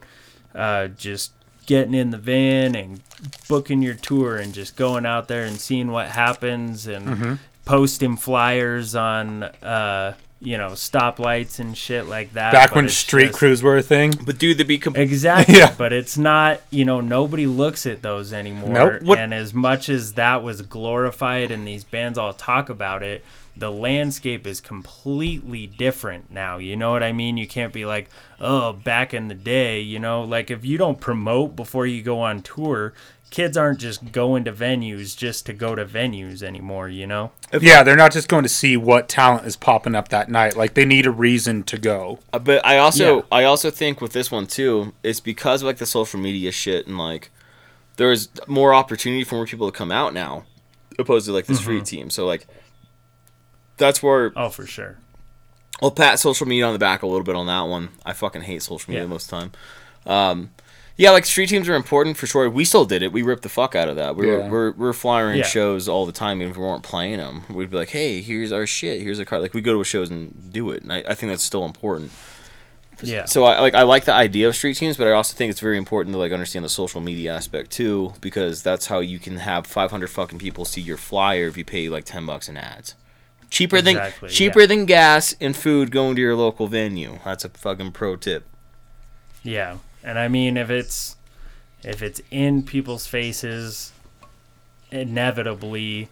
uh, 0.56 0.88
just 0.88 1.32
getting 1.68 1.94
in 1.94 2.10
the 2.12 2.18
van 2.18 2.76
and 2.76 3.02
booking 3.48 3.82
your 3.82 3.94
tour 3.94 4.38
and 4.38 4.54
just 4.54 4.76
going 4.76 5.06
out 5.06 5.28
there 5.28 5.44
and 5.46 5.60
seeing 5.60 5.92
what 5.92 6.08
happens 6.10 6.88
and 6.88 7.06
Mm-hmm. 7.08 7.34
posting 7.66 8.16
flyers 8.18 8.96
on, 8.96 9.44
uh, 9.44 10.14
you 10.46 10.58
know, 10.58 10.70
stoplights 10.70 11.60
and 11.60 11.76
shit 11.78 12.06
like 12.06 12.32
that. 12.34 12.54
Back 12.54 12.76
when 12.76 12.88
street 12.88 13.28
just- 13.28 13.40
crews 13.40 13.62
were 13.64 13.78
a 13.78 13.82
thing. 13.82 14.14
but 14.26 14.38
dude, 14.38 14.58
to 14.60 14.64
be 14.64 14.78
com- 14.78 14.96
Exactly. 14.96 15.56
Yeah. 15.58 15.74
But 15.78 15.92
it's 15.92 16.18
not, 16.18 16.62
you 16.70 16.86
know, 16.86 17.02
nobody 17.02 17.48
looks 17.48 17.86
at 17.86 18.02
those 18.02 18.32
anymore. 18.32 18.70
Nope. 18.70 19.02
What- 19.02 19.20
And 19.20 19.34
as 19.34 19.54
much 19.54 19.90
as 19.90 20.14
that 20.14 20.44
was 20.44 20.62
glorified 20.62 21.52
and 21.52 21.68
these 21.68 21.84
bands 21.84 22.18
all 22.18 22.32
talk 22.34 22.70
about 22.70 23.04
it, 23.04 23.26
the 23.58 23.72
landscape 23.72 24.46
is 24.46 24.60
completely 24.60 25.66
different 25.66 26.30
now. 26.32 26.58
You 26.58 26.76
know 26.76 26.92
what 26.92 27.04
I 27.04 27.12
mean? 27.14 27.38
You 27.38 27.48
can't 27.48 27.72
be 27.74 27.86
like, 27.86 28.10
oh, 28.40 28.74
back 28.74 29.14
in 29.14 29.30
the 29.30 29.34
day, 29.34 29.80
you 29.80 29.98
know, 29.98 30.24
like 30.24 30.52
if 30.52 30.66
you 30.66 30.78
don't 30.78 31.00
promote 31.00 31.56
before 31.56 31.86
you 31.88 32.02
go 32.02 32.20
on 32.20 32.42
tour, 32.42 32.94
kids 33.36 33.58
aren't 33.58 33.80
just 33.80 34.14
going 34.14 34.46
to 34.46 34.54
venues 34.54 35.16
just 35.18 35.46
to 35.46 35.52
go 35.52 35.76
to 35.76 35.86
venues 35.86 36.42
anymore, 36.42 36.88
you 36.88 37.06
know? 37.06 37.32
Yeah, 37.60 37.84
they're 37.84 37.98
not 37.98 38.14
just 38.14 38.30
going 38.30 38.44
to 38.44 38.50
see 38.50 38.78
what 38.78 39.10
talent 39.10 39.46
is 39.46 39.58
popping 39.58 39.94
up 39.94 40.08
that 40.08 40.30
night. 40.30 40.56
Like 40.56 40.74
they 40.74 40.86
need 40.86 41.06
a 41.06 41.12
reason 41.12 41.64
to 41.64 41.78
go. 41.78 42.20
Uh, 42.32 42.40
but 42.40 42.66
I 42.66 42.78
also 42.78 43.18
Yeah. 43.18 43.22
I 43.34 43.44
also 43.44 43.70
think 43.70 44.00
with 44.00 44.14
this 44.14 44.32
one 44.32 44.48
too, 44.48 44.94
it's 45.04 45.20
because 45.20 45.62
of 45.62 45.66
like 45.66 45.80
the 45.80 45.86
social 45.86 46.18
media 46.18 46.54
shit 46.54 46.88
and 46.88 46.98
like 46.98 47.30
there's 47.98 48.30
more 48.48 48.74
opportunity 48.74 49.26
for 49.26 49.36
more 49.36 49.46
people 49.46 49.70
to 49.70 49.78
come 49.78 49.92
out 49.92 50.14
now, 50.14 50.46
opposed 50.98 51.26
to 51.26 51.34
like 51.34 51.46
the 51.48 51.56
street 51.56 51.84
team. 51.84 52.10
So 52.10 52.26
like 52.26 52.48
that's 53.76 54.02
where 54.02 54.32
Oh, 54.38 54.48
for 54.50 54.66
sure. 54.66 54.98
I'll 55.82 55.92
pat 55.92 56.20
social 56.20 56.48
media 56.48 56.66
on 56.68 56.72
the 56.74 56.80
back 56.80 57.04
a 57.04 57.06
little 57.08 57.26
bit 57.26 57.36
on 57.36 57.48
that 57.48 57.64
one. 57.64 57.90
I 58.06 58.14
fucking 58.14 58.44
hate 58.44 58.64
social 58.64 58.90
media 58.92 59.04
Yeah. 59.04 59.10
most 59.10 59.32
of 59.32 59.38
the 59.42 59.50
time. 59.50 59.52
Um, 60.06 60.52
Yeah, 60.98 61.12
like 61.12 61.26
street 61.26 61.50
teams 61.50 61.68
are 61.68 61.76
important 61.76 62.16
for 62.16 62.26
sure. 62.26 62.50
We 62.50 62.64
still 62.64 62.86
did 62.86 63.04
it. 63.04 63.12
We 63.12 63.22
ripped 63.22 63.44
the 63.44 63.50
fuck 63.50 63.76
out 63.76 63.90
of 63.90 63.98
that. 63.98 64.16
We 64.16 64.28
Yeah. 64.32 64.48
were 64.48 64.50
we're, 64.50 64.72
we're 64.72 64.94
flying 64.94 65.38
Yeah. 65.38 65.44
shows 65.44 65.90
all 65.90 66.06
the 66.06 66.14
time, 66.14 66.42
even 66.42 66.52
if 66.52 66.58
we 66.58 66.64
weren't 66.64 66.84
playing 66.84 67.18
them. 67.18 67.44
We'd 67.50 67.70
be 67.70 67.76
like, 67.78 67.90
"Hey, 67.90 68.22
here's 68.22 68.52
our 68.54 68.66
shit. 68.66 69.02
Here's 69.02 69.20
a 69.20 69.26
card." 69.26 69.42
Like 69.42 69.54
we 69.54 69.60
go 69.62 69.78
to 69.78 69.84
shows 69.84 70.10
and 70.10 70.54
do 70.54 70.72
it, 70.72 70.84
and 70.84 70.94
I, 70.94 71.04
I 71.10 71.14
think 71.14 71.32
that's 71.32 71.44
still 71.44 71.66
important. 71.66 72.12
Yeah. 73.04 73.26
So 73.26 73.44
I 73.44 73.60
like 73.60 73.76
I 73.76 73.82
like 73.84 74.06
the 74.06 74.14
idea 74.14 74.48
of 74.48 74.56
street 74.56 74.76
teams, 74.78 74.96
but 74.96 75.06
I 75.06 75.12
also 75.12 75.36
think 75.36 75.52
it's 75.52 75.60
very 75.60 75.78
important 75.78 76.14
to 76.14 76.18
like 76.18 76.32
understand 76.32 76.64
the 76.64 76.70
social 76.70 77.02
media 77.02 77.36
aspect 77.36 77.72
too, 77.72 78.14
because 78.22 78.64
that's 78.64 78.86
how 78.86 79.00
you 79.00 79.20
can 79.20 79.36
have 79.38 79.68
500 79.68 80.08
fucking 80.10 80.40
people 80.40 80.64
see 80.64 80.80
your 80.80 80.96
flyer 80.96 81.48
if 81.48 81.58
you 81.58 81.66
pay 81.66 81.90
like 81.90 82.06
10 82.06 82.26
bucks 82.26 82.48
in 82.48 82.56
ads. 82.56 82.96
Cheaper 83.50 83.78
Exactly, 83.78 84.30
than 84.30 84.34
cheaper 84.36 84.62
yeah. 84.62 84.66
than 84.68 84.86
gas 84.86 85.36
and 85.42 85.56
food 85.58 85.92
going 85.92 86.16
to 86.16 86.22
your 86.22 86.36
local 86.38 86.68
venue. 86.68 87.20
That's 87.26 87.44
a 87.44 87.50
fucking 87.50 87.92
pro 87.92 88.16
tip. 88.16 88.46
Yeah, 89.44 89.78
and 90.06 90.18
I 90.18 90.30
mean 90.30 90.56
if 90.56 90.70
it's 90.70 91.18
if 91.84 92.02
it's 92.02 92.22
in 92.32 92.64
people's 92.64 93.06
faces, 93.08 93.92
inevitably 94.92 96.10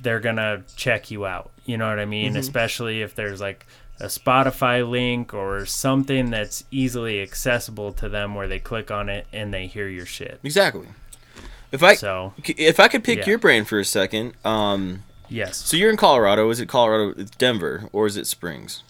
they're 0.00 0.20
gonna 0.20 0.62
check 0.76 1.10
you 1.10 1.26
out. 1.26 1.50
You 1.64 1.76
know 1.78 1.88
what 1.88 1.98
I 1.98 2.04
mean? 2.06 2.36
Especially 2.36 3.02
if 3.02 3.14
there's 3.14 3.40
like 3.40 3.66
a 4.00 4.06
Spotify 4.06 4.88
link 4.88 5.34
or 5.34 5.66
something 5.66 6.30
that's 6.30 6.64
easily 6.70 7.20
accessible 7.20 7.92
to 7.92 8.08
them 8.08 8.34
where 8.34 8.48
they 8.48 8.58
click 8.58 8.90
on 8.90 9.08
it 9.10 9.26
and 9.32 9.52
they 9.52 9.66
hear 9.66 9.88
your 9.88 10.06
shit. 10.06 10.40
Exactly. 10.42 10.88
If 11.70 11.82
I 11.82 11.94
So 11.94 12.32
if 12.46 12.80
I 12.80 12.88
could 12.88 13.04
pick 13.04 13.18
Yeah. 13.20 13.26
your 13.26 13.38
brain 13.38 13.64
for 13.64 13.78
a 13.78 13.84
second, 13.84 14.32
um, 14.44 15.04
yes. 15.28 15.58
so 15.58 15.76
you're 15.76 15.90
in 15.90 15.96
Colorado. 15.98 16.48
Is 16.50 16.60
it 16.60 16.66
Colorado, 16.66 17.14
it's 17.20 17.30
Denver, 17.32 17.88
or 17.92 18.06
is 18.06 18.16
it 18.16 18.26
Springs? 18.26 18.82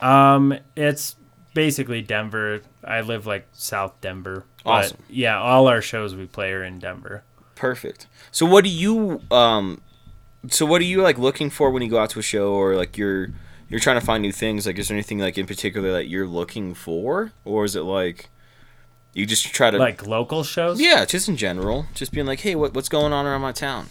Um, 0.00 0.58
it's 0.74 1.14
basically 1.54 2.02
Denver. 2.02 2.60
I 2.84 3.00
live 3.00 3.26
like 3.26 3.46
South 3.52 4.00
Denver. 4.00 4.44
But 4.64 4.70
Awesome. 4.70 4.98
yeah, 5.08 5.38
all 5.38 5.68
our 5.68 5.80
shows 5.80 6.14
we 6.14 6.26
play 6.26 6.52
are 6.52 6.62
in 6.64 6.78
Denver. 6.78 7.22
Perfect. 7.54 8.06
So 8.32 8.44
what 8.44 8.64
do 8.64 8.70
you 8.70 9.22
um 9.30 9.80
so 10.48 10.66
what 10.66 10.80
are 10.82 10.84
you 10.84 11.00
like 11.00 11.16
looking 11.18 11.48
for 11.50 11.70
when 11.70 11.82
you 11.82 11.88
go 11.88 11.98
out 11.98 12.10
to 12.10 12.18
a 12.18 12.22
show 12.22 12.52
or 12.52 12.74
like 12.76 12.98
you're 12.98 13.28
you're 13.68 13.80
trying 13.80 13.98
to 13.98 14.04
find 14.04 14.20
new 14.22 14.32
things 14.32 14.66
like 14.66 14.78
is 14.78 14.88
there 14.88 14.94
anything 14.96 15.18
like 15.18 15.38
in 15.38 15.46
particular 15.46 15.92
that 15.92 16.06
you're 16.08 16.26
looking 16.26 16.74
for 16.74 17.32
or 17.46 17.64
is 17.64 17.74
it 17.76 17.80
like 17.82 18.28
you 19.14 19.24
just 19.24 19.46
try 19.54 19.70
to 19.70 19.78
Like 19.78 20.06
local 20.06 20.42
shows? 20.44 20.80
yeah 20.80 21.04
just 21.06 21.28
in 21.28 21.36
general 21.36 21.86
just 21.94 22.12
being 22.12 22.26
like 22.26 22.40
hey 22.40 22.54
what, 22.56 22.74
what's 22.74 22.88
going 22.90 23.12
on 23.12 23.24
around 23.24 23.40
my 23.40 23.52
town 23.52 23.86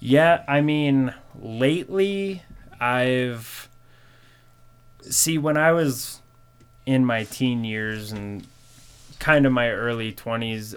Yeah, 0.00 0.42
I 0.48 0.60
mean, 0.62 1.14
lately 1.38 2.42
I've 2.80 3.68
see 5.02 5.36
when 5.38 5.56
I 5.56 5.72
was 5.72 6.21
in 6.86 7.04
my 7.04 7.24
teen 7.24 7.64
years 7.64 8.12
and 8.12 8.46
kind 9.18 9.46
of 9.46 9.52
my 9.52 9.70
early 9.70 10.12
20s, 10.12 10.74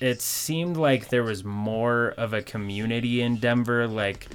it 0.00 0.20
seemed 0.20 0.76
like 0.76 1.08
there 1.08 1.24
was 1.24 1.44
more 1.44 2.14
of 2.16 2.32
a 2.32 2.42
community 2.42 3.20
in 3.20 3.36
Denver 3.36 3.86
like 3.88 4.28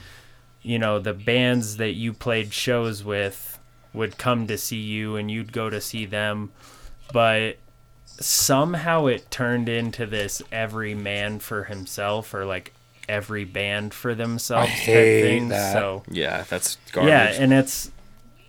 you 0.64 0.80
know, 0.80 0.98
the 0.98 1.14
bands 1.14 1.78
that 1.78 1.92
you 1.92 2.14
played 2.14 2.54
shows 2.54 3.04
with 3.04 3.60
would 3.94 4.18
come 4.18 4.48
to 4.48 4.58
see 4.58 4.80
you 4.80 5.18
and 5.18 5.30
you'd 5.30 5.52
go 5.52 5.70
to 5.70 5.80
see 5.80 6.06
them, 6.06 6.52
but 7.12 7.58
somehow 8.06 9.06
it 9.08 9.30
turned 9.30 9.68
into 9.68 10.06
this 10.06 10.42
every 10.52 10.96
man 10.96 11.40
for 11.40 11.66
himself 11.66 12.34
or 12.34 12.46
like 12.46 12.74
every 13.10 13.44
band 13.44 13.94
for 13.94 14.16
themselves 14.16 14.70
type 14.70 14.80
hate 14.80 15.22
thing. 15.22 15.50
that. 15.50 15.74
So 15.74 16.04
yeah 16.10 16.46
that's 16.48 16.78
garbage 16.92 17.10
yeah, 17.10 17.44
and 17.44 17.52
it's 17.52 17.92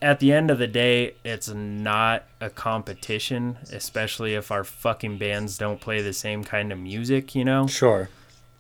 at 0.05 0.21
the 0.21 0.35
end 0.35 0.51
of 0.51 0.59
the 0.59 0.67
day, 0.67 1.15
it's 1.25 1.49
not 1.49 2.25
a 2.39 2.51
competition, 2.51 3.57
especially 3.73 4.35
if 4.35 4.51
our 4.51 4.63
fucking 4.63 5.17
bands 5.17 5.57
don't 5.57 5.81
play 5.81 6.03
the 6.03 6.13
same 6.13 6.45
kind 6.45 6.71
of 6.71 6.79
music, 6.79 7.35
you 7.35 7.43
know? 7.43 7.67
Sure. 7.67 8.11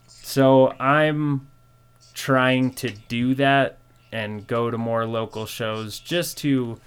So 0.08 0.72
I'm 0.80 1.46
trying 2.14 2.72
to 2.76 2.88
do 3.08 3.34
that 3.34 3.76
and 4.10 4.46
go 4.46 4.70
to 4.70 4.78
more 4.78 5.04
local 5.04 5.44
shows 5.44 5.98
just 5.98 6.38
to, 6.38 6.80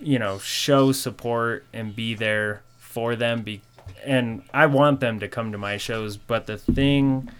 you 0.00 0.18
know, 0.18 0.38
show 0.38 0.90
support 0.90 1.64
and 1.72 1.94
be 1.94 2.14
there 2.14 2.62
for 2.78 3.14
them. 3.14 3.42
Be- 3.42 3.62
and 4.04 4.42
I 4.52 4.66
want 4.66 4.98
them 4.98 5.20
to 5.20 5.28
come 5.28 5.52
to 5.52 5.58
my 5.58 5.76
shows, 5.76 6.16
but 6.16 6.46
the 6.46 6.58
thing 6.58 7.30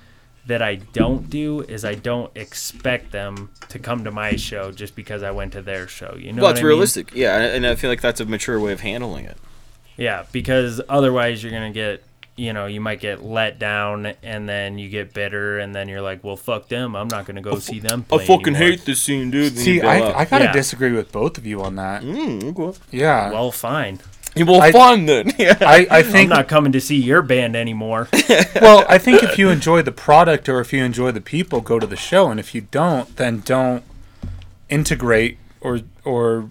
that 0.47 0.61
I 0.61 0.75
don't 0.77 1.31
do 1.31 1.63
is 1.63 1.85
I 1.85 1.95
don't 1.95 2.31
expect 2.37 3.13
them 3.13 3.51
to 3.71 3.79
come 3.79 4.05
to 4.05 4.11
my 4.11 4.37
show 4.37 4.71
just 4.73 4.95
because 4.95 5.23
I 5.23 5.31
went 5.31 5.53
to 5.53 5.63
their 5.63 5.89
show. 5.89 6.15
You 6.19 6.33
know, 6.33 6.43
well 6.43 6.51
what 6.51 6.51
it's 6.53 6.61
I 6.61 6.63
mean? 6.63 6.69
realistic 6.69 7.15
yeah 7.15 7.41
and 7.41 7.67
I 7.67 7.75
feel 7.77 7.89
like 7.91 8.01
that's 8.03 8.21
a 8.21 8.27
mature 8.27 8.61
way 8.61 8.73
of 8.73 8.81
handling 8.81 9.25
it 9.25 9.39
Yeah, 9.97 10.25
because 10.33 10.81
otherwise 10.89 11.43
you're 11.43 11.53
gonna 11.53 11.71
get, 11.73 12.03
you 12.37 12.53
know, 12.53 12.67
you 12.67 12.81
might 12.81 12.99
get 13.01 13.23
let 13.23 13.61
down, 13.61 14.13
and 14.25 14.49
then 14.49 14.77
you 14.77 14.89
get 14.89 15.15
bitter, 15.15 15.61
and 15.61 15.73
then 15.73 15.89
you're 15.89 16.03
like, 16.03 16.25
well, 16.25 16.37
fuck 16.37 16.67
them. 16.69 16.97
I'm 16.97 17.07
not 17.07 17.27
gonna 17.27 17.41
go 17.41 17.61
see 17.61 17.79
them. 17.79 18.05
I 18.11 18.19
fucking 18.19 18.57
anymore. 18.57 18.71
hate 18.73 18.85
this 18.85 19.01
scene 19.01 19.31
dude 19.31 19.57
See, 19.57 19.81
I, 19.81 20.01
out. 20.01 20.17
I 20.17 20.25
gotta 20.25 20.47
Yeah. 20.47 20.53
disagree 20.53 20.91
with 20.91 21.13
both 21.13 21.39
of 21.39 21.47
you 21.47 21.63
on 21.63 21.77
that. 21.77 22.03
Mm, 22.03 22.59
okay. 22.59 22.79
Yeah. 22.91 23.31
Well, 23.31 23.53
fine. 23.53 24.01
Well 24.47 24.61
I- 24.61 24.73
fun 24.73 25.07
then 25.13 25.33
yeah 25.39 25.57
I, 25.61 25.87
I 25.91 26.03
I'm 26.03 26.29
not 26.29 26.49
coming 26.49 26.73
to 26.73 26.81
see 26.81 26.97
your 26.97 27.23
band 27.23 27.55
anymore. 27.55 28.09
well, 28.61 28.85
I 28.89 28.99
think 28.99 29.23
if 29.23 29.39
you 29.39 29.49
enjoy 29.49 29.83
the 29.83 29.93
product 29.93 30.49
or 30.49 30.61
if 30.61 30.73
you 30.73 30.83
enjoy 30.83 31.13
the 31.13 31.21
people, 31.21 31.61
go 31.61 31.79
to 31.79 31.87
the 31.87 31.97
show, 31.97 32.31
and 32.31 32.41
if 32.41 32.55
you 32.55 32.63
don't, 32.63 33.15
then 33.17 33.41
don't 33.41 33.85
integrate 34.69 35.39
or 35.61 35.81
or 36.05 36.51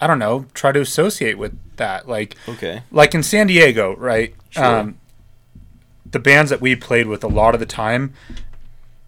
I 0.00 0.06
don't 0.06 0.18
know, 0.18 0.46
try 0.54 0.72
to 0.72 0.80
associate 0.80 1.38
with 1.38 1.56
that. 1.76 2.08
Like 2.08 2.36
okay 2.48 2.82
like 2.90 3.14
in 3.14 3.22
San 3.22 3.46
Diego, 3.46 3.94
right? 3.96 4.34
Sure. 4.50 4.64
Um, 4.64 4.98
the 6.10 6.18
bands 6.18 6.50
that 6.50 6.60
we 6.60 6.76
played 6.76 7.06
with 7.06 7.24
a 7.24 7.28
lot 7.28 7.54
of 7.54 7.60
the 7.60 7.66
time, 7.66 8.12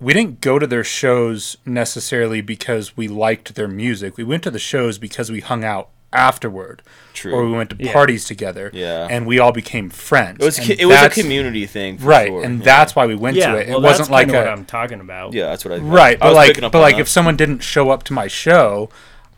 we 0.00 0.12
didn't 0.12 0.40
go 0.40 0.58
to 0.58 0.66
their 0.66 0.84
shows 0.84 1.56
necessarily 1.64 2.40
because 2.40 2.96
we 2.96 3.08
liked 3.08 3.54
their 3.54 3.68
music. 3.68 4.16
We 4.16 4.24
went 4.24 4.42
to 4.42 4.50
the 4.50 4.58
shows 4.58 4.98
because 4.98 5.30
we 5.30 5.40
hung 5.40 5.64
out 5.64 5.88
afterward, 6.12 6.82
True. 7.12 7.32
or 7.32 7.44
we 7.44 7.52
went 7.52 7.70
to 7.70 7.76
Yeah. 7.78 7.92
parties 7.92 8.24
together, 8.24 8.70
Yeah. 8.72 9.06
and 9.10 9.26
we 9.26 9.38
all 9.38 9.52
became 9.52 9.90
friends. 9.90 10.38
it 10.40 10.44
was 10.44 10.58
And 10.58 10.70
it 10.70 10.86
was 10.86 11.02
a 11.02 11.10
community 11.10 11.66
thing 11.66 11.98
for 11.98 12.06
right? 12.06 12.28
sure. 12.28 12.42
And 12.44 12.58
yeah. 12.60 12.64
that's 12.64 12.96
why 12.96 13.06
we 13.06 13.14
went 13.14 13.36
yeah, 13.36 13.52
to 13.52 13.58
it. 13.58 13.68
well, 13.68 13.78
it 13.78 13.82
wasn't 13.82 14.10
like 14.10 14.28
a 14.28 14.32
what 14.32 14.48
I'm 14.48 14.64
talking 14.64 15.00
about. 15.00 15.32
yeah 15.34 15.46
that's 15.50 15.64
what 15.64 15.74
I 15.74 15.78
right, 15.78 16.16
I 16.16 16.20
but 16.20 16.28
was 16.28 16.34
like, 16.36 16.62
up 16.62 16.72
but 16.72 16.80
like 16.80 16.94
that. 16.96 17.00
if 17.02 17.08
someone 17.08 17.36
didn't 17.36 17.60
show 17.60 17.90
up 17.90 18.02
to 18.04 18.12
my 18.12 18.28
show, 18.28 18.88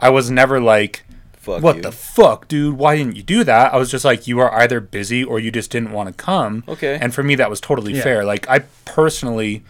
I 0.01 0.11
was 0.11 0.31
never 0.31 0.61
like. 0.61 1.05
Fuck 1.41 1.62
what 1.62 1.77
you. 1.77 1.83
the 1.83 1.93
fuck, 1.93 2.47
dude? 2.47 2.77
Why 2.77 2.97
didn't 2.97 3.16
you 3.16 3.23
do 3.23 3.43
that? 3.45 3.73
I 3.73 3.79
was 3.79 3.91
just 3.91 4.05
like, 4.05 4.27
you 4.27 4.39
are 4.39 4.53
either 4.53 4.81
busy 4.81 5.25
or 5.25 5.39
you 5.41 5.51
just 5.51 5.71
didn't 5.71 5.93
want 5.93 6.09
to 6.09 6.12
come. 6.12 6.62
Okay. 6.69 6.99
And 7.01 7.14
for 7.14 7.23
me, 7.23 7.37
that 7.37 7.49
was 7.49 7.59
totally 7.59 7.95
Yeah. 7.95 8.03
fair. 8.03 8.25
Like, 8.25 8.47
I 8.51 8.59
personally, 8.85 9.62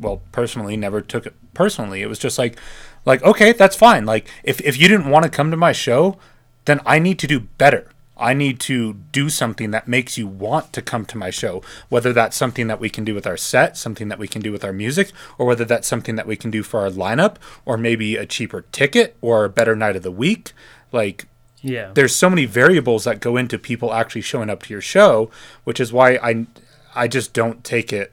well, 0.00 0.22
personally, 0.32 0.74
never 0.76 1.02
took 1.02 1.26
it 1.26 1.34
personally. 1.52 2.00
It 2.00 2.08
was 2.08 2.18
just 2.18 2.38
like, 2.38 2.58
like, 3.06 3.22
okay, 3.22 3.52
that's 3.52 3.76
fine. 3.76 4.04
Like, 4.04 4.28
if, 4.44 4.60
if 4.60 4.78
you 4.78 4.88
didn't 4.88 5.08
want 5.08 5.22
to 5.24 5.30
come 5.30 5.50
to 5.50 5.56
my 5.56 5.72
show, 5.72 6.18
then 6.66 6.80
I 6.84 6.98
need 6.98 7.18
to 7.20 7.26
do 7.26 7.40
better. 7.40 7.90
I 8.18 8.32
need 8.32 8.60
to 8.60 8.94
do 9.12 9.28
something 9.28 9.72
that 9.72 9.86
makes 9.86 10.16
you 10.16 10.26
want 10.26 10.72
to 10.72 10.80
come 10.80 11.04
to 11.06 11.18
my 11.18 11.28
show, 11.30 11.62
whether 11.90 12.14
that's 12.14 12.34
something 12.36 12.66
that 12.66 12.80
we 12.80 12.88
can 12.88 13.04
do 13.04 13.14
with 13.14 13.26
our 13.26 13.36
set, 13.36 13.76
something 13.76 14.08
that 14.08 14.18
we 14.18 14.26
can 14.26 14.40
do 14.40 14.50
with 14.52 14.64
our 14.64 14.72
music, 14.72 15.12
or 15.36 15.44
whether 15.46 15.66
that's 15.66 15.86
something 15.86 16.16
that 16.16 16.26
we 16.26 16.34
can 16.34 16.50
do 16.50 16.62
for 16.62 16.80
our 16.80 16.90
lineup, 16.90 17.36
or 17.66 17.76
maybe 17.76 18.16
a 18.16 18.24
cheaper 18.24 18.62
ticket 18.72 19.16
or 19.20 19.44
a 19.44 19.50
better 19.50 19.76
night 19.76 19.96
of 19.96 20.02
the 20.02 20.10
week. 20.10 20.52
Like, 20.92 21.26
Yeah. 21.60 21.90
there's 21.92 22.16
so 22.16 22.30
many 22.30 22.46
variables 22.46 23.04
that 23.04 23.20
go 23.20 23.36
into 23.36 23.58
people 23.58 23.92
actually 23.92 24.22
showing 24.22 24.48
up 24.48 24.62
to 24.62 24.72
your 24.72 24.80
show, 24.80 25.30
which 25.64 25.78
is 25.78 25.92
why 25.92 26.16
I 26.16 26.46
I 26.94 27.08
just 27.08 27.34
don't 27.34 27.62
take 27.62 27.92
it 27.92 28.12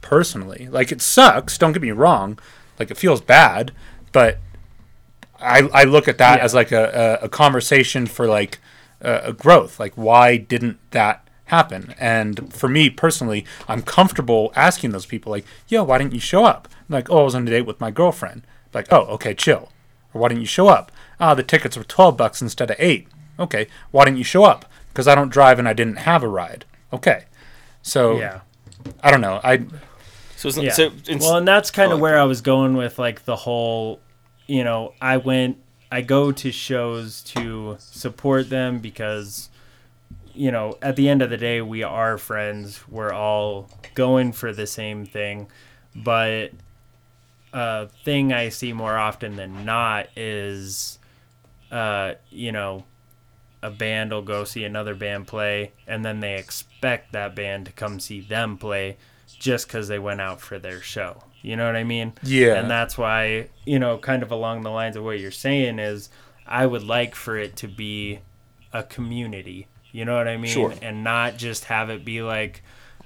personally. 0.00 0.68
Like 0.70 0.92
it 0.92 1.02
sucks, 1.02 1.58
don't 1.58 1.72
get 1.72 1.82
me 1.82 1.90
wrong. 1.90 2.38
Like 2.82 2.90
it 2.90 2.98
feels 2.98 3.20
bad, 3.20 3.72
but 4.12 4.38
I 5.40 5.68
I 5.72 5.84
look 5.84 6.08
at 6.08 6.18
that 6.18 6.38
Yeah. 6.38 6.44
as 6.44 6.54
like 6.54 6.72
a, 6.72 7.18
a, 7.22 7.26
a 7.26 7.28
conversation 7.28 8.06
for 8.06 8.26
like 8.26 8.58
a, 9.00 9.14
a 9.30 9.32
growth. 9.32 9.78
Like 9.80 9.94
why 9.94 10.36
didn't 10.36 10.78
that 10.90 11.26
happen? 11.46 11.94
And 11.98 12.52
for 12.52 12.68
me 12.68 12.90
personally, 12.90 13.44
I'm 13.68 13.82
comfortable 13.82 14.52
asking 14.56 14.90
those 14.90 15.06
people 15.06 15.30
like, 15.30 15.44
"Yo, 15.68 15.82
why 15.84 15.98
didn't 15.98 16.14
you 16.14 16.20
show 16.20 16.44
up?" 16.44 16.68
like, 16.88 17.08
"Oh, 17.10 17.20
I 17.20 17.24
was 17.24 17.34
on 17.34 17.46
a 17.46 17.50
date 17.50 17.66
with 17.66 17.80
my 17.80 17.90
girlfriend." 17.90 18.42
Like, 18.74 18.86
"Oh, 18.92 19.02
okay, 19.16 19.34
chill." 19.34 19.70
Or 20.14 20.20
why 20.20 20.28
didn't 20.28 20.40
you 20.42 20.46
show 20.46 20.68
up? 20.68 20.92
Ah, 21.20 21.34
the 21.34 21.42
tickets 21.42 21.76
were 21.76 21.84
12 21.84 22.16
bucks 22.18 22.42
instead 22.42 22.70
of 22.70 22.76
8. 22.78 23.08
Okay. 23.38 23.66
Why 23.92 24.04
didn't 24.04 24.18
you 24.18 24.24
show 24.24 24.44
up? 24.44 24.66
Because 24.88 25.08
I 25.08 25.14
don't 25.14 25.30
drive 25.32 25.58
and 25.58 25.66
I 25.68 25.72
didn't 25.72 25.96
have 26.10 26.22
a 26.22 26.28
ride. 26.28 26.64
Okay. 26.92 27.24
So 27.80 28.18
yeah. 28.18 28.40
I 29.02 29.10
don't 29.10 29.20
know. 29.22 29.40
I 29.42 29.64
So, 30.50 30.60
Yeah. 30.60 30.72
so 30.72 30.92
it's, 31.06 31.24
well, 31.24 31.36
and 31.36 31.46
that's 31.46 31.70
kind 31.70 31.92
of 31.92 31.98
oh, 31.98 32.02
where 32.02 32.18
I 32.18 32.24
was 32.24 32.40
going 32.40 32.76
with 32.76 32.98
like 32.98 33.24
the 33.24 33.36
whole, 33.36 34.00
you 34.46 34.64
know, 34.64 34.94
I 35.00 35.18
went, 35.18 35.58
I 35.90 36.00
go 36.00 36.32
to 36.32 36.50
shows 36.50 37.22
to 37.22 37.76
support 37.78 38.50
them 38.50 38.80
because, 38.80 39.50
you 40.34 40.50
know, 40.50 40.78
at 40.82 40.96
the 40.96 41.08
end 41.08 41.22
of 41.22 41.30
the 41.30 41.36
day, 41.36 41.60
we 41.60 41.82
are 41.82 42.18
friends. 42.18 42.80
We're 42.88 43.12
all 43.12 43.68
going 43.94 44.32
for 44.32 44.52
the 44.52 44.66
same 44.66 45.06
thing. 45.06 45.48
But 45.94 46.52
a 47.52 47.88
thing 48.04 48.32
I 48.32 48.48
see 48.48 48.72
more 48.72 48.96
often 48.96 49.36
than 49.36 49.64
not 49.64 50.08
is, 50.16 50.98
uh, 51.70 52.14
you 52.30 52.50
know, 52.50 52.84
a 53.62 53.70
band 53.70 54.10
will 54.10 54.22
go 54.22 54.42
see 54.42 54.64
another 54.64 54.94
band 54.94 55.28
play, 55.28 55.70
and 55.86 56.04
then 56.04 56.18
they 56.20 56.36
expect 56.36 57.12
that 57.12 57.36
band 57.36 57.66
to 57.66 57.72
come 57.72 58.00
see 58.00 58.20
them 58.20 58.56
play 58.56 58.96
just 59.42 59.66
because 59.66 59.88
they 59.88 59.98
went 59.98 60.20
out 60.20 60.40
for 60.40 60.58
their 60.58 60.80
show. 60.80 61.24
You 61.42 61.56
know 61.56 61.66
what 61.66 61.74
I 61.74 61.82
mean? 61.82 62.12
Yeah. 62.22 62.54
And 62.54 62.70
that's 62.70 62.96
why, 62.96 63.48
you 63.66 63.80
know, 63.80 63.98
kind 63.98 64.22
of 64.22 64.30
along 64.30 64.62
the 64.62 64.70
lines 64.70 64.94
of 64.94 65.02
what 65.02 65.18
you're 65.18 65.32
saying 65.32 65.80
is 65.80 66.08
I 66.46 66.64
would 66.64 66.84
like 66.84 67.16
for 67.16 67.36
it 67.36 67.56
to 67.56 67.66
be 67.66 68.20
a 68.72 68.84
community. 68.84 69.66
You 69.90 70.04
know 70.04 70.16
what 70.16 70.28
I 70.28 70.36
mean? 70.36 70.52
Sure. 70.52 70.72
And 70.80 71.02
not 71.02 71.38
just 71.38 71.64
have 71.64 71.90
it 71.90 72.04
be 72.04 72.22
like, 72.22 72.62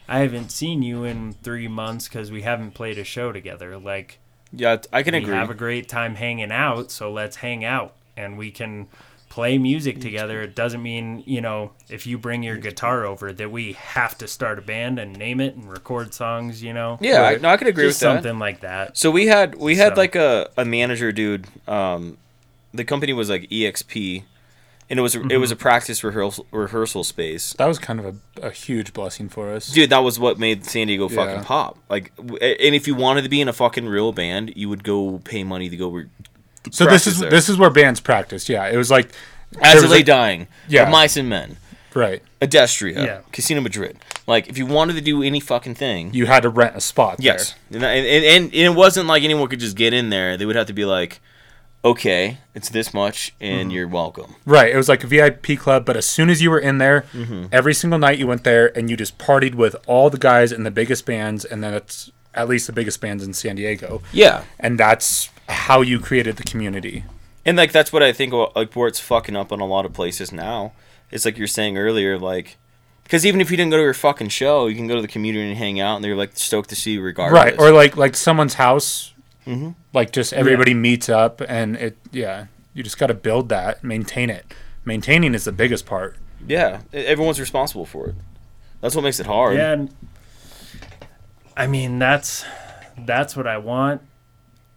I 0.08 0.18
haven't 0.18 0.52
seen 0.52 0.82
you 0.82 1.04
in 1.04 1.32
three 1.42 1.68
months 1.68 2.06
because 2.06 2.30
we 2.30 2.42
haven't 2.42 2.72
played 2.72 2.98
a 2.98 3.04
show 3.04 3.32
together. 3.32 3.78
Like, 3.78 4.18
Yeah, 4.52 4.76
I 4.92 5.02
can 5.02 5.14
we 5.14 5.20
agree. 5.20 5.34
have 5.34 5.48
a 5.50 5.54
great 5.54 5.88
time 5.88 6.16
hanging 6.16 6.52
out, 6.52 6.90
so 6.90 7.10
let's 7.10 7.36
hang 7.36 7.64
out 7.64 7.94
and 8.14 8.36
we 8.36 8.50
can 8.50 8.88
play 9.36 9.58
music 9.58 10.00
together. 10.00 10.40
It 10.40 10.54
doesn't 10.54 10.82
mean, 10.82 11.22
you 11.26 11.42
know, 11.42 11.72
if 11.90 12.06
you 12.06 12.16
bring 12.16 12.42
your 12.42 12.56
guitar 12.56 13.04
over 13.04 13.34
that 13.34 13.50
we 13.50 13.74
have 13.74 14.16
to 14.16 14.26
start 14.26 14.58
a 14.58 14.62
band 14.62 14.98
and 14.98 15.14
name 15.14 15.42
it 15.42 15.54
and 15.54 15.70
record 15.70 16.14
songs, 16.14 16.62
you 16.62 16.72
know. 16.72 16.96
yeah, 17.02 17.16
I, 17.20 17.22
Right. 17.32 17.40
no, 17.42 17.50
I 17.50 17.58
can 17.58 17.66
agree 17.66 17.84
Just 17.84 18.00
with 18.00 18.08
that. 18.08 18.14
something 18.22 18.38
like 18.38 18.60
that. 18.62 18.96
So 18.96 19.10
we 19.10 19.26
had 19.26 19.54
we 19.56 19.76
had 19.76 19.92
So- 19.94 20.00
like 20.00 20.14
a, 20.16 20.48
a 20.56 20.64
manager 20.64 21.12
dude. 21.12 21.46
Um, 21.68 22.16
the 22.72 22.82
company 22.84 23.12
was 23.12 23.28
like 23.28 23.42
EXP, 23.50 24.24
and 24.88 24.98
it 24.98 25.02
was 25.02 25.14
it 25.14 25.20
Mm-hmm. 25.22 25.38
was 25.38 25.50
a 25.50 25.56
practice 25.56 26.02
rehearsal 26.02 26.46
rehearsal 26.50 27.04
space. 27.04 27.52
That 27.58 27.66
was 27.66 27.78
kind 27.78 28.00
of 28.00 28.06
a, 28.06 28.46
a 28.46 28.50
huge 28.52 28.94
blessing 28.94 29.28
for 29.28 29.52
us. 29.52 29.70
Dude, 29.70 29.90
that 29.90 29.98
was 29.98 30.18
what 30.18 30.38
made 30.38 30.64
San 30.64 30.86
Diego 30.86 31.10
Yeah. 31.10 31.14
fucking 31.16 31.44
pop. 31.44 31.76
Like, 31.90 32.10
and 32.18 32.74
if 32.74 32.86
you 32.88 32.94
wanted 32.94 33.20
to 33.24 33.28
be 33.28 33.42
in 33.42 33.48
a 33.48 33.52
fucking 33.52 33.86
real 33.86 34.12
band, 34.12 34.54
you 34.56 34.70
would 34.70 34.82
go 34.82 35.18
pay 35.24 35.44
money 35.44 35.68
to 35.68 35.76
go. 35.76 35.88
Re- 35.90 36.06
so 36.70 36.84
this 36.86 37.06
is 37.06 37.18
there. 37.20 37.30
this 37.30 37.48
is 37.48 37.56
where 37.56 37.70
bands 37.70 38.00
practiced. 38.00 38.48
Yeah, 38.48 38.66
it 38.68 38.76
was 38.76 38.90
like 38.90 39.06
As 39.60 39.74
there 39.74 39.78
I 39.78 39.82
was 39.82 39.90
lay 39.90 40.00
a- 40.00 40.04
dying, 40.04 40.46
Yeah. 40.68 40.84
yeah, 40.84 40.90
Mice 40.90 41.16
and 41.16 41.28
Men, 41.28 41.56
right. 41.94 42.22
Adestria, 42.42 43.04
Yeah. 43.04 43.18
Casino 43.32 43.60
Madrid. 43.60 43.98
Like, 44.26 44.48
if 44.48 44.58
you 44.58 44.66
wanted 44.66 44.94
to 44.94 45.00
do 45.00 45.22
any 45.22 45.38
fucking 45.40 45.76
thing, 45.76 46.10
You 46.12 46.26
had 46.26 46.42
to 46.42 46.48
rent 46.48 46.76
a 46.76 46.80
spot. 46.80 47.16
yes, 47.20 47.54
and, 47.72 47.82
and, 47.84 48.06
and, 48.06 48.44
and 48.46 48.54
it 48.54 48.74
wasn't 48.74 49.06
like 49.06 49.22
anyone 49.22 49.48
could 49.48 49.60
just 49.60 49.76
get 49.76 49.92
in 49.94 50.10
there. 50.10 50.36
They 50.36 50.44
would 50.46 50.56
have 50.56 50.66
to 50.66 50.72
be 50.72 50.84
like, 50.84 51.20
okay, 51.84 52.38
it's 52.54 52.68
this 52.68 52.92
much, 52.92 53.32
Mm-hmm. 53.40 53.44
and 53.60 53.72
you're 53.72 53.86
welcome. 53.88 54.34
Right. 54.44 54.72
It 54.72 54.76
was 54.76 54.88
like 54.88 55.04
a 55.04 55.06
VIP 55.06 55.56
club, 55.58 55.84
but 55.84 55.96
as 55.96 56.06
soon 56.06 56.28
as 56.30 56.42
you 56.42 56.50
were 56.50 56.58
in 56.58 56.78
there, 56.78 57.04
Mm-hmm. 57.14 57.46
every 57.52 57.74
single 57.74 57.98
night 57.98 58.18
you 58.18 58.26
went 58.26 58.44
there 58.44 58.76
and 58.76 58.90
you 58.90 58.96
just 58.96 59.18
partied 59.18 59.54
with 59.54 59.76
all 59.86 60.10
the 60.10 60.18
guys 60.18 60.50
in 60.52 60.64
the 60.64 60.70
biggest 60.72 61.06
bands, 61.06 61.44
and 61.44 61.62
then 61.62 61.74
it's 61.74 62.10
at 62.34 62.48
least 62.48 62.66
the 62.66 62.72
biggest 62.72 63.00
bands 63.00 63.24
in 63.24 63.32
San 63.32 63.56
Diego, 63.56 64.02
Yeah, 64.12 64.42
and 64.60 64.78
that's 64.78 65.30
how 65.48 65.80
you 65.80 65.98
created 66.00 66.36
the 66.36 66.42
community. 66.44 67.04
And 67.44 67.56
like 67.56 67.72
that's 67.72 67.92
what 67.92 68.02
I 68.02 68.12
think 68.12 68.32
like 68.54 68.74
where 68.74 68.88
it's 68.88 69.00
fucking 69.00 69.36
up 69.36 69.52
in 69.52 69.60
a 69.60 69.66
lot 69.66 69.84
of 69.86 69.92
places 69.92 70.32
now. 70.32 70.72
It's 71.10 71.24
like 71.24 71.38
you're 71.38 71.46
saying 71.46 71.78
earlier, 71.78 72.18
like 72.18 72.56
because 73.04 73.24
even 73.24 73.40
if 73.40 73.50
you 73.52 73.56
didn't 73.56 73.70
go 73.70 73.76
to 73.76 73.82
your 73.84 73.94
fucking 73.94 74.28
show, 74.30 74.66
you 74.66 74.74
can 74.74 74.88
go 74.88 74.96
to 74.96 75.02
the 75.02 75.06
community 75.08 75.48
and 75.48 75.56
hang 75.56 75.78
out, 75.78 75.94
and 75.96 76.04
they're 76.04 76.16
like 76.16 76.36
stoked 76.36 76.70
to 76.70 76.76
see 76.76 76.92
you 76.92 77.00
regardless. 77.02 77.40
Right. 77.40 77.58
Or 77.58 77.70
like 77.70 77.96
like 77.96 78.16
someone's 78.16 78.54
house, 78.54 79.12
Mm-hmm. 79.46 79.70
like 79.92 80.10
just 80.10 80.32
everybody 80.32 80.74
meets 80.74 81.08
up, 81.08 81.40
and 81.48 81.76
it 81.76 81.96
yeah, 82.10 82.46
you 82.74 82.82
just 82.82 82.98
got 82.98 83.06
to 83.06 83.14
build 83.14 83.48
that, 83.50 83.84
maintain 83.84 84.28
it. 84.28 84.44
Maintaining 84.84 85.34
is 85.34 85.44
the 85.44 85.52
biggest 85.52 85.86
part. 85.86 86.16
yeah, 86.48 86.80
everyone's 86.92 87.38
responsible 87.38 87.86
for 87.86 88.08
it. 88.08 88.14
That's 88.80 88.96
what 88.96 89.02
makes 89.02 89.20
it 89.20 89.26
hard. 89.26 89.56
Yeah, 89.56 89.70
and 89.72 89.94
I 91.56 91.66
mean 91.68 92.00
that's 92.00 92.44
that's 92.98 93.36
what 93.36 93.46
I 93.46 93.58
want, 93.58 94.02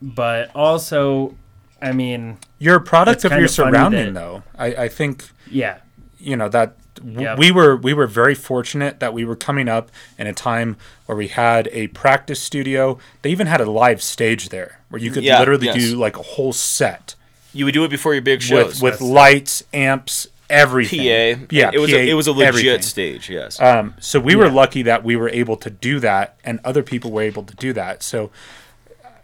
but 0.02 0.52
also, 0.56 1.36
I 1.82 1.92
mean, 1.92 2.38
You're 2.58 2.76
a 2.78 2.82
product 2.82 3.26
of 3.26 3.32
your 3.32 3.46
of 3.46 3.50
surrounding, 3.52 4.14
that- 4.14 4.20
though. 4.20 4.44
I, 4.58 4.66
I 4.68 4.88
think 4.88 5.30
yeah, 5.50 5.80
you 6.20 6.36
know 6.36 6.50
that 6.50 6.76
w- 6.96 7.22
Yep. 7.22 7.38
we 7.38 7.52
were 7.52 7.76
we 7.78 7.94
were 7.94 8.08
very 8.08 8.36
fortunate 8.36 9.00
that 9.00 9.14
we 9.14 9.24
were 9.26 9.36
coming 9.36 9.68
up 9.70 9.90
in 10.18 10.28
a 10.28 10.34
time 10.34 10.76
where 11.06 11.18
we 11.18 11.28
had 11.30 11.70
a 11.72 11.88
practice 11.88 12.42
studio. 12.42 12.98
They 13.22 13.30
even 13.32 13.48
had 13.48 13.62
a 13.62 13.70
live 13.70 14.02
stage 14.02 14.50
there 14.50 14.80
where 14.90 15.02
you 15.02 15.12
could 15.12 15.24
Yeah, 15.24 15.40
literally 15.40 15.68
yes. 15.68 15.76
do 15.76 15.96
like 15.98 16.18
a 16.18 16.22
whole 16.24 16.52
set 16.54 17.16
You 17.54 17.66
would 17.66 17.74
do 17.74 17.84
it 17.86 17.90
before 17.90 18.14
your 18.14 18.22
big 18.22 18.42
shows. 18.42 18.82
with 18.82 19.00
with 19.00 19.02
lights, 19.02 19.64
amps, 19.74 20.28
everything. 20.50 21.00
PA. 21.00 21.46
Yeah, 21.52 21.72
it 21.74 21.80
was 21.80 21.92
PA, 21.92 21.98
a, 21.98 22.10
it 22.10 22.14
was 22.14 22.28
a 22.28 22.32
legit 22.34 22.48
everything. 22.48 22.82
stage. 22.82 23.30
Yes. 23.30 23.60
Um, 23.62 23.94
so 24.00 24.20
we 24.20 24.36
were 24.36 24.50
lucky 24.50 24.82
that 24.84 25.04
we 25.04 25.16
were 25.16 25.30
able 25.30 25.56
to 25.58 25.70
do 25.70 26.00
that, 26.02 26.38
and 26.44 26.60
other 26.66 26.84
people 26.84 27.12
were 27.12 27.22
able 27.22 27.44
to 27.44 27.56
do 27.56 27.72
that. 27.74 28.04
So 28.04 28.30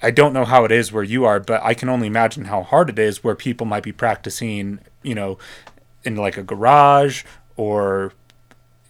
I 0.06 0.12
don't 0.12 0.34
know 0.34 0.45
how 0.45 0.66
it 0.66 0.72
is 0.72 0.91
where 0.91 1.03
you 1.03 1.26
are, 1.26 1.39
but 1.39 1.62
I 1.64 1.74
can 1.74 1.89
only 1.89 2.08
imagine 2.08 2.45
how 2.45 2.64
hard 2.64 2.89
it 2.89 2.99
is 2.99 3.24
where 3.24 3.36
people 3.36 3.66
might 3.66 3.84
be 3.84 3.91
practicing, 3.91 4.80
you 5.03 5.16
know, 5.16 5.38
in 6.03 6.16
like 6.16 6.38
a 6.38 6.43
garage 6.43 7.24
or 7.58 8.14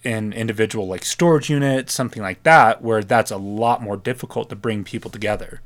in 0.02 0.32
individual 0.32 0.86
like 0.86 1.04
storage 1.04 1.48
units, 1.50 1.92
something 1.92 2.22
like 2.22 2.42
that, 2.42 2.82
where 2.82 3.02
that's 3.02 3.30
a 3.30 3.36
lot 3.36 3.82
more 3.82 3.96
difficult 3.96 4.48
to 4.50 4.56
bring 4.56 4.84
people 4.84 5.10
together 5.10 5.60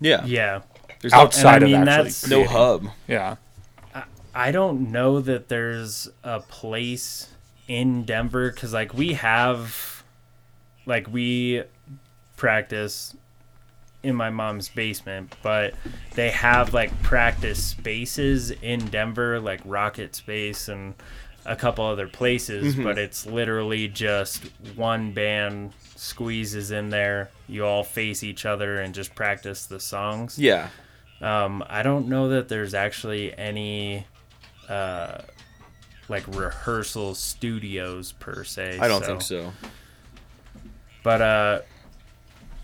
yeah. 0.00 0.24
yeah. 0.24 0.62
There's 1.00 1.12
no, 1.12 1.20
outside 1.20 1.62
mean, 1.62 1.82
of 1.82 1.88
actually 1.88 2.02
that's- 2.04 2.28
no 2.28 2.44
hub. 2.44 2.88
Yeah, 3.06 3.36
I 4.34 4.50
don't 4.52 4.92
know 4.92 5.20
that 5.20 5.48
there's 5.48 6.08
a 6.22 6.40
place 6.40 7.28
in 7.66 8.04
Denver 8.04 8.50
because, 8.50 8.72
like, 8.72 8.94
we 8.94 9.14
have, 9.14 10.02
like, 10.86 11.12
we 11.12 11.62
practice 12.36 13.16
in 14.08 14.14
my 14.16 14.30
mom's 14.30 14.68
basement, 14.68 15.34
but 15.42 15.74
they 16.14 16.30
have 16.30 16.74
like 16.74 16.90
practice 17.02 17.62
spaces 17.62 18.50
in 18.50 18.86
Denver, 18.86 19.38
like 19.40 19.60
Rocket 19.64 20.14
Space 20.16 20.68
and 20.68 20.94
a 21.46 21.54
couple 21.56 21.84
other 21.86 22.08
places, 22.08 22.74
Mm-hmm. 22.74 22.82
but 22.84 22.98
it's 22.98 23.24
literally 23.24 23.88
just 23.88 24.44
one 24.74 25.12
band 25.12 25.72
squeezes 25.96 26.70
in 26.70 26.90
there. 26.90 27.30
You 27.46 27.64
all 27.64 27.84
face 27.84 28.22
each 28.22 28.44
other 28.44 28.80
and 28.80 28.94
just 28.94 29.14
practice 29.14 29.64
the 29.66 29.80
songs. 29.80 30.38
Yeah. 30.38 30.68
Um, 31.20 31.64
I 31.68 31.82
don't 31.82 32.08
know 32.08 32.28
that 32.28 32.48
there's 32.48 32.74
actually 32.74 33.36
any 33.36 34.06
uh, 34.68 35.22
like 36.08 36.26
rehearsal 36.28 37.14
studios 37.14 38.12
per 38.12 38.44
se. 38.44 38.78
I 38.80 38.86
don't 38.88 39.04
think 39.04 39.22
so. 39.22 39.52
But 41.02 41.22
uh, 41.22 41.60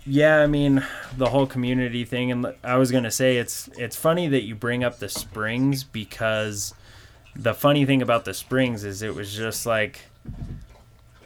yeah, 0.05 0.39
I 0.39 0.47
mean 0.47 0.83
the 1.17 1.29
whole 1.29 1.47
community 1.47 2.05
thing, 2.05 2.31
and 2.31 2.53
I 2.63 2.77
was 2.77 2.91
gonna 2.91 3.11
say 3.11 3.37
it's 3.37 3.69
it's 3.77 3.95
funny 3.95 4.27
that 4.27 4.43
you 4.43 4.55
bring 4.55 4.83
up 4.83 4.99
the 4.99 5.09
Springs 5.09 5.83
because 5.83 6.73
the 7.35 7.53
funny 7.53 7.85
thing 7.85 8.01
about 8.01 8.25
the 8.25 8.33
Springs 8.33 8.83
is 8.83 9.01
it 9.01 9.15
was 9.15 9.33
just 9.33 9.65
like 9.65 10.01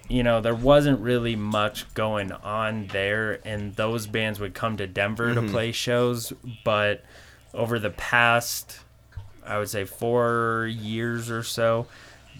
you 0.08 0.24
know 0.24 0.42
there 0.42 0.56
wasn't 0.56 1.00
really 1.00 1.36
much 1.36 1.94
going 1.94 2.32
on 2.32 2.88
there, 2.88 3.40
and 3.44 3.76
those 3.76 4.08
bands 4.08 4.40
would 4.40 4.54
come 4.54 4.78
to 4.78 4.88
Denver 4.88 5.34
to 5.34 5.42
mm-hmm. 5.42 5.52
play 5.52 5.72
shows, 5.72 6.32
but 6.64 7.04
over 7.54 7.80
the 7.80 7.90
past 7.90 8.80
I 9.46 9.58
would 9.58 9.70
say 9.70 9.84
four 9.84 10.70
years 10.72 11.30
or 11.32 11.44
so, 11.44 11.88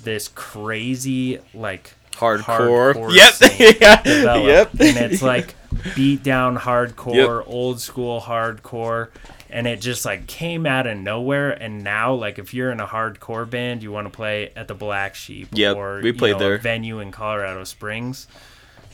this 0.04 0.28
crazy 0.30 1.40
like 1.54 1.96
Hardcore. 2.14 2.94
hardcore 2.94 3.16
Yep. 3.16 4.02
yeah. 4.06 4.36
Yep. 4.38 4.72
and 4.74 4.98
it's 4.98 5.22
like 5.22 5.56
beat 5.96 6.24
down 6.24 6.58
hardcore, 6.58 7.44
old 7.46 7.80
school 7.80 8.22
hardcore, 8.22 9.10
and 9.50 9.68
it 9.68 9.82
just 9.82 10.06
like 10.06 10.28
came 10.28 10.66
out 10.66 10.88
of 10.88 10.98
nowhere. 10.98 11.52
And 11.52 11.84
now, 11.84 12.14
like, 12.14 12.40
if 12.40 12.54
you're 12.54 12.72
in 12.72 12.80
a 12.80 12.88
hardcore 12.88 13.50
band, 13.50 13.84
you 13.84 13.92
want 13.92 14.06
to 14.06 14.12
play 14.12 14.52
at 14.56 14.68
the 14.68 14.74
Black 14.74 15.16
Sheep 15.16 15.50
Yep, 15.54 15.76
or 15.78 16.02
we 16.02 16.08
you 16.08 16.14
played 16.14 16.34
know, 16.34 16.40
there. 16.40 16.56
a 16.56 16.60
venue 16.60 17.00
in 17.00 17.12
Colorado 17.12 17.64
Springs. 17.64 18.28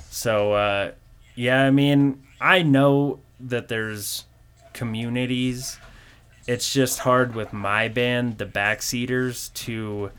So, 0.09 0.53
uh, 0.53 0.91
yeah, 1.35 1.63
I 1.63 1.71
mean, 1.71 2.23
I 2.39 2.61
know 2.61 3.19
that 3.39 3.67
there's 3.67 4.25
communities. 4.73 5.77
It's 6.47 6.71
just 6.71 6.99
hard 6.99 7.35
with 7.35 7.51
my 7.53 7.87
band, 7.87 8.37
the 8.37 8.45
Backseaters, 8.45 9.51
to 9.55 10.11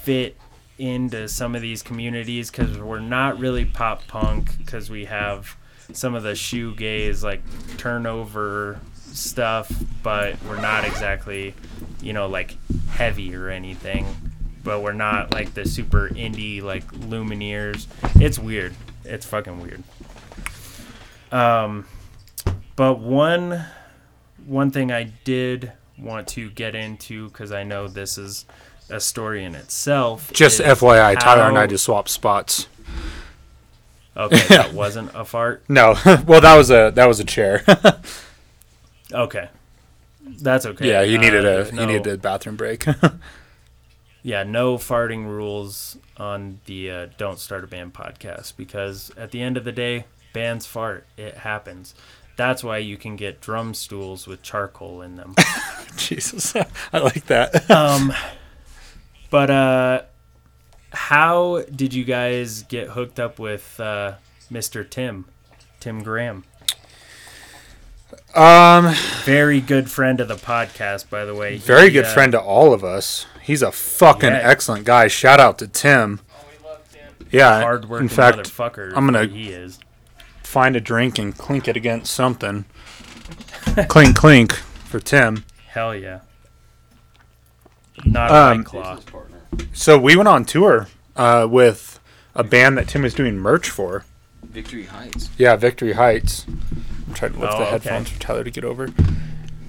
fit 0.00 0.36
into 0.78 1.28
some 1.28 1.54
of 1.54 1.62
these 1.62 1.82
communities 1.82 2.50
because 2.50 2.78
we're 2.78 3.00
not 3.00 3.38
really 3.38 3.64
pop 3.64 4.06
punk 4.06 4.56
because 4.58 4.90
we 4.90 5.06
have 5.06 5.56
some 5.92 6.14
of 6.14 6.22
the 6.22 6.32
shoegaze 6.32 7.22
like 7.22 7.42
turnover 7.76 8.80
stuff, 8.94 9.70
but 10.02 10.36
we're 10.44 10.60
not 10.60 10.84
exactly, 10.84 11.54
you 12.00 12.12
know, 12.12 12.26
like 12.28 12.56
heavy 12.90 13.34
or 13.34 13.48
anything. 13.48 14.06
But 14.62 14.82
we're 14.82 14.92
not 14.92 15.32
like 15.32 15.54
the 15.54 15.64
super 15.64 16.08
indie 16.10 16.62
like 16.62 16.86
Lumineers. 16.92 17.86
It's 18.20 18.38
weird. 18.38 18.74
It's 19.04 19.24
fucking 19.24 19.60
weird. 19.60 19.82
Um, 21.32 21.86
but 22.76 22.98
one 22.98 23.64
one 24.46 24.70
thing 24.70 24.92
I 24.92 25.04
did 25.24 25.72
want 25.98 26.28
to 26.28 26.50
get 26.50 26.74
into 26.74 27.28
because 27.28 27.52
I 27.52 27.64
know 27.64 27.88
this 27.88 28.18
is 28.18 28.46
a 28.90 29.00
story 29.00 29.44
in 29.44 29.54
itself. 29.54 30.32
just 30.32 30.60
FYI, 30.60 31.18
Tyler 31.18 31.48
and 31.48 31.56
I 31.58 31.62
how- 31.62 31.66
just 31.66 31.84
swapped 31.84 32.08
spots. 32.10 32.66
Okay, 34.16 34.40
that 34.48 34.72
wasn't 34.74 35.10
a 35.14 35.24
fart. 35.24 35.62
No, 35.68 35.94
well 36.26 36.40
that 36.40 36.56
was 36.56 36.70
a 36.70 36.90
that 36.94 37.06
was 37.06 37.20
a 37.20 37.24
chair. 37.24 37.64
Okay, 39.10 39.48
that's 40.42 40.66
okay. 40.66 40.86
yeah, 40.86 41.00
you 41.00 41.16
needed 41.16 41.46
Uh, 41.46 41.64
a 41.66 41.72
no- 41.72 41.86
needed 41.86 42.06
a 42.06 42.18
bathroom 42.18 42.56
break. 42.56 42.84
yeah, 44.22 44.42
no 44.42 44.76
farting 44.76 45.24
rules 45.24 45.96
on 46.18 46.60
the 46.66 46.90
uh, 46.90 47.06
Don't 47.16 47.38
Start 47.38 47.64
a 47.64 47.66
Band 47.66 47.94
podcast 47.94 48.56
because 48.58 49.10
at 49.16 49.30
the 49.30 49.40
end 49.40 49.56
of 49.56 49.64
the 49.64 49.72
day, 49.72 50.04
bands 50.34 50.66
fart. 50.66 51.06
It 51.16 51.38
happens. 51.38 51.94
That's 52.36 52.62
why 52.62 52.78
you 52.78 52.96
can 52.98 53.16
get 53.16 53.40
drum 53.40 53.72
stools 53.72 54.26
with 54.26 54.42
charcoal 54.42 55.00
in 55.00 55.16
them. 55.16 55.34
Jesus, 55.96 56.54
I 56.92 56.98
like 56.98 57.26
that. 57.28 57.68
um, 57.70 58.12
but 59.30 59.50
uh, 59.50 60.02
how 60.92 61.62
did 61.74 61.94
you 61.94 62.04
guys 62.04 62.62
get 62.62 62.88
hooked 62.90 63.18
up 63.20 63.38
with 63.38 63.78
uh, 63.80 64.14
Mr. 64.50 64.88
Tim, 64.88 65.26
Tim 65.80 66.02
Graham? 66.02 66.44
Um, 68.34 68.94
Very 69.24 69.60
good 69.60 69.90
friend 69.90 70.20
of 70.20 70.28
the 70.28 70.36
podcast, 70.36 71.10
by 71.10 71.24
the 71.24 71.34
way. 71.34 71.56
very 71.58 71.84
He, 71.86 71.90
good 71.90 72.04
uh, 72.04 72.12
friend 72.14 72.32
to 72.32 72.40
all 72.40 72.72
of 72.72 72.84
us. 72.84 73.26
He's 73.42 73.62
a 73.62 73.72
fucking 73.72 74.30
Yeah. 74.30 74.40
excellent 74.42 74.84
guy. 74.84 75.08
Shout 75.08 75.40
out 75.40 75.58
to 75.58 75.66
Tim. 75.68 76.20
Yeah, 77.30 77.60
Hardworking 77.60 78.04
in 78.04 78.08
fact, 78.08 78.38
motherfucker. 78.38 78.92
I'm 78.96 79.04
gonna- 79.06 79.26
he 79.26 79.50
is. 79.50 79.78
find 80.42 80.76
a 80.76 80.80
drink 80.80 81.18
and 81.18 81.36
clink 81.36 81.68
it 81.68 81.76
against 81.76 82.12
something. 82.14 82.64
clink, 83.88 84.16
clink 84.16 84.52
for 84.54 84.98
Tim. 85.00 85.44
Hell 85.68 85.94
yeah. 85.94 86.20
Not 88.04 88.30
a 88.30 88.34
Um, 88.34 88.56
white 88.58 88.66
claw. 88.66 88.98
So 89.72 89.98
we 89.98 90.16
went 90.16 90.28
on 90.28 90.44
tour 90.44 90.88
uh, 91.16 91.46
with 91.50 91.98
a 92.34 92.44
band 92.44 92.78
that 92.78 92.88
Tim 92.88 93.02
was 93.02 93.14
doing 93.14 93.38
merch 93.38 93.70
for. 93.70 94.04
Victory 94.42 94.84
Heights. 94.84 95.30
Yeah, 95.38 95.56
Victory 95.56 95.92
Heights. 95.94 96.46
I'm 96.48 97.14
trying 97.14 97.32
to 97.32 97.38
lift 97.40 97.52
Oh, 97.54 97.58
the 97.58 97.62
okay. 97.64 97.70
headphones 97.70 98.10
for 98.10 98.20
Tyler 98.20 98.44
to 98.44 98.50
get 98.50 98.64
over. 98.64 98.88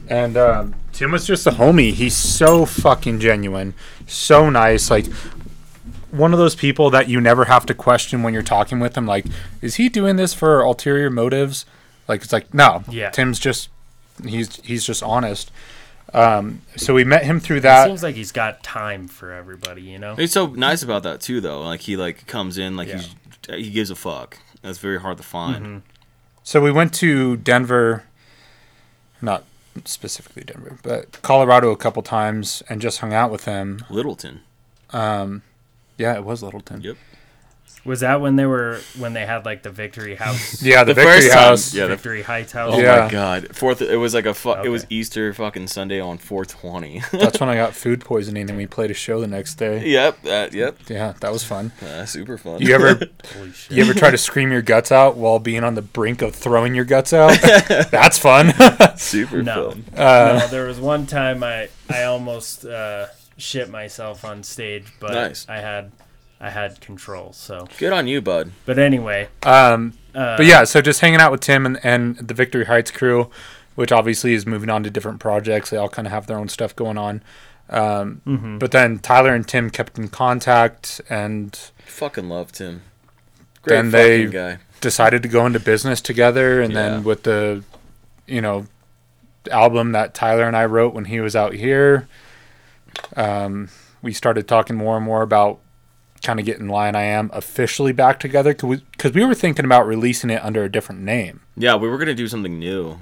And 0.08 0.38
um, 0.38 0.76
Tim 0.92 1.12
was 1.12 1.26
just 1.28 1.46
a 1.48 1.52
homie. 1.52 1.94
He's 1.94 2.16
so 2.16 2.66
fucking 2.66 3.20
genuine, 3.20 3.74
so 4.08 4.50
nice. 4.50 4.90
Like 4.90 5.06
one 6.12 6.34
of 6.34 6.40
those 6.40 6.56
people 6.56 6.90
that 6.90 7.08
you 7.08 7.22
never 7.22 7.46
have 7.46 7.66
to 7.68 7.74
question 7.76 8.24
when 8.24 8.34
you're 8.34 8.42
talking 8.42 8.80
with 8.80 8.98
him. 8.98 9.06
Like, 9.06 9.26
is 9.62 9.76
he 9.76 9.88
doing 9.90 10.16
this 10.16 10.34
for 10.34 10.62
ulterior 10.62 11.10
motives? 11.12 11.66
Like, 12.08 12.24
it's 12.24 12.34
like 12.34 12.52
no. 12.54 12.84
Yeah. 12.90 13.12
Tim's 13.12 13.40
just 13.40 13.70
he's 14.26 14.56
he's 14.62 14.84
just 14.84 15.04
honest. 15.04 15.52
Um, 16.14 16.62
so 16.76 16.94
we 16.94 17.04
met 17.04 17.24
him 17.26 17.40
through 17.40 17.58
It 17.58 17.62
that. 17.62 17.86
seems 17.88 18.02
like 18.04 18.16
he's 18.16 18.32
got 18.32 18.64
time 18.64 19.08
for 19.08 19.32
everybody, 19.32 19.82
you 19.84 20.00
know? 20.00 20.16
He's 20.16 20.32
so 20.32 20.48
nice 20.48 20.82
about 20.84 21.04
that 21.04 21.22
too, 21.22 21.40
though. 21.42 21.62
Like 21.62 21.82
he 21.82 21.96
like 21.98 22.26
comes 22.28 22.58
in 22.58 22.76
like 22.76 22.88
Yeah. 22.88 22.98
he's 22.98 23.16
he 23.66 23.70
gives 23.70 23.90
a 23.90 23.96
fuck. 23.96 24.38
That's 24.62 24.78
very 24.78 25.00
hard 25.00 25.18
to 25.18 25.24
find. 25.24 25.66
Mhm. 25.66 25.82
So 26.44 26.62
we 26.62 26.72
went 26.72 26.94
to 26.96 27.38
Denver, 27.38 28.04
not 29.22 29.44
specifically 29.86 30.44
Denver, 30.44 30.78
but 30.84 31.22
Colorado 31.22 31.72
a 31.72 31.78
couple 31.78 32.02
times 32.04 32.64
and 32.70 32.82
just 32.82 33.00
hung 33.00 33.14
out 33.14 33.32
with 33.32 33.46
him. 33.46 33.86
Littleton. 33.90 34.42
Um, 34.92 35.44
yeah, 35.98 36.16
it 36.16 36.24
was 36.24 36.42
Littleton. 36.44 36.82
Yep. 36.82 36.98
Was 37.90 38.02
that 38.02 38.22
when 38.22 38.36
they 38.36 38.46
were 38.46 38.80
when 39.00 39.14
they 39.14 39.26
had 39.26 39.46
like 39.46 39.64
the 39.64 39.72
Victory 39.72 40.16
House, 40.16 40.62
Yeah, 40.64 40.84
the, 40.84 40.94
The 40.94 41.02
Victory 41.02 41.14
first 41.22 41.32
time, 41.32 41.40
House. 41.40 41.74
yeah. 41.74 41.84
the- 41.88 41.96
Victory 41.96 42.22
Heights 42.22 42.52
house? 42.52 42.74
Oh 42.76 42.80
Yeah. 42.80 43.00
my 43.06 43.10
god. 43.10 43.56
Fourth. 43.56 43.82
It 43.82 43.96
was 43.98 44.14
like 44.14 44.26
a. 44.28 44.34
Fu- 44.36 44.54
It 44.54 44.70
was 44.70 44.86
Easter 44.90 45.34
fucking 45.34 45.68
Sunday 45.68 46.00
on 46.00 46.20
420. 46.20 47.02
That's 47.12 47.40
when 47.40 47.50
I 47.50 47.56
got 47.56 47.74
food 47.74 48.02
poisoning 48.02 48.48
and 48.50 48.58
we 48.58 48.68
played 48.68 48.92
a 48.92 48.94
show 48.94 49.20
the 49.20 49.28
next 49.28 49.56
day. 49.56 49.86
yep. 49.88 50.18
Uh, 50.26 50.48
yep. 50.52 50.78
Yeah, 50.88 51.14
that 51.20 51.32
was 51.32 51.44
fun. 51.44 51.72
Uh, 51.82 52.06
super 52.06 52.38
fun. 52.38 52.62
You 52.62 52.76
ever 52.76 53.00
Holy 53.34 53.52
shit. 53.52 53.76
you 53.78 53.84
ever 53.84 53.94
try 53.96 54.12
to 54.12 54.18
scream 54.18 54.52
your 54.52 54.62
guts 54.62 54.92
out 54.92 55.18
while 55.18 55.40
being 55.40 55.64
on 55.64 55.74
the 55.74 55.82
brink 55.82 56.22
of 56.22 56.36
throwing 56.36 56.76
your 56.76 56.86
guts 56.86 57.12
out? 57.12 57.40
That's 57.92 58.20
fun. 58.20 58.54
super 58.98 59.42
No. 59.42 59.72
fun. 59.72 59.84
Uh, 59.98 60.40
no, 60.44 60.48
there 60.48 60.68
was 60.68 60.80
one 60.80 61.08
time 61.08 61.44
I 61.44 61.70
I 61.90 62.04
almost 62.04 62.66
uh, 62.66 63.08
shit 63.38 63.70
myself 63.70 64.24
on 64.24 64.44
stage, 64.44 64.86
but 65.00 65.14
Nice. 65.14 65.46
I 65.50 65.58
had 65.58 65.92
I 66.42 66.50
had 66.50 66.80
control. 66.82 67.34
So, 67.34 67.68
Good 67.78 67.92
on 67.94 68.08
you, 68.08 68.22
bud. 68.22 68.52
but 68.66 68.80
anyway, 68.80 69.28
um, 69.44 69.94
uh, 70.16 70.38
but 70.38 70.46
yeah, 70.46 70.64
so 70.64 70.82
just 70.82 71.02
hanging 71.02 71.20
out 71.20 71.32
with 71.32 71.42
Tim 71.42 71.66
and, 71.66 71.80
and 71.84 72.16
the 72.18 72.34
Victory 72.34 72.66
Heights 72.66 72.92
crew, 72.92 73.30
which 73.76 73.92
obviously 73.92 74.34
is 74.34 74.46
moving 74.46 74.70
on 74.70 74.84
to 74.84 74.90
different 74.90 75.20
projects. 75.20 75.70
They 75.70 75.78
all 75.78 75.90
kind 75.90 76.08
of 76.08 76.14
have 76.14 76.28
their 76.28 76.38
own 76.38 76.48
stuff 76.50 76.76
going 76.76 76.98
on. 76.98 77.22
Um, 77.70 78.22
mhm. 78.26 78.58
But 78.60 78.72
then 78.72 79.00
Tyler 79.00 79.34
and 79.36 79.48
Tim 79.48 79.70
kept 79.70 80.00
in 80.00 80.08
contact 80.08 81.02
and 81.10 81.56
Fucking 81.86 82.28
loved 82.30 82.58
him. 82.58 82.82
Great 83.62 83.76
Then 83.76 83.92
they- 83.92 84.26
fucking 84.26 84.32
guy. 84.32 84.58
decided 84.82 85.22
to 85.24 85.30
go 85.30 85.46
into 85.46 85.60
business 85.60 86.00
together. 86.02 86.62
And 86.62 86.74
Yeah. 86.74 86.90
then 86.90 87.04
with 87.04 87.24
the, 87.24 87.64
you 88.28 88.42
know, 88.42 88.66
album 89.52 89.92
that 89.92 90.14
Tyler 90.14 90.44
and 90.46 90.56
I 90.56 90.66
wrote 90.66 90.94
when 90.94 91.06
he 91.06 91.20
was 91.20 91.36
out 91.36 91.54
here, 91.54 92.08
um, 93.16 93.70
we 94.02 94.14
started 94.14 94.48
talking 94.48 94.76
more 94.76 94.96
and 94.96 95.06
more 95.06 95.22
about 95.22 95.60
kind 96.24 96.40
of 96.40 96.46
getting 96.46 96.68
Lion 96.68 96.96
I 96.96 97.04
Am 97.04 97.30
officially 97.34 97.92
back 97.94 98.20
together 98.20 98.52
because 98.54 98.68
we, 98.70 98.82
'cause 98.98 99.14
we 99.14 99.26
were 99.26 99.34
thinking 99.36 99.66
about 99.66 99.88
releasing 99.88 100.30
it 100.30 100.44
under 100.44 100.64
a 100.64 100.72
different 100.72 101.02
name. 101.02 101.42
Yeah, 101.58 101.76
we 101.76 101.88
were 101.88 101.98
gonna 101.98 102.14
do 102.16 102.28
something 102.28 102.58
new, 102.60 103.00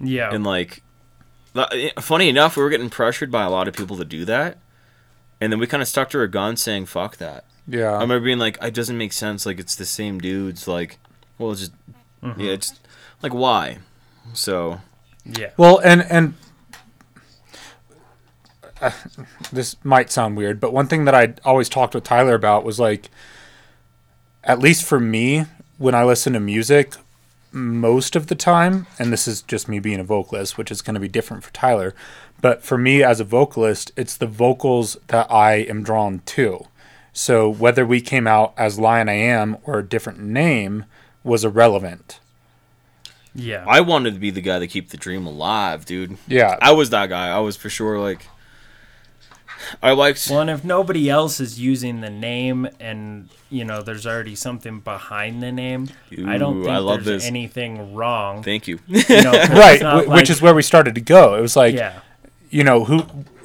yeah, 0.00 0.32
and 0.32 0.44
like, 0.44 0.82
funny 2.00 2.28
enough, 2.28 2.56
we 2.56 2.62
were 2.62 2.70
getting 2.70 2.90
pressured 2.90 3.30
by 3.30 3.44
a 3.44 3.50
lot 3.50 3.68
of 3.68 3.74
people 3.74 3.96
to 3.96 4.04
do 4.04 4.24
that, 4.24 4.58
and 5.40 5.52
then 5.52 5.58
we 5.58 5.66
kind 5.66 5.82
of 5.82 5.88
stuck 5.88 6.10
to 6.10 6.18
our 6.18 6.26
guns, 6.26 6.62
saying 6.62 6.86
"fuck 6.86 7.16
that." 7.18 7.44
Yeah. 7.66 7.90
I 7.90 8.00
remember 8.02 8.20
being 8.20 8.38
like, 8.38 8.58
"It 8.62 8.74
doesn't 8.74 8.98
make 8.98 9.12
sense. 9.12 9.46
Like, 9.46 9.60
it's 9.60 9.74
the 9.76 9.84
same 9.84 10.18
dudes. 10.18 10.66
Like, 10.66 10.98
well, 11.38 11.52
it's 11.52 11.60
just 11.60 11.72
Mm-hmm. 12.22 12.40
yeah, 12.40 12.52
it's 12.52 12.74
like 13.22 13.32
why?" 13.32 13.78
So 14.34 14.80
yeah, 15.24 15.50
Well, 15.56 15.78
and 15.78 16.02
and 16.02 16.34
uh, 18.80 18.90
this 19.52 19.76
might 19.84 20.10
sound 20.10 20.36
weird, 20.36 20.60
but 20.60 20.72
one 20.72 20.86
thing 20.86 21.04
that 21.04 21.14
I 21.14 21.34
always 21.44 21.68
talked 21.68 21.94
with 21.94 22.04
Tyler 22.04 22.34
about 22.34 22.64
was 22.64 22.78
like, 22.80 23.10
at 24.44 24.58
least 24.58 24.84
for 24.84 25.00
me, 25.00 25.44
when 25.78 25.94
I 25.94 26.04
listen 26.04 26.32
to 26.32 26.40
music, 26.40 26.94
most 27.52 28.14
of 28.16 28.28
the 28.28 28.34
time, 28.34 28.86
and 28.98 29.12
this 29.12 29.26
is 29.26 29.42
just 29.42 29.68
me 29.68 29.78
being 29.80 30.00
a 30.00 30.04
vocalist, 30.04 30.56
which 30.56 30.70
is 30.70 30.82
going 30.82 30.94
to 30.94 31.00
be 31.00 31.08
different 31.08 31.42
for 31.42 31.52
Tyler, 31.52 31.94
but 32.40 32.62
for 32.62 32.78
me 32.78 33.02
as 33.02 33.20
a 33.20 33.24
vocalist, 33.24 33.92
it's 33.96 34.16
the 34.16 34.26
vocals 34.26 34.96
that 35.08 35.30
I 35.30 35.54
am 35.54 35.82
drawn 35.82 36.20
to. 36.26 36.66
So 37.12 37.48
whether 37.48 37.84
we 37.84 38.00
came 38.00 38.26
out 38.26 38.54
as 38.56 38.78
Lion 38.78 39.08
I 39.08 39.14
Am 39.14 39.58
or 39.64 39.78
a 39.80 39.86
different 39.86 40.20
name 40.20 40.84
was 41.24 41.44
irrelevant. 41.44 42.20
yeah. 43.34 43.64
I 43.66 43.80
wanted 43.80 44.14
to 44.14 44.20
be 44.20 44.30
the 44.30 44.40
guy 44.40 44.58
that 44.58 44.68
keep 44.68 44.90
the 44.90 44.96
dream 44.96 45.26
alive, 45.26 45.84
dude. 45.84 46.16
Yeah. 46.26 46.56
I 46.62 46.72
was 46.72 46.90
that 46.90 47.08
guy. 47.08 47.28
I 47.28 47.40
was 47.40 47.56
for 47.56 47.68
sure 47.68 47.98
like. 47.98 48.26
I 49.82 49.92
liked. 49.92 50.26
Well, 50.30 50.40
and 50.40 50.50
if 50.50 50.64
nobody 50.64 51.08
else 51.10 51.40
is 51.40 51.60
using 51.60 52.00
the 52.00 52.10
name, 52.10 52.68
and 52.80 53.28
you 53.50 53.64
know, 53.64 53.82
there's 53.82 54.06
already 54.06 54.34
something 54.34 54.80
behind 54.80 55.42
the 55.42 55.52
name, 55.52 55.88
I 56.26 56.38
don't 56.38 56.60
think 56.62 56.70
I 56.72 56.78
love 56.78 57.04
there's 57.04 57.22
this. 57.22 57.28
anything 57.28 57.94
wrong. 57.94 58.42
Thank 58.42 58.68
you. 58.68 58.78
You 58.88 59.02
know, 59.22 59.32
'cause 59.32 59.50
right 59.50 59.74
it's 59.74 59.82
not 59.82 60.04
wh- 60.04 60.08
which 60.10 60.30
is 60.30 60.40
where 60.42 60.54
we 60.54 60.62
started 60.62 60.94
to 60.94 61.00
go 61.00 61.34
it 61.34 61.40
was 61.40 61.56
like 61.56 61.74
yeah, 61.74 62.00
you 62.50 62.64
know 62.64 62.84
who 62.84 63.00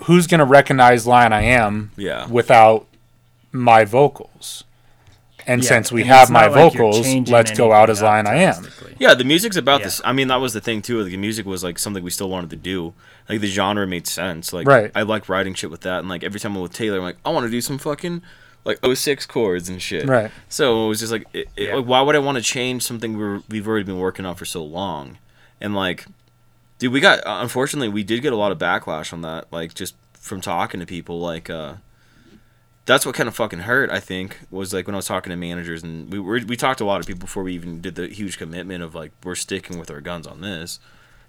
who's 0.05 0.27
gonna 0.27 0.45
recognize 0.45 1.05
lion 1.07 1.33
i 1.33 1.41
am 1.41 1.91
Yeah. 1.97 2.27
without 2.27 2.85
my 3.51 3.83
vocals 3.85 4.63
and 5.47 5.61
Yeah, 5.63 5.67
since 5.69 5.91
we 5.91 6.01
and 6.01 6.09
have 6.09 6.29
my 6.29 6.47
not 6.47 6.51
like 6.51 6.73
vocals 6.73 7.07
let's 7.29 7.51
go 7.51 7.71
out 7.71 7.89
as 7.89 8.01
lion 8.01 8.27
i 8.27 8.35
am. 8.35 8.67
Yeah, 8.97 9.13
the 9.13 9.23
music's 9.23 9.57
about 9.57 9.81
Yeah. 9.81 9.85
this. 9.87 10.01
I 10.03 10.13
mean, 10.13 10.27
that 10.29 10.37
was 10.37 10.53
the 10.53 10.61
thing 10.61 10.81
too. 10.81 11.01
Like, 11.01 11.11
the 11.11 11.17
music 11.17 11.45
was 11.45 11.63
like 11.63 11.77
something 11.79 12.03
we 12.03 12.09
still 12.09 12.29
wanted 12.29 12.49
to 12.51 12.55
do. 12.55 12.93
Like 13.29 13.41
the 13.41 13.47
genre 13.47 13.85
made 13.85 14.07
sense. 14.07 14.53
Like, 14.53 14.67
Right. 14.67 14.91
I 14.95 15.01
like 15.03 15.27
writing 15.29 15.53
shit 15.53 15.69
with 15.71 15.81
that. 15.81 15.99
And 15.99 16.09
like 16.09 16.23
every 16.23 16.39
time 16.39 16.55
I'm 16.55 16.61
with 16.61 16.73
Taylor, 16.73 16.97
I'm 16.97 17.03
like, 17.03 17.17
I 17.25 17.29
want 17.29 17.45
to 17.45 17.51
do 17.51 17.61
some 17.61 17.77
fucking 17.77 18.21
like 18.63 18.79
06 18.83 19.25
chords 19.27 19.69
and 19.69 19.79
shit. 19.81 20.07
right 20.07 20.31
So 20.49 20.85
it 20.85 20.87
was 20.89 20.99
just 20.99 21.11
like, 21.11 21.27
it, 21.33 21.47
it- 21.55 21.67
Yeah. 21.69 21.75
like, 21.75 21.85
why 21.85 22.01
would 22.01 22.15
I 22.15 22.19
want 22.19 22.37
to 22.37 22.43
change 22.43 22.81
something 22.83 23.17
we're, 23.17 23.41
we've 23.49 23.67
already 23.67 23.83
been 23.85 23.99
working 23.99 24.25
on 24.25 24.35
for 24.35 24.45
so 24.45 24.63
long? 24.63 25.17
And 25.61 25.75
like, 25.75 26.05
dude, 26.79 26.91
we 26.91 26.99
got 26.99 27.19
uh, 27.19 27.39
unfortunately 27.41 27.89
we 27.89 28.03
did 28.03 28.21
get 28.21 28.33
a 28.33 28.35
lot 28.37 28.51
of 28.51 28.57
backlash 28.57 29.13
on 29.13 29.21
that. 29.21 29.45
Like 29.51 29.73
just 29.73 29.95
from 30.13 30.41
talking 30.41 30.79
to 30.79 30.85
people. 30.85 31.19
Like, 31.19 31.49
uh, 31.49 31.75
that's 32.85 33.05
what 33.05 33.15
kind 33.15 33.27
of 33.27 33.35
fucking 33.35 33.59
hurt. 33.59 33.89
I 33.89 33.99
think 33.99 34.37
was 34.51 34.73
like 34.73 34.85
when 34.87 34.95
I 34.95 34.97
was 34.97 35.07
talking 35.07 35.31
to 35.31 35.35
managers 35.35 35.83
and 35.83 36.11
we 36.11 36.19
were, 36.19 36.39
we 36.47 36.55
talked 36.55 36.77
to 36.79 36.83
a 36.83 36.85
lot 36.85 36.99
of 37.01 37.07
people 37.07 37.19
before 37.21 37.43
we 37.43 37.53
even 37.53 37.81
did 37.81 37.95
the 37.95 38.07
huge 38.07 38.37
commitment 38.37 38.83
of 38.83 38.93
like 38.95 39.11
we're 39.23 39.35
sticking 39.35 39.79
with 39.79 39.89
our 39.89 40.01
guns 40.01 40.27
on 40.27 40.41
this. 40.41 40.79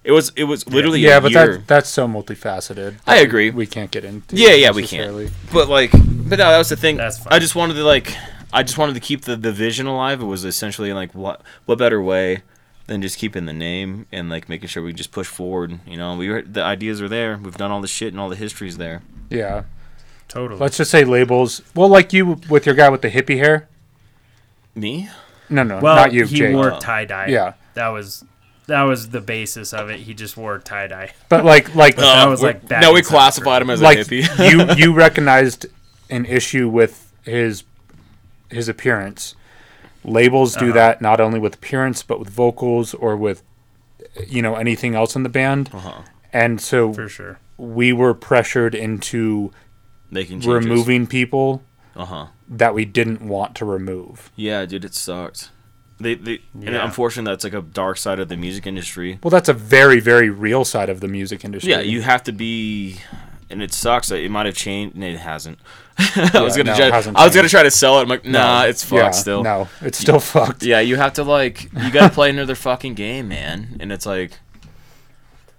It 0.05 0.13
was 0.13 0.33
it 0.37 0.45
was 0.45 0.69
literally 0.69 1.01
yeah 1.01 1.17
a 1.17 1.21
but 1.21 1.33
year. 1.33 1.57
that 1.59 1.67
that's 1.67 1.89
so 1.89 2.07
multifaceted 2.07 2.97
I 3.07 3.17
agree. 3.19 3.51
we 3.51 3.67
can't 3.67 3.91
get 3.91 4.05
into 4.05 4.37
Yeah, 4.37 4.51
yeah, 4.53 4.71
we 4.71 4.83
can't. 4.87 5.11
necessarily. 5.13 5.31
But 5.53 5.69
like, 5.69 5.91
but 5.93 6.39
no, 6.39 6.51
that 6.51 6.59
was 6.59 6.69
the 6.69 6.77
thing. 6.77 6.97
That's 6.97 7.19
fine. 7.19 7.33
I 7.33 7.39
just 7.41 7.57
wanted 7.57 7.75
to 7.75 7.83
like, 7.85 8.15
I 8.53 8.63
just 8.63 8.79
wanted 8.79 8.95
to 8.95 9.01
keep 9.01 9.23
the, 9.23 9.35
the 9.37 9.51
vision 9.51 9.87
alive. 9.87 10.21
It 10.21 10.27
was 10.27 10.45
essentially 10.45 10.93
like, 10.93 11.13
what 11.15 11.43
what 11.65 11.79
better 11.79 12.01
way 12.01 12.43
than 12.87 13.03
just 13.03 13.19
keeping 13.19 13.47
the 13.47 13.53
name 13.53 14.07
and 14.13 14.31
like 14.31 14.49
making 14.49 14.69
sure 14.69 14.81
we 14.81 14.93
just 14.93 15.11
push 15.11 15.27
forward. 15.27 15.81
You 15.87 15.97
know, 15.97 16.17
we 16.17 16.29
were 16.29 16.43
the 16.43 16.63
ideas 16.63 17.03
are 17.03 17.09
there. 17.09 17.37
We've 17.37 17.57
done 17.57 17.73
all 17.73 17.81
the 17.81 17.89
shit 17.89 18.13
and 18.13 18.21
all 18.21 18.29
the 18.29 18.37
history's 18.37 18.77
there. 18.77 19.03
yeah 19.31 19.65
totally. 20.29 20.59
let's 20.61 20.77
just 20.77 20.91
say 20.91 21.05
labels 21.05 21.63
well 21.75 21.89
like 21.89 22.13
you 22.13 22.39
with 22.49 22.67
your 22.67 22.75
guy 22.75 22.89
with 22.89 23.03
the 23.03 23.11
hippie 23.11 23.39
hair 23.39 23.69
Me? 24.75 25.09
no 25.49 25.63
no 25.63 25.79
well, 25.81 25.97
not 25.97 26.13
you 26.13 26.25
he 26.27 26.37
Jake. 26.37 26.55
wore 26.55 26.73
tie 26.81 27.05
dye. 27.05 27.27
Yeah. 27.29 27.55
that 27.75 27.89
was 27.89 28.25
that 28.67 28.83
was 28.83 29.11
the 29.11 29.21
basis 29.21 29.73
of 29.73 29.91
it. 29.91 30.01
He 30.01 30.13
just 30.13 30.37
wore 30.37 30.59
tie 30.59 30.89
dye. 30.89 31.13
But 31.29 31.45
like 31.45 31.75
like 31.77 31.97
that 31.97 32.27
was 32.29 32.43
like 32.43 32.67
back 32.69 32.83
no, 32.83 32.93
we 32.93 33.01
classified 33.03 33.63
him 33.63 33.71
as 33.71 33.81
like 33.81 33.99
a 33.99 34.03
hippie. 34.05 34.51
you 34.51 34.75
you 34.77 34.93
recognized 34.93 35.67
an 36.11 36.27
issue 36.27 36.69
with 36.69 37.13
his 37.25 37.63
his 38.51 38.69
appearance. 38.69 39.35
Labels 40.05 40.55
do 40.57 40.67
Uh-huh. 40.67 40.75
that 40.75 41.01
not 41.01 41.21
only 41.21 41.39
with 41.39 41.55
appearance 41.55 42.03
but 42.03 42.19
with 42.19 42.29
vocals 42.29 42.93
or 42.95 43.17
with 43.17 43.43
you 44.27 44.43
know 44.43 44.57
anything 44.57 44.95
else 44.97 45.15
in 45.17 45.23
the 45.23 45.29
band. 45.29 45.71
Uh-huh. 45.73 46.03
And 46.33 46.61
so 46.61 46.93
for 46.93 47.09
sure. 47.09 47.39
we 47.57 47.93
were 47.93 48.15
pressured 48.15 48.75
into 48.75 49.53
Making 50.11 50.41
changes. 50.41 50.69
removing 50.69 51.07
people 51.07 51.63
Uh 51.97 52.05
huh. 52.05 52.27
that 52.49 52.75
we 52.75 52.85
didn't 52.85 53.21
want 53.23 53.55
to 53.57 53.65
remove. 53.65 54.31
Yeah, 54.37 54.65
dude, 54.67 54.85
it 54.85 54.95
sucked. 54.95 55.51
They, 55.99 56.15
they, 56.15 56.41
and 56.55 56.77
unfortunately, 56.77 57.33
that's 57.33 57.45
like 57.45 57.55
a 57.55 57.63
dark 57.63 57.97
side 57.97 58.19
of 58.21 58.29
the 58.29 58.37
music 58.37 58.67
industry. 58.67 59.19
Well, 59.23 59.31
that's 59.31 59.49
a 59.49 59.55
very 59.55 59.99
very 59.99 60.29
real 60.29 60.65
side 60.65 60.89
of 60.91 61.01
the 61.01 61.09
music 61.09 61.43
industry. 61.45 61.73
Yeah, 61.73 61.81
you 61.81 62.03
have 62.03 62.23
to 62.25 62.33
be, 62.33 62.99
and 63.49 63.63
it 63.63 63.73
sucks 63.73 64.09
that 64.11 64.21
it 64.21 64.31
might 64.31 64.45
have 64.45 64.55
changed. 64.55 64.95
And 64.95 65.03
it 65.05 65.19
hasn't. 65.19 65.59
I 65.99 66.43
was 66.43 66.55
gonna, 66.55 66.73
no, 66.73 66.77
try, 66.77 66.87
it 66.89 66.93
hasn't 66.93 67.17
I 67.17 67.25
was 67.25 67.35
gonna 67.35 67.49
try 67.49 67.63
to 67.63 67.71
sell 67.71 67.99
it. 67.99 68.03
I'm 68.03 68.09
like, 68.09 68.27
nah, 68.27 68.65
it's 68.65 68.85
fucked 68.85 69.01
yeah, 69.03 69.11
still. 69.13 69.43
No, 69.43 69.69
it's 69.81 69.97
still 69.99 70.21
fucked. 70.35 70.63
Yeah, 70.63 70.81
you 70.81 70.97
have 70.97 71.15
to 71.15 71.25
like, 71.25 71.73
you 71.73 71.91
gotta 71.91 72.13
play 72.13 72.29
another 72.29 72.55
fucking 72.55 72.93
game, 72.93 73.29
man. 73.29 73.79
And 73.81 73.91
it's 73.91 74.05
like, 74.05 74.33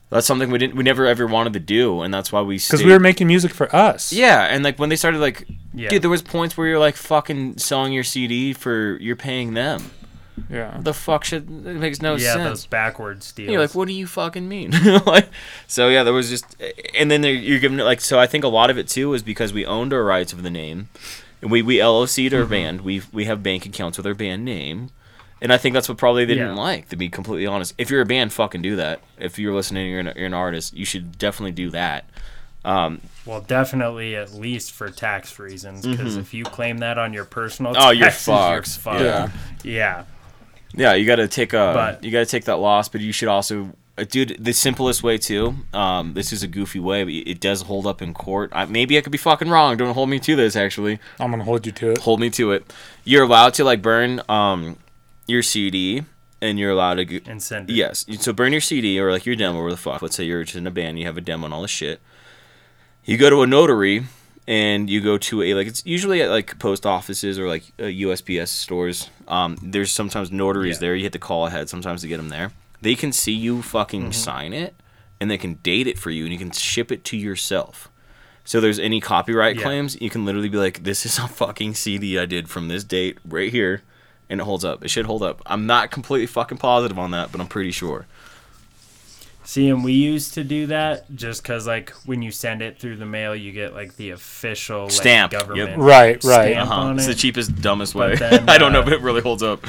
that's 0.10 0.26
something 0.28 0.50
we 0.52 0.58
didn't, 0.58 0.76
we 0.76 0.84
never 0.84 1.06
ever 1.06 1.28
wanted 1.28 1.54
to 1.54 1.60
do, 1.60 2.02
and 2.02 2.14
that's 2.14 2.32
why 2.32 2.42
we. 2.42 2.56
Because 2.58 2.84
we 2.84 2.92
were 2.92 3.00
making 3.00 3.28
music 3.28 3.54
for 3.54 3.74
us. 3.76 4.14
Yeah, 4.14 4.44
and 4.44 4.64
like 4.64 4.78
when 4.80 4.90
they 4.90 4.96
started 4.96 5.20
like, 5.20 5.48
Yeah. 5.74 5.90
dude, 5.90 6.02
there 6.02 6.10
was 6.10 6.22
points 6.22 6.56
where 6.58 6.68
you're 6.68 6.80
like 6.80 6.96
fucking 6.96 7.58
selling 7.58 7.94
your 7.94 8.04
CD 8.04 8.54
for 8.54 8.98
you're 9.02 9.16
paying 9.16 9.54
them. 9.54 9.92
Yeah. 10.52 10.78
The 10.80 10.94
fuck 10.94 11.24
should 11.24 11.44
it 11.50 11.76
makes 11.78 12.00
no 12.02 12.12
yeah, 12.14 12.34
sense. 12.34 12.38
Yeah 12.38 12.50
those 12.50 12.66
backwards 12.68 13.32
deals. 13.32 13.50
You're 13.52 13.60
like, 13.60 13.74
what 13.74 13.88
do 13.88 13.94
you 13.94 14.06
fucking 14.06 14.48
mean? 14.48 14.70
like, 15.06 15.28
so 15.66 15.90
yeah, 15.90 16.04
there 16.04 16.14
was 16.14 16.30
just, 16.30 16.56
and 16.96 17.10
then 17.10 17.22
there, 17.22 17.34
you're 17.34 17.60
giving 17.60 17.80
it 17.80 17.84
like, 17.84 18.02
so 18.02 18.20
I 18.20 18.28
think 18.28 18.44
a 18.44 18.48
lot 18.48 18.70
of 18.70 18.78
it 18.78 18.88
too 18.88 19.14
is 19.16 19.24
because 19.24 19.52
we 19.52 19.66
owned 19.66 19.94
our 19.94 20.04
rights 20.04 20.34
of 20.34 20.44
the 20.44 20.52
name, 20.52 20.90
and 21.42 21.50
we 21.52 21.62
we 21.64 21.78
LLC'd 21.78 22.32
Mm-hmm. 22.32 22.42
our 22.42 22.46
band. 22.48 22.82
We 22.82 23.02
we 23.12 23.26
have 23.26 23.42
bank 23.42 23.66
accounts 23.66 23.98
with 23.98 24.06
our 24.06 24.14
band 24.14 24.46
name, 24.46 24.92
and 25.42 25.52
I 25.54 25.58
think 25.58 25.74
that's 25.74 25.88
what 25.90 25.98
probably 25.98 26.26
they 26.26 26.36
didn't 26.36 26.56
like. 26.56 26.90
To 26.90 26.96
be 26.96 27.10
completely 27.10 27.48
honest, 27.48 27.74
if 27.78 27.90
you're 27.90 28.02
a 28.02 28.06
band, 28.06 28.34
fucking 28.34 28.62
do 28.62 28.76
that. 28.78 29.02
If 29.20 29.38
you're 29.40 29.54
listening, 29.54 29.90
you're 29.92 30.00
an, 30.02 30.14
you're 30.16 30.26
an 30.26 30.34
artist, 30.34 30.74
you 30.76 30.86
should 30.86 31.18
definitely 31.18 31.52
do 31.54 31.70
that. 31.72 32.06
Um, 32.66 33.00
Well, 33.26 33.42
definitely 33.42 34.16
at 34.16 34.34
least 34.34 34.72
for 34.74 34.90
tax 34.90 35.40
reasons, 35.40 35.86
because 35.88 36.18
if 36.18 36.34
you 36.34 36.44
claim 36.44 36.80
that 36.80 36.98
on 36.98 37.14
your 37.14 37.24
personal 37.26 37.74
Mm-hmm. 37.74 37.82
Oh, 37.88 37.92
you're 37.92 38.10
taxes, 38.10 38.28
you're 38.28 38.36
fucked. 38.64 38.68
fucked. 38.78 39.02
Yeah. 39.02 39.30
yeah. 39.64 40.04
Yeah, 40.74 40.94
you 40.96 41.06
got 41.06 41.16
to 41.16 41.28
take 41.30 41.54
a 41.54 41.72
But- 41.74 42.04
you 42.04 42.12
got 42.12 42.20
to 42.20 42.26
take 42.26 42.46
that 42.46 42.58
loss, 42.60 42.90
but 42.90 43.00
you 43.00 43.14
should 43.14 43.30
also, 43.30 43.72
uh, 43.98 44.04
dude. 44.04 44.36
The 44.38 44.52
simplest 44.52 45.02
way 45.02 45.18
too. 45.18 45.56
Um, 45.74 46.14
this 46.14 46.34
is 46.34 46.44
a 46.44 46.48
goofy 46.48 46.80
way, 46.80 47.04
but 47.06 47.14
it 47.14 47.40
does 47.40 47.62
hold 47.64 47.88
up 47.88 48.02
in 48.02 48.14
court. 48.14 48.50
I, 48.54 48.66
maybe 48.66 48.98
I 48.98 49.02
could 49.02 49.14
be 49.14 49.18
fucking 49.18 49.50
wrong. 49.50 49.78
Don't 49.78 49.94
hold 49.94 50.10
me 50.10 50.20
to 50.20 50.36
this. 50.36 50.56
Actually, 50.58 51.00
I'm 51.22 51.32
gonna 51.32 51.46
hold 51.46 51.66
you 51.66 51.72
to 51.72 51.92
it. 51.92 52.00
hold 52.00 52.20
me 52.20 52.30
to 52.32 52.52
it. 52.52 52.72
You're 53.06 53.24
allowed 53.24 53.54
to 53.56 53.64
like 53.64 53.82
burn 53.82 54.22
um 54.28 54.76
your 55.28 55.44
CD, 55.44 56.04
and 56.42 56.58
you're 56.60 56.72
allowed 56.72 56.96
to. 56.96 57.06
go- 57.06 57.20
and 57.30 57.42
send 57.42 57.70
it. 57.70 57.74
Yes, 57.76 58.06
so 58.20 58.34
burn 58.34 58.52
your 58.52 58.62
CD 58.62 59.00
or 59.00 59.12
like 59.12 59.26
your 59.26 59.36
demo 59.36 59.60
or 59.60 59.70
the 59.72 59.78
fuck. 59.78 60.02
Let's 60.02 60.16
say 60.16 60.24
you're 60.24 60.44
just 60.44 60.56
in 60.58 60.68
a 60.68 60.72
band, 60.72 61.00
you 61.00 61.06
have 61.06 61.18
a 61.18 61.22
demo 61.22 61.46
and 61.46 61.54
all 61.54 61.62
this 61.62 61.72
shit. 61.72 62.00
You 63.06 63.18
go 63.18 63.30
to 63.30 63.42
a 63.42 63.48
notary 63.48 64.04
and 64.48 64.90
you 64.90 65.02
go 65.02 65.18
to 65.18 65.42
a 65.44 65.54
like 65.54 65.68
it's 65.68 65.86
usually 65.86 66.22
at 66.22 66.30
like 66.30 66.58
post 66.60 66.86
offices 66.86 67.40
or 67.40 67.48
like 67.48 67.64
uh, 67.80 67.84
USPS 67.84 68.50
stores. 68.50 69.10
Um, 69.28 69.58
there's 69.62 69.92
sometimes 69.92 70.32
notaries 70.32 70.76
Yeah. 70.78 70.80
there. 70.82 70.96
You 70.96 71.04
have 71.04 71.12
to 71.14 71.20
call 71.20 71.48
ahead 71.48 71.70
sometimes 71.70 72.02
to 72.02 72.08
get 72.08 72.18
them 72.18 72.30
there. 72.30 72.52
They 72.82 72.96
can 72.96 73.12
see 73.12 73.34
you 73.34 73.62
fucking 73.62 74.02
Mm-hmm. 74.04 74.12
sign 74.12 74.54
it, 74.54 74.76
and 75.20 75.32
they 75.32 75.38
can 75.38 75.56
date 75.56 75.88
it 75.88 75.98
for 75.98 76.12
you, 76.12 76.24
and 76.26 76.32
you 76.34 76.38
can 76.40 76.52
ship 76.52 76.92
it 76.92 77.04
to 77.06 77.18
yourself. 77.18 77.90
So 78.46 78.62
there's 78.62 78.80
any 78.80 79.02
copyright 79.02 79.58
Yeah. 79.58 79.64
claims, 79.64 80.00
you 80.00 80.10
can 80.10 80.24
literally 80.26 80.48
be 80.50 80.58
like, 80.58 80.84
"This 80.84 81.06
is 81.06 81.18
a 81.18 81.28
fucking 81.28 81.74
CD 81.76 82.18
I 82.20 82.26
did 82.26 82.50
from 82.50 82.68
this 82.68 82.84
date 82.84 83.18
right 83.26 83.52
here," 83.52 83.82
and 84.30 84.40
it 84.42 84.44
holds 84.44 84.64
up. 84.66 84.84
It 84.84 84.90
should 84.90 85.06
hold 85.06 85.24
up. 85.24 85.42
I'm 85.46 85.66
not 85.66 85.92
completely 85.92 86.28
fucking 86.28 86.58
positive 86.58 86.98
on 87.00 87.12
that, 87.12 87.32
but 87.32 87.40
I'm 87.42 87.48
pretty 87.48 87.72
sure. 87.72 88.06
See, 89.44 89.70
and 89.70 89.82
we 89.82 89.94
used 89.94 90.34
to 90.34 90.44
do 90.44 90.68
that 90.68 91.16
just 91.16 91.42
because, 91.42 91.66
like, 91.66 91.92
when 92.06 92.22
you 92.22 92.32
send 92.32 92.62
it 92.62 92.80
through 92.80 92.98
the 92.98 93.06
mail, 93.06 93.34
you 93.34 93.54
get 93.54 93.74
like 93.74 93.96
the 93.96 94.10
official 94.10 94.84
like, 94.84 94.92
Stamp, 94.92 95.32
yep. 95.32 95.44
government. 95.44 95.78
Right, 95.78 96.22
right. 96.26 96.52
Stamp. 96.52 96.70
Uh-huh. 96.70 96.82
on 96.82 96.98
It's 96.98 97.08
the 97.08 97.16
cheapest, 97.16 97.56
dumbest 97.62 97.96
way. 97.96 98.16
then, 98.18 98.50
I 98.50 98.58
don't 98.58 98.74
know 98.74 98.82
uh, 98.82 98.88
if 98.88 98.92
it 98.92 99.00
really 99.02 99.22
holds 99.22 99.44
up. 99.44 99.66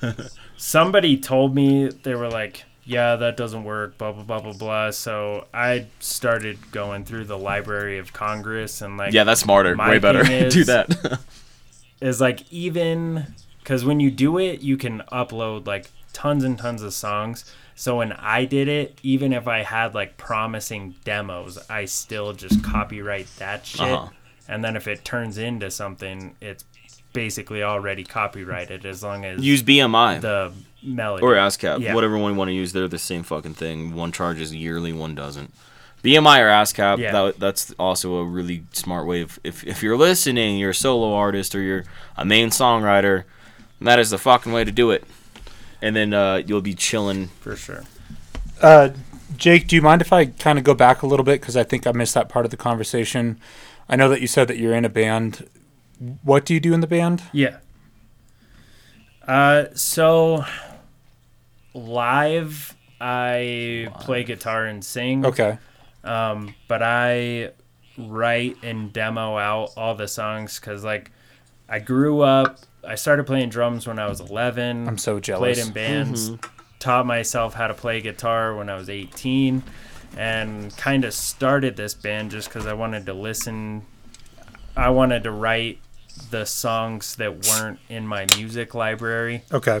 Somebody 0.56 1.16
told 1.18 1.54
me 1.54 1.88
they 1.88 2.14
were 2.16 2.28
like, 2.30 2.64
"Yeah, 2.84 3.14
that 3.14 3.36
doesn't 3.36 3.62
work." 3.62 3.96
Blah 3.96 4.10
blah 4.12 4.24
blah 4.24 4.40
blah 4.40 4.52
blah. 4.54 4.90
So 4.90 5.46
I 5.54 5.86
started 6.00 6.58
going 6.72 7.04
through 7.04 7.26
the 7.26 7.38
Library 7.38 7.98
of 7.98 8.12
Congress 8.12 8.80
and 8.82 8.96
like, 8.96 9.12
Yeah, 9.12 9.22
that's 9.24 9.40
smarter. 9.40 9.76
Way 9.76 9.98
better. 10.00 10.24
thing 10.24 10.48
Do 10.50 10.64
that. 10.64 11.20
is 12.00 12.20
like 12.20 12.42
even 12.52 13.26
because 13.62 13.84
when 13.84 14.00
you 14.00 14.10
do 14.10 14.38
it, 14.38 14.60
you 14.60 14.76
can 14.76 15.02
upload 15.12 15.66
like 15.66 15.90
tons 16.12 16.44
and 16.44 16.58
tons 16.58 16.82
of 16.82 16.92
songs. 16.92 17.44
So 17.74 17.98
when 17.98 18.12
I 18.12 18.44
did 18.44 18.68
it, 18.68 18.98
even 19.02 19.32
if 19.32 19.48
I 19.48 19.62
had 19.62 19.94
like 19.94 20.16
promising 20.16 20.94
demos, 21.04 21.58
I 21.70 21.86
still 21.86 22.32
just 22.32 22.62
copyright 22.62 23.28
that 23.38 23.64
shit. 23.66 23.80
Uh-huh. 23.80 24.08
And 24.48 24.64
then 24.64 24.76
if 24.76 24.86
it 24.86 25.04
turns 25.04 25.38
into 25.38 25.70
something, 25.70 26.36
it's 26.40 26.64
basically 27.12 27.62
already 27.62 28.04
copyrighted 28.04 28.84
as 28.84 29.02
long 29.02 29.24
as 29.24 29.42
Use 29.42 29.62
BMI 29.62 30.20
the 30.20 30.52
melody 30.82 31.24
or 31.24 31.34
ASCAP, 31.34 31.80
Yeah. 31.80 31.94
whatever 31.94 32.18
one 32.18 32.32
you 32.32 32.38
want 32.38 32.48
to 32.48 32.54
use. 32.54 32.72
They're 32.72 32.88
the 32.88 32.98
same 32.98 33.22
fucking 33.22 33.54
thing. 33.54 33.94
One 33.94 34.12
charges 34.12 34.54
yearly, 34.54 34.92
one 34.92 35.14
doesn't. 35.14 35.52
BMI 36.02 36.40
or 36.40 36.48
ASCAP, 36.48 36.98
Yeah. 36.98 37.12
that, 37.12 37.38
that's 37.38 37.72
also 37.78 38.16
a 38.16 38.24
really 38.24 38.64
smart 38.72 39.06
way. 39.06 39.20
Of, 39.22 39.38
if, 39.44 39.64
if 39.64 39.82
you're 39.82 39.96
listening, 39.96 40.58
you're 40.58 40.70
a 40.70 40.74
solo 40.74 41.14
artist 41.14 41.54
or 41.54 41.60
you're 41.60 41.84
a 42.16 42.24
main 42.24 42.50
songwriter, 42.50 43.24
that 43.86 43.98
is 43.98 44.10
the 44.10 44.18
fucking 44.18 44.52
way 44.52 44.64
to 44.64 44.72
do 44.72 44.90
it. 44.90 45.04
And 45.80 45.96
then 45.96 46.14
uh, 46.14 46.42
you'll 46.46 46.60
be 46.60 46.74
chilling. 46.74 47.28
for 47.40 47.56
sure. 47.56 47.84
Uh, 48.60 48.90
Jake, 49.36 49.66
do 49.66 49.76
you 49.76 49.82
mind 49.82 50.00
if 50.02 50.12
I 50.12 50.26
kind 50.26 50.58
of 50.58 50.64
go 50.64 50.74
back 50.74 51.02
a 51.02 51.06
little 51.06 51.24
bit 51.24 51.40
because 51.40 51.56
I 51.56 51.64
think 51.64 51.86
I 51.86 51.92
missed 51.92 52.14
that 52.14 52.28
part 52.28 52.44
of 52.44 52.50
the 52.50 52.56
conversation? 52.56 53.40
I 53.88 53.96
know 53.96 54.08
that 54.08 54.20
you 54.20 54.26
said 54.26 54.48
that 54.48 54.58
you're 54.58 54.74
in 54.74 54.84
a 54.84 54.88
band. 54.88 55.48
What 56.22 56.44
do 56.44 56.54
you 56.54 56.60
do 56.60 56.72
in 56.72 56.80
the 56.80 56.86
band? 56.86 57.22
Yeah. 57.32 57.58
Uh, 59.26 59.66
so 59.74 60.44
live, 61.74 62.76
I 63.00 63.88
play 64.00 64.24
guitar 64.24 64.66
and 64.66 64.84
sing. 64.84 65.24
Okay. 65.26 65.58
Um, 66.04 66.54
but 66.68 66.82
I 66.82 67.50
write 67.98 68.56
and 68.62 68.92
demo 68.92 69.36
out 69.38 69.70
all 69.76 69.94
the 69.94 70.08
songs 70.08 70.58
because, 70.58 70.84
like, 70.84 71.10
I 71.68 71.78
grew 71.78 72.20
up. 72.20 72.58
I 72.86 72.96
started 72.96 73.26
playing 73.26 73.50
drums 73.50 73.86
when 73.86 73.98
I 73.98 74.08
was 74.08 74.20
11. 74.20 74.88
I'm 74.88 74.98
so 74.98 75.20
jealous. 75.20 75.58
Played 75.58 75.66
in 75.66 75.72
bands. 75.72 76.30
Mm-hmm. 76.30 76.48
Taught 76.78 77.06
myself 77.06 77.54
how 77.54 77.68
to 77.68 77.74
play 77.74 78.00
guitar 78.00 78.56
when 78.56 78.68
I 78.68 78.74
was 78.74 78.90
18, 78.90 79.62
and 80.16 80.76
kind 80.76 81.04
of 81.04 81.14
started 81.14 81.76
this 81.76 81.94
band 81.94 82.32
just 82.32 82.48
because 82.48 82.66
I 82.66 82.72
wanted 82.72 83.06
to 83.06 83.14
listen. 83.14 83.86
I 84.76 84.90
wanted 84.90 85.22
to 85.24 85.30
write 85.30 85.78
the 86.30 86.44
songs 86.44 87.16
that 87.16 87.46
weren't 87.46 87.78
in 87.88 88.06
my 88.06 88.26
music 88.36 88.74
library 88.74 89.42
Okay. 89.52 89.80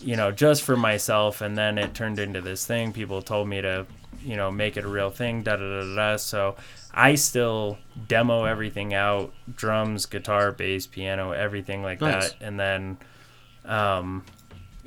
you 0.00 0.16
know, 0.16 0.30
just 0.30 0.62
for 0.62 0.76
myself, 0.76 1.40
and 1.40 1.56
then 1.56 1.78
it 1.78 1.94
turned 1.94 2.18
into 2.18 2.40
this 2.40 2.66
thing. 2.66 2.92
People 2.92 3.22
told 3.22 3.48
me 3.48 3.62
to, 3.62 3.86
you 4.22 4.36
know, 4.36 4.50
make 4.50 4.76
it 4.76 4.84
a 4.84 4.88
real 4.88 5.10
thing. 5.10 5.42
Da 5.42 5.56
da 5.56 5.62
da 5.62 5.80
da. 5.86 5.94
da. 5.96 6.16
So 6.16 6.56
I 6.94 7.16
still 7.16 7.78
demo 8.08 8.44
everything 8.44 8.94
out: 8.94 9.32
drums, 9.54 10.06
guitar, 10.06 10.52
bass, 10.52 10.86
piano, 10.86 11.32
everything 11.32 11.82
like 11.82 12.00
Nice. 12.00 12.30
that, 12.32 12.42
and 12.46 12.58
then, 12.58 12.98
um, 13.64 14.24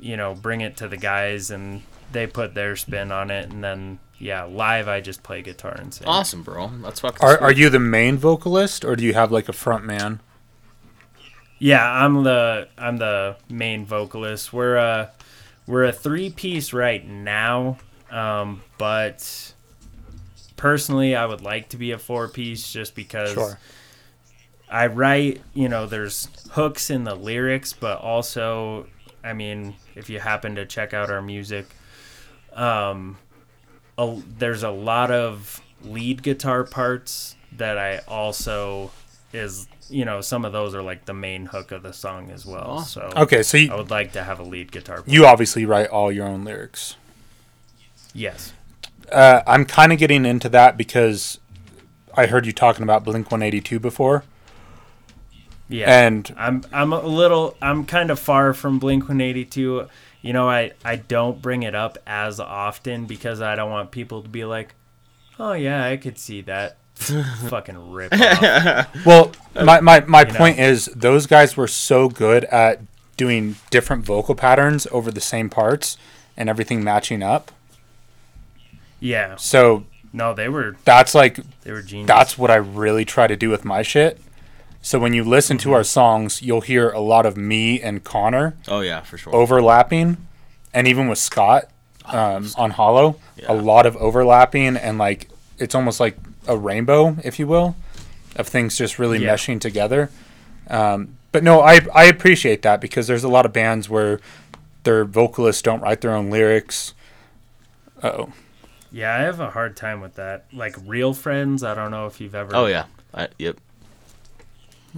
you 0.00 0.16
know, 0.16 0.34
bring 0.34 0.60
it 0.62 0.76
to 0.78 0.88
the 0.88 0.96
guys, 0.96 1.50
and 1.50 1.82
they 2.12 2.26
put 2.26 2.54
their 2.54 2.76
spin 2.76 3.12
on 3.12 3.30
it, 3.30 3.50
and 3.52 3.62
then 3.62 3.98
yeah, 4.18 4.44
live 4.44 4.88
I 4.88 5.00
just 5.00 5.22
play 5.22 5.42
guitar 5.42 5.76
and 5.78 5.92
sing. 5.94 6.06
Awesome, 6.08 6.42
bro. 6.42 6.68
That's 6.82 7.00
fucking 7.00 7.18
Are, 7.24 7.36
sweet. 7.36 7.42
are 7.44 7.52
you 7.52 7.68
the 7.70 7.78
main 7.78 8.16
vocalist 8.16 8.84
or 8.84 8.96
do 8.96 9.04
you 9.04 9.14
have 9.14 9.30
like 9.30 9.48
a 9.48 9.52
front 9.52 9.84
man? 9.84 10.20
Yeah, 11.60 11.88
I'm 11.88 12.24
the 12.24 12.68
I'm 12.76 12.96
the 12.96 13.36
main 13.48 13.84
vocalist. 13.86 14.52
We're 14.52 14.76
a 14.76 15.10
we're 15.66 15.84
a 15.84 15.92
three 15.92 16.30
piece 16.30 16.72
right 16.72 17.06
now, 17.06 17.78
um, 18.10 18.62
but 18.78 19.54
personally, 20.58 21.16
I 21.16 21.24
would 21.24 21.40
like 21.40 21.70
to 21.70 21.78
be 21.78 21.92
a 21.92 21.98
four 21.98 22.28
piece 22.28 22.70
just 22.70 22.94
because 22.94 23.32
Sure. 23.32 23.58
I 24.70 24.88
write. 24.88 25.40
You 25.54 25.70
know, 25.70 25.86
there's 25.86 26.28
hooks 26.50 26.90
in 26.90 27.04
the 27.04 27.14
lyrics, 27.14 27.72
but 27.72 28.00
also, 28.00 28.86
I 29.24 29.32
mean, 29.32 29.76
if 29.94 30.10
you 30.10 30.20
happen 30.20 30.54
to 30.56 30.66
check 30.66 30.92
out 30.92 31.08
our 31.10 31.22
music, 31.22 31.66
um, 32.52 33.16
a, 33.96 34.20
there's 34.38 34.62
a 34.62 34.70
lot 34.70 35.10
of 35.10 35.62
lead 35.82 36.22
guitar 36.22 36.64
parts 36.64 37.34
that 37.56 37.78
I 37.78 37.98
also 38.08 38.90
is 39.32 39.68
you 39.90 40.04
know 40.04 40.20
some 40.20 40.44
of 40.44 40.52
those 40.52 40.74
are 40.74 40.82
like 40.82 41.04
the 41.04 41.14
main 41.14 41.46
hook 41.46 41.72
of 41.72 41.82
the 41.82 41.92
song 41.92 42.30
as 42.30 42.44
well. 42.44 42.80
So 42.80 43.10
Okay, 43.16 43.42
so 43.42 43.58
I 43.58 43.74
would 43.74 43.90
like 43.90 44.12
to 44.12 44.22
have 44.22 44.38
a 44.40 44.42
lead 44.42 44.70
guitar. 44.72 45.02
Player. 45.02 45.14
you 45.14 45.26
obviously 45.26 45.64
write 45.64 45.88
all 45.88 46.12
your 46.12 46.26
own 46.26 46.44
lyrics. 46.44 46.96
Yes. 48.12 48.52
Uh, 49.12 49.42
I'm 49.46 49.64
kind 49.64 49.92
of 49.92 49.98
getting 49.98 50.24
into 50.26 50.48
that 50.50 50.76
because 50.76 51.38
I 52.16 52.26
heard 52.26 52.46
you 52.46 52.52
talking 52.52 52.82
about 52.82 53.04
Blink 53.04 53.30
182 53.30 53.78
before, 53.78 54.24
Yeah. 55.68 56.04
and 56.06 56.34
I'm 56.36 56.64
I'm 56.72 56.92
a 56.92 57.00
little 57.02 57.56
I'm 57.62 57.84
kind 57.84 58.10
of 58.10 58.18
far 58.18 58.52
from 58.54 58.78
Blink 58.78 59.04
182. 59.04 59.88
You 60.22 60.32
know, 60.32 60.48
I 60.48 60.72
I 60.84 60.96
don't 60.96 61.40
bring 61.40 61.62
it 61.62 61.74
up 61.74 61.98
as 62.06 62.40
often 62.40 63.06
because 63.06 63.40
I 63.40 63.54
don't 63.54 63.70
want 63.70 63.90
people 63.90 64.22
to 64.22 64.28
be 64.28 64.44
like, 64.44 64.74
"Oh 65.38 65.52
yeah, 65.52 65.84
I 65.84 65.96
could 65.96 66.18
see 66.18 66.40
that." 66.42 66.76
Fucking 66.98 67.92
rip 67.92 68.12
off. 68.12 69.06
well, 69.06 69.30
my 69.54 69.80
my, 69.80 70.00
my 70.00 70.24
know. 70.24 70.34
point 70.34 70.58
is 70.58 70.86
those 70.86 71.26
guys 71.26 71.56
were 71.56 71.68
so 71.68 72.08
good 72.08 72.44
at 72.46 72.80
doing 73.16 73.54
different 73.70 74.04
vocal 74.04 74.34
patterns 74.34 74.86
over 74.90 75.12
the 75.12 75.20
same 75.20 75.48
parts 75.48 75.96
and 76.36 76.48
everything 76.48 76.82
matching 76.82 77.22
up. 77.22 77.52
Yeah. 79.00 79.36
So 79.36 79.84
No, 80.12 80.34
they 80.34 80.48
were 80.48 80.76
that's 80.84 81.14
like 81.14 81.38
they 81.62 81.72
were 81.72 81.82
genius. 81.82 82.08
that's 82.08 82.38
what 82.38 82.50
I 82.50 82.56
really 82.56 83.04
try 83.04 83.26
to 83.26 83.36
do 83.36 83.50
with 83.50 83.64
my 83.64 83.82
shit. 83.82 84.20
So 84.80 84.98
when 84.98 85.12
you 85.12 85.24
listen 85.24 85.58
to 85.58 85.72
our 85.72 85.84
songs, 85.84 86.40
you'll 86.40 86.60
hear 86.62 86.90
a 86.90 87.00
lot 87.00 87.26
of 87.26 87.36
me 87.36 87.80
and 87.80 88.02
Connor 88.04 88.54
Oh 88.68 88.80
yeah, 88.80 89.00
for 89.02 89.18
sure. 89.18 89.34
overlapping, 89.34 90.16
and 90.72 90.86
even 90.88 91.08
with 91.08 91.18
Scott 91.18 91.68
um, 92.06 92.48
on 92.56 92.70
Hollow, 92.70 93.16
Yeah. 93.36 93.52
a 93.52 93.54
lot 93.54 93.84
of 93.86 93.96
overlapping, 93.96 94.76
and 94.76 94.96
like 94.98 95.28
it's 95.58 95.74
almost 95.74 96.00
like 96.00 96.16
a 96.46 96.56
rainbow, 96.56 97.16
if 97.24 97.38
you 97.38 97.46
will, 97.46 97.76
of 98.36 98.46
things 98.48 98.78
just 98.78 98.98
really 98.98 99.18
Yeah. 99.22 99.34
meshing 99.34 99.60
together. 99.60 100.10
Um, 100.70 101.16
but 101.32 101.42
no, 101.42 101.60
I 101.60 101.80
I 101.94 102.04
appreciate 102.04 102.62
that 102.62 102.80
because 102.80 103.06
there's 103.08 103.24
a 103.24 103.28
lot 103.28 103.44
of 103.44 103.52
bands 103.52 103.88
where 103.90 104.20
their 104.84 105.04
vocalists 105.04 105.60
don't 105.60 105.80
write 105.82 106.00
their 106.00 106.14
own 106.14 106.30
lyrics. 106.30 106.94
Oh, 108.02 108.30
Yeah, 108.90 109.14
I 109.14 109.18
have 109.18 109.40
a 109.40 109.50
hard 109.50 109.76
time 109.76 110.00
with 110.00 110.14
that. 110.14 110.46
Like 110.52 110.76
real 110.86 111.12
friends, 111.14 111.62
I 111.62 111.74
don't 111.74 111.90
know 111.90 112.06
if 112.06 112.20
you've 112.20 112.34
ever 112.34 112.54
oh 112.54 112.66
yeah. 112.66 112.86
I, 113.14 113.28
yep. 113.38 113.56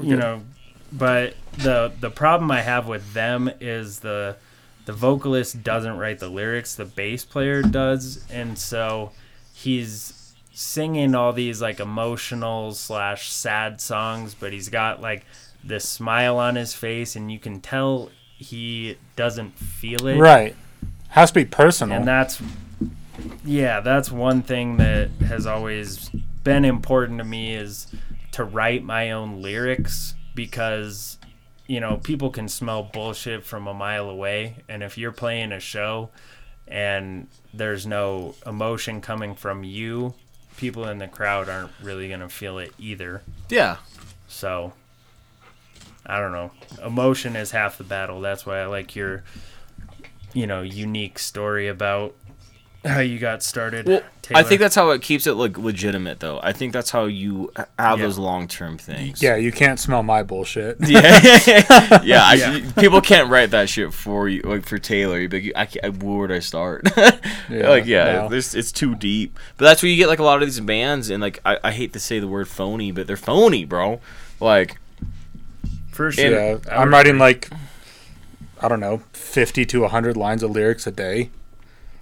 you 0.00 0.16
know 0.16 0.42
but 0.92 1.34
the 1.58 1.92
the 2.00 2.10
problem 2.10 2.50
i 2.50 2.60
have 2.60 2.88
with 2.88 3.12
them 3.12 3.50
is 3.60 4.00
the 4.00 4.36
the 4.86 4.92
vocalist 4.92 5.62
doesn't 5.62 5.96
write 5.96 6.18
the 6.18 6.28
lyrics 6.28 6.74
the 6.74 6.84
bass 6.84 7.24
player 7.24 7.62
does 7.62 8.24
and 8.30 8.58
so 8.58 9.12
he's 9.54 10.34
singing 10.52 11.14
all 11.14 11.32
these 11.32 11.62
like 11.62 11.78
emotional 11.80 12.72
slash 12.72 13.30
sad 13.30 13.80
songs 13.80 14.34
but 14.34 14.52
he's 14.52 14.68
got 14.68 15.00
like 15.00 15.24
this 15.62 15.88
smile 15.88 16.38
on 16.38 16.56
his 16.56 16.74
face 16.74 17.14
and 17.14 17.30
you 17.30 17.38
can 17.38 17.60
tell 17.60 18.10
he 18.36 18.96
doesn't 19.16 19.56
feel 19.58 20.06
it 20.06 20.18
right. 20.18 20.56
Has 21.08 21.30
to 21.30 21.34
be 21.34 21.44
personal. 21.44 21.98
and 21.98 22.08
that's 22.08 22.40
yeah 23.44 23.80
that's 23.80 24.10
one 24.10 24.42
thing 24.42 24.76
that 24.76 25.08
has 25.26 25.46
always 25.46 26.10
been 26.44 26.64
important 26.64 27.18
to 27.18 27.24
me 27.24 27.54
is 27.54 27.86
to 28.32 28.44
write 28.44 28.82
my 28.82 29.10
own 29.10 29.42
lyrics 29.42 30.14
because 30.34 31.18
you 31.66 31.80
know 31.80 31.96
people 31.98 32.30
can 32.30 32.48
smell 32.48 32.82
bullshit 32.82 33.44
from 33.44 33.66
a 33.66 33.74
mile 33.74 34.08
away 34.08 34.56
and 34.68 34.82
if 34.82 34.96
you're 34.98 35.12
playing 35.12 35.52
a 35.52 35.60
show 35.60 36.08
and 36.68 37.26
there's 37.52 37.86
no 37.86 38.34
emotion 38.46 39.00
coming 39.00 39.34
from 39.34 39.64
you 39.64 40.14
people 40.56 40.86
in 40.88 40.98
the 40.98 41.08
crowd 41.08 41.48
aren't 41.48 41.70
really 41.82 42.08
going 42.08 42.20
to 42.20 42.28
feel 42.28 42.58
it 42.58 42.72
either 42.78 43.22
Yeah. 43.48 43.76
so 44.28 44.72
I 46.06 46.18
don't 46.18 46.32
know. 46.32 46.50
Emotion 46.84 47.36
is 47.36 47.50
half 47.52 47.76
the 47.78 47.84
battle. 47.84 48.20
That's 48.22 48.44
why 48.46 48.60
I 48.60 48.66
like 48.66 48.96
your 48.96 49.22
you 50.32 50.46
know, 50.46 50.62
unique 50.62 51.18
story 51.18 51.68
about 51.68 52.14
how 52.84 53.00
you 53.00 53.18
got 53.18 53.42
started. 53.42 53.86
Well, 53.86 54.02
I 54.34 54.42
think 54.42 54.60
that's 54.60 54.74
how 54.74 54.90
it 54.90 55.02
keeps 55.02 55.26
it 55.26 55.34
like 55.34 55.58
legitimate, 55.58 56.20
though. 56.20 56.40
I 56.42 56.52
think 56.52 56.72
that's 56.72 56.90
how 56.90 57.04
you 57.06 57.52
have 57.78 57.98
Yeah. 57.98 58.04
those 58.06 58.16
long 58.18 58.46
term 58.48 58.78
things. 58.78 59.22
yeah, 59.22 59.36
you 59.36 59.52
can't 59.52 59.78
smell 59.78 60.02
my 60.02 60.22
bullshit. 60.22 60.76
yeah, 60.86 61.00
yeah. 62.02 62.22
I, 62.24 62.34
Yeah. 62.38 62.72
people 62.78 63.00
can't 63.00 63.28
write 63.28 63.50
that 63.50 63.68
shit 63.68 63.92
for 63.92 64.28
you, 64.28 64.42
like 64.42 64.64
for 64.66 64.78
Taylor. 64.78 65.18
You'd 65.18 65.32
like, 65.32 65.52
I 65.56 65.66
can't, 65.66 66.02
where 66.02 66.18
would 66.20 66.32
I 66.32 66.38
start? 66.38 66.84
like, 67.50 67.86
yeah, 67.86 68.12
no. 68.12 68.28
there's, 68.28 68.54
it's 68.54 68.72
too 68.72 68.94
deep. 68.94 69.38
But 69.56 69.64
that's 69.66 69.82
where 69.82 69.90
you 69.90 69.96
get 69.96 70.08
like 70.08 70.20
a 70.20 70.24
lot 70.24 70.40
of 70.42 70.48
these 70.48 70.60
bands, 70.60 71.10
and 71.10 71.20
like, 71.20 71.40
I, 71.44 71.58
I 71.64 71.72
hate 71.72 71.92
to 71.94 72.00
say 72.00 72.18
the 72.20 72.28
word 72.28 72.48
phony, 72.48 72.92
but 72.92 73.06
they're 73.06 73.16
phony, 73.16 73.64
bro. 73.64 74.00
Like, 74.38 74.78
for 75.90 76.10
sure. 76.12 76.30
Yeah, 76.30 76.58
I 76.70 76.76
I'm 76.76 76.90
writing 76.90 77.18
like 77.18 77.50
I 78.62 78.68
don't 78.68 78.80
know, 78.80 79.02
50 79.12 79.64
to 79.66 79.80
100 79.82 80.16
lines 80.16 80.42
of 80.42 80.50
lyrics 80.50 80.86
a 80.86 80.90
day. 80.92 81.30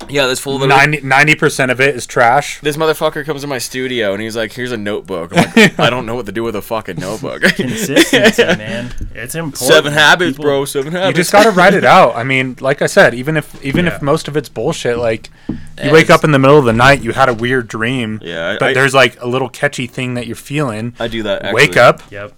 Yeah, 0.08 0.26
that's 0.26 0.40
full 0.40 0.62
of 0.62 0.68
90 0.68 1.34
percent 1.34 1.70
of 1.70 1.80
it 1.80 1.94
is 1.94 2.06
trash. 2.06 2.60
This 2.60 2.76
motherfucker 2.76 3.24
comes 3.26 3.40
to 3.42 3.46
my 3.46 3.58
studio 3.58 4.12
and 4.14 4.22
he's 4.22 4.36
like, 4.36 4.52
"Here's 4.52 4.72
a 4.72 4.76
notebook." 4.76 5.32
I'm 5.36 5.52
like, 5.56 5.78
I 5.78 5.90
don't 5.90 6.06
know 6.06 6.14
what 6.14 6.26
to 6.26 6.32
do 6.32 6.42
with 6.42 6.56
a 6.56 6.62
fucking 6.62 6.96
notebook. 6.96 7.42
consistency, 7.56 8.44
man. 8.58 8.94
It's 9.14 9.34
important. 9.34 9.68
Seven 9.70 9.92
habits, 9.92 10.32
People- 10.32 10.44
bro. 10.44 10.64
Seven 10.64 10.92
habits. 10.92 11.08
You 11.08 11.14
just 11.22 11.32
got 11.32 11.44
to 11.44 11.50
write 11.50 11.74
it 11.74 11.84
out. 11.84 12.14
I 12.16 12.24
mean, 12.24 12.56
like 12.60 12.80
I 12.80 12.86
said, 12.86 13.14
even 13.14 13.36
if 13.36 13.62
even 13.64 13.86
Yeah. 13.86 13.96
if 13.96 14.02
most 14.02 14.28
of 14.28 14.36
it's 14.36 14.48
bullshit, 14.48 14.98
like 14.98 15.30
you 15.48 15.56
Yeah, 15.78 15.92
wake 15.92 16.10
up 16.10 16.24
in 16.24 16.30
the 16.30 16.38
middle 16.38 16.58
of 16.58 16.64
the 16.64 16.72
night, 16.72 17.02
you 17.02 17.12
had 17.12 17.28
a 17.28 17.34
weird 17.34 17.68
dream, 17.68 18.20
Yeah, 18.22 18.50
I- 18.50 18.58
but 18.58 18.68
I- 18.70 18.74
there's 18.74 18.94
like 18.94 19.20
a 19.20 19.26
little 19.26 19.48
catchy 19.48 19.86
thing 19.86 20.14
that 20.14 20.26
you're 20.26 20.36
feeling. 20.36 20.94
I 21.00 21.08
do 21.08 21.22
that. 21.24 21.52
Wake 21.52 21.76
up, 21.76 22.02
Yep. 22.10 22.32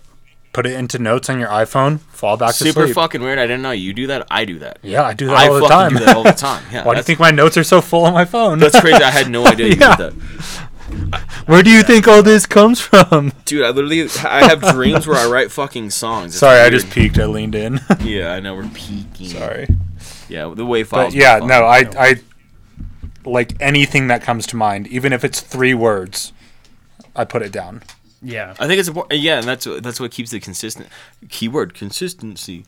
Put 0.53 0.67
it 0.67 0.73
into 0.73 0.99
notes 0.99 1.29
on 1.31 1.39
your 1.39 1.49
iPhone, 1.49 2.01
fall 2.01 2.37
back 2.37 2.51
to 2.51 2.55
sleep. 2.57 2.75
Super 2.75 2.93
fucking 2.93 3.21
weird. 3.23 3.39
I 3.39 3.43
didn't 3.47 3.63
know 3.63 3.71
you 3.71 3.93
do 3.93 4.07
that. 4.09 4.27
I 4.31 4.45
do 4.45 4.59
that. 4.61 4.79
yeah, 4.83 5.03
I 5.03 5.15
do 5.15 5.27
that 5.27 5.37
I 5.37 5.49
all 5.49 5.61
the 5.61 5.67
time. 5.69 5.93
do 5.93 5.99
that 6.05 6.17
all 6.17 6.23
the 6.25 6.33
time. 6.33 6.63
Yeah. 6.73 6.85
Why 6.85 6.95
do 6.95 6.99
you 6.99 7.05
think 7.05 7.19
my 7.21 7.31
notes 7.31 7.57
are 7.57 7.65
so 7.65 7.81
full 7.81 8.05
on 8.05 8.13
my 8.15 8.25
phone? 8.25 8.59
That's 8.59 8.79
crazy. 8.81 9.03
I 9.03 9.11
had 9.11 9.31
no 9.31 9.47
idea 9.47 9.69
you 9.69 9.75
Yeah. 9.81 9.97
did 9.97 10.13
that. 10.13 11.21
Where 11.47 11.63
do 11.63 11.71
you 11.71 11.83
think 11.85 12.09
all 12.09 12.23
this 12.23 12.47
comes 12.47 12.81
from? 12.81 13.33
Dude, 13.45 13.65
I 13.65 13.71
literally 13.71 14.09
I 14.25 14.49
have 14.49 14.61
dreams 14.73 15.07
where 15.07 15.17
I 15.17 15.29
write 15.31 15.53
fucking 15.53 15.91
songs. 15.91 16.33
It's 16.33 16.39
Sorry, 16.41 16.61
I 16.61 16.69
just 16.71 16.91
peeked. 16.91 17.19
I 17.19 17.27
leaned 17.27 17.55
in. 17.55 17.81
Yeah, 18.01 18.33
I 18.33 18.41
know 18.41 18.57
we're 18.57 18.69
peeking. 18.69 19.29
Sorry. 19.29 19.69
Yeah, 20.29 20.53
the 20.55 20.67
wave 20.67 20.89
files. 20.89 21.15
But 21.15 21.21
yeah, 21.21 21.39
no. 21.39 21.65
I, 21.65 21.89
I 21.97 22.15
like 23.25 23.55
anything 23.61 24.09
that 24.09 24.23
comes 24.23 24.47
to 24.49 24.57
mind, 24.57 24.89
even 24.89 25.13
if 25.13 25.25
it's 25.25 25.41
three 25.41 25.75
words, 25.75 26.33
I 27.15 27.25
put 27.25 27.43
it 27.43 27.53
down. 27.53 27.83
Yeah. 28.23 28.55
I 28.59 28.67
think 28.67 28.79
it's 28.79 28.89
important. 28.89 29.21
Yeah, 29.21 29.39
and 29.39 29.47
that's 29.47 29.65
that's 29.81 29.99
what 30.01 30.11
keeps 30.11 30.33
it 30.33 30.41
consistent. 30.41 30.89
Keyword 31.29 31.75
consistency. 31.75 32.67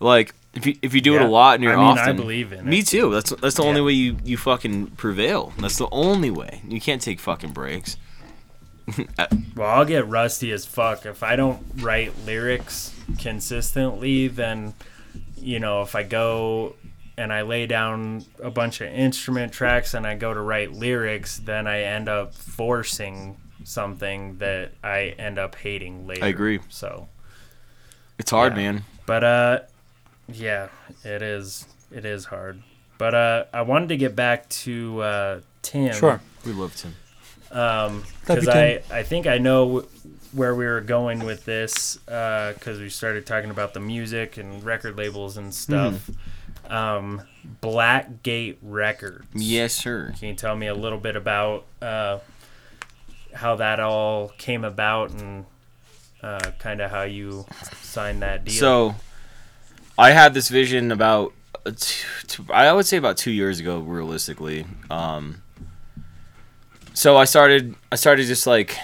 Like 0.00 0.34
if 0.54 0.66
you 0.66 0.76
if 0.82 0.94
you 0.94 1.00
do 1.00 1.16
it 1.16 1.22
a 1.22 1.26
lot 1.28 1.56
and 1.56 1.64
you're 1.64 1.76
I 1.76 1.88
mean, 1.88 1.98
I 1.98 2.12
believe 2.12 2.52
in 2.52 2.64
Me 2.64 2.78
it. 2.80 2.86
too. 2.86 3.10
That's 3.10 3.30
that's 3.30 3.56
the 3.56 3.64
only 3.64 3.80
way 3.80 3.92
you 3.92 4.16
you 4.24 4.36
fucking 4.36 4.88
prevail. 4.92 5.52
That's 5.58 5.78
the 5.78 5.88
only 5.90 6.30
way. 6.30 6.62
You 6.68 6.80
can't 6.80 7.02
take 7.02 7.20
fucking 7.20 7.52
breaks. 7.52 7.96
Uh, 9.18 9.26
well, 9.56 9.70
I'll 9.70 9.86
get 9.86 10.06
rusty 10.08 10.52
as 10.52 10.66
fuck 10.66 11.06
if 11.06 11.22
I 11.22 11.36
don't 11.36 11.64
write 11.76 12.12
lyrics 12.26 12.94
consistently. 13.18 14.28
Then, 14.28 14.74
you 15.38 15.58
know, 15.58 15.80
if 15.80 15.94
I 15.94 16.02
go 16.02 16.76
and 17.16 17.32
I 17.32 17.42
lay 17.42 17.66
down 17.66 18.26
a 18.42 18.50
bunch 18.50 18.82
of 18.82 18.88
instrument 18.88 19.54
tracks 19.54 19.94
and 19.94 20.06
I 20.06 20.16
go 20.16 20.34
to 20.34 20.40
write 20.40 20.72
lyrics, 20.72 21.38
then 21.38 21.66
I 21.66 21.80
end 21.80 22.10
up 22.10 22.34
forcing 22.34 23.38
something 23.64 24.38
that 24.38 24.72
I 24.82 25.14
end 25.18 25.38
up 25.38 25.54
hating 25.56 26.06
later. 26.06 26.24
I 26.24 26.28
agree. 26.28 26.60
So, 26.68 27.08
It's 28.18 28.30
hard, 28.30 28.52
Yeah. 28.52 28.72
man. 28.72 28.84
but 29.06 29.24
uh, 29.24 29.58
yeah, 30.28 30.68
it 31.04 31.20
is. 31.22 31.66
It 31.90 32.04
is 32.04 32.26
hard. 32.26 32.62
But 32.98 33.14
uh, 33.14 33.44
I 33.52 33.62
wanted 33.62 33.88
to 33.90 33.96
get 33.96 34.14
back 34.14 34.48
to 34.50 35.00
uh, 35.02 35.40
Tim. 35.62 35.92
Sure. 35.92 36.20
We 36.46 36.52
love 36.52 36.74
Tim. 36.76 36.94
Um, 37.50 38.04
because 38.20 38.48
I, 38.48 38.82
I 38.90 39.02
think 39.02 39.26
I 39.26 39.38
know 39.38 39.80
wh- 39.80 40.36
where 40.36 40.54
we 40.54 40.64
were 40.66 40.80
going 40.80 41.24
with 41.24 41.44
this 41.44 41.98
uh, 42.08 42.52
because 42.54 42.80
we 42.80 42.88
started 42.88 43.26
talking 43.26 43.50
about 43.50 43.74
the 43.74 43.80
music 43.80 44.36
and 44.38 44.62
record 44.64 44.96
labels 44.96 45.36
and 45.36 45.52
stuff. 45.54 46.08
Um, 46.68 47.22
Blackgate 47.62 48.56
Records. 48.62 49.26
Yes, 49.34 49.74
sir. 49.74 50.12
Can 50.18 50.28
you 50.28 50.34
tell 50.34 50.56
me 50.56 50.66
a 50.66 50.74
little 50.74 50.98
bit 50.98 51.14
about 51.16 51.64
uh, 51.82 52.18
how 53.34 53.56
that 53.56 53.80
all 53.80 54.28
came 54.38 54.64
about 54.64 55.10
and 55.10 55.44
uh, 56.22 56.52
kind 56.58 56.80
of 56.80 56.90
how 56.90 57.02
you 57.02 57.44
signed 57.82 58.22
that 58.22 58.44
deal? 58.44 58.54
So, 58.54 58.94
I 59.98 60.10
had 60.10 60.34
this 60.34 60.48
vision 60.48 60.90
about, 60.90 61.32
uh, 61.66 61.72
two, 61.76 62.06
two, 62.26 62.44
I 62.52 62.72
would 62.72 62.86
say 62.86 62.96
about 62.96 63.16
two 63.16 63.30
years 63.30 63.60
ago, 63.60 63.78
realistically. 63.80 64.66
Um, 64.90 65.42
so 66.92 67.16
I 67.16 67.24
started, 67.24 67.74
I 67.92 67.96
started 67.96 68.26
just 68.26 68.46
like, 68.46 68.76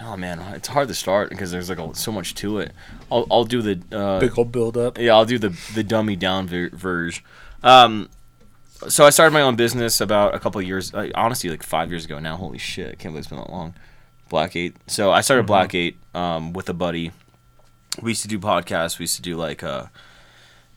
oh 0.00 0.16
man, 0.16 0.40
it's 0.54 0.68
hard 0.68 0.88
to 0.88 0.94
start 0.94 1.28
because 1.30 1.50
there's 1.50 1.68
like 1.68 1.78
a, 1.78 1.94
so 1.94 2.12
much 2.12 2.34
to 2.36 2.58
it. 2.58 2.72
I'll, 3.10 3.26
I'll 3.30 3.44
do 3.44 3.62
the, 3.62 3.96
uh, 3.96 4.20
Big 4.20 4.38
old 4.38 4.52
build 4.52 4.76
up. 4.76 4.98
yeah, 4.98 5.14
I'll 5.14 5.24
do 5.24 5.38
the 5.38 5.56
the 5.74 5.82
dummy 5.82 6.14
down 6.16 6.46
ver- 6.46 6.70
verge. 6.70 7.24
Um, 7.62 8.08
so 8.88 9.04
I 9.04 9.10
started 9.10 9.32
my 9.32 9.42
own 9.42 9.56
business 9.56 10.00
about 10.00 10.36
a 10.36 10.38
couple 10.38 10.60
of 10.60 10.66
years, 10.66 10.94
uh, 10.94 11.08
honestly, 11.16 11.50
like 11.50 11.64
five 11.64 11.90
years 11.90 12.04
ago 12.04 12.20
now. 12.20 12.36
Holy 12.36 12.58
shit, 12.58 12.86
I 12.86 12.94
can't 12.94 13.12
believe 13.12 13.18
it's 13.18 13.26
been 13.28 13.38
that 13.38 13.50
long. 13.50 13.74
Black 14.28 14.56
Eight. 14.56 14.76
So 14.86 15.10
I 15.10 15.20
started 15.20 15.46
Black 15.46 15.74
Eight 15.74 15.96
um, 16.14 16.52
with 16.52 16.68
a 16.68 16.74
buddy. 16.74 17.12
We 18.02 18.10
used 18.12 18.22
to 18.22 18.28
do 18.28 18.38
podcasts. 18.38 18.98
We 18.98 19.04
used 19.04 19.16
to 19.16 19.22
do 19.22 19.36
like 19.36 19.62
uh, 19.62 19.86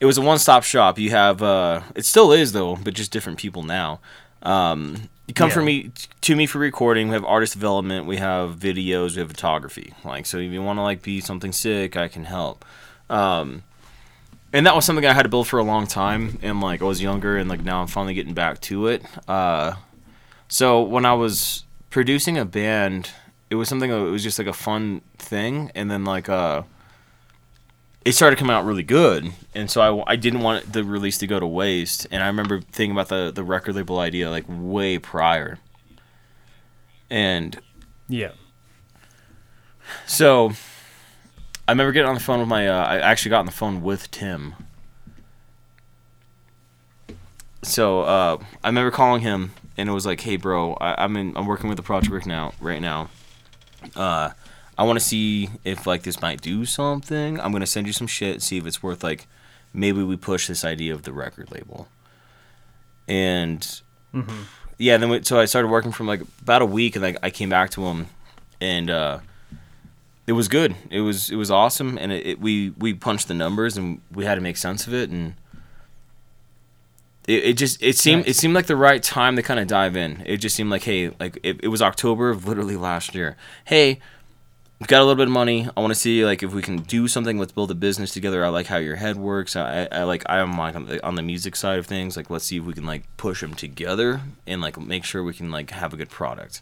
it 0.00 0.06
was 0.06 0.18
a 0.18 0.22
one 0.22 0.38
stop 0.38 0.64
shop. 0.64 0.98
You 0.98 1.10
have 1.10 1.42
uh, 1.42 1.82
it 1.94 2.04
still 2.04 2.32
is 2.32 2.52
though, 2.52 2.76
but 2.76 2.94
just 2.94 3.12
different 3.12 3.38
people 3.38 3.62
now. 3.62 4.00
Um, 4.42 5.08
you 5.28 5.34
come 5.34 5.48
Yeah. 5.48 5.54
for 5.54 5.62
me 5.62 5.90
to 6.22 6.34
me 6.36 6.46
for 6.46 6.58
recording. 6.58 7.08
We 7.08 7.14
have 7.14 7.24
artist 7.24 7.52
development. 7.52 8.06
We 8.06 8.16
have 8.16 8.56
videos. 8.56 9.12
We 9.14 9.20
have 9.20 9.28
photography. 9.28 9.94
Like 10.04 10.26
so, 10.26 10.38
if 10.38 10.50
you 10.50 10.62
want 10.62 10.78
to 10.78 10.82
like 10.82 11.02
be 11.02 11.20
something 11.20 11.52
sick, 11.52 11.96
I 11.96 12.08
can 12.08 12.24
help. 12.24 12.64
Um, 13.08 13.62
and 14.52 14.66
that 14.66 14.74
was 14.74 14.84
something 14.84 15.06
I 15.06 15.12
had 15.12 15.22
to 15.22 15.28
build 15.28 15.46
for 15.46 15.58
a 15.58 15.62
long 15.62 15.86
time. 15.86 16.38
And 16.42 16.60
like 16.60 16.82
I 16.82 16.84
was 16.86 17.00
younger, 17.00 17.36
and 17.36 17.48
like 17.48 17.62
now 17.62 17.80
I'm 17.80 17.86
finally 17.86 18.14
getting 18.14 18.34
back 18.34 18.60
to 18.62 18.88
it. 18.88 19.04
Uh, 19.28 19.74
so 20.48 20.82
when 20.82 21.06
I 21.06 21.14
was 21.14 21.64
producing 21.90 22.36
a 22.36 22.44
band, 22.44 23.10
it 23.52 23.56
was 23.56 23.68
something. 23.68 23.90
It 23.90 24.10
was 24.10 24.22
just 24.22 24.38
like 24.38 24.48
a 24.48 24.52
fun 24.54 25.02
thing, 25.18 25.70
and 25.74 25.90
then 25.90 26.04
like 26.04 26.28
uh, 26.30 26.62
it 28.04 28.12
started 28.12 28.38
coming 28.38 28.54
out 28.56 28.64
really 28.64 28.82
good, 28.82 29.30
and 29.54 29.70
so 29.70 29.80
I, 30.06 30.12
I 30.14 30.16
didn't 30.16 30.40
want 30.40 30.72
the 30.72 30.82
release 30.82 31.18
to 31.18 31.26
go 31.26 31.38
to 31.38 31.46
waste. 31.46 32.06
And 32.10 32.22
I 32.22 32.28
remember 32.28 32.60
thinking 32.60 32.92
about 32.92 33.08
the 33.08 33.30
the 33.30 33.44
record 33.44 33.74
label 33.74 33.98
idea 33.98 34.30
like 34.30 34.44
way 34.48 34.98
prior. 34.98 35.58
And 37.10 37.60
Yeah. 38.08 38.30
so 40.06 40.52
I 41.68 41.72
remember 41.72 41.92
getting 41.92 42.08
on 42.08 42.14
the 42.14 42.20
phone 42.22 42.40
with 42.40 42.48
my. 42.48 42.66
Uh, 42.68 42.84
I 42.84 42.98
actually 43.00 43.30
got 43.30 43.40
on 43.40 43.46
the 43.46 43.52
phone 43.52 43.82
with 43.82 44.10
Tim. 44.10 44.54
So 47.62 48.00
uh, 48.00 48.38
I 48.64 48.68
remember 48.68 48.90
calling 48.90 49.20
him, 49.22 49.52
and 49.76 49.88
it 49.88 49.92
was 49.92 50.04
like, 50.06 50.20
"Hey, 50.22 50.36
bro, 50.36 50.74
I, 50.74 51.04
I'm 51.04 51.16
in. 51.16 51.36
I'm 51.36 51.46
working 51.46 51.68
with 51.68 51.76
the 51.76 51.82
project 51.82 52.12
right 52.12 52.26
now. 52.26 52.52
Right 52.60 52.80
now, 52.80 53.08
uh, 53.96 54.30
I 54.78 54.84
want 54.84 54.98
to 54.98 55.04
see 55.04 55.50
if 55.64 55.86
like 55.86 56.02
this 56.02 56.20
might 56.20 56.40
do 56.40 56.64
something. 56.64 57.40
I'm 57.40 57.52
gonna 57.52 57.66
send 57.66 57.86
you 57.86 57.92
some 57.92 58.06
shit, 58.06 58.42
see 58.42 58.58
if 58.58 58.66
it's 58.66 58.82
worth 58.82 59.02
like, 59.04 59.26
maybe 59.72 60.02
we 60.02 60.16
push 60.16 60.48
this 60.48 60.64
idea 60.64 60.94
of 60.94 61.02
the 61.02 61.12
record 61.12 61.50
label." 61.52 61.88
And 63.08 63.80
yeah, 64.78 64.96
then 64.96 65.10
we, 65.10 65.22
so 65.22 65.38
I 65.38 65.44
started 65.44 65.68
working 65.68 65.92
from 65.92 66.06
like 66.06 66.22
about 66.40 66.62
a 66.62 66.66
week, 66.66 66.96
and 66.96 67.02
like 67.02 67.16
I 67.22 67.30
came 67.30 67.48
back 67.48 67.70
to 67.70 67.84
him, 67.86 68.06
and 68.60 68.90
uh, 68.90 69.18
it 70.26 70.32
was 70.32 70.48
good. 70.48 70.74
It 70.90 71.00
was 71.00 71.30
it 71.30 71.36
was 71.36 71.50
awesome, 71.50 71.98
and 71.98 72.12
it, 72.12 72.26
it, 72.26 72.40
we 72.40 72.70
we 72.70 72.94
punched 72.94 73.28
the 73.28 73.34
numbers, 73.34 73.76
and 73.76 74.00
we 74.10 74.24
had 74.24 74.36
to 74.36 74.40
make 74.40 74.56
sense 74.56 74.86
of 74.86 74.94
it, 74.94 75.10
and 75.10 75.34
it, 77.26 77.44
it 77.44 77.52
just 77.56 77.82
it 77.82 77.96
seemed 77.96 78.26
it 78.26 78.34
seemed 78.36 78.54
like 78.54 78.66
the 78.66 78.76
right 78.76 79.02
time 79.02 79.36
to 79.36 79.42
kind 79.42 79.60
of 79.60 79.66
dive 79.66 79.96
in. 79.96 80.22
It 80.26 80.38
just 80.38 80.56
seemed 80.56 80.70
like 80.70 80.82
hey, 80.82 81.10
like 81.20 81.38
it, 81.42 81.60
it 81.62 81.68
was 81.68 81.80
October 81.82 82.30
of 82.30 82.46
literally 82.46 82.76
last 82.76 83.14
year. 83.14 83.36
Hey, 83.64 84.00
we've 84.80 84.88
got 84.88 84.98
a 84.98 85.04
little 85.04 85.14
bit 85.16 85.28
of 85.28 85.32
money. 85.32 85.68
I 85.76 85.80
want 85.80 85.92
to 85.92 85.98
see 85.98 86.24
like 86.24 86.42
if 86.42 86.52
we 86.52 86.62
can 86.62 86.78
do 86.78 87.06
something. 87.06 87.38
Let's 87.38 87.52
build 87.52 87.70
a 87.70 87.74
business 87.74 88.12
together. 88.12 88.44
I 88.44 88.48
like 88.48 88.66
how 88.66 88.78
your 88.78 88.96
head 88.96 89.16
works. 89.16 89.54
I, 89.54 89.86
I 89.92 90.02
like 90.02 90.24
I'm 90.28 90.56
like 90.58 90.74
on 90.74 90.86
the, 90.86 91.06
on 91.06 91.14
the 91.14 91.22
music 91.22 91.54
side 91.56 91.78
of 91.78 91.86
things. 91.86 92.16
Like 92.16 92.28
let's 92.30 92.44
see 92.44 92.56
if 92.58 92.64
we 92.64 92.72
can 92.74 92.86
like 92.86 93.04
push 93.16 93.40
them 93.40 93.54
together 93.54 94.20
and 94.46 94.60
like 94.60 94.78
make 94.80 95.04
sure 95.04 95.22
we 95.22 95.34
can 95.34 95.50
like 95.50 95.70
have 95.70 95.92
a 95.92 95.96
good 95.96 96.10
product. 96.10 96.60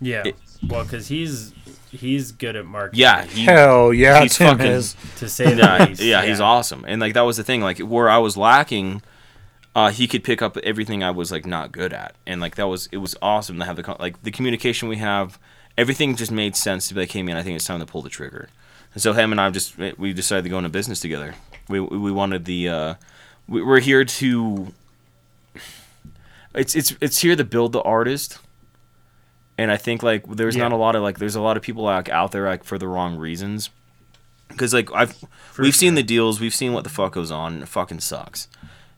Yeah. 0.00 0.22
It- 0.26 0.36
well, 0.66 0.84
because 0.84 1.08
he's 1.08 1.52
he's 1.94 2.32
good 2.32 2.56
at 2.56 2.66
marketing. 2.66 3.00
Yeah, 3.00 3.24
he, 3.24 3.44
Hell 3.44 3.92
yeah, 3.92 4.22
he's 4.22 4.36
Tim 4.36 4.58
fucking- 4.58 4.72
is. 4.72 4.96
To 5.18 5.28
say 5.28 5.54
that. 5.54 5.80
yeah, 5.80 5.86
least. 5.86 6.00
yeah, 6.02 6.24
he's 6.24 6.40
awesome. 6.40 6.84
And 6.86 7.00
like 7.00 7.14
that 7.14 7.22
was 7.22 7.36
the 7.36 7.44
thing, 7.44 7.60
like 7.60 7.78
where 7.78 8.10
I 8.10 8.18
was 8.18 8.36
lacking, 8.36 9.02
uh, 9.74 9.90
he 9.90 10.06
could 10.06 10.22
pick 10.24 10.42
up 10.42 10.56
everything 10.58 11.02
I 11.02 11.10
was 11.10 11.30
like 11.32 11.46
not 11.46 11.72
good 11.72 11.92
at, 11.92 12.14
and 12.26 12.40
like 12.40 12.56
that 12.56 12.66
was 12.68 12.88
it 12.92 12.98
was 12.98 13.16
awesome 13.22 13.58
to 13.58 13.64
have 13.64 13.76
the 13.76 13.82
con- 13.82 13.96
like 14.00 14.22
the 14.22 14.30
communication 14.30 14.88
we 14.88 14.96
have. 14.96 15.38
Everything 15.76 16.14
just 16.14 16.30
made 16.30 16.54
sense 16.56 16.86
to 16.88 16.94
be 16.94 17.00
like, 17.00 17.10
hey 17.10 17.22
man, 17.22 17.36
I 17.36 17.42
think 17.42 17.56
it's 17.56 17.64
time 17.66 17.80
to 17.80 17.86
pull 17.86 18.02
the 18.02 18.08
trigger. 18.10 18.48
And 18.92 19.02
so 19.02 19.12
him 19.12 19.32
and 19.32 19.40
I 19.40 19.50
just 19.50 19.76
we 19.98 20.12
decided 20.12 20.42
to 20.44 20.48
go 20.48 20.58
into 20.58 20.70
business 20.70 21.00
together. 21.00 21.34
We 21.68 21.80
we 21.80 22.12
wanted 22.12 22.44
the 22.44 22.68
uh, 22.68 22.94
we, 23.48 23.62
we're 23.62 23.80
here 23.80 24.04
to. 24.04 24.72
It's 26.54 26.76
it's 26.76 26.94
it's 27.00 27.18
here 27.18 27.34
to 27.34 27.44
build 27.44 27.72
the 27.72 27.82
artist. 27.82 28.38
And 29.56 29.70
I 29.70 29.76
think 29.76 30.02
like 30.02 30.26
there's 30.26 30.56
not 30.56 30.72
a 30.72 30.76
lot 30.76 30.96
of 30.96 31.02
like 31.02 31.18
there's 31.18 31.36
a 31.36 31.40
lot 31.40 31.56
of 31.56 31.62
people 31.62 31.84
like 31.84 32.08
out 32.08 32.32
there 32.32 32.46
like 32.48 32.64
for 32.64 32.76
the 32.78 32.88
wrong 32.88 33.16
reasons 33.16 33.70
because 34.48 34.74
like 34.74 34.92
I've 34.92 35.16
we've 35.58 35.76
seen 35.76 35.94
the 35.94 36.02
deals, 36.02 36.40
we've 36.40 36.54
seen 36.54 36.72
what 36.72 36.82
the 36.84 36.90
fuck 36.90 37.12
goes 37.12 37.30
on, 37.30 37.54
and 37.54 37.62
it 37.62 37.66
fucking 37.68 38.00
sucks. 38.00 38.48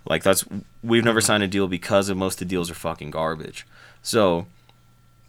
Like 0.08 0.22
that's 0.22 0.44
we've 0.82 1.04
never 1.04 1.20
signed 1.20 1.42
a 1.42 1.48
deal 1.48 1.68
because 1.68 2.08
of 2.08 2.16
most 2.16 2.34
of 2.40 2.48
the 2.48 2.50
deals 2.54 2.70
are 2.70 2.74
fucking 2.74 3.10
garbage. 3.10 3.66
So 4.02 4.46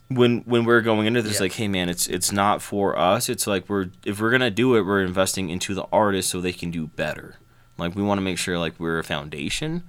when 0.10 0.40
when 0.42 0.64
we're 0.64 0.80
going 0.82 1.08
into 1.08 1.22
this, 1.22 1.36
Yeah. 1.36 1.42
like, 1.42 1.54
hey 1.54 1.68
man, 1.68 1.90
it's 1.90 2.08
it's 2.08 2.32
not 2.32 2.62
for 2.62 2.98
us. 2.98 3.28
It's 3.28 3.48
like 3.48 3.68
we're 3.68 3.90
if 4.06 4.22
we're 4.22 4.32
gonna 4.32 4.50
do 4.52 4.76
it, 4.76 4.82
we're 4.86 5.02
investing 5.04 5.50
into 5.50 5.74
the 5.74 5.86
artist 5.92 6.30
so 6.30 6.40
they 6.40 6.54
can 6.54 6.72
do 6.72 6.88
better. 6.88 7.36
Like 7.78 7.96
we 7.96 8.02
want 8.04 8.18
to 8.20 8.24
make 8.24 8.38
sure 8.38 8.58
like 8.58 8.80
we're 8.80 9.00
a 9.00 9.04
foundation, 9.04 9.84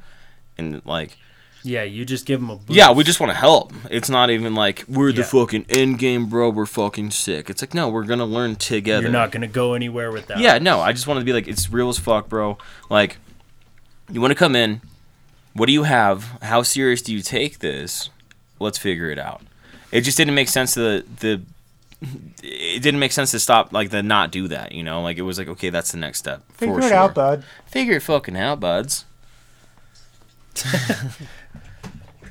and 0.56 0.82
like 0.84 1.16
Yeah, 1.64 1.82
you 1.82 2.04
just 2.04 2.24
give 2.24 2.40
them 2.40 2.50
a 2.50 2.56
boost. 2.56 2.70
yeah, 2.76 2.92
we 2.92 3.02
just 3.04 3.18
want 3.20 3.30
to 3.32 3.36
help. 3.36 3.72
It's 3.90 4.08
not 4.08 4.30
even 4.30 4.54
like 4.54 4.84
we're 4.88 5.12
the 5.12 5.22
Yeah. 5.22 5.26
fucking 5.26 5.66
end 5.68 5.98
game, 5.98 6.26
bro. 6.26 6.50
We're 6.50 6.66
fucking 6.66 7.10
sick. 7.10 7.50
It's 7.50 7.60
like 7.62 7.74
no, 7.74 7.88
we're 7.88 8.04
gonna 8.04 8.24
learn 8.24 8.56
together. 8.56 9.02
You're 9.02 9.10
not 9.10 9.32
gonna 9.32 9.48
go 9.48 9.74
anywhere 9.74 10.10
with 10.12 10.28
that. 10.28 10.38
Yeah, 10.38 10.58
no, 10.58 10.80
I 10.80 10.92
just 10.92 11.06
wanted 11.06 11.20
to 11.20 11.26
be 11.26 11.32
like, 11.32 11.48
it's 11.48 11.70
real 11.70 11.88
as 11.88 11.98
fuck, 11.98 12.28
bro. 12.28 12.58
Like, 12.88 13.18
you 14.10 14.20
want 14.20 14.30
to 14.30 14.36
come 14.36 14.54
in. 14.54 14.80
What 15.54 15.66
do 15.66 15.72
you 15.72 15.82
have? 15.82 16.38
How 16.42 16.62
serious 16.62 17.02
do 17.02 17.12
you 17.12 17.20
take 17.22 17.58
this? 17.58 18.10
Let's 18.60 18.78
figure 18.78 19.10
it 19.10 19.18
out. 19.18 19.42
It 19.90 20.02
just 20.02 20.16
didn't 20.16 20.34
make 20.34 20.48
sense 20.48 20.74
to 20.74 20.80
the 20.80 21.04
the. 21.20 21.40
It 22.44 22.80
didn't 22.82 23.00
make 23.00 23.10
sense 23.10 23.32
to 23.32 23.40
stop 23.40 23.72
like 23.72 23.90
the 23.90 24.02
not 24.04 24.30
do 24.30 24.46
that. 24.48 24.70
You 24.70 24.84
know, 24.84 25.02
like 25.02 25.18
it 25.18 25.22
was 25.22 25.36
like 25.38 25.48
okay, 25.48 25.70
that's 25.70 25.90
the 25.90 25.98
next 25.98 26.18
step. 26.20 26.44
Figure 26.52 26.74
for 26.74 26.80
it 26.80 26.88
sure. 26.90 26.96
out, 26.96 27.14
bud. 27.14 27.42
Figure 27.66 27.96
it 27.96 28.02
fucking 28.02 28.36
out, 28.36 28.60
buds. 28.60 29.04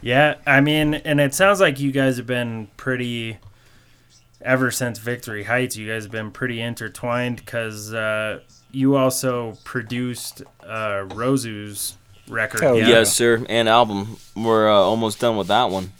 Yeah, 0.08 0.36
I 0.46 0.62
mean, 0.62 0.94
and 0.94 1.20
it 1.20 1.34
sounds 1.34 1.60
like 1.60 1.82
you 1.82 1.92
guys 1.92 2.16
have 2.16 2.26
been 2.26 2.70
pretty. 2.78 3.40
Ever 4.40 4.72
since 4.72 5.00
Victory 5.00 5.44
Heights, 5.44 5.76
you 5.76 5.86
guys 5.86 6.04
have 6.04 6.14
been 6.14 6.32
pretty 6.32 6.62
intertwined 6.62 7.36
because 7.36 7.94
uh, 7.94 8.40
you 8.72 8.96
also 8.96 9.58
produced 9.66 10.44
uh, 10.64 11.04
Rosu's 11.10 11.98
record. 12.30 12.62
Hell 12.62 12.78
yeah? 12.78 12.88
Yes, 12.88 13.14
sir. 13.14 13.46
And 13.50 13.68
album. 13.68 14.16
We're 14.34 14.70
uh, 14.70 14.76
almost 14.76 15.20
done 15.20 15.36
with 15.36 15.48
that 15.48 15.72
one. 15.72 15.92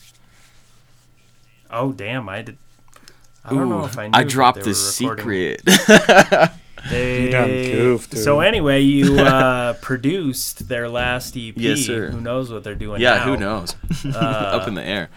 Oh 1.70 1.92
damn! 1.92 2.30
I 2.30 2.44
did. 2.44 2.58
I 3.44 3.50
don't 3.50 3.68
know 3.68 3.84
if 3.84 3.98
I. 3.98 4.08
Knew 4.08 4.18
I 4.18 4.24
dropped 4.24 4.64
the 4.64 4.74
secret. 4.74 5.64
They, 6.90 7.24
You 7.24 7.30
done 7.32 7.48
goofed, 7.50 8.12
dude. 8.12 8.24
So 8.24 8.40
anyway, 8.40 8.82
you 8.82 9.18
uh, 9.20 9.74
produced 9.74 10.68
their 10.70 10.88
last 10.90 11.36
EP. 11.36 11.54
Yes, 11.58 11.82
sir. 11.82 12.10
Who 12.12 12.22
knows 12.22 12.52
what 12.52 12.64
they're 12.64 12.76
doing? 12.76 13.02
yeah, 13.02 13.16
now. 13.16 13.24
who 13.26 13.38
knows? 13.38 13.76
Uh, 14.06 14.10
Up 14.18 14.68
in 14.68 14.74
the 14.76 14.84
air. 14.84 15.10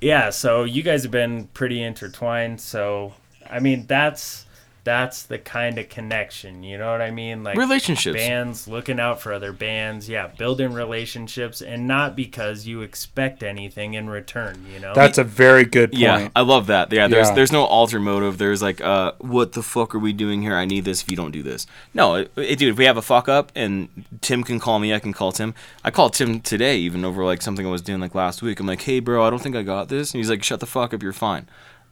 yeah 0.00 0.30
so 0.30 0.64
you 0.64 0.82
guys 0.82 1.02
have 1.02 1.10
been 1.12 1.46
pretty 1.54 1.82
intertwined 1.82 2.60
so 2.60 3.14
i 3.50 3.58
mean 3.58 3.86
that's 3.86 4.45
that's 4.86 5.24
the 5.24 5.36
kind 5.38 5.78
of 5.78 5.88
connection 5.88 6.62
you 6.62 6.78
know 6.78 6.92
what 6.92 7.02
i 7.02 7.10
mean 7.10 7.42
like 7.42 7.58
Relationships. 7.58 8.16
bands 8.16 8.68
looking 8.68 9.00
out 9.00 9.20
for 9.20 9.32
other 9.32 9.52
bands 9.52 10.08
yeah 10.08 10.28
building 10.28 10.72
relationships 10.72 11.60
and 11.60 11.88
not 11.88 12.14
because 12.14 12.68
you 12.68 12.82
expect 12.82 13.42
anything 13.42 13.94
in 13.94 14.08
return 14.08 14.64
you 14.72 14.78
know 14.78 14.94
That's 14.94 15.18
a 15.18 15.24
very 15.24 15.64
good 15.64 15.90
point. 15.90 16.00
Yeah, 16.00 16.28
I 16.36 16.42
love 16.42 16.68
that. 16.68 16.92
Yeah, 16.92 17.08
there's 17.08 17.28
Yeah. 17.28 17.34
there's 17.34 17.50
no 17.50 17.64
alter 17.64 17.98
motive. 17.98 18.38
There's 18.38 18.62
like, 18.62 18.80
uh, 18.80 19.12
what 19.18 19.52
the 19.52 19.62
fuck 19.62 19.94
are 19.94 19.98
we 19.98 20.12
doing 20.12 20.40
here? 20.42 20.54
I 20.54 20.64
need 20.64 20.84
this. 20.84 21.02
If 21.02 21.10
you 21.10 21.16
don't 21.16 21.32
do 21.32 21.42
this, 21.42 21.66
no, 21.92 22.14
it, 22.14 22.30
it- 22.36 22.58
dude. 22.60 22.70
If 22.72 22.78
we 22.78 22.84
have 22.84 22.96
a 22.96 23.02
fuck 23.02 23.28
up, 23.28 23.50
and 23.56 23.88
Tim 24.20 24.44
can 24.44 24.60
call 24.60 24.78
me, 24.78 24.94
I 24.94 25.00
can 25.00 25.12
call 25.12 25.32
Tim. 25.32 25.54
I 25.84 25.90
called 25.90 26.14
Tim 26.14 26.40
today, 26.40 26.76
even 26.78 27.04
over 27.04 27.24
like 27.24 27.42
something 27.42 27.66
I 27.66 27.70
was 27.70 27.82
doing 27.82 28.00
like 28.00 28.14
last 28.14 28.40
week. 28.42 28.60
I'm 28.60 28.66
like, 28.66 28.82
hey, 28.82 29.00
bro, 29.00 29.26
I 29.26 29.30
don't 29.30 29.42
think 29.42 29.56
I 29.56 29.62
got 29.62 29.88
this, 29.88 30.12
and 30.14 30.20
he's 30.20 30.30
like, 30.30 30.42
shut 30.44 30.60
the 30.60 30.66
fuck 30.66 30.94
up, 30.94 31.02
you're 31.02 31.12
fine. 31.12 31.46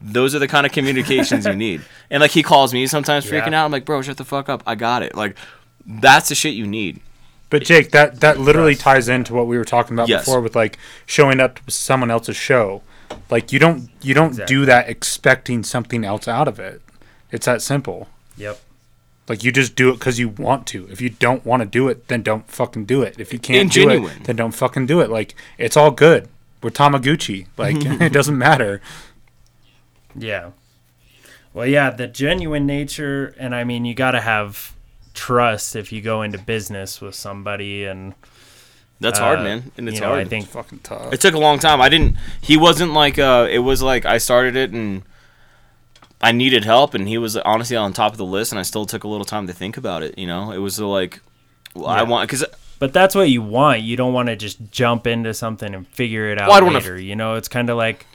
Those 0.07 0.35
are 0.35 0.39
the 0.39 0.49
kind 0.49 0.67
of 0.67 0.73
communications 0.73 1.47
you 1.47 1.55
need. 1.57 1.81
And 2.11 2.21
like 2.21 2.31
he 2.33 2.43
calls 2.43 2.73
me 2.75 2.87
sometimes 2.87 3.25
freaking 3.25 3.51
Yeah. 3.53 3.63
out. 3.63 3.65
I'm 3.65 3.73
like, 3.73 3.85
bro, 3.87 4.03
shut 4.03 4.19
the 4.19 4.25
fuck 4.25 4.49
up. 4.49 4.63
I 4.67 4.75
got 4.75 5.03
it. 5.03 5.17
Like, 5.17 5.37
that's 5.87 6.29
the 6.29 6.35
shit 6.35 6.55
you 6.55 6.67
need. 6.67 7.01
But 7.51 7.65
Jake, 7.65 7.91
that 7.93 8.21
that 8.21 8.39
literally 8.39 8.75
ties 8.75 9.09
into 9.09 9.33
what 9.35 9.47
we 9.47 9.57
were 9.57 9.65
talking 9.65 9.95
about 9.97 10.09
Yes. 10.09 10.25
before 10.25 10.41
with 10.41 10.55
like 10.55 10.79
showing 11.07 11.41
up 11.41 11.65
to 11.65 11.71
someone 11.71 12.11
else's 12.11 12.37
show. 12.37 12.83
Like 13.31 13.53
you 13.53 13.59
don't 13.59 13.89
you 14.03 14.13
don't 14.15 14.29
Exactly. 14.31 14.55
do 14.57 14.65
that 14.67 14.89
expecting 14.89 15.63
something 15.65 16.05
else 16.05 16.29
out 16.29 16.47
of 16.49 16.59
it. 16.61 16.83
It's 17.33 17.47
that 17.47 17.63
simple. 17.63 18.09
yep 18.37 18.59
Like 19.29 19.43
you 19.43 19.51
just 19.53 19.75
do 19.77 19.91
it 19.91 19.95
because 19.95 20.19
you 20.19 20.29
want 20.29 20.67
to. 20.69 20.87
If 20.91 21.01
you 21.01 21.11
don't 21.11 21.45
want 21.47 21.61
to 21.63 21.67
do 21.69 21.89
it, 21.89 22.09
then 22.09 22.23
don't 22.23 22.47
fucking 22.49 22.85
do 22.85 23.03
it. 23.03 23.19
If 23.19 23.33
you 23.33 23.39
can't 23.39 23.73
do 23.73 23.89
it, 23.91 24.25
then 24.25 24.37
don't 24.37 24.53
fucking 24.53 24.87
do 24.87 25.01
it. 25.01 25.11
Like 25.11 25.35
it's 25.59 25.77
all 25.77 25.91
good. 25.91 26.29
We're 26.63 26.71
Tamaguchi. 26.71 27.47
Like 27.57 27.77
it 28.01 28.13
doesn't 28.13 28.37
matter. 28.39 28.81
Yeah 30.17 30.51
well 31.53 31.67
yeah 31.67 31.91
the 31.91 32.07
genuine 32.07 32.67
nature 32.67 33.35
and 33.39 33.55
i 33.55 33.65
mean 33.65 33.85
you 33.85 33.95
got 33.95 34.13
to 34.13 34.21
have 34.21 34.75
trust 35.15 35.77
if 35.77 35.93
you 35.93 36.01
go 36.01 36.23
into 36.23 36.39
business 36.39 37.01
with 37.01 37.15
somebody 37.15 37.85
and 37.85 38.15
That's 39.01 39.19
hard, 39.19 39.41
Uh, 39.41 39.43
man, 39.43 39.73
and 39.77 39.89
it's 39.89 39.97
you 39.97 40.01
know, 40.01 40.09
hard. 40.09 40.21
I 40.21 40.25
think 40.25 40.47
Fucking 40.49 40.81
tough. 40.81 41.13
It 41.13 41.21
took 41.21 41.35
a 41.35 41.39
long 41.39 41.59
time. 41.59 41.81
I 41.81 41.89
didn't. 41.89 42.17
He 42.41 42.57
wasn't 42.57 42.93
like. 42.95 43.19
Uh, 43.19 43.47
it 43.51 43.59
was 43.59 43.83
like 43.83 44.05
I 44.07 44.19
started 44.19 44.57
it 44.57 44.71
and 44.73 45.03
I 46.21 46.33
needed 46.33 46.65
help, 46.65 46.95
and 46.95 47.07
he 47.07 47.19
was 47.19 47.37
honestly 47.37 47.77
on 47.77 47.93
top 47.93 48.13
of 48.13 48.19
the 48.19 48.25
list, 48.25 48.51
and 48.53 48.59
I 48.59 48.63
still 48.63 48.87
took 48.87 49.05
a 49.05 49.09
little 49.09 49.25
time 49.27 49.47
to 49.47 49.53
think 49.53 49.77
about 49.77 50.03
it. 50.03 50.17
You 50.17 50.27
know, 50.27 50.53
it 50.53 50.59
was 50.59 50.81
like 50.81 51.21
well, 51.75 51.87
I 51.87 52.03
want 52.03 52.29
because 52.29 52.45
But 52.79 52.93
that's 52.93 53.15
what 53.15 53.29
you 53.29 53.43
want. 53.43 53.83
You 53.83 53.97
don't 53.97 54.13
want 54.15 54.29
to 54.29 54.37
just 54.37 54.59
jump 54.71 55.07
into 55.07 55.35
something 55.35 55.75
and 55.75 55.87
figure 55.89 56.31
it 56.31 56.41
out 56.41 56.49
Well, 56.49 56.57
I 56.59 56.63
wanna 56.63 56.79
f- 56.79 57.01
you 57.01 57.17
know, 57.17 57.35
it's 57.35 57.49
kind 57.49 57.69
of 57.71 57.77
like 57.77 58.07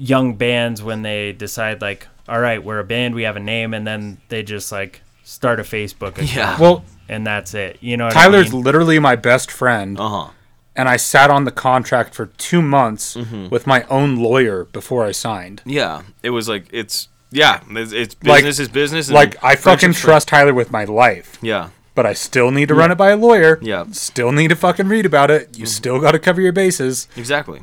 young 0.00 0.34
bands 0.34 0.82
when 0.82 1.02
they 1.02 1.32
decide 1.32 1.80
like, 1.80 2.08
all 2.28 2.40
right, 2.40 2.62
we're 2.64 2.78
a 2.80 2.84
band, 2.84 3.14
we 3.14 3.22
have 3.22 3.36
a 3.36 3.40
name, 3.40 3.74
and 3.74 3.86
then 3.86 4.18
they 4.28 4.42
just 4.42 4.72
like 4.72 5.02
start 5.24 5.60
a 5.60 5.62
Facebook 5.62 6.12
account, 6.12 6.34
yeah. 6.34 6.58
well, 6.60 6.84
and 7.08 7.26
that's 7.26 7.54
it. 7.54 7.78
You 7.80 7.96
know, 7.96 8.06
what 8.06 8.14
Tyler's 8.14 8.48
I 8.48 8.52
mean? 8.52 8.62
literally 8.62 8.98
my 8.98 9.16
best 9.16 9.50
friend, 9.50 9.98
Uh 9.98 10.08
huh. 10.08 10.30
and 10.74 10.88
I 10.88 10.96
sat 10.96 11.30
on 11.30 11.44
the 11.44 11.50
contract 11.52 12.14
for 12.14 12.26
two 12.26 12.62
months 12.62 13.16
Mm-hmm. 13.16 13.48
with 13.50 13.66
my 13.66 13.84
own 13.84 14.16
lawyer 14.16 14.64
before 14.64 15.04
I 15.04 15.12
signed. 15.12 15.62
Yeah. 15.64 16.02
It 16.22 16.30
was 16.30 16.48
like 16.48 16.66
it's 16.72 17.08
yeah. 17.32 17.60
It's, 17.70 17.92
it's 17.92 18.16
Like- 18.24 18.38
business 18.44 18.58
is 18.58 18.68
business. 18.68 19.08
and 19.08 19.14
Like 19.14 19.36
I 19.44 19.54
fucking 19.56 19.78
friendship's 19.80 20.00
trust 20.00 20.28
Tyler 20.28 20.54
with 20.54 20.70
my 20.72 20.84
life, 20.84 21.38
Yeah. 21.42 21.68
but 21.94 22.06
I 22.06 22.12
still 22.12 22.50
need 22.50 22.68
to 22.68 22.74
run 22.74 22.90
it 22.90 22.96
by 22.98 23.10
a 23.10 23.16
lawyer. 23.16 23.58
Yeah. 23.62 23.84
Still 23.92 24.32
need 24.32 24.48
to 24.48 24.56
fucking 24.56 24.88
read 24.88 25.06
about 25.06 25.30
it. 25.30 25.56
You 25.58 25.66
still 25.66 26.00
got 26.00 26.12
to 26.12 26.18
cover 26.18 26.40
your 26.40 26.52
bases. 26.52 27.06
Exactly. 27.16 27.62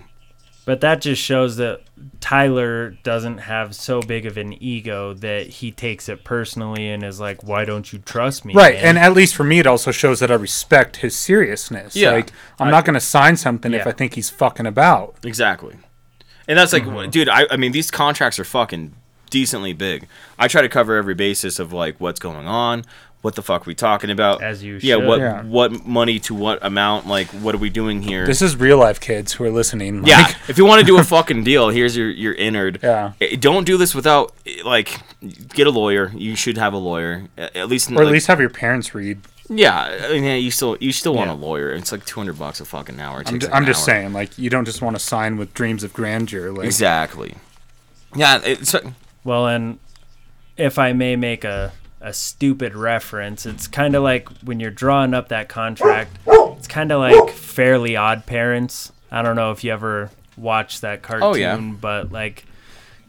But 0.68 0.82
that 0.82 1.00
just 1.00 1.22
shows 1.22 1.56
that 1.56 1.80
Tyler 2.20 2.90
doesn't 3.04 3.38
have 3.38 3.74
so 3.74 4.02
big 4.02 4.26
of 4.26 4.36
an 4.36 4.62
ego 4.62 5.14
that 5.14 5.48
he 5.48 5.72
takes 5.72 6.10
it 6.10 6.26
personally 6.26 6.90
and 6.90 7.04
is 7.06 7.22
like, 7.22 7.42
"Why 7.42 7.64
don't 7.64 7.94
you 7.94 8.00
trust 8.00 8.44
me?" 8.44 8.54
Right, 8.54 8.74
man?" 8.76 8.84
and 8.84 9.00
at 9.00 9.14
least 9.14 9.34
for 9.34 9.46
me, 9.46 9.60
it 9.60 9.66
also 9.66 9.92
shows 9.92 10.20
that 10.20 10.30
I 10.30 10.34
respect 10.36 10.98
his 10.98 11.16
seriousness. 11.16 11.96
Yeah. 11.96 12.12
like 12.12 12.34
I'm 12.60 12.70
not 12.70 12.84
going 12.84 12.96
to 12.96 13.00
sign 13.00 13.38
something 13.38 13.74
if 13.74 13.88
I 13.88 13.94
think 13.94 14.16
he's 14.16 14.30
fucking 14.30 14.66
about. 14.66 15.16
Exactly. 15.24 15.78
And 16.50 16.60
that's 16.60 16.74
like, 16.74 16.84
Mm-hmm. 16.84 17.12
dude, 17.12 17.30
I, 17.30 17.46
I 17.50 17.56
mean, 17.56 17.72
these 17.72 17.90
contracts 17.90 18.38
are 18.38 18.44
fucking 18.44 18.94
decently 19.30 19.72
big. 19.74 20.08
I 20.38 20.50
try 20.50 20.62
to 20.62 20.70
cover 20.70 20.96
every 20.98 21.16
basis 21.16 21.60
of 21.60 21.72
like 21.72 21.96
what's 22.00 22.20
going 22.20 22.46
on, 22.48 22.84
what 23.28 23.36
the 23.36 23.42
fuck 23.42 23.68
are 23.68 23.70
we 23.70 23.76
talking 23.76 24.10
about, 24.10 24.42
As 24.42 24.64
you 24.64 24.76
yeah, 24.82 24.96
should. 24.96 25.06
what 25.06 25.20
Yeah. 25.20 25.42
what 25.44 25.86
money 25.86 26.18
to 26.22 26.34
what 26.34 26.60
amount, 26.66 27.08
like 27.08 27.28
what 27.44 27.54
are 27.54 27.58
we 27.58 27.70
doing 27.70 28.02
here? 28.02 28.26
This 28.26 28.42
is 28.42 28.56
real 28.56 28.78
life 28.78 29.02
kids 29.02 29.34
who 29.34 29.44
are 29.44 29.52
listening. 29.52 30.02
Like, 30.04 30.10
yeah, 30.10 30.28
if 30.48 30.58
you 30.58 30.64
want 30.64 30.80
to 30.80 30.86
do 30.88 30.98
a 30.98 31.04
fucking 31.16 31.44
deal, 31.44 31.68
here's 31.68 31.98
your 31.98 32.10
your 32.10 32.34
innard. 32.36 32.82
Yeah. 32.82 33.12
Eh, 33.20 33.36
Don't 33.38 33.66
do 33.66 33.76
this 33.78 33.94
without 33.94 34.32
like 34.64 34.90
get 35.54 35.68
a 35.68 35.72
lawyer. 35.72 36.14
You 36.16 36.36
should 36.38 36.58
have 36.58 36.72
a 36.72 36.78
lawyer 36.78 37.26
at 37.38 37.68
least. 37.68 37.92
or 37.92 37.96
at 37.96 38.06
like- 38.06 38.14
least 38.14 38.28
have 38.28 38.40
your 38.40 38.50
parents 38.50 38.96
read. 38.96 39.20
yeah. 39.50 39.98
I 40.06 40.14
mean, 40.14 40.24
yeah, 40.24 40.36
you 40.36 40.52
still 40.52 40.78
you 40.80 40.94
still 40.94 41.14
want 41.14 41.30
Yeah. 41.30 41.36
a 41.36 41.48
lawyer. 41.48 41.72
It's 41.74 41.92
like 41.92 42.06
two 42.06 42.20
hundred 42.22 42.40
bucks 42.40 42.62
a 42.62 42.66
fucking 42.66 42.98
hour. 43.02 43.18
I'm, 43.20 43.26
takes 43.26 43.40
ju- 43.46 43.48
like 43.52 43.56
I'm 43.58 43.64
an 43.64 43.68
just 43.68 43.82
hour. 43.82 43.86
saying, 43.96 44.14
like 44.14 44.38
you 44.40 44.50
don't 44.50 44.66
just 44.66 44.82
want 44.82 44.96
to 44.96 45.02
sign 45.04 45.36
with 45.36 45.54
dreams 45.54 45.84
of 45.84 45.92
grandeur. 45.92 46.52
Like 46.54 46.66
Exactly. 46.66 47.36
Yeah, 48.16 48.40
it's 48.46 48.74
Well, 49.26 49.48
and 49.48 49.80
if 50.56 50.80
I 50.80 50.94
may 50.94 51.16
make 51.18 51.44
a, 51.44 51.74
a 52.02 52.14
stupid 52.14 52.76
reference, 52.76 53.46
it's 53.46 53.68
kind 53.68 53.96
of 53.96 54.04
like 54.04 54.30
when 54.40 54.60
you're 54.60 54.72
drawing 54.72 55.14
up 55.14 55.30
that 55.30 55.50
contract, 55.50 56.18
it's 56.28 56.68
kind 56.68 56.92
of 56.92 57.00
like 57.00 57.32
Fairly 57.32 57.92
OddParents. 57.92 58.92
I 59.12 59.22
don't 59.22 59.36
know 59.36 59.52
if 59.52 59.64
you 59.64 59.72
ever 59.72 60.12
watched 60.36 60.82
that 60.82 61.02
cartoon, 61.02 61.28
Oh, 61.28 61.36
yeah. 61.36 61.58
but 61.58 62.12
like, 62.12 62.46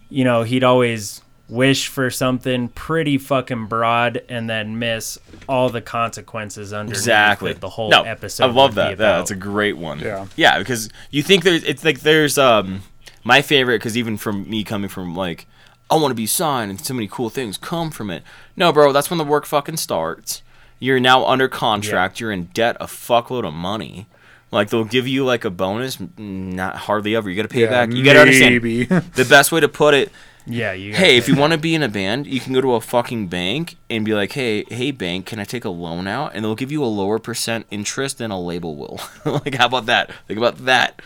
you 0.08 0.24
know, 0.24 0.42
he'd 0.42 0.64
always 0.64 1.20
wish 1.48 1.88
for 1.88 2.10
something 2.10 2.68
pretty 2.68 3.16
fucking 3.18 3.66
broad 3.66 4.22
and 4.28 4.48
then 4.50 4.78
miss 4.78 5.18
all 5.48 5.70
the 5.70 5.80
consequences 5.80 6.72
underneath 6.72 6.98
exactly 6.98 7.52
the 7.54 7.68
whole 7.68 7.90
no, 7.90 8.02
episode. 8.02 8.44
I 8.44 8.50
love 8.52 8.74
that. 8.74 8.90
Yeah, 8.90 8.96
that's 8.96 9.30
a 9.30 9.36
great 9.36 9.76
one. 9.76 9.98
Yeah. 10.00 10.26
yeah, 10.36 10.58
because 10.58 10.90
you 11.10 11.22
think 11.22 11.44
there's 11.44 11.64
it's 11.64 11.84
like 11.84 12.00
there's 12.00 12.36
um 12.38 12.82
my 13.24 13.42
favorite 13.42 13.78
because 13.78 13.96
even 13.96 14.16
from 14.16 14.48
me 14.48 14.62
coming 14.64 14.88
from 14.90 15.14
like 15.14 15.46
I 15.90 15.96
want 15.96 16.10
to 16.10 16.16
be 16.16 16.26
signed 16.26 16.70
and 16.70 16.80
so 16.80 16.94
many 16.94 17.08
cool 17.08 17.30
things 17.30 17.56
come 17.56 17.90
from 17.90 18.10
it. 18.10 18.22
No, 18.56 18.72
bro, 18.72 18.92
that's 18.92 19.10
when 19.10 19.18
the 19.18 19.24
work 19.24 19.46
fucking 19.46 19.78
starts. 19.78 20.42
You're 20.78 21.00
now 21.00 21.24
under 21.26 21.48
contract. 21.48 22.20
You're 22.20 22.30
in 22.30 22.44
debt 22.46 22.76
a 22.80 22.86
fuckload 22.86 23.46
of 23.46 23.54
money. 23.54 24.06
Like 24.50 24.70
they'll 24.70 24.84
give 24.84 25.06
you 25.06 25.24
like 25.24 25.44
a 25.44 25.50
bonus, 25.50 25.98
not 26.16 26.76
hardly 26.76 27.14
ever. 27.14 27.28
You 27.28 27.36
got 27.36 27.42
to 27.42 27.48
pay 27.48 27.62
it 27.62 27.70
back. 27.70 27.90
You 27.90 28.04
got 28.04 28.14
to 28.14 28.20
understand. 28.20 28.62
The 29.14 29.24
best 29.24 29.52
way 29.52 29.60
to 29.60 29.68
put 29.68 29.94
it 29.94 30.10
yeah, 30.48 30.72
you. 30.72 30.94
hey, 30.94 31.16
if 31.16 31.28
you 31.28 31.36
want 31.36 31.52
to 31.52 31.58
be 31.58 31.74
in 31.74 31.82
a 31.82 31.88
band, 31.88 32.26
you 32.26 32.40
can 32.40 32.54
go 32.54 32.60
to 32.60 32.74
a 32.74 32.80
fucking 32.80 33.28
bank 33.28 33.76
and 33.90 34.04
be 34.04 34.14
like, 34.14 34.32
hey, 34.32 34.64
hey, 34.64 34.90
bank, 34.90 35.26
can 35.26 35.38
I 35.38 35.44
take 35.44 35.64
a 35.64 35.70
loan 35.70 36.06
out? 36.06 36.32
And 36.34 36.44
they'll 36.44 36.54
give 36.54 36.72
you 36.72 36.82
a 36.82 36.86
lower 36.86 37.18
percent 37.18 37.66
interest 37.70 38.18
than 38.18 38.30
a 38.30 38.40
label 38.40 38.74
will. 38.74 39.00
like, 39.24 39.54
how 39.54 39.66
about 39.66 39.86
that? 39.86 40.10
Think 40.26 40.38
about 40.38 40.64
that. 40.64 41.02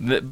The- 0.00 0.26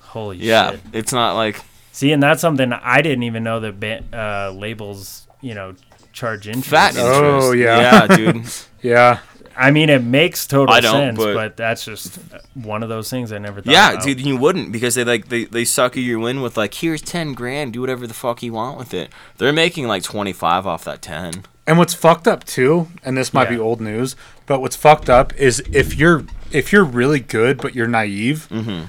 holy 0.00 0.38
yeah, 0.38 0.72
shit. 0.72 0.80
it's 0.92 1.12
not 1.12 1.34
like 1.34 1.62
See, 1.94 2.10
and 2.10 2.20
that's 2.20 2.40
something 2.40 2.72
I 2.72 3.02
didn't 3.02 3.22
even 3.22 3.44
know 3.44 3.60
that 3.60 3.78
ba- 3.78 4.02
uh, 4.12 4.50
labels, 4.52 5.28
you 5.40 5.54
know, 5.54 5.74
charge 6.12 6.48
interest. 6.48 6.68
fat 6.68 6.96
interest. 6.96 7.06
Oh, 7.22 7.52
yeah. 7.52 8.06
yeah, 8.08 8.16
dude. 8.16 8.44
yeah, 8.82 9.20
I 9.56 9.70
mean, 9.70 9.88
it 9.88 10.02
makes 10.02 10.44
total 10.48 10.74
I 10.74 10.80
don't, 10.80 10.92
sense, 11.14 11.18
but- 11.18 11.34
but, 11.34 11.56
that's 11.56 11.84
just 11.84 12.16
one 12.54 12.82
of 12.82 12.88
those 12.88 13.08
things 13.10 13.30
I 13.30 13.38
never 13.38 13.60
thought 13.62 13.72
yeah, 13.72 13.92
about. 13.92 14.02
dude, 14.02 14.20
you 14.22 14.36
wouldn't 14.36 14.72
because 14.72 14.96
they 14.96 15.04
like 15.04 15.28
they 15.28 15.44
they 15.44 15.64
sucker 15.64 16.00
you 16.00 16.26
in 16.26 16.42
with 16.42 16.56
like, 16.56 16.74
here's 16.74 17.00
ten 17.00 17.32
grand, 17.32 17.72
do 17.74 17.80
whatever 17.80 18.08
the 18.08 18.14
fuck 18.14 18.42
you 18.42 18.52
want 18.54 18.76
with 18.76 18.92
it. 18.92 19.10
They're 19.38 19.52
making 19.52 19.86
like 19.86 20.02
twenty 20.02 20.32
five 20.32 20.66
off 20.66 20.84
that 20.86 21.00
ten. 21.00 21.44
and 21.64 21.78
what's 21.78 21.94
fucked 21.94 22.26
up 22.26 22.42
too, 22.42 22.88
and 23.04 23.16
this 23.16 23.32
might 23.32 23.48
be 23.48 23.56
old 23.58 23.80
news, 23.80 24.16
but 24.46 24.60
what's 24.60 24.74
fucked 24.76 25.08
up 25.08 25.32
is 25.36 25.60
if 25.72 25.96
you're 25.96 26.24
if 26.50 26.72
you're 26.72 26.84
really 26.84 27.20
good 27.20 27.58
but 27.58 27.72
you're 27.76 27.86
naive, 27.86 28.48
Mm-hmm. 28.50 28.86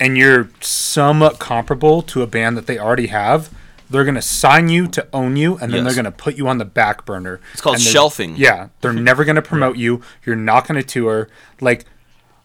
And 0.00 0.16
you're 0.18 0.48
somewhat 0.60 1.38
comparable 1.38 2.02
to 2.02 2.22
a 2.22 2.26
band 2.26 2.56
that 2.56 2.66
they 2.66 2.78
already 2.78 3.08
have. 3.08 3.50
They're 3.88 4.04
gonna 4.04 4.22
sign 4.22 4.68
you 4.68 4.86
to 4.88 5.06
own 5.12 5.36
you, 5.36 5.56
and 5.58 5.72
then 5.72 5.84
Yes. 5.84 5.94
they're 5.94 6.02
gonna 6.02 6.12
put 6.16 6.36
you 6.36 6.48
on 6.48 6.58
the 6.58 6.64
back 6.64 7.04
burner. 7.04 7.40
It's 7.52 7.60
called 7.60 7.80
shelving. 7.80 8.36
Yeah, 8.36 8.68
they're 8.80 8.92
never 9.10 9.24
gonna 9.24 9.42
promote 9.42 9.76
you. 9.76 10.00
You're 10.24 10.36
not 10.36 10.66
gonna 10.66 10.82
tour. 10.82 11.28
Like, 11.60 11.84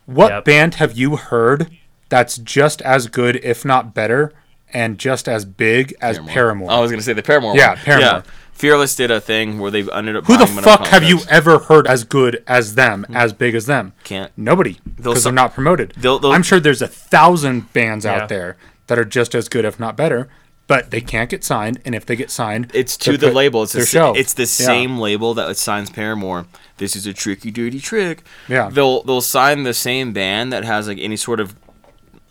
what 0.05 0.31
Yep. 0.31 0.45
band 0.45 0.75
have 0.75 0.93
you 0.97 1.15
heard 1.17 1.69
that's 2.09 2.37
just 2.37 2.81
as 2.81 3.07
good, 3.07 3.37
if 3.43 3.63
not 3.63 3.93
better, 3.93 4.33
and 4.73 4.97
just 4.97 5.27
as 5.29 5.45
big 5.45 5.93
as 6.01 6.17
Paramore? 6.19 6.71
I 6.71 6.79
was 6.79 6.89
gonna 6.91 7.03
say 7.03 7.13
the 7.13 7.21
Paramore. 7.23 7.55
Yeah, 7.55 7.69
one. 7.69 7.77
Paramore. 7.77 8.23
Fearless 8.55 8.95
did 8.95 9.11
a 9.11 9.19
thing 9.21 9.59
where 9.59 9.69
they 9.69 9.81
ended 9.91 10.15
up. 10.15 10.25
Who 10.25 10.33
the 10.37 10.45
buying 10.45 10.55
them 10.55 10.63
in 10.63 10.69
a 10.69 10.77
fuck 10.77 10.87
have 10.87 11.03
you 11.03 11.19
ever 11.29 11.59
heard 11.59 11.85
as 11.87 12.03
good 12.05 12.41
as 12.47 12.75
them, 12.75 13.05
as 13.13 13.33
big 13.33 13.53
as 13.53 13.65
them? 13.65 13.91
Can't. 14.03 14.31
Nobody, 14.37 14.79
They'll 14.85 15.11
because 15.11 15.23
su- 15.23 15.27
they're 15.29 15.33
not 15.33 15.53
promoted. 15.53 15.93
they'll- 15.97 16.19
they'll- 16.19 16.31
I'm 16.31 16.41
sure 16.43 16.59
there's 16.59 16.81
a 16.81 16.87
thousand 16.87 17.71
bands 17.73 18.05
Yeah. 18.05 18.13
out 18.23 18.29
there 18.29 18.55
that 18.87 18.97
are 18.97 19.03
just 19.05 19.35
as 19.35 19.49
good, 19.49 19.65
if 19.65 19.77
not 19.79 19.97
better, 19.97 20.29
but 20.67 20.89
they 20.89 21.01
can't 21.01 21.29
get 21.29 21.43
signed. 21.43 21.79
And 21.85 21.93
if 21.93 22.05
they 22.05 22.15
get 22.15 22.31
signed, 22.31 22.71
It's 22.73 22.95
to 22.97 23.17
the 23.17 23.27
put- 23.27 23.35
label. 23.35 23.63
It's 23.63 23.73
the, 23.73 23.79
they're 23.91 24.15
it's 24.15 24.33
the 24.33 24.43
Yeah. 24.43 24.45
same 24.67 24.97
label 24.99 25.33
that 25.33 25.57
signs 25.57 25.89
Paramore. 25.89 26.45
This 26.77 26.95
is 26.95 27.05
a 27.05 27.13
tricky, 27.13 27.51
dirty 27.51 27.79
trick. 27.81 28.23
Yeah. 28.47 28.69
They'll 28.71 29.03
they'll 29.03 29.19
sign 29.21 29.63
the 29.63 29.73
same 29.73 30.13
band 30.13 30.53
that 30.53 30.63
has 30.63 30.87
like 30.87 30.97
any 31.01 31.17
sort 31.17 31.39
of 31.41 31.55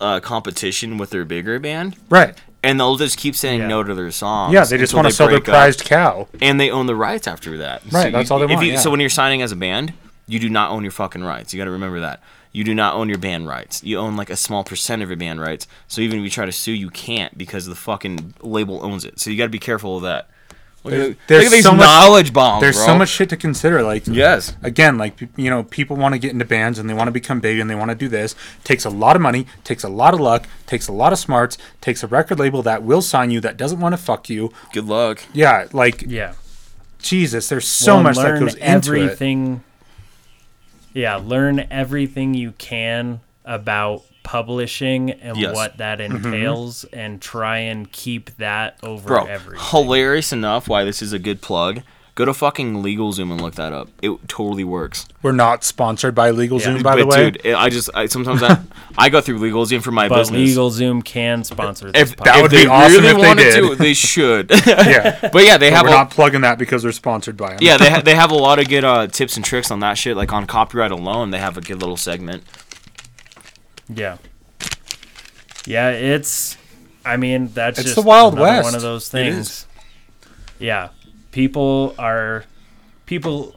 uh, 0.01 0.19
competition 0.19 0.97
with 0.97 1.11
their 1.11 1.23
bigger 1.23 1.57
band, 1.59 1.95
right. 2.09 2.35
And 2.65 2.79
they'll 2.79 2.95
just 2.97 3.17
keep 3.17 3.35
saying 3.35 3.61
Yeah. 3.61 3.67
no 3.67 3.83
to 3.83 3.93
their 3.93 4.11
songs. 4.11 4.53
Yeah, 4.53 4.65
they 4.65 4.77
just 4.77 4.93
want 4.93 5.07
to 5.07 5.13
sell 5.13 5.27
their 5.27 5.37
break 5.39 5.49
up, 5.49 5.53
prized 5.55 5.85
cow. 5.85 6.27
and 6.41 6.59
they 6.59 6.69
own 6.69 6.85
the 6.87 6.95
rights 6.95 7.27
after 7.27 7.57
that. 7.59 7.81
Right, 7.91 8.11
that's 8.11 8.31
all 8.31 8.39
they 8.39 8.45
if 8.45 8.51
want, 8.51 8.65
You, 8.65 8.73
yeah. 8.73 8.79
So 8.79 8.91
when 8.91 8.99
you're 8.99 9.09
signing 9.09 9.41
as 9.41 9.51
a 9.51 9.55
band, 9.55 9.93
you 10.27 10.39
do 10.39 10.49
not 10.49 10.71
own 10.71 10.83
your 10.83 10.91
fucking 10.91 11.23
rights. 11.23 11.53
You 11.53 11.57
got 11.59 11.65
to 11.65 11.71
remember 11.71 11.99
that. 12.01 12.21
You 12.51 12.63
do 12.63 12.73
not 12.73 12.95
own 12.95 13.09
your 13.09 13.17
band 13.17 13.47
rights. 13.47 13.83
You 13.83 13.99
own 13.99 14.15
like 14.15 14.29
a 14.29 14.35
small 14.37 14.63
percent 14.63 15.01
of 15.03 15.09
your 15.09 15.17
band 15.17 15.41
rights. 15.41 15.67
So 15.87 16.01
even 16.01 16.19
if 16.19 16.23
you 16.23 16.29
try 16.31 16.45
to 16.45 16.51
sue, 16.53 16.71
you 16.71 16.89
can't 16.89 17.37
because 17.37 17.65
the 17.65 17.75
fucking 17.75 18.33
label 18.41 18.83
owns 18.83 19.03
it. 19.05 19.19
So 19.19 19.29
you 19.29 19.37
got 19.37 19.43
to 19.45 19.49
be 19.49 19.59
careful 19.59 19.97
of 19.97 20.03
that. 20.03 20.29
Look, 20.85 20.91
There's- 20.93 21.09
at, 21.11 21.17
there's 21.27 21.43
look 21.45 21.51
at 21.51 21.55
these 21.55 21.63
so 21.65 21.71
much- 21.71 21.79
knowledge 21.85 22.31
bombs. 22.33 22.61
There's 22.61 22.75
bro. 22.77 22.85
so 22.85 22.95
much 22.97 23.09
shit 23.09 23.27
to 23.29 23.37
consider. 23.37 23.81
Like, 23.81 24.05
Yes. 24.07 24.55
again, 24.63 24.97
like 24.97 25.19
you 25.35 25.49
know, 25.49 25.63
people 25.63 25.97
want 25.97 26.13
to 26.13 26.19
get 26.19 26.31
into 26.31 26.45
bands 26.45 26.77
and 26.79 26.89
they 26.89 26.93
want 26.93 27.07
to 27.07 27.11
become 27.11 27.39
big 27.39 27.59
and 27.59 27.69
they 27.69 27.75
want 27.75 27.89
to 27.89 27.95
do 27.95 28.07
this. 28.07 28.35
Takes 28.63 28.85
a 28.85 28.89
lot 28.89 29.15
of 29.15 29.21
money, 29.21 29.47
takes 29.63 29.83
a 29.83 29.89
lot 29.89 30.13
of 30.13 30.19
luck, 30.19 30.47
takes 30.67 30.87
a 30.87 30.91
lot 30.93 31.11
of 31.11 31.19
smarts, 31.19 31.57
takes 31.81 32.03
a 32.03 32.07
record 32.07 32.39
label 32.39 32.61
that 32.61 32.83
will 32.83 33.01
sign 33.01 33.31
you 33.31 33.41
that 33.41 33.57
doesn't 33.57 33.79
want 33.79 33.93
to 33.93 33.97
fuck 33.97 34.29
you. 34.29 34.53
Good 34.73 34.85
luck. 34.85 35.23
Yeah, 35.33 35.65
like 35.73 36.03
yeah. 36.07 36.33
Jesus, 37.01 37.49
there's 37.49 37.67
so 37.67 37.95
Well, 37.95 38.03
much 38.03 38.15
that 38.17 38.23
learn 38.23 38.39
goes 38.41 38.53
into 38.55 38.63
it. 38.63 38.67
everything. 39.03 39.63
Yeah, 40.93 41.15
learn 41.15 41.65
everything 41.69 42.33
you 42.33 42.53
can 42.57 43.19
about 43.43 44.03
publishing 44.25 45.11
and 45.11 45.37
Yes. 45.37 45.55
what 45.55 45.77
that 45.77 45.99
Mm-hmm. 45.99 46.25
entails, 46.33 46.83
and 46.91 47.21
try 47.21 47.59
and 47.59 47.89
keep 47.91 48.35
that 48.37 48.77
over 48.83 49.07
Bro, 49.07 49.25
everything. 49.25 49.65
hilarious 49.71 50.33
enough 50.33 50.67
why 50.67 50.83
this 50.83 51.01
is 51.01 51.13
a 51.13 51.19
good 51.19 51.41
plug. 51.41 51.81
Go 52.15 52.23
to 52.23 52.33
fucking 52.33 52.81
LegalZoom 52.81 53.29
and 53.29 53.41
look 53.41 53.55
that 53.55 53.73
up. 53.73 53.89
It 54.01 54.09
totally 54.29 54.63
works. 54.63 55.05
We're 55.21 55.33
not 55.33 55.65
sponsored 55.65 56.15
by 56.15 56.31
LegalZoom, 56.31 56.81
by 56.81 56.95
the 56.95 57.05
way. 57.05 57.31
dude, 57.31 57.45
I 57.47 57.67
just 57.69 57.89
I 57.93 58.05
sometimes 58.05 58.41
I, 58.41 58.57
I 58.97 59.09
go 59.09 59.19
through 59.19 59.37
LegalZoom 59.39 59.83
for 59.83 59.91
my 59.91 60.07
But 60.07 60.19
business. 60.19 60.55
LegalZoom 60.57 61.03
can 61.03 61.43
sponsor 61.43 61.91
this 61.91 62.11
if, 62.11 62.15
podcast. 62.15 62.23
That 62.23 62.35
if 62.37 62.41
would 62.43 62.51
they 62.51 62.63
be 62.63 62.69
awesome 62.69 63.03
really 63.03 63.21
if 63.29 63.37
they 63.37 63.43
did. 63.43 63.69
to, 63.69 63.75
they 63.75 63.93
should. 63.93 64.49
yeah. 64.65 65.29
but 65.33 65.43
yeah, 65.43 65.57
they 65.57 65.71
But 65.71 65.75
have 65.75 65.83
we're 65.87 65.89
a, 65.89 65.91
not 65.91 66.09
plugging 66.11 66.39
that 66.41 66.57
because 66.57 66.83
they're 66.83 66.93
sponsored 66.93 67.35
by 67.35 67.49
them. 67.49 67.57
yeah 67.61 67.75
they 67.75 67.89
ha- 67.89 68.01
they 68.01 68.15
have 68.15 68.31
a 68.31 68.35
lot 68.35 68.59
of 68.59 68.69
good 68.69 68.85
uh, 68.85 69.07
tips 69.07 69.35
and 69.35 69.43
tricks 69.43 69.69
on 69.69 69.81
that 69.81 69.97
shit. 69.97 70.15
Like 70.15 70.31
on 70.31 70.47
copyright 70.47 70.91
alone, 70.91 71.31
they 71.31 71.39
have 71.39 71.57
a 71.57 71.61
good 71.61 71.81
little 71.81 71.97
segment. 71.97 72.43
Yeah. 73.89 74.17
Yeah, 75.65 75.89
it's. 75.91 76.57
I 77.03 77.17
mean, 77.17 77.49
that's 77.53 77.77
It's 77.79 77.85
just 77.89 77.95
the 77.95 78.01
Wild 78.01 78.33
another 78.33 78.49
West. 78.51 78.63
One 78.65 78.75
of 78.75 78.81
those 78.81 79.09
things. 79.09 79.67
Yeah, 80.59 80.89
people 81.31 81.95
are 81.97 82.45
people. 83.05 83.55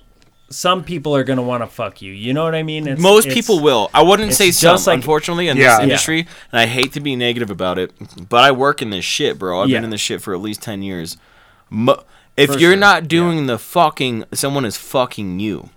Some 0.51 0.83
people 0.83 1.15
are 1.15 1.25
gonna 1.25 1.43
want 1.43 1.63
to 1.63 1.67
fuck 1.67 2.01
you. 2.01 2.11
You 2.13 2.33
know 2.33 2.43
what 2.45 2.55
I 2.55 2.63
mean? 2.63 2.89
It's, 2.89 3.01
Most 3.01 3.27
it's- 3.27 3.35
people 3.35 3.61
will. 3.61 3.91
I 3.93 4.03
wouldn't 4.03 4.33
say 4.33 4.47
just 4.51 4.61
some, 4.61 4.77
like- 4.93 4.97
unfortunately, 4.97 5.49
in 5.49 5.59
Yeah. 5.59 5.65
this 5.65 5.79
Yeah. 5.79 5.83
industry, 5.83 6.21
and 6.53 6.61
I 6.61 6.67
hate 6.67 6.93
to 6.95 7.01
be 7.01 7.17
negative 7.17 7.51
about 7.51 7.79
it, 7.79 7.93
but 8.31 8.45
I 8.45 8.51
work 8.53 8.81
in 8.81 8.89
this 8.89 9.05
shit, 9.05 9.39
bro. 9.39 9.63
I've 9.63 9.69
Yeah. 9.69 9.77
been 9.79 9.85
in 9.85 9.91
this 9.91 10.01
shit 10.01 10.23
for 10.23 10.33
at 10.35 10.41
least 10.41 10.63
ten 10.63 10.83
years. 10.83 11.19
Mo- 11.69 12.03
if 12.37 12.53
For 12.53 12.59
you're 12.59 12.73
sure, 12.73 12.79
not 12.79 13.09
doing 13.09 13.45
the 13.47 13.59
fucking, 13.59 14.25
someone 14.33 14.65
is 14.65 14.79
fucking 14.79 15.39
you. 15.41 15.69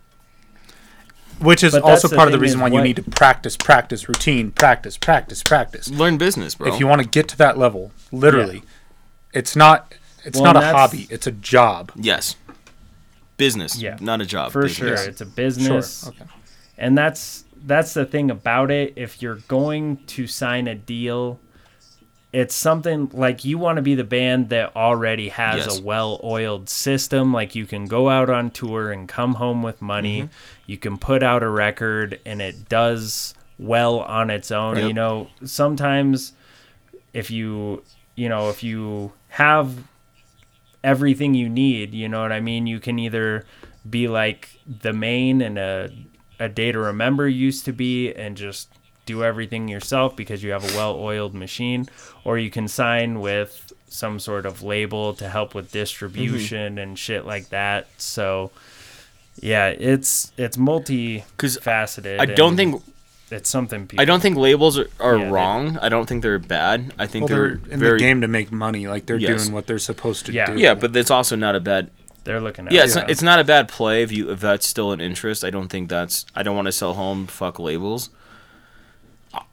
Which 1.42 1.64
is 1.64 1.74
But 1.74 1.84
also 1.84 2.08
part 2.08 2.28
of 2.28 2.32
the 2.34 2.40
reason 2.40 2.60
is 2.60 2.62
why 2.62 2.78
you 2.78 2.84
need 2.84 2.98
to 2.98 3.04
practice, 3.04 3.58
practice, 3.58 4.08
routine, 4.08 4.52
practice, 4.52 4.98
practice, 4.98 5.42
practice. 5.44 5.90
Learn 5.90 6.18
business, 6.18 6.56
bro. 6.56 6.72
If 6.74 6.80
you 6.80 6.88
want 6.88 7.02
to 7.02 7.08
get 7.08 7.28
to 7.30 7.38
that 7.38 7.58
level, 7.58 7.92
literally, 8.12 8.64
it's 9.34 9.56
not 9.56 9.94
it's 10.24 10.40
Well, 10.40 10.54
not 10.54 10.64
a 10.64 10.68
hobby, 10.68 11.08
it's 11.10 11.26
a 11.26 11.32
job. 11.32 11.92
yes, 11.96 12.36
business, 13.38 13.82
Yeah. 13.82 13.98
not 14.00 14.22
a 14.22 14.26
job. 14.26 14.52
for 14.52 14.64
business. 14.64 15.02
sure. 15.02 15.10
It's 15.10 15.22
a 15.22 15.26
business. 15.26 16.02
Sure. 16.04 16.10
Okay. 16.14 16.26
and 16.78 16.98
that's 16.98 17.44
that's 17.66 17.94
the 17.94 18.06
thing 18.06 18.30
about 18.32 18.72
it 18.72 18.94
if 18.96 19.22
you're 19.22 19.40
going 19.48 19.98
to 20.08 20.26
sign 20.28 20.68
a 20.68 20.76
deal 20.76 21.40
it's 22.34 22.56
something 22.56 23.10
like 23.14 23.44
you 23.44 23.58
want 23.58 23.76
to 23.76 23.82
be 23.82 23.94
the 23.96 24.06
band 24.06 24.50
that 24.50 24.74
already 24.76 25.28
has 25.30 25.66
Yes. 25.66 25.80
a 25.80 25.84
well-oiled 25.84 26.70
system 26.70 27.34
like 27.34 27.56
you 27.56 27.66
can 27.66 27.86
go 27.88 28.10
out 28.10 28.30
on 28.30 28.52
tour 28.52 28.92
and 28.92 29.08
come 29.10 29.34
home 29.36 29.62
with 29.64 29.82
money 29.82 30.22
Mm-hmm. 30.24 30.32
you 30.72 30.78
can 30.78 30.98
put 30.98 31.24
out 31.24 31.44
a 31.44 31.50
record 31.50 32.20
and 32.26 32.42
it 32.42 32.70
does 32.70 33.34
well 33.60 34.00
on 34.00 34.30
its 34.30 34.50
own 34.52 34.78
Yep. 34.78 34.88
you 34.88 34.94
know 34.94 35.28
sometimes 35.44 36.34
if 37.14 37.30
you 37.30 37.84
you 38.16 38.30
know 38.30 38.50
if 38.50 38.64
you 38.64 39.12
have 39.28 39.84
everything 40.84 41.34
you 41.34 41.48
need 41.50 41.94
you 41.94 42.08
know 42.10 42.22
what 42.22 42.32
i 42.32 42.40
mean 42.40 42.66
you 42.66 42.80
can 42.80 42.98
either 42.98 43.46
be 43.90 44.08
like 44.08 44.50
the 44.82 44.94
Maine 44.94 45.42
and 45.42 45.58
a, 45.58 45.92
a 46.40 46.48
day 46.50 46.72
to 46.72 46.80
remember 46.80 47.28
used 47.28 47.66
to 47.66 47.74
be 47.74 48.14
and 48.14 48.36
just 48.38 48.70
do 49.06 49.24
everything 49.24 49.68
yourself 49.68 50.16
because 50.16 50.44
you 50.44 50.52
have 50.52 50.64
a 50.64 50.78
well-oiled 50.78 51.34
machine 51.34 51.88
or 52.24 52.38
you 52.38 52.50
can 52.50 52.68
sign 52.68 53.20
with 53.20 53.74
some 53.88 54.20
sort 54.20 54.46
of 54.46 54.62
label 54.64 55.14
to 55.14 55.28
help 55.28 55.54
with 55.54 55.68
mm-hmm. 55.68 55.80
distribution 55.80 56.78
and 56.78 56.98
shit 56.98 57.26
like 57.26 57.50
that 57.50 57.88
so 57.98 58.52
yeah 59.40 59.68
it's 59.68 60.32
it's 60.38 60.58
multifaceted 60.58 62.20
I 62.20 62.26
don't 62.26 62.56
think 62.56 62.82
it's 63.32 63.50
something 63.50 63.88
people 63.88 64.02
I 64.02 64.06
don't 64.06 64.22
think 64.22 64.38
labels 64.38 64.78
are, 64.78 64.90
are 65.00 65.18
Yeah, 65.18 65.26
they- 65.26 65.32
wrong. 65.32 65.78
I 65.78 65.88
don't 65.88 66.06
think 66.06 66.22
they're 66.22 66.38
bad. 66.38 66.94
I 67.00 67.08
think 67.08 67.30
Well, 67.30 67.38
they're, 67.40 67.56
they're 67.56 67.74
in 67.74 67.80
very 67.80 67.98
the 67.98 68.00
game 68.00 68.22
to 68.22 68.28
make 68.28 68.52
money, 68.52 68.90
like 68.90 69.06
they're 69.06 69.16
Yes. 69.16 69.44
doing 69.44 69.54
what 69.54 69.68
they're 69.68 69.80
supposed 69.80 70.26
to 70.26 70.34
Yeah. 70.34 70.48
do. 70.48 70.60
yeah, 70.60 70.74
but 70.74 70.94
it's 70.96 71.10
also 71.10 71.38
not 71.38 71.56
a 71.56 71.62
bad 71.62 71.92
they're 72.24 72.42
looking 72.42 72.68
at 72.68 72.74
Yeah, 72.74 72.82
it. 72.82 72.86
it's, 72.86 72.96
not, 72.96 73.10
it's 73.10 73.22
not 73.22 73.40
a 73.40 73.44
bad 73.44 73.68
play 73.68 74.04
if 74.04 74.12
you 74.12 74.32
if 74.32 74.42
that's 74.42 74.68
still 74.68 74.92
an 74.92 75.02
interest. 75.02 75.44
I 75.44 75.50
don't 75.50 75.70
think 75.70 75.90
that's. 75.90 76.26
I 76.36 76.44
don't 76.44 76.56
want 76.56 76.68
to 76.68 76.72
sell 76.72 76.94
home. 76.94 77.26
Fuck 77.28 77.58
labels. 77.58 78.10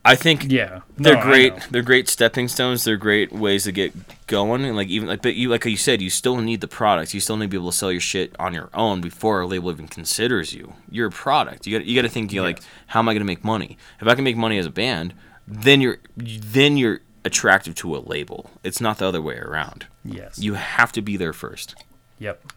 I 0.05 0.15
think 0.15 0.51
yeah 0.51 0.81
they're 0.97 1.17
No, 1.17 1.23
great. 1.23 1.55
They're 1.71 1.83
great 1.83 2.09
stepping 2.09 2.49
stones. 2.49 2.85
They're 2.85 2.97
great 2.97 3.33
ways 3.33 3.65
to 3.65 3.73
get 3.73 3.93
going. 4.27 4.65
And 4.65 4.75
like 4.75 4.89
even 4.89 5.09
like, 5.09 5.23
but 5.23 5.35
you 5.35 5.49
like 5.51 5.65
you 5.65 5.77
said, 5.77 6.03
you 6.03 6.11
still 6.11 6.37
need 6.39 6.61
the 6.61 6.69
product. 6.69 7.15
You 7.15 7.21
still 7.21 7.37
need 7.37 7.47
to 7.47 7.51
be 7.51 7.57
able 7.57 7.71
to 7.71 7.77
sell 7.77 7.93
your 7.93 8.01
shit 8.01 8.35
on 8.39 8.55
your 8.55 8.71
own 8.75 9.01
before 9.01 9.41
a 9.41 9.47
label 9.47 9.71
even 9.71 9.87
considers 9.89 10.53
you. 10.53 10.73
You're 10.91 11.09
a 11.09 11.13
product. 11.13 11.67
You 11.67 11.79
got 11.79 11.87
you 11.87 11.95
got 11.95 12.03
to 12.03 12.13
think. 12.13 12.33
You 12.33 12.43
like, 12.43 12.61
how 12.89 13.01
am 13.01 13.09
I 13.09 13.13
going 13.13 13.21
to 13.21 13.27
make 13.27 13.45
money? 13.45 13.79
If 14.01 14.09
I 14.09 14.15
can 14.15 14.25
make 14.25 14.37
money 14.37 14.59
as 14.59 14.67
a 14.67 14.71
band, 14.71 15.15
then 15.47 15.81
you're 15.81 15.99
then 16.17 16.77
you're 16.77 17.01
attractive 17.25 17.75
to 17.77 17.97
a 17.97 17.99
label. 17.99 18.51
It's 18.65 18.81
not 18.81 18.99
the 18.99 19.07
other 19.07 19.23
way 19.23 19.37
around. 19.37 19.87
yes 20.05 20.39
You 20.39 20.55
have 20.55 20.93
to 20.93 21.03
be 21.03 21.17
there 21.17 21.33
first. 21.33 21.75
Yep. 22.19 22.53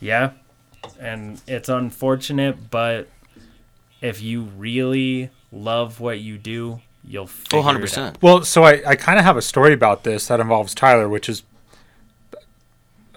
Yeah. 0.00 0.32
And 0.98 1.40
it's 1.46 1.68
unfortunate, 1.68 2.70
but 2.70 3.08
if 4.00 4.22
you 4.22 4.42
really 4.56 5.30
love 5.52 6.00
what 6.00 6.20
you 6.20 6.38
do, 6.38 6.80
you'll 7.04 7.26
figure 7.26 7.58
Oh, 7.58 7.62
100 7.62 7.78
it 7.78 7.80
out. 7.80 7.82
percent. 7.82 8.22
Well, 8.22 8.44
so 8.44 8.64
I, 8.64 8.82
I 8.86 8.96
kind 8.96 9.18
of 9.18 9.24
have 9.24 9.36
a 9.36 9.42
story 9.42 9.72
about 9.72 10.04
this 10.04 10.26
that 10.28 10.40
involves 10.40 10.74
Tyler, 10.74 11.08
which 11.08 11.28
is, 11.28 11.42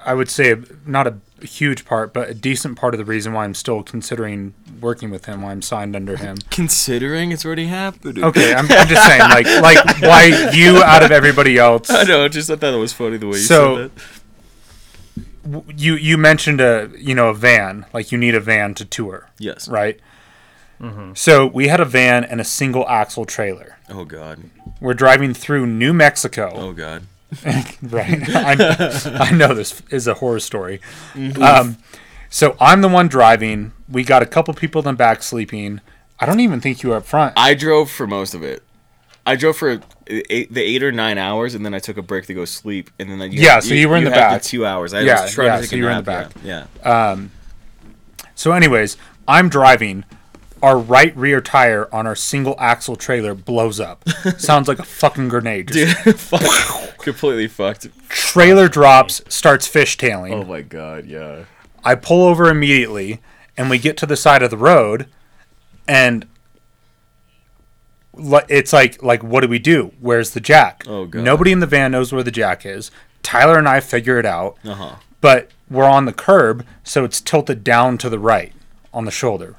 I 0.04 0.14
would 0.14 0.30
say, 0.30 0.56
not 0.86 1.08
a 1.08 1.16
huge 1.46 1.86
part, 1.86 2.14
but 2.14 2.30
a 2.30 2.34
decent 2.34 2.78
part 2.78 2.94
of 2.94 2.98
the 3.00 3.06
reason 3.06 3.34
why 3.34 3.44
I'm 3.44 3.54
still 3.54 3.84
considering 3.84 4.54
working 4.80 5.10
with 5.12 5.26
him, 5.26 5.42
why 5.44 5.52
I'm 5.52 5.62
signed 5.62 5.96
under 5.96 6.18
him. 6.18 6.38
Considering 6.50 7.32
it's 7.32 7.46
already 7.46 7.66
happened. 7.68 8.18
Okay, 8.18 8.54
I'm, 8.54 8.66
I'm 8.72 8.88
just 8.88 9.06
saying, 9.08 9.22
like, 9.22 9.46
like 9.62 10.02
why 10.02 10.52
you 10.54 10.82
out 10.84 11.04
of 11.04 11.12
everybody 11.12 11.58
else? 11.58 11.90
I 11.92 12.04
know. 12.04 12.26
I 12.26 12.28
just 12.30 12.48
thought 12.48 12.60
that 12.62 12.76
was 12.78 12.94
funny 12.94 13.18
the 13.18 13.28
way 13.28 13.34
you 13.38 13.44
So- 13.44 13.76
said 13.76 13.92
that. 13.96 14.04
You 15.76 15.96
you 15.96 16.20
mentioned 16.20 16.62
a 16.62 16.92
you 16.98 17.16
know 17.16 17.30
a 17.30 17.34
van, 17.34 17.88
like 17.94 18.12
you 18.12 18.18
need 18.20 18.36
a 18.36 18.40
van 18.40 18.76
to 18.76 18.86
tour, 18.86 19.32
Yes. 19.40 19.68
right? 19.68 20.00
So 21.14 21.46
we 21.46 21.68
had 21.68 21.80
a 21.80 21.86
van 21.86 22.24
and 22.24 22.42
a 22.42 22.44
single 22.44 22.88
axle 22.88 23.26
trailer. 23.26 23.78
Oh 23.90 24.06
God. 24.06 24.40
We're 24.80 24.94
driving 24.94 25.34
through 25.34 25.68
New 25.68 25.94
Mexico. 25.94 26.52
Oh 26.56 26.74
God. 26.74 27.04
right? 27.46 28.30
I, 28.36 29.28
I 29.30 29.32
know 29.32 29.54
this 29.54 29.82
is 29.90 30.08
a 30.08 30.16
horror 30.16 30.40
story. 30.40 30.82
Um, 31.40 31.78
so 32.30 32.56
I'm 32.60 32.82
the 32.82 32.88
one 32.88 33.08
driving. 33.08 33.74
We 33.90 34.04
got 34.04 34.22
a 34.22 34.26
couple 34.26 34.54
people 34.54 34.80
in 34.80 34.86
the 34.86 34.94
back 34.94 35.22
sleeping. 35.24 35.82
I 36.20 36.26
don't 36.26 36.40
even 36.40 36.62
think 36.62 36.84
you 36.84 36.90
were 36.90 36.98
up 36.98 37.06
front. 37.06 37.34
I 37.38 37.54
drove 37.54 37.90
for 37.90 38.08
most 38.08 38.34
of 38.34 38.44
it. 38.44 38.64
I 39.26 39.36
drove 39.36 39.58
for 39.58 39.80
eight, 40.08 40.52
the 40.52 40.62
eight 40.62 40.82
or 40.82 40.92
nine 40.92 41.18
hours, 41.18 41.54
and 41.54 41.64
then 41.64 41.74
I 41.76 41.80
took 41.80 41.98
a 41.98 42.02
break 42.02 42.26
to 42.26 42.34
go 42.34 42.46
sleep, 42.46 42.90
and 42.98 43.10
then 43.10 43.22
I, 43.22 43.26
you 43.26 43.42
Yeah, 43.42 43.60
so 43.60 43.76
you 43.76 43.88
were 43.88 43.98
in 43.98 44.04
the 44.04 44.10
had 44.10 44.16
back. 44.16 44.42
two 44.42 44.66
hours. 44.66 44.94
I 44.94 45.02
Yeah, 45.02 45.28
yeah, 45.38 45.62
so 45.62 45.76
you 45.76 45.84
were 45.84 45.92
in 45.92 45.98
the 45.98 46.04
back. 46.04 46.32
Yeah. 46.44 46.66
yeah. 46.84 47.18
So, 48.34 48.52
anyways, 48.54 48.98
I'm 49.28 49.50
driving. 49.50 50.04
Our 50.64 50.78
right 50.78 51.16
rear 51.18 51.42
tire 51.42 51.88
on 51.94 52.06
our 52.06 52.16
single 52.16 52.56
axle 52.60 52.96
trailer 52.96 53.34
blows 53.34 53.80
up. 53.80 54.08
Sounds 54.38 54.68
like 54.68 54.78
a 54.80 54.84
fucking 54.84 55.30
grenade. 55.30 55.70
Just 55.70 56.04
Dude, 56.04 56.20
fuck. 56.20 56.98
completely 57.00 57.48
fucked. 57.48 57.88
Trailer 58.10 58.68
drops, 58.68 59.22
starts 59.28 59.68
fishtailing. 59.68 60.32
Oh 60.34 60.44
my 60.44 60.62
God. 60.62 61.06
Yeah. 61.06 61.46
I 61.84 61.96
pull 61.96 62.24
over 62.28 62.48
immediately, 62.50 63.22
and 63.58 63.70
we 63.70 63.80
get 63.80 63.98
to 63.98 64.06
the 64.06 64.16
side 64.16 64.44
of 64.44 64.52
the 64.52 64.58
road, 64.58 65.08
and 65.88 66.28
it's 68.50 68.74
like, 68.74 69.02
like, 69.02 69.24
what 69.24 69.42
do 69.42 69.48
we 69.48 69.60
do? 69.60 69.92
Where's 70.00 70.32
the 70.32 70.40
jack? 70.40 70.84
Oh, 70.88 71.06
God. 71.06 71.24
Nobody 71.24 71.52
in 71.52 71.60
the 71.60 71.66
van 71.68 71.92
knows 71.92 72.12
where 72.14 72.24
the 72.24 72.32
jack 72.32 72.66
is. 72.66 72.92
Tyler 73.24 73.58
and 73.58 73.68
I 73.68 73.80
figure 73.80 74.20
it 74.20 74.26
out, 74.26 74.58
Uh 74.64 74.74
huh. 74.76 74.96
but 75.22 75.50
we're 75.70 75.86
on 75.86 76.06
the 76.06 76.14
curb, 76.14 76.66
so 76.84 77.04
it's 77.04 77.22
tilted 77.22 77.64
down 77.64 77.98
to 78.00 78.10
the 78.10 78.20
right 78.20 78.54
on 78.94 79.06
the 79.06 79.12
shoulder. 79.12 79.56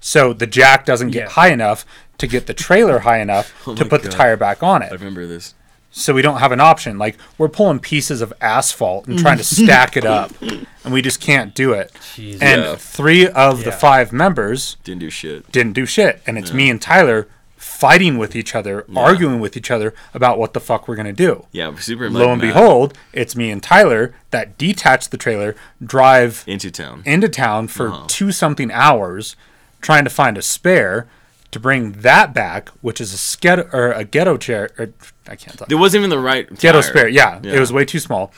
So 0.00 0.32
the 0.32 0.46
jack 0.46 0.84
doesn't 0.86 1.10
get 1.10 1.24
Yeah. 1.24 1.28
high 1.30 1.48
enough 1.50 1.84
to 2.18 2.26
get 2.26 2.46
the 2.46 2.54
trailer 2.54 2.98
high 3.08 3.18
enough 3.20 3.52
Oh 3.66 3.74
to 3.74 3.84
put 3.84 4.02
the 4.02 4.08
tire 4.08 4.36
back 4.36 4.62
on 4.62 4.82
it. 4.82 4.90
I 4.90 4.94
remember 4.94 5.26
this. 5.26 5.54
So 5.92 6.14
we 6.14 6.22
don't 6.22 6.38
have 6.38 6.52
an 6.52 6.60
option. 6.60 6.98
Like 6.98 7.16
we're 7.36 7.48
pulling 7.48 7.80
pieces 7.80 8.20
of 8.20 8.32
asphalt 8.40 9.06
and 9.08 9.18
trying 9.18 9.38
to 9.38 9.44
stack 9.56 9.96
it 9.96 10.04
up, 10.04 10.30
and 10.40 10.92
we 10.92 11.02
just 11.02 11.20
can't 11.20 11.52
do 11.54 11.72
it. 11.72 11.90
Jesus. 12.14 12.40
And 12.40 12.62
Yeah. 12.62 12.76
three 12.76 13.26
of 13.26 13.64
the 13.64 13.72
five 13.72 14.12
members 14.12 14.76
Didn't 14.84 15.00
do 15.00 15.10
shit. 15.10 15.50
didn't 15.50 15.72
do 15.72 15.86
shit, 15.86 16.22
and 16.26 16.38
it's 16.38 16.52
me 16.52 16.70
and 16.70 16.80
Tyler 16.80 17.26
fighting 17.56 18.16
with 18.18 18.34
each 18.36 18.54
other, 18.54 18.86
arguing 18.96 19.38
with 19.40 19.56
each 19.56 19.70
other 19.70 19.92
about 20.14 20.38
what 20.38 20.54
the 20.54 20.60
fuck 20.60 20.86
we're 20.88 20.96
gonna 20.96 21.12
do. 21.12 21.46
Yeah. 21.52 21.74
Super. 21.76 22.08
Lo 22.08 22.30
and 22.32 22.40
behold, 22.40 22.96
it's 23.12 23.34
me 23.36 23.50
and 23.50 23.62
Tyler 23.62 24.14
that 24.30 24.56
detach 24.56 25.08
the 25.10 25.16
trailer, 25.18 25.56
drive 25.84 26.44
Into 26.46 26.70
town. 26.70 27.02
into 27.04 27.28
town 27.28 27.66
for 27.68 27.88
Uh-huh. 27.88 28.04
two 28.06 28.30
something 28.32 28.70
hours, 28.72 29.34
trying 29.80 30.04
to 30.04 30.10
find 30.10 30.36
a 30.38 30.42
spare 30.42 31.08
to 31.50 31.58
bring 31.60 31.92
that 31.92 32.32
back, 32.32 32.68
which 32.80 33.00
is 33.00 33.12
a 33.12 33.16
sket 33.16 33.72
or 33.74 33.92
a 33.92 34.04
ghetto 34.04 34.36
chair. 34.36 34.70
Or, 34.78 34.90
I 35.26 35.36
can't 35.36 35.58
talk. 35.58 35.70
It 35.70 35.74
wasn't 35.76 36.00
even 36.02 36.10
the 36.10 36.18
right 36.18 36.48
Ghetto 36.48 36.80
tire. 36.80 36.90
spare, 36.90 37.08
yeah, 37.08 37.40
Yeah. 37.42 37.54
it 37.54 37.60
was 37.60 37.72
way 37.72 37.84
too 37.84 37.98
small. 37.98 38.32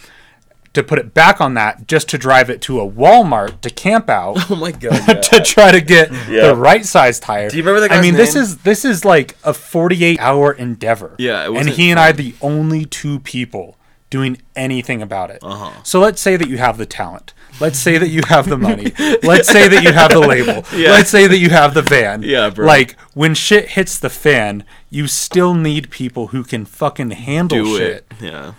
To 0.72 0.82
put 0.82 0.98
it 0.98 1.12
back 1.12 1.38
on 1.38 1.52
that, 1.54 1.86
just 1.86 2.08
to 2.10 2.16
drive 2.18 2.48
it 2.48 2.62
to 2.62 2.80
a 2.80 2.90
Walmart 2.90 3.60
to 3.60 3.68
camp 3.68 4.08
out 4.08 4.38
Oh 4.50 4.56
my 4.56 4.70
God. 4.72 5.22
to 5.24 5.42
try 5.42 5.70
to 5.70 5.82
get 5.82 6.10
Yeah. 6.30 6.46
the 6.46 6.56
right 6.56 6.86
size 6.86 7.20
tire. 7.20 7.50
Do 7.50 7.58
you 7.58 7.62
remember 7.62 7.80
that 7.80 7.90
I 7.92 7.96
guy's 7.96 8.02
mean, 8.02 8.14
this 8.14 8.34
is 8.34 8.56
this 8.58 8.86
is 8.86 9.04
like 9.04 9.36
a 9.44 9.52
48 9.52 10.18
hour 10.18 10.50
endeavor. 10.52 11.14
Yeah, 11.18 11.44
it 11.44 11.54
and 11.54 11.68
he 11.68 11.90
and 11.90 12.00
I 12.00 12.08
are 12.10 12.12
the 12.14 12.34
only 12.40 12.86
two 12.86 13.18
people 13.20 13.76
doing 14.08 14.38
anything 14.56 15.02
about 15.02 15.30
it. 15.30 15.40
Uh-huh. 15.42 15.82
So 15.82 16.00
let's 16.00 16.22
say 16.22 16.36
that 16.36 16.48
you 16.48 16.56
have 16.56 16.78
the 16.78 16.86
talent. 16.86 17.34
Let's 17.60 17.78
say 17.78 17.98
that 17.98 18.08
you 18.08 18.22
have 18.28 18.48
the 18.48 18.58
money. 18.58 18.92
Let's 19.22 19.48
say 19.48 19.68
that 19.68 19.82
you 19.84 19.92
have 19.92 20.10
the 20.10 20.20
label. 20.20 20.64
Yeah. 20.76 20.90
Let's 20.90 21.10
say 21.10 21.26
that 21.26 21.38
you 21.38 21.50
have 21.50 21.74
the 21.74 21.82
van. 21.82 22.22
Yeah, 22.22 22.50
bro. 22.50 22.66
Like 22.66 22.98
when 23.14 23.34
shit 23.34 23.70
hits 23.70 23.98
the 23.98 24.10
fan, 24.10 24.64
you 24.90 25.06
still 25.06 25.54
need 25.54 25.90
people 25.90 26.28
who 26.28 26.42
can 26.44 26.64
fucking 26.64 27.10
handle 27.10 27.62
Do 27.64 27.76
shit. 27.78 27.90
it. 27.90 28.12
Yeah. 28.20 28.54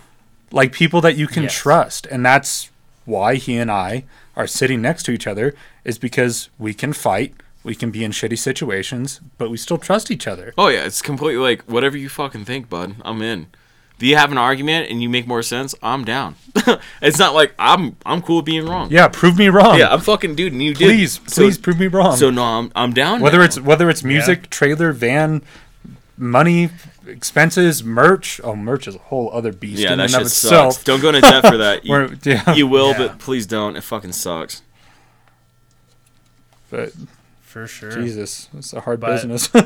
Like 0.50 0.72
people 0.72 1.00
that 1.02 1.16
you 1.16 1.26
can 1.26 1.44
Yes. 1.44 1.54
trust. 1.54 2.06
And 2.06 2.24
that's 2.24 2.70
why 3.04 3.34
he 3.34 3.56
and 3.56 3.70
I 3.70 4.04
are 4.36 4.46
sitting 4.46 4.80
next 4.80 5.02
to 5.04 5.12
each 5.12 5.26
other 5.26 5.54
is 5.84 5.98
because 5.98 6.48
we 6.58 6.72
can 6.72 6.92
fight, 6.92 7.34
we 7.62 7.74
can 7.74 7.90
be 7.90 8.04
in 8.04 8.10
shitty 8.12 8.38
situations, 8.38 9.20
but 9.38 9.50
we 9.50 9.56
still 9.56 9.78
trust 9.78 10.10
each 10.10 10.26
other. 10.26 10.54
Oh 10.56 10.68
yeah, 10.68 10.84
it's 10.84 11.02
completely 11.02 11.42
like 11.42 11.62
whatever 11.64 11.96
you 11.96 12.08
fucking 12.08 12.44
think, 12.44 12.68
bud. 12.70 12.94
I'm 13.04 13.20
in. 13.22 13.46
Do 13.98 14.06
you 14.06 14.16
have 14.16 14.32
an 14.32 14.38
argument 14.38 14.90
and 14.90 15.00
you 15.02 15.08
make 15.08 15.26
more 15.26 15.42
sense? 15.42 15.74
I'm 15.82 16.04
down. 16.04 16.34
it's 17.00 17.18
not 17.18 17.32
like 17.34 17.54
I'm 17.58 17.96
I'm 18.04 18.22
cool 18.22 18.36
with 18.36 18.44
being 18.44 18.66
wrong. 18.66 18.90
Yeah, 18.90 19.08
prove 19.08 19.38
me 19.38 19.48
wrong. 19.48 19.78
Yeah, 19.78 19.88
I'm 19.92 20.00
fucking 20.00 20.34
dude, 20.34 20.52
and 20.52 20.62
you 20.62 20.74
did. 20.74 20.84
please, 20.86 21.20
So- 21.26 21.42
please 21.42 21.58
prove 21.58 21.78
me 21.78 21.86
wrong. 21.86 22.16
So 22.16 22.30
no, 22.30 22.42
I'm 22.42 22.72
I'm 22.74 22.92
down. 22.92 23.20
whether 23.20 23.38
now. 23.38 23.44
it's 23.44 23.60
whether 23.60 23.88
it's 23.88 24.02
music, 24.02 24.50
trailer, 24.50 24.92
van, 24.92 25.42
money, 26.18 26.70
expenses, 27.06 27.84
merch. 27.84 28.40
Oh, 28.42 28.56
merch 28.56 28.88
is 28.88 28.96
a 28.96 28.98
whole 28.98 29.30
other 29.32 29.52
beast 29.52 29.80
yeah, 29.80 29.92
in 29.92 29.98
that 29.98 30.04
and 30.04 30.10
shit 30.12 30.20
of 30.22 30.26
itself. 30.26 30.72
sucks. 30.74 30.84
Don't 30.84 31.00
go 31.00 31.08
into 31.10 31.20
debt 31.20 31.46
for 31.46 31.56
that. 31.58 31.84
You, 31.84 32.18
yeah, 32.24 32.52
you 32.54 32.66
will, 32.66 32.90
Yeah. 32.90 32.98
but 32.98 33.18
please 33.20 33.46
don't. 33.46 33.76
It 33.76 33.82
fucking 33.82 34.12
sucks. 34.12 34.62
but 36.70 36.92
For 37.42 37.66
sure. 37.68 37.92
Jesus, 37.92 38.48
it's 38.56 38.72
a 38.72 38.80
hard 38.80 38.98
But- 39.00 39.12
business. 39.22 39.48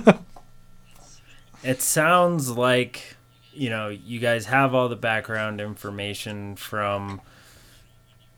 It 1.65 1.83
sounds 1.83 2.51
like, 2.51 3.17
you 3.59 3.71
know, 3.71 3.89
you 3.89 4.21
guys 4.21 4.47
have 4.47 4.75
all 4.75 4.89
the 4.89 4.97
background 4.97 5.61
information 5.61 6.55
from, 6.55 7.21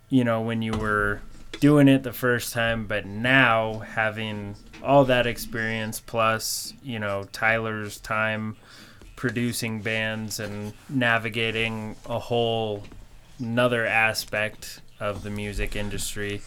you 0.09 0.24
know, 0.24 0.40
when 0.40 0.62
you 0.62 0.72
were 0.72 1.20
doing 1.60 1.88
it 1.88 2.02
the 2.02 2.12
first 2.12 2.55
time, 2.55 2.86
but 2.86 3.05
now 3.05 3.80
having 3.80 4.56
all 4.82 5.05
that 5.05 5.26
experience 5.26 6.01
plus, 6.01 6.72
you 6.82 6.98
know, 6.98 7.24
Tyler's 7.32 7.98
time 8.01 8.56
producing 9.14 9.82
bands 9.82 10.40
and 10.40 10.72
navigating 10.88 11.94
a 12.09 12.18
whole 12.18 12.82
another 13.38 13.84
aspect 13.86 14.80
of 14.98 15.22
the 15.22 15.30
music 15.30 15.76
industry. 15.76 16.40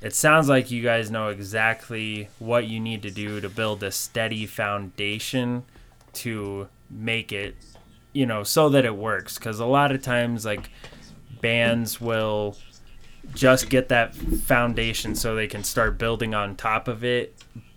It 0.00 0.14
sounds 0.14 0.48
like 0.48 0.70
you 0.70 0.82
guys 0.82 1.10
know 1.10 1.28
exactly 1.28 2.28
what 2.38 2.66
you 2.66 2.80
need 2.80 3.02
to 3.02 3.10
do 3.10 3.40
to 3.40 3.48
build 3.48 3.82
a 3.82 3.90
steady 3.90 4.46
foundation 4.46 5.64
to 6.14 6.68
make 6.90 7.32
it, 7.32 7.56
you 8.18 8.26
know, 8.26 8.42
so 8.42 8.68
that 8.70 8.84
it 8.84 8.96
works. 8.96 9.38
Because 9.38 9.60
a 9.60 9.66
lot 9.66 9.92
of 9.92 10.02
times, 10.02 10.44
like, 10.44 10.70
bands 11.40 12.00
will 12.00 12.56
just 13.34 13.68
get 13.68 13.88
that 13.90 14.14
foundation 14.14 15.14
so 15.14 15.34
they 15.34 15.46
can 15.46 15.62
start 15.62 15.98
building 15.98 16.34
on 16.34 16.56
top 16.56 16.88
of 16.88 17.04
it. 17.04 17.34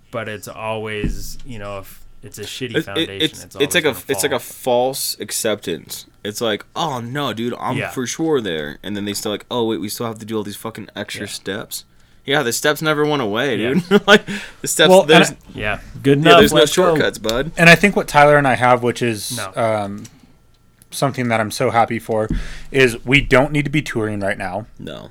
But 0.10 0.28
it's 0.28 0.48
always, 0.48 1.38
you 1.46 1.60
know, 1.60 1.80
if 1.80 2.04
it's 2.24 2.38
a 2.40 2.44
shitty 2.44 2.72
It- 2.72 2.76
it- 2.78 2.86
foundation, 2.86 3.22
it's 3.22 3.44
it's, 3.46 3.56
it's 3.56 3.76
like 3.76 3.86
a 3.86 3.90
always 3.90 4.06
it's 4.10 4.24
like 4.24 4.32
a 4.32 4.40
false 4.40 5.16
acceptance. 5.20 6.06
It's 6.24 6.42
like, 6.42 6.66
oh 6.76 7.00
no, 7.00 7.34
dude, 7.34 7.54
I'm 7.60 7.78
Yeah. 7.78 7.92
for 7.92 8.06
sure 8.08 8.42
there, 8.42 8.78
and 8.84 8.96
then 8.98 9.06
they 9.06 9.14
still 9.14 9.32
like, 9.32 9.46
oh 9.52 9.66
wait, 9.66 9.80
we 9.80 9.90
still 9.90 10.06
have 10.08 10.20
to 10.20 10.26
do 10.26 10.36
all 10.38 10.44
these 10.44 10.56
fucking 10.58 10.90
extra 10.96 11.26
Yeah. 11.28 11.32
steps. 11.32 11.86
Yeah, 12.26 12.44
the 12.44 12.54
steps 12.54 12.82
never 12.82 13.06
went 13.06 13.22
away, 13.22 13.56
Yeah. 13.58 13.74
dude. 13.76 14.08
like 14.08 14.24
the 14.62 14.68
steps, 14.68 14.90
Well, 14.90 15.04
there's 15.04 15.32
I- 15.32 15.38
yeah, 15.56 15.80
good 16.04 16.20
yeah, 16.20 16.30
enough. 16.32 16.40
there's 16.40 16.54
no 16.54 16.60
let's 16.60 16.76
go. 16.76 16.84
shortcuts, 16.90 17.18
bud. 17.20 17.52
and 17.58 17.70
I 17.70 17.76
think 17.76 17.96
what 17.96 18.08
Tyler 18.08 18.38
and 18.38 18.48
I 18.48 18.56
have, 18.56 18.84
which 18.84 19.02
is 19.02 19.38
No. 19.38 19.52
um, 19.56 20.04
something 20.92 21.28
that 21.30 21.40
I'm 21.40 21.52
so 21.52 21.70
happy 21.72 22.00
for, 22.00 22.28
is 22.72 23.04
we 23.06 23.22
don't 23.22 23.52
need 23.52 23.64
to 23.66 23.72
be 23.72 23.82
touring 23.82 24.20
right 24.20 24.38
now. 24.38 24.68
No. 24.80 25.10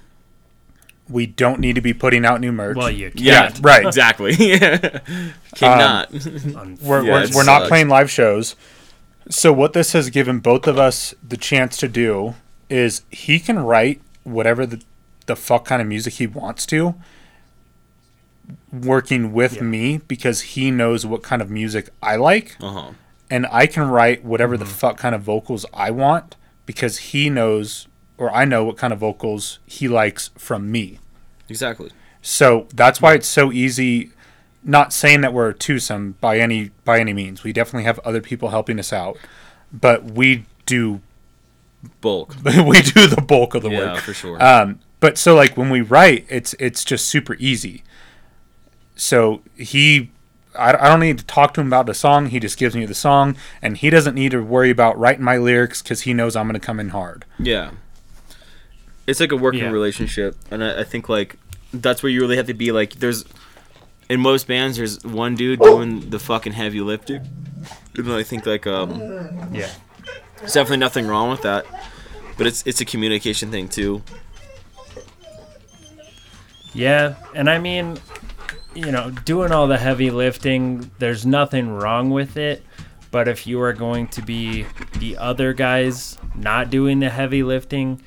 We 1.08 1.26
don't 1.26 1.58
need 1.58 1.74
to 1.74 1.80
be 1.80 1.92
putting 1.92 2.24
out 2.24 2.40
new 2.40 2.52
merch. 2.52 2.76
Well, 2.76 2.90
you 2.90 3.10
can't. 3.10 3.20
Yeah, 3.20 3.52
right. 3.62 3.84
Exactly. 3.84 4.36
Cannot. 5.56 6.12
un- 6.14 6.78
we're, 6.82 7.02
Yeah, 7.04 7.12
we're, 7.12 7.28
we're 7.36 7.44
not 7.44 7.66
playing 7.68 7.88
live 7.88 8.10
shows. 8.10 8.54
So 9.28 9.52
what 9.52 9.72
this 9.72 9.92
has 9.92 10.08
given 10.10 10.38
both 10.38 10.66
of 10.68 10.78
us 10.78 11.14
the 11.26 11.36
chance 11.36 11.76
to 11.78 11.88
do 11.88 12.34
is 12.68 13.02
he 13.10 13.40
can 13.40 13.58
write 13.58 14.00
whatever 14.22 14.66
the 14.66 14.82
the 15.26 15.34
fuck 15.36 15.64
kind 15.64 15.80
of 15.82 15.86
music 15.88 16.14
he 16.14 16.26
wants 16.26 16.66
to 16.66 16.94
working 18.72 19.32
with 19.32 19.56
Yeah. 19.56 19.62
me 19.62 19.98
because 19.98 20.40
he 20.42 20.70
knows 20.70 21.04
what 21.06 21.22
kind 21.22 21.40
of 21.42 21.50
music 21.50 21.90
I 22.02 22.16
like 22.16 22.56
uh 22.60 22.70
huh. 22.70 22.90
And 23.30 23.46
I 23.50 23.66
can 23.66 23.88
write 23.88 24.24
whatever 24.24 24.54
Mm-hmm. 24.56 24.64
the 24.64 24.70
fuck 24.70 24.96
kind 24.98 25.14
of 25.14 25.22
vocals 25.22 25.64
I 25.72 25.90
want 25.90 26.36
because 26.66 26.98
he 26.98 27.30
knows 27.30 27.86
or 28.18 28.30
I 28.34 28.44
know 28.44 28.64
what 28.64 28.76
kind 28.76 28.92
of 28.92 28.98
vocals 28.98 29.58
he 29.66 29.88
likes 29.88 30.30
from 30.36 30.70
me. 30.70 30.98
Exactly. 31.48 31.90
So 32.20 32.66
that's 32.74 33.00
why 33.00 33.14
it's 33.14 33.26
so 33.26 33.50
easy. 33.50 34.10
Not 34.62 34.92
saying 34.92 35.22
that 35.22 35.32
we're 35.32 35.52
twosome 35.54 36.16
by 36.20 36.38
any 36.38 36.70
by 36.84 37.00
any 37.00 37.14
means. 37.14 37.42
We 37.44 37.52
definitely 37.52 37.84
have 37.84 37.98
other 38.00 38.20
people 38.20 38.50
helping 38.50 38.78
us 38.78 38.92
out, 38.92 39.16
but 39.72 40.04
we 40.04 40.44
do 40.66 41.00
Bulk. 42.02 42.36
we 42.44 42.82
do 42.82 43.06
the 43.06 43.22
bulk 43.26 43.54
of 43.54 43.62
the 43.62 43.70
Yeah, 43.70 43.78
work. 43.78 43.94
Yeah, 43.94 44.00
for 44.02 44.12
sure. 44.12 44.42
Um, 44.44 44.80
but 45.00 45.16
so 45.16 45.34
like 45.34 45.56
when 45.56 45.70
we 45.70 45.80
write, 45.80 46.26
it's 46.28 46.54
it's 46.58 46.84
just 46.84 47.06
super 47.08 47.36
easy. 47.38 47.82
So 48.96 49.40
he, 49.56 50.10
I, 50.58 50.72
I 50.74 50.88
don't 50.88 51.00
need 51.00 51.18
to 51.18 51.24
talk 51.26 51.54
to 51.54 51.60
him 51.60 51.66
about 51.68 51.86
the 51.86 51.94
song. 51.94 52.26
He 52.26 52.40
just 52.40 52.58
gives 52.58 52.74
me 52.74 52.84
the 52.86 52.94
song, 52.94 53.36
and 53.62 53.76
he 53.76 53.88
doesn't 53.90 54.14
need 54.14 54.32
to 54.32 54.40
worry 54.42 54.70
about 54.70 54.98
writing 54.98 55.24
my 55.24 55.36
lyrics 55.36 55.80
because 55.82 56.02
he 56.02 56.12
knows 56.14 56.34
I'm 56.36 56.46
going 56.46 56.54
to 56.60 56.64
come 56.66 56.80
in 56.80 56.88
hard. 56.90 57.24
Yeah. 57.38 57.70
It's 59.06 59.20
like 59.20 59.32
a 59.32 59.36
working 59.36 59.60
Yeah. 59.64 59.70
relationship, 59.70 60.36
and 60.50 60.62
I, 60.64 60.80
I 60.80 60.84
think 60.84 61.08
like 61.08 61.36
that's 61.72 62.02
where 62.02 62.10
you 62.10 62.20
really 62.20 62.36
have 62.36 62.46
to 62.46 62.54
be 62.54 62.72
like. 62.72 62.94
There's 62.94 63.24
in 64.08 64.20
most 64.20 64.46
bands, 64.48 64.76
there's 64.76 65.04
one 65.04 65.34
dude 65.36 65.60
doing 65.60 66.10
the 66.10 66.18
fucking 66.18 66.52
heavy 66.52 66.80
lifting. 66.80 67.26
And 67.96 68.12
I 68.12 68.22
think 68.22 68.44
like 68.46 68.66
um, 68.66 68.98
Yeah. 69.52 69.68
there's 70.38 70.52
definitely 70.54 70.78
nothing 70.78 71.06
wrong 71.06 71.30
with 71.30 71.42
that, 71.42 71.64
but 72.36 72.46
it's 72.46 72.64
it's 72.66 72.80
a 72.80 72.84
communication 72.84 73.50
thing 73.50 73.68
too. 73.68 74.02
Yeah, 76.72 77.14
and 77.34 77.50
I 77.50 77.58
mean, 77.58 77.98
you 78.74 78.90
know, 78.92 79.10
doing 79.10 79.52
all 79.52 79.66
the 79.66 79.78
heavy 79.78 80.10
lifting, 80.10 80.90
there's 80.98 81.26
nothing 81.26 81.70
wrong 81.70 82.10
with 82.10 82.36
it. 82.36 82.62
But 83.10 83.26
if 83.26 83.46
you 83.46 83.60
are 83.60 83.72
going 83.72 84.06
to 84.08 84.22
be 84.22 84.66
the 84.98 85.16
other 85.18 85.52
guys 85.52 86.16
not 86.36 86.70
doing 86.70 87.00
the 87.00 87.10
heavy 87.10 87.42
lifting, 87.42 88.02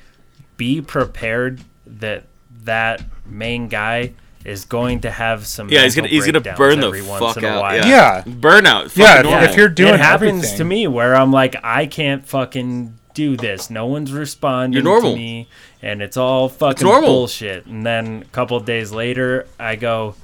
be 0.56 0.80
prepared 0.80 1.60
that 1.86 2.24
that 2.62 3.02
main 3.26 3.68
guy 3.68 4.14
is 4.46 4.64
going 4.64 5.00
to 5.00 5.10
have 5.10 5.46
some. 5.46 5.68
Yeah, 5.68 5.82
he's 5.82 5.94
gonna 5.94 6.08
he's 6.08 6.24
gonna 6.24 6.40
burn 6.56 6.80
the 6.80 6.90
once 7.06 7.18
fuck 7.22 7.36
in 7.36 7.44
a 7.44 7.48
out. 7.48 7.60
while. 7.62 7.76
Yeah. 7.76 7.84
Yeah. 7.86 8.22
burnout. 8.24 8.96
Yeah, 8.96 9.18
if- 9.18 9.24
normal. 9.24 9.44
if 9.44 9.56
you're 9.56 9.68
doing 9.68 9.94
it 9.94 10.00
happens 10.00 10.38
everything. 10.38 10.56
to 10.58 10.64
me 10.64 10.86
where 10.86 11.14
I'm 11.14 11.30
like, 11.32 11.56
I 11.62 11.84
can't 11.86 12.24
fucking 12.26 12.98
do 13.12 13.36
this. 13.36 13.68
No 13.70 13.86
one's 13.86 14.10
responding 14.12 14.72
You're 14.74 14.82
normal. 14.84 15.12
to 15.12 15.16
me, 15.16 15.48
and 15.82 16.00
it's 16.02 16.16
all 16.16 16.48
fucking 16.48 16.86
normal. 16.86 17.08
bullshit. 17.10 17.66
And 17.66 17.84
then 17.84 18.22
a 18.22 18.28
couple 18.32 18.58
days 18.60 18.90
later, 18.90 19.46
I 19.58 19.76
go, 19.76 20.14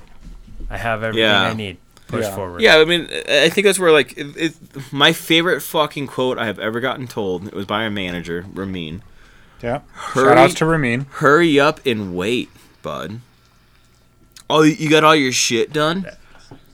I 0.71 0.79
have 0.79 1.03
everything 1.03 1.29
Yeah. 1.29 1.43
I 1.43 1.53
need. 1.55 1.79
Push 2.07 2.25
Yeah. 2.25 2.35
forward. 2.35 2.61
Yeah, 2.63 2.77
I 2.79 2.85
mean, 2.85 3.09
I 3.29 3.49
think 3.51 3.65
that's 3.67 3.79
where 3.79 3.93
like 3.93 4.17
it, 4.19 4.37
it, 4.37 4.55
my 4.93 5.13
favorite 5.13 5.61
fucking 5.61 6.07
quote 6.09 6.39
I 6.39 6.47
have 6.47 6.59
ever 6.59 6.81
gotten 6.81 7.07
told. 7.07 7.47
It 7.47 7.55
was 7.55 7.67
by 7.67 7.85
a 7.85 7.91
manager, 7.91 8.47
Ramin. 8.53 9.03
Yeah. 9.63 9.81
Hurry- 9.93 10.25
Shout 10.29 10.39
outs 10.39 10.55
to 10.55 10.67
Ramin. 10.67 11.07
Hurry 11.11 11.61
up 11.61 11.85
and 11.87 12.17
wait, 12.17 12.49
bud. 12.83 13.21
Oh, 14.49 14.63
you 14.63 14.89
got 14.91 15.05
all 15.05 15.15
your 15.15 15.33
shit 15.33 15.73
done? 15.73 16.07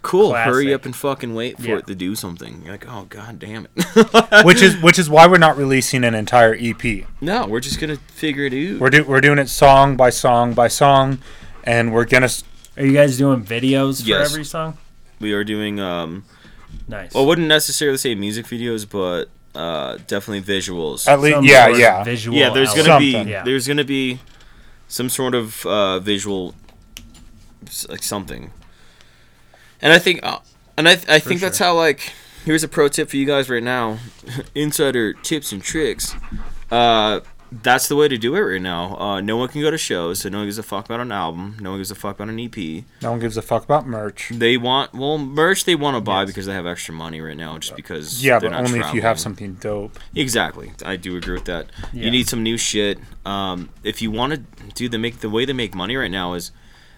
Cool. 0.00 0.32
Hurry 0.34 0.72
up 0.72 0.84
and 0.86 0.94
fucking 0.94 1.34
wait 1.34 1.56
for 1.58 1.64
Yeah. 1.68 1.76
it 1.78 1.86
to 1.88 1.94
do 1.94 2.14
something. 2.14 2.62
You're 2.62 2.72
like, 2.74 2.86
oh 2.88 3.06
god 3.10 3.38
damn 3.38 3.66
it. 3.76 4.44
which 4.46 4.62
is 4.62 4.76
which 4.82 4.98
is 4.98 5.10
why 5.10 5.26
we're 5.26 5.36
not 5.38 5.56
releasing 5.58 6.04
an 6.04 6.14
entire 6.14 6.56
EP. 6.58 7.04
no, 7.20 7.46
we're 7.46 7.60
just 7.60 7.80
gonna 7.80 7.96
figure 7.96 8.44
it 8.44 8.54
out. 8.54 8.80
We're 8.80 8.90
do, 8.90 9.04
we're 9.04 9.20
doing 9.20 9.38
it 9.38 9.48
song 9.48 9.96
by 9.96 10.10
song 10.10 10.54
by 10.54 10.68
song, 10.68 11.18
and 11.64 11.92
we're 11.92 12.04
gonna 12.04 12.26
s- 12.26 12.44
Are 12.76 12.84
you 12.84 12.92
guys 12.92 13.16
doing 13.16 13.44
videos 13.44 14.02
for 14.02 14.08
Yes. 14.08 14.30
every 14.32 14.44
song? 14.44 14.76
We 15.20 15.32
are 15.32 15.44
doing 15.44 15.80
um. 15.80 16.24
Nice. 16.88 17.14
Well, 17.14 17.24
I 17.24 17.26
wouldn't 17.26 17.48
necessarily 17.48 17.96
say 17.98 18.14
music 18.14 18.46
videos, 18.46 18.88
but 18.88 19.30
uh, 19.58 19.96
definitely 20.06 20.42
visuals. 20.42 21.08
at 21.08 21.20
least 21.20 21.36
Some 21.36 21.44
yeah 21.44 21.62
sort 21.64 21.72
of 21.74 21.78
yeah 21.80 22.04
Visual 22.04 22.36
yeah, 22.36 22.50
there's 22.50 22.68
gonna 22.74 22.80
element. 22.90 23.00
be 23.00 23.12
Something. 23.12 23.28
Yeah. 23.32 23.42
there's 23.44 23.66
gonna 23.66 23.84
be 23.84 24.18
some 24.88 25.08
sort 25.08 25.34
of 25.34 25.64
uh, 25.66 25.98
visual, 26.00 26.54
s- 27.66 27.88
like 27.88 28.02
something. 28.02 28.50
And 29.80 29.92
I 29.92 29.98
think, 29.98 30.20
uh, 30.22 30.38
and 30.76 30.88
I 30.88 30.96
th- 30.96 31.08
I 31.08 31.18
think 31.18 31.40
that's 31.40 31.58
sure. 31.58 31.68
how 31.68 31.74
like 31.76 32.12
here's 32.44 32.62
a 32.62 32.68
pro 32.68 32.88
tip 32.88 33.08
for 33.10 33.16
you 33.16 33.26
guys 33.26 33.48
right 33.48 33.62
now, 33.62 33.98
insider 34.54 35.12
tips 35.14 35.50
and 35.52 35.62
tricks. 35.62 36.14
Uh, 36.70 37.20
that's 37.52 37.88
the 37.88 37.96
way 37.96 38.08
to 38.08 38.18
do 38.18 38.34
it 38.34 38.40
right 38.40 38.60
now. 38.60 38.96
Uh, 38.98 39.20
no 39.20 39.36
one 39.36 39.48
can 39.48 39.60
go 39.60 39.70
to 39.70 39.78
shows, 39.78 40.20
so 40.20 40.28
no 40.28 40.38
one 40.38 40.46
gives 40.46 40.58
a 40.58 40.62
fuck 40.62 40.84
about 40.86 41.00
an 41.00 41.12
album. 41.12 41.56
No 41.60 41.70
one 41.70 41.78
gives 41.78 41.90
a 41.90 41.94
fuck 41.94 42.16
about 42.16 42.28
an 42.28 42.38
EP. 42.40 42.84
No 43.02 43.10
one 43.12 43.20
gives 43.20 43.36
a 43.36 43.42
fuck 43.42 43.64
about 43.64 43.86
merch. 43.86 44.30
They 44.32 44.56
want 44.56 44.92
well 44.94 45.18
merch 45.18 45.64
they 45.64 45.74
want 45.76 45.96
to 45.96 46.00
buy 46.00 46.22
Yes. 46.22 46.30
because 46.30 46.46
they 46.46 46.52
have 46.54 46.66
extra 46.66 46.92
money 46.94 47.20
right 47.20 47.36
now, 47.36 47.56
just 47.58 47.76
because. 47.76 48.24
Yeah, 48.24 48.38
they're 48.38 48.50
but 48.50 48.56
not 48.56 48.66
only 48.68 48.80
if 48.80 48.92
you 48.94 49.02
have 49.02 49.18
something 49.20 49.54
dope. 49.54 49.98
Exactly, 50.14 50.72
I 50.84 50.96
do 50.96 51.16
agree 51.16 51.34
with 51.34 51.44
that. 51.46 51.66
Yeah. 51.92 52.04
You 52.04 52.10
need 52.10 52.28
some 52.28 52.42
new 52.42 52.56
shit. 52.58 52.98
Um, 53.24 53.70
if 53.84 54.02
you 54.02 54.10
want 54.10 54.32
to 54.34 54.38
do 54.74 54.88
the 54.88 54.98
make 54.98 55.20
the 55.20 55.30
way 55.30 55.44
they 55.44 55.52
make 55.52 55.74
money 55.74 55.96
right 55.96 56.10
now 56.10 56.34
is 56.34 56.50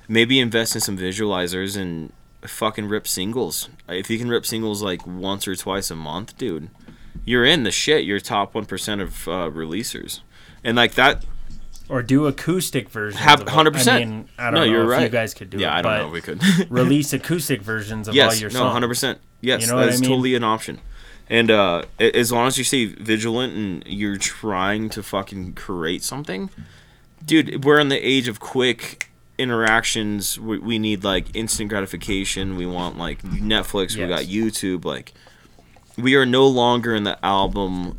maybe 0.08 0.40
invest 0.40 0.74
in 0.74 0.80
some 0.80 0.96
visualizers 0.96 1.76
and 1.76 2.12
fucking 2.42 2.86
rip 2.86 3.06
singles. 3.08 3.68
If 3.88 4.08
you 4.10 4.18
can 4.18 4.28
rip 4.28 4.46
singles 4.46 4.82
like 4.82 5.06
once 5.06 5.46
or 5.48 5.54
twice 5.56 5.90
a 5.90 5.96
month, 5.96 6.38
dude, 6.38 6.70
you're 7.24 7.44
in 7.44 7.64
the 7.64 7.70
shit. 7.70 8.04
You're 8.04 8.20
top 8.20 8.54
one 8.54 8.64
percent 8.64 9.00
of 9.00 9.26
uh, 9.28 9.50
releasers, 9.50 10.20
and 10.68 10.76
like 10.76 10.94
that. 10.94 11.24
Or 11.88 12.02
do 12.02 12.26
acoustic 12.26 12.90
versions. 12.90 13.20
Have- 13.22 13.44
100%. 13.46 13.88
I 13.92 13.98
mean, 14.00 14.28
I 14.38 14.44
don't 14.50 14.54
No, 14.54 14.60
know 14.60 14.70
you're 14.70 14.84
if 14.84 14.90
right. 14.90 15.02
you 15.04 15.08
guys 15.08 15.32
could 15.32 15.48
do 15.48 15.58
yeah, 15.58 15.68
it. 15.74 15.78
I 15.78 15.82
don't 15.82 15.92
but 15.92 15.98
know 16.02 16.06
if 16.08 16.12
we 16.12 16.20
could. 16.20 16.70
release 16.70 17.12
acoustic 17.14 17.62
versions 17.62 18.08
of 18.08 18.12
all 18.12 18.16
yes, 18.16 18.40
your 18.40 18.50
no, 18.50 18.58
songs. 18.60 18.72
hundred 18.72 18.88
percent. 18.88 19.18
Yes, 19.40 19.62
You 19.62 19.68
know 19.68 19.78
that's 19.78 19.96
I 19.96 20.00
mean? 20.00 20.10
totally 20.10 20.34
an 20.34 20.44
option. 20.44 20.80
And 21.30 21.50
uh, 21.50 21.82
as 21.98 22.30
long 22.32 22.46
as 22.46 22.58
you 22.58 22.64
stay 22.64 22.86
vigilant 22.86 23.54
and 23.54 23.84
you're 23.86 24.16
trying 24.18 24.88
to 24.90 25.02
fucking 25.02 25.54
create 25.54 26.02
something, 26.02 26.50
dude, 27.24 27.64
we're 27.64 27.78
in 27.80 27.88
the 27.88 27.98
age 27.98 28.28
of 28.28 28.38
quick 28.40 29.10
interactions. 29.38 30.38
We, 30.38 30.58
we 30.58 30.78
need 30.78 31.04
like 31.04 31.34
instant 31.34 31.68
gratification. 31.70 32.56
We 32.56 32.66
want 32.66 32.98
like 32.98 33.22
Netflix. 33.22 33.96
We 33.96 34.06
got 34.06 34.22
YouTube. 34.24 34.84
Like, 34.84 35.12
we 35.96 36.14
are 36.16 36.26
no 36.26 36.46
longer 36.46 36.94
in 36.94 37.04
the 37.04 37.22
album 37.24 37.98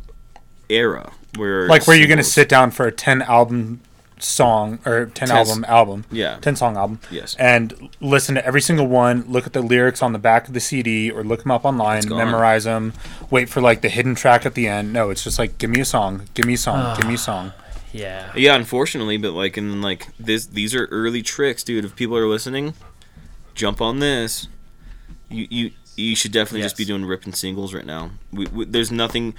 era. 0.68 1.12
Where 1.36 1.68
Like, 1.68 1.86
where 1.86 1.96
you're 1.96 2.08
gonna 2.08 2.22
sit 2.22 2.48
down 2.48 2.70
for 2.70 2.86
a 2.86 2.92
ten 2.92 3.22
album 3.22 3.80
song 4.18 4.78
or 4.84 5.06
ten 5.06 5.28
Ten 5.28 5.36
s- 5.38 5.48
album 5.48 5.64
album, 5.68 6.04
Yeah. 6.10 6.36
ten 6.40 6.56
song 6.56 6.76
album, 6.76 7.00
Yes. 7.10 7.34
and 7.38 7.88
listen 8.00 8.34
to 8.34 8.44
every 8.44 8.60
single 8.60 8.86
one. 8.86 9.24
Look 9.28 9.46
at 9.46 9.52
the 9.52 9.62
lyrics 9.62 10.02
on 10.02 10.12
the 10.12 10.18
back 10.18 10.48
of 10.48 10.54
the 10.54 10.60
CD 10.60 11.10
or 11.10 11.24
look 11.24 11.42
them 11.42 11.50
up 11.52 11.64
online. 11.64 12.08
Memorize 12.08 12.64
them. 12.64 12.92
Wait 13.30 13.48
for 13.48 13.60
like 13.60 13.80
the 13.80 13.88
hidden 13.88 14.14
track 14.14 14.44
at 14.44 14.54
the 14.54 14.68
end. 14.68 14.92
No, 14.92 15.10
it's 15.10 15.24
just 15.24 15.38
like 15.38 15.56
give 15.58 15.70
me 15.70 15.80
a 15.80 15.84
song, 15.84 16.22
give 16.34 16.46
me 16.46 16.54
a 16.54 16.58
song, 16.58 16.96
give 16.96 17.06
me 17.06 17.14
a 17.14 17.16
ah, 17.16 17.20
song. 17.20 17.52
Yeah. 17.92 18.30
Yeah, 18.36 18.54
unfortunately, 18.54 19.16
but 19.16 19.32
like, 19.32 19.56
and 19.56 19.82
like 19.82 20.08
this, 20.18 20.46
these 20.46 20.74
are 20.74 20.86
early 20.86 21.22
tricks, 21.22 21.62
dude. 21.62 21.84
If 21.84 21.96
people 21.96 22.16
are 22.16 22.26
listening, 22.26 22.74
jump 23.54 23.80
on 23.80 23.98
this. 23.98 24.48
You 25.28 25.46
you 25.50 25.70
you 25.96 26.16
should 26.16 26.32
definitely 26.32 26.62
just 26.62 26.76
be 26.76 26.84
doing 26.84 27.04
ripping 27.04 27.32
singles 27.32 27.74
right 27.74 27.84
now. 27.86 28.10
We, 28.32 28.46
we, 28.46 28.64
there's 28.64 28.90
nothing. 28.90 29.34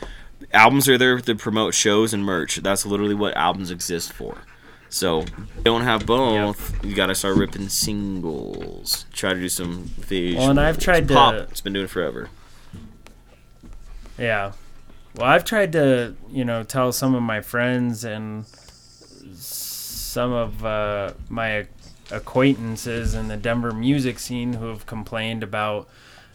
Albums 0.54 0.88
are 0.90 0.98
there 0.98 1.20
to 1.20 1.36
promote 1.36 1.74
shows 1.74 2.14
and 2.14 2.24
merch. 2.26 2.58
That's 2.58 2.86
literally 2.86 3.16
what 3.16 3.36
albums 3.38 3.72
exist 3.72 4.12
for. 4.14 4.40
So 4.90 5.24
don't 5.64 5.82
have 5.84 6.06
both. 6.06 6.84
You 6.84 6.94
gotta 6.94 7.16
start 7.16 7.38
ripping 7.38 7.70
singles. 7.70 9.06
Try 9.14 9.34
to 9.34 9.40
do 9.40 9.48
some 9.50 9.84
visuals. 10.00 10.36
Well, 10.38 10.50
and 10.50 10.60
I've 10.60 10.78
tried 10.80 11.08
to- 11.08 11.14
Pop. 11.14 11.34
It's 11.36 11.62
been 11.62 11.74
doing 11.74 11.86
it 11.86 11.90
forever. 11.90 12.30
Yeah. 14.18 14.52
Well, 15.16 15.28
I've 15.28 15.46
tried 15.46 15.72
to, 15.74 16.16
you 16.30 16.46
know, 16.46 16.64
tell 16.64 16.92
some 16.92 17.16
of 17.16 17.22
my 17.24 17.42
friends 17.42 18.04
and 18.04 18.46
some 19.34 20.32
of 20.32 20.66
uh, 20.66 21.14
my 21.30 21.68
acquaintances 22.12 23.14
in 23.14 23.28
the 23.30 23.38
Denver 23.38 23.72
music 23.72 24.20
scene 24.20 24.54
who 24.54 24.68
have 24.68 24.86
complained 24.86 25.44
about 25.44 25.88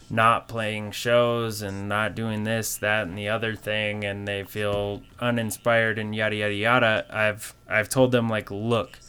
not 0.09 0.47
playing 0.47 0.91
shows 0.91 1.61
and 1.61 1.89
not 1.89 2.15
doing 2.15 2.43
this, 2.43 2.77
that, 2.77 3.07
and 3.07 3.17
the 3.17 3.27
other 3.29 3.55
thing, 3.55 4.03
and 4.05 4.27
they 4.27 4.43
feel 4.43 5.01
uninspired 5.19 5.99
and 5.99 6.15
yada 6.15 6.35
yada 6.35 6.53
yada. 6.53 7.05
I've 7.09 7.53
I've 7.67 7.89
told 7.89 8.11
them 8.11 8.29
like, 8.29 8.49
look, 8.49 8.99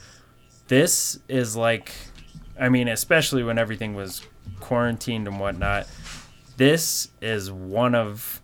this 0.69 1.21
is 1.29 1.57
like, 1.57 1.93
I 2.61 2.69
mean, 2.69 2.89
especially 2.89 3.43
when 3.43 3.59
everything 3.59 3.95
was 3.95 4.23
quarantined 4.61 5.29
and 5.29 5.39
whatnot. 5.39 5.87
This 6.57 7.09
is 7.21 7.51
one 7.51 7.95
of 7.95 8.41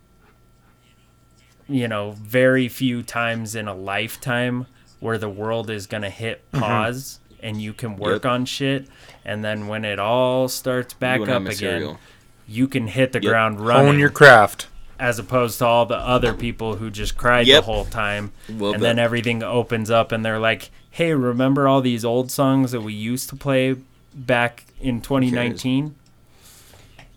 you 1.67 1.89
know, 1.89 2.13
very 2.13 2.69
few 2.69 3.03
times 3.03 3.55
in 3.57 3.67
a 3.67 3.75
lifetime 3.75 4.67
where 5.01 5.17
the 5.17 5.29
world 5.31 5.71
is 5.71 5.87
going 5.87 6.03
to 6.03 6.11
hit 6.11 6.43
pause 6.53 7.21
and 7.43 7.61
you 7.61 7.73
can 7.73 7.97
work 7.97 8.25
Yep. 8.25 8.31
on 8.33 8.45
shit. 8.45 8.87
And 9.25 9.43
then 9.43 9.67
when 9.67 9.85
it 9.85 9.99
all 9.99 10.49
starts 10.49 10.93
back 10.95 11.21
up 11.23 11.29
again, 11.29 11.45
material. 11.45 11.99
You 12.47 12.69
can 12.69 12.87
hit 12.89 13.13
the 13.13 13.21
Yep. 13.23 13.31
ground 13.31 13.61
running 13.61 13.89
Own 13.91 13.99
your 13.99 14.11
craft. 14.11 14.67
as 14.99 15.19
opposed 15.19 15.59
to 15.59 15.67
all 15.67 15.87
the 15.87 15.97
other 15.97 16.33
people 16.35 16.77
who 16.77 16.91
just 16.91 17.17
cried 17.17 17.47
Yep. 17.47 17.61
the 17.65 17.67
whole 17.73 17.85
time. 17.85 18.33
Well 18.49 18.73
and 18.73 18.83
done. 18.83 18.97
then 18.97 18.99
everything 18.99 19.43
opens 19.43 19.91
up 19.91 20.13
and 20.13 20.25
they're 20.25 20.39
like, 20.39 20.71
hey, 20.91 21.13
remember 21.15 21.67
all 21.67 21.81
these 21.81 22.05
old 22.05 22.31
songs 22.31 22.71
that 22.73 22.83
we 22.83 22.93
used 22.93 23.29
to 23.31 23.37
play 23.37 23.77
back 24.15 24.65
in 24.81 25.01
2019? 25.01 25.95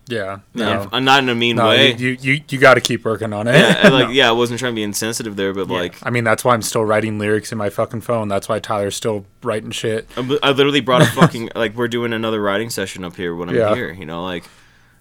Yeah. 0.08 0.38
Yeah, 0.54 0.64
No, 0.64 0.88
I'm 0.90 1.04
not 1.04 1.22
in 1.22 1.28
a 1.28 1.34
mean 1.34 1.56
no 1.56 1.68
way. 1.68 1.92
you 1.94 2.08
you, 2.20 2.32
you, 2.34 2.40
you 2.48 2.58
got 2.58 2.74
to 2.74 2.80
keep 2.80 3.04
working 3.04 3.34
on 3.34 3.46
it. 3.46 3.54
yeah, 3.54 3.80
I, 3.84 3.88
like 3.88 4.08
yeah, 4.14 4.28
I 4.30 4.32
wasn't 4.32 4.58
trying 4.58 4.72
to 4.72 4.76
be 4.76 4.82
insensitive 4.82 5.36
there, 5.36 5.52
but 5.52 5.68
like 5.68 5.94
I 6.02 6.08
mean, 6.08 6.24
that's 6.24 6.42
why 6.44 6.54
I'm 6.54 6.62
still 6.62 6.82
writing 6.82 7.18
lyrics 7.18 7.52
in 7.52 7.58
my 7.58 7.68
fucking 7.68 8.00
phone. 8.00 8.26
That's 8.28 8.48
why 8.48 8.58
Tyler's 8.58 8.96
still 8.96 9.26
writing 9.42 9.70
shit. 9.70 10.08
I 10.16 10.38
I 10.42 10.50
literally 10.52 10.80
brought 10.80 11.02
a 11.02 11.06
fucking 11.20 11.50
like 11.54 11.74
we're 11.74 11.88
doing 11.88 12.14
another 12.14 12.40
writing 12.40 12.70
session 12.70 13.04
up 13.04 13.16
here 13.16 13.34
when 13.34 13.50
I'm 13.50 13.54
Yeah. 13.54 13.74
here. 13.74 13.92
You 13.92 14.06
know, 14.06 14.24
like 14.24 14.44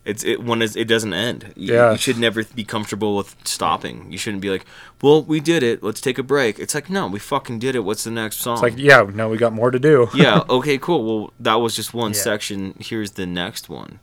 it's 0.08 0.24
it 0.24 0.44
when 0.44 0.62
it's, 0.62 0.76
it 0.76 0.86
doesn't 0.88 1.14
end. 1.14 1.54
You, 1.56 1.74
Yeah. 1.74 1.92
you 1.92 1.98
should 1.98 2.18
never 2.18 2.44
be 2.44 2.64
comfortable 2.64 3.16
with 3.16 3.36
stopping. 3.44 4.12
You 4.12 4.18
shouldn't 4.18 4.42
be 4.42 4.50
like, 4.50 4.66
well, 5.02 5.22
we 5.22 5.40
did 5.40 5.62
it. 5.64 5.84
Let's 5.84 6.02
take 6.02 6.18
a 6.18 6.24
break. 6.24 6.58
It's 6.60 6.74
like 6.74 6.90
no, 6.90 7.08
we 7.08 7.20
fucking 7.20 7.60
did 7.60 7.76
it. 7.76 7.82
What's 7.82 8.04
the 8.04 8.12
next 8.12 8.38
song? 8.38 8.54
It's 8.56 8.64
like, 8.64 8.78
yeah, 8.78 9.06
no, 9.14 9.30
we 9.30 9.38
got 9.38 9.54
more 9.54 9.70
to 9.72 9.80
do. 9.80 10.10
yeah, 10.16 10.44
okay, 10.50 10.78
cool. 10.78 11.04
Well, 11.06 11.34
that 11.40 11.56
was 11.56 11.76
just 11.76 11.94
one 11.94 12.12
Yeah. 12.14 12.20
section. 12.22 12.76
Here's 12.80 13.12
the 13.12 13.26
next 13.26 13.70
one. 13.70 14.00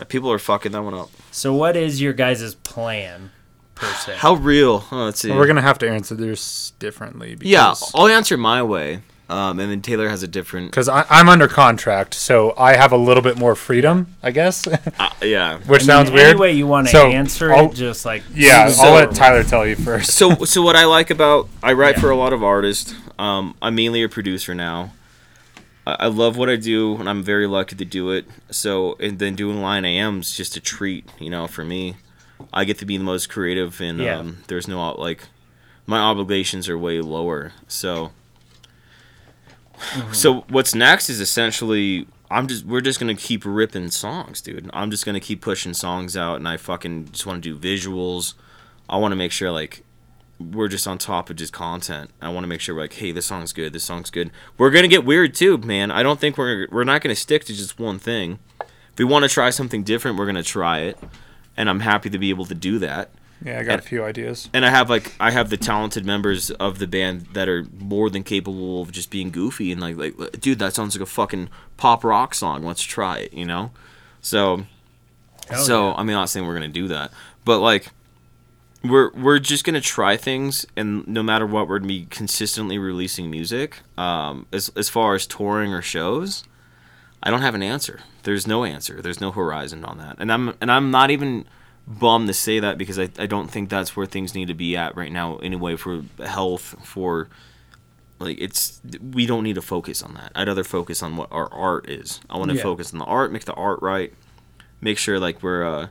Uh, 0.00 0.04
People 0.04 0.30
are 0.30 0.38
fucking 0.38 0.72
that 0.72 0.82
one 0.82 0.94
up. 0.94 1.10
So, 1.30 1.52
what 1.54 1.74
is 1.76 2.00
your 2.00 2.12
guys' 2.12 2.54
plan, 2.56 3.30
per 3.74 3.86
se? 3.92 4.16
How 4.18 4.34
real? 4.34 4.84
Oh, 4.92 5.04
let's 5.06 5.20
see. 5.20 5.30
We're 5.32 5.46
gonna 5.46 5.62
have 5.62 5.78
to 5.78 5.88
answer 5.88 6.14
this 6.14 6.72
differently. 6.78 7.34
Because, 7.34 7.50
yeah, 7.50 7.74
I'll 7.94 8.06
answer 8.08 8.36
my 8.36 8.62
way, 8.62 9.00
um, 9.28 9.58
and 9.58 9.70
then 9.70 9.82
Taylor 9.82 10.08
has 10.08 10.22
a 10.22 10.28
different. 10.28 10.70
because 10.70 10.88
I'm 10.88 11.28
under 11.28 11.48
contract, 11.48 12.14
so 12.14 12.54
I 12.56 12.76
have 12.76 12.92
a 12.92 12.96
little 12.96 13.22
bit 13.22 13.36
more 13.36 13.54
freedom, 13.56 14.14
I 14.22 14.30
guess. 14.30 14.66
Uh, 14.66 15.10
yeah. 15.22 15.58
Which 15.66 15.68
I 15.68 15.70
mean, 15.82 15.86
sounds 15.86 16.10
weird. 16.10 16.28
Any 16.30 16.38
way 16.38 16.52
you 16.52 16.66
want 16.66 16.86
to 16.86 16.92
So, 16.92 17.08
answer 17.08 17.52
I'll- 17.52 17.70
it, 17.70 17.74
just 17.74 18.04
like 18.04 18.22
yeah, 18.32 18.68
So- 18.68 18.84
I'll 18.84 18.94
let 18.94 19.14
Tyler 19.14 19.42
tell 19.42 19.66
you 19.66 19.74
first. 19.76 20.12
so 20.12 20.44
so 20.44 20.62
what 20.62 20.76
I 20.76 20.84
like 20.84 21.10
about 21.10 21.48
I 21.62 21.72
write 21.72 21.96
Yeah. 21.96 22.00
for 22.02 22.10
a 22.10 22.16
lot 22.16 22.32
of 22.32 22.42
artists. 22.42 22.94
Um, 23.18 23.54
I'm 23.62 23.74
mainly 23.74 24.02
a 24.02 24.08
producer 24.08 24.54
now. 24.54 24.92
I, 25.86 25.96
I 26.00 26.06
love 26.06 26.36
what 26.36 26.48
I 26.50 26.56
do, 26.56 26.96
and 26.96 27.08
I'm 27.08 27.22
very 27.22 27.46
lucky 27.46 27.74
to 27.76 27.84
do 27.84 28.10
it. 28.12 28.26
So 28.50 28.96
and 29.00 29.18
then 29.18 29.34
doing 29.34 29.60
Lion 29.62 29.84
I 29.84 29.88
Am's 29.90 30.36
just 30.36 30.56
a 30.56 30.60
treat, 30.60 31.08
you 31.18 31.30
know, 31.30 31.46
for 31.46 31.64
me. 31.64 31.96
I 32.52 32.64
get 32.64 32.78
to 32.78 32.84
be 32.84 32.96
the 32.98 33.04
most 33.04 33.28
creative, 33.30 33.80
and 33.80 33.98
Yeah. 33.98 34.18
um, 34.18 34.38
there's 34.46 34.68
no 34.68 34.92
like 34.92 35.22
my 35.86 35.98
obligations 35.98 36.68
are 36.68 36.76
way 36.78 37.00
lower. 37.00 37.52
So 37.66 38.12
Mm-hmm. 39.76 40.12
so 40.12 40.44
what's 40.48 40.74
next 40.74 41.08
is 41.10 41.20
essentially 41.20 42.06
I'm 42.30 42.48
just 42.48 42.64
we're 42.64 42.80
just 42.80 42.98
gonna 42.98 43.14
keep 43.14 43.44
ripping 43.44 43.90
songs, 43.90 44.40
dude. 44.40 44.68
I'm 44.72 44.90
just 44.90 45.04
gonna 45.06 45.20
keep 45.20 45.40
pushing 45.40 45.74
songs 45.74 46.16
out, 46.16 46.36
and 46.36 46.48
I 46.48 46.56
fucking 46.56 47.10
just 47.12 47.26
want 47.26 47.42
to 47.42 47.54
do 47.54 47.58
visuals. 47.58 48.34
I 48.88 48.96
want 48.96 49.12
to 49.12 49.16
make 49.16 49.32
sure 49.32 49.50
like 49.52 49.84
we're 50.38 50.68
just 50.68 50.86
on 50.86 50.98
top 50.98 51.30
of 51.30 51.36
just 51.36 51.52
content. 51.52 52.10
I 52.20 52.28
want 52.28 52.44
to 52.44 52.48
make 52.48 52.60
sure 52.60 52.74
we're 52.74 52.82
like, 52.82 52.94
hey, 52.94 53.12
this 53.12 53.26
song's 53.26 53.52
good. 53.52 53.72
This 53.72 53.84
song's 53.84 54.10
good. 54.10 54.30
We're 54.58 54.70
gonna 54.70 54.88
get 54.88 55.04
weird 55.04 55.34
too, 55.34 55.58
man. 55.58 55.90
I 55.90 56.02
don't 56.02 56.18
think 56.20 56.36
we're 56.36 56.66
we're 56.70 56.84
not 56.84 57.00
gonna 57.00 57.14
stick 57.14 57.44
to 57.44 57.54
just 57.54 57.78
one 57.78 57.98
thing. 57.98 58.38
If 58.60 58.98
we 58.98 59.04
want 59.04 59.24
to 59.24 59.28
try 59.28 59.50
something 59.50 59.82
different, 59.82 60.18
we're 60.18 60.26
gonna 60.26 60.42
try 60.42 60.80
it, 60.80 60.98
and 61.56 61.70
I'm 61.70 61.80
happy 61.80 62.10
to 62.10 62.18
be 62.18 62.30
able 62.30 62.46
to 62.46 62.54
do 62.54 62.78
that 62.80 63.10
yeah, 63.44 63.58
I 63.60 63.62
got 63.64 63.78
a 63.78 63.82
few 63.82 64.02
ideas. 64.04 64.48
and 64.52 64.64
I 64.64 64.70
have 64.70 64.88
like 64.88 65.14
I 65.20 65.30
have 65.30 65.50
the 65.50 65.56
talented 65.56 66.04
members 66.04 66.50
of 66.52 66.78
the 66.78 66.86
band 66.86 67.26
that 67.34 67.48
are 67.48 67.66
more 67.78 68.08
than 68.10 68.22
capable 68.24 68.82
of 68.82 68.92
just 68.92 69.10
being 69.10 69.30
goofy 69.30 69.72
and 69.72 69.80
like 69.80 69.96
like 69.96 70.40
dude 70.40 70.58
that 70.58 70.72
sounds 70.74 70.94
like 70.96 71.02
a 71.02 71.06
fucking 71.06 71.48
pop 71.76 72.02
rock 72.04 72.34
song. 72.34 72.62
Let's 72.64 72.82
try 72.82 73.18
it 73.18 73.32
you 73.32 73.44
know? 73.44 73.70
So 74.20 74.64
Hell 75.48 75.62
so 75.62 75.88
yeah. 75.88 75.94
I 75.94 76.02
mean 76.02 76.16
I'm 76.16 76.22
not 76.22 76.30
saying 76.30 76.46
we're 76.46 76.54
gonna 76.54 76.68
do 76.68 76.88
that 76.88 77.12
but 77.44 77.60
like 77.60 77.90
we're 78.82 79.12
we're 79.12 79.38
just 79.38 79.64
gonna 79.64 79.80
try 79.80 80.16
things 80.16 80.64
and 80.76 81.06
no 81.06 81.22
matter 81.22 81.46
what 81.46 81.68
we're 81.68 81.78
gonna 81.78 81.88
be 81.88 82.06
consistently 82.06 82.78
releasing 82.78 83.30
music. 83.30 83.80
Um 83.98 84.46
as 84.52 84.70
as 84.76 84.88
far 84.88 85.14
as 85.14 85.26
touring 85.26 85.72
or 85.72 85.82
shows 85.82 86.44
I 87.22 87.30
don't 87.30 87.42
have 87.42 87.54
an 87.54 87.62
answer. 87.62 88.00
There's 88.22 88.46
no 88.46 88.64
answer. 88.64 89.02
There's 89.02 89.20
no 89.20 89.32
horizon 89.32 89.84
on 89.84 89.98
that. 89.98 90.16
And 90.18 90.32
I'm 90.32 90.54
and 90.60 90.70
I'm 90.70 90.90
not 90.90 91.10
even 91.10 91.44
bummed 91.86 92.26
to 92.28 92.34
say 92.34 92.58
that 92.60 92.78
because 92.78 92.98
I, 92.98 93.08
I 93.18 93.26
don't 93.26 93.48
think 93.50 93.68
that's 93.70 93.96
where 93.96 94.06
things 94.06 94.34
need 94.34 94.48
to 94.48 94.54
be 94.54 94.76
at 94.76 94.96
right 94.96 95.12
now 95.12 95.36
anyway 95.36 95.76
for 95.76 96.02
health 96.24 96.74
for 96.84 97.28
like 98.18 98.38
it's 98.40 98.80
we 99.12 99.24
don't 99.26 99.44
need 99.44 99.54
to 99.54 99.62
focus 99.62 100.02
on 100.02 100.14
that 100.14 100.32
i'd 100.34 100.48
rather 100.48 100.64
focus 100.64 101.02
on 101.02 101.16
what 101.16 101.30
our 101.30 101.52
art 101.52 101.88
is 101.88 102.20
i 102.30 102.36
want 102.38 102.50
to 102.50 102.56
Yeah. 102.56 102.62
focus 102.62 102.92
on 102.92 102.98
the 102.98 103.04
art 103.04 103.30
make 103.30 103.44
the 103.44 103.52
art 103.52 103.80
right 103.82 104.12
make 104.80 104.98
sure 104.98 105.20
like 105.20 105.42
we're 105.42 105.64
uh 105.64 105.88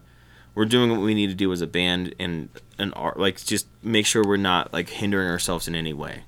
we're 0.53 0.65
doing 0.65 0.89
what 0.91 0.99
we 1.01 1.13
need 1.13 1.27
to 1.27 1.35
do 1.35 1.51
as 1.53 1.61
a 1.61 1.67
band 1.67 2.13
and 2.19 2.49
an 2.80 2.91
art 2.93 3.19
like 3.19 3.38
just 3.45 3.67
make 3.84 4.05
sure 4.05 4.22
we're 4.26 4.38
not 4.38 4.73
like 4.73 4.89
hindering 4.89 5.30
ourselves 5.30 5.67
in 5.67 5.76
any 5.76 5.93
way 5.93 6.23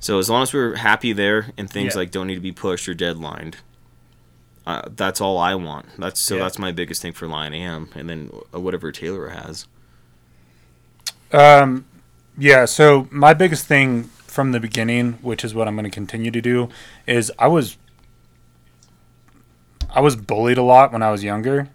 so 0.00 0.18
as 0.18 0.28
long 0.28 0.42
as 0.42 0.52
we're 0.52 0.74
happy 0.76 1.12
there 1.14 1.52
and 1.56 1.70
things 1.70 1.94
Yeah. 1.94 2.00
like 2.00 2.10
don't 2.10 2.26
need 2.26 2.34
to 2.34 2.40
be 2.40 2.52
pushed 2.52 2.88
or 2.88 2.94
deadlined 2.94 3.56
uh, 4.68 4.82
that's 4.94 5.20
all 5.20 5.38
i 5.38 5.54
want 5.54 5.86
that's 5.98 6.20
so 6.20 6.36
Yeah. 6.36 6.42
that's 6.44 6.58
my 6.58 6.72
biggest 6.72 7.00
thing 7.02 7.12
for 7.12 7.26
Lion 7.26 7.52
I 7.54 7.58
Am 7.58 7.88
and 7.96 8.08
then 8.10 8.30
uh, 8.54 8.60
whatever 8.60 8.92
taylor 8.92 9.28
has 9.30 9.66
Um, 11.32 11.84
yeah. 12.38 12.64
So 12.64 13.08
my 13.10 13.34
biggest 13.34 13.66
thing 13.66 14.04
from 14.36 14.52
the 14.52 14.60
beginning, 14.60 15.14
which 15.22 15.44
is 15.44 15.54
what 15.54 15.68
I'm 15.68 15.74
going 15.74 15.84
to 15.84 15.90
continue 15.90 16.30
to 16.30 16.40
do, 16.40 16.68
is 17.06 17.30
I 17.38 17.48
was 17.48 17.76
I 19.90 20.00
was 20.00 20.16
bullied 20.16 20.58
a 20.58 20.62
lot 20.62 20.92
when 20.92 21.02
I 21.02 21.10
was 21.10 21.24
younger, 21.24 21.68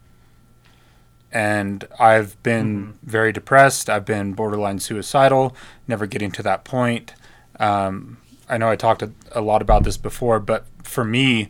and 1.32 1.88
I've 2.00 2.42
been 2.44 2.98
very 3.04 3.32
depressed. 3.32 3.90
I've 3.90 4.06
been 4.06 4.34
borderline 4.34 4.80
suicidal, 4.80 5.56
never 5.88 6.06
getting 6.06 6.32
to 6.34 6.44
that 6.44 6.64
point. 6.64 7.14
Um, 7.60 8.18
I 8.50 8.58
know 8.58 8.70
I 8.70 8.76
talked 8.76 9.02
a, 9.02 9.12
a 9.32 9.42
lot 9.42 9.62
about 9.62 9.84
this 9.84 9.98
before, 9.98 10.40
but 10.40 10.66
for 10.84 11.04
me, 11.04 11.50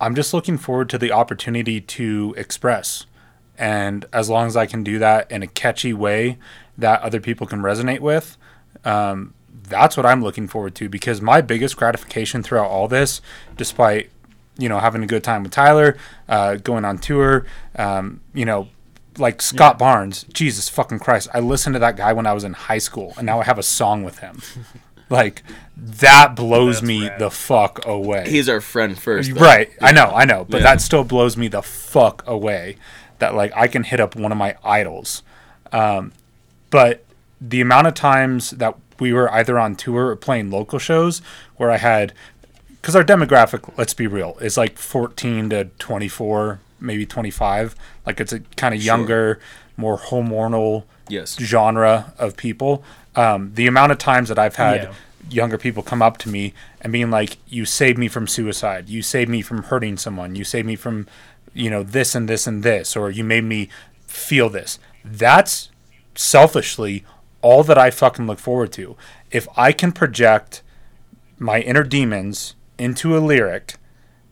I'm 0.00 0.14
just 0.14 0.32
looking 0.32 0.58
forward 0.58 0.88
to 0.90 0.98
the 0.98 1.12
opportunity 1.12 1.80
to 1.80 2.34
express. 2.36 3.06
And 3.56 4.06
as 4.12 4.30
long 4.30 4.46
as 4.46 4.56
I 4.56 4.66
can 4.66 4.84
do 4.84 4.98
that 5.00 5.30
in 5.30 5.42
a 5.42 5.46
catchy 5.48 5.92
way 5.92 6.38
that 6.76 7.02
other 7.02 7.20
people 7.20 7.46
can 7.46 7.60
resonate 7.60 8.00
with, 8.00 8.36
um, 8.84 9.34
that's 9.64 9.96
what 9.96 10.06
I'm 10.06 10.22
looking 10.22 10.46
forward 10.46 10.74
to. 10.76 10.88
Because 10.88 11.20
my 11.20 11.40
biggest 11.40 11.76
gratification 11.76 12.42
throughout 12.42 12.68
all 12.68 12.86
this, 12.86 13.20
despite 13.56 14.10
you 14.56 14.68
know 14.68 14.78
having 14.78 15.02
a 15.02 15.06
good 15.06 15.24
time 15.24 15.42
with 15.42 15.52
Tyler, 15.52 15.96
uh, 16.28 16.56
going 16.56 16.84
on 16.84 16.98
tour, 16.98 17.46
um, 17.76 18.20
you 18.32 18.44
know, 18.44 18.68
like 19.18 19.42
Scott 19.42 19.78
Barnes, 19.78 20.24
Jesus 20.32 20.68
fucking 20.68 21.00
Christ, 21.00 21.28
I 21.34 21.40
listened 21.40 21.74
to 21.74 21.80
that 21.80 21.96
guy 21.96 22.12
when 22.12 22.26
I 22.26 22.32
was 22.32 22.44
in 22.44 22.52
high 22.52 22.78
school, 22.78 23.14
and 23.16 23.26
now 23.26 23.40
I 23.40 23.44
have 23.44 23.58
a 23.58 23.64
song 23.64 24.04
with 24.04 24.18
him. 24.18 24.40
like 25.10 25.42
that 25.76 26.34
blows 26.36 26.76
That's 26.76 26.86
me 26.88 27.08
rad. 27.08 27.18
the 27.18 27.30
fuck 27.30 27.84
away. 27.86 28.28
he's 28.28 28.48
our 28.48 28.60
friend 28.60 28.98
first 28.98 29.34
though. 29.34 29.40
Right. 29.40 29.70
I 29.80 29.92
know, 29.92 30.06
I 30.14 30.24
know. 30.24 30.44
But 30.48 30.58
Yeah. 30.58 30.64
that 30.74 30.80
still 30.80 31.04
blows 31.04 31.36
me 31.36 31.48
the 31.48 31.62
fuck 31.62 32.22
away 32.26 32.76
that 33.18 33.34
like 33.34 33.52
I 33.56 33.68
can 33.68 33.84
hit 33.84 34.00
up 34.00 34.14
one 34.16 34.32
of 34.32 34.38
my 34.38 34.56
idols. 34.64 35.22
Um, 35.72 36.12
but 36.70 37.04
the 37.40 37.60
amount 37.60 37.86
of 37.86 37.94
times 37.94 38.50
that 38.52 38.74
we 38.98 39.12
were 39.12 39.32
either 39.32 39.58
on 39.58 39.76
tour 39.76 40.08
or 40.08 40.16
playing 40.16 40.50
local 40.50 40.78
shows 40.78 41.22
where 41.56 41.70
I 41.70 41.76
had 41.76 42.12
because 42.80 42.94
our 42.96 43.04
demographic, 43.04 43.70
let's 43.76 43.94
be 43.94 44.06
real, 44.06 44.36
is 44.40 44.56
like 44.56 44.78
14 44.78 45.50
to 45.50 45.64
24, 45.78 46.60
maybe 46.80 47.04
25. 47.06 47.74
Like 48.06 48.20
it's 48.20 48.32
a 48.32 48.40
kind 48.56 48.74
of 48.74 48.80
Sure. 48.80 48.86
younger, 48.86 49.40
more 49.76 49.98
hormonal 49.98 50.84
yes 51.08 51.36
genre 51.40 52.12
of 52.18 52.36
people. 52.36 52.82
Um, 53.18 53.52
the 53.54 53.66
amount 53.66 53.92
of 53.92 53.98
times 53.98 54.28
that 54.28 54.38
I've 54.38 54.56
had 54.56 54.82
Yeah. 54.84 54.92
younger 55.28 55.58
people 55.58 55.82
come 55.82 56.00
up 56.02 56.18
to 56.18 56.28
me 56.28 56.54
and 56.80 56.92
being 56.92 57.10
like, 57.10 57.36
"You 57.48 57.64
saved 57.64 57.98
me 57.98 58.08
from 58.08 58.26
suicide. 58.26 58.88
You 58.88 59.02
saved 59.02 59.28
me 59.30 59.42
from 59.42 59.64
hurting 59.64 59.96
someone. 59.98 60.36
You 60.36 60.44
saved 60.44 60.66
me 60.66 60.76
from, 60.76 61.06
you 61.52 61.68
know, 61.68 61.82
this 61.82 62.14
and 62.14 62.28
this 62.28 62.46
and 62.46 62.62
this, 62.62 62.96
or 62.96 63.10
you 63.10 63.24
made 63.24 63.44
me 63.44 63.68
feel 64.06 64.48
this." 64.48 64.78
That's 65.04 65.70
selfishly 66.14 67.04
all 67.42 67.62
that 67.64 67.78
I 67.78 67.90
fucking 67.90 68.26
look 68.26 68.38
forward 68.38 68.72
to. 68.72 68.96
If 69.30 69.48
I 69.56 69.72
can 69.72 69.92
project 69.92 70.62
my 71.38 71.60
inner 71.60 71.82
demons 71.84 72.54
into 72.78 73.16
a 73.16 73.20
lyric, 73.20 73.74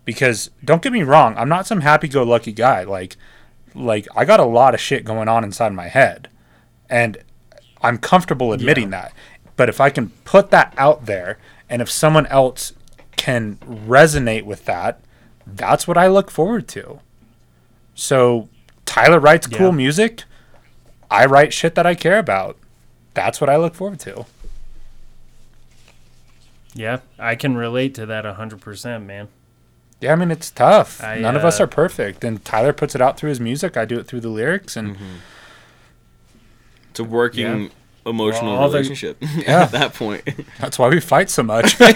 because 0.05 0.51
don't 0.65 0.83
get 0.83 0.93
me 0.93 1.03
wrong, 1.03 1.35
I'm 1.37 1.49
not 1.49 1.67
some 1.67 1.81
happy-go-lucky 1.81 2.53
guy. 2.53 2.85
Like, 2.85 3.17
like 3.75 4.07
I 4.17 4.25
got 4.25 4.41
a 4.41 4.45
lot 4.45 4.75
of 4.75 4.81
shit 4.81 5.05
going 5.05 5.29
on 5.29 5.45
inside 5.45 5.73
my 5.73 5.89
head 5.89 6.29
and 6.89 7.19
I'm 7.87 7.99
comfortable 7.99 8.53
admitting 8.53 8.91
that. 8.91 9.13
But 9.57 9.69
if 9.69 9.81
I 9.81 9.91
can 9.91 10.11
put 10.25 10.51
that 10.51 10.75
out 10.77 11.07
there, 11.07 11.39
and 11.71 11.81
if 11.81 11.91
someone 11.91 12.27
else 12.27 12.73
can 13.17 13.57
resonate 13.65 14.43
with 14.43 14.65
that, 14.67 15.01
that's 15.47 15.87
what 15.87 15.97
I 15.97 16.09
look 16.09 16.31
forward 16.31 16.67
to. 16.69 17.01
So 17.95 18.49
Tyler 18.85 19.21
writes 19.21 19.47
cool 19.47 19.67
Yeah. 19.69 19.73
music. 19.73 20.25
I 21.11 21.27
write 21.27 21.53
shit 21.53 21.75
that 21.77 21.87
I 21.87 21.95
care 21.95 22.19
about. 22.19 22.57
That's 23.15 23.41
what 23.41 23.49
I 23.49 23.57
look 23.57 23.75
forward 23.75 24.01
to. 24.01 24.27
Yeah, 26.75 26.99
I 27.19 27.37
can 27.37 27.57
relate 27.57 27.95
to 27.95 28.07
that 28.07 28.25
100%, 28.27 29.07
man. 29.07 29.29
Yeah, 30.01 30.13
I 30.13 30.17
mean 30.17 30.31
it's 30.31 30.51
tough. 30.51 31.03
I, 31.03 31.19
None 31.21 31.37
of 31.37 31.45
us 31.45 31.59
uh, 31.59 31.65
are 31.65 31.67
perfect, 31.67 32.23
and 32.23 32.45
Tyler 32.45 32.75
puts 32.75 32.95
it 32.95 33.01
out 33.01 33.17
through 33.17 33.31
his 33.31 33.41
music. 33.41 33.77
I 33.79 33.87
do 33.87 33.99
it 33.99 34.07
through 34.07 34.21
the 34.21 34.29
lyrics, 34.29 34.77
and 34.77 34.99
it's 36.97 37.01
a 37.01 37.05
working 37.05 37.62
Yeah. 37.64 37.68
emotional 38.06 38.52
Well, 38.52 38.62
all 38.62 38.68
the- 38.70 38.78
relationship 38.78 39.18
Yeah. 39.36 39.64
at 39.64 39.73
that 39.73 39.93
point 39.94 40.23
that's 40.59 40.78
why 40.78 40.89
we 40.89 40.98
fight 41.01 41.28
so 41.28 41.43
much. 41.43 41.77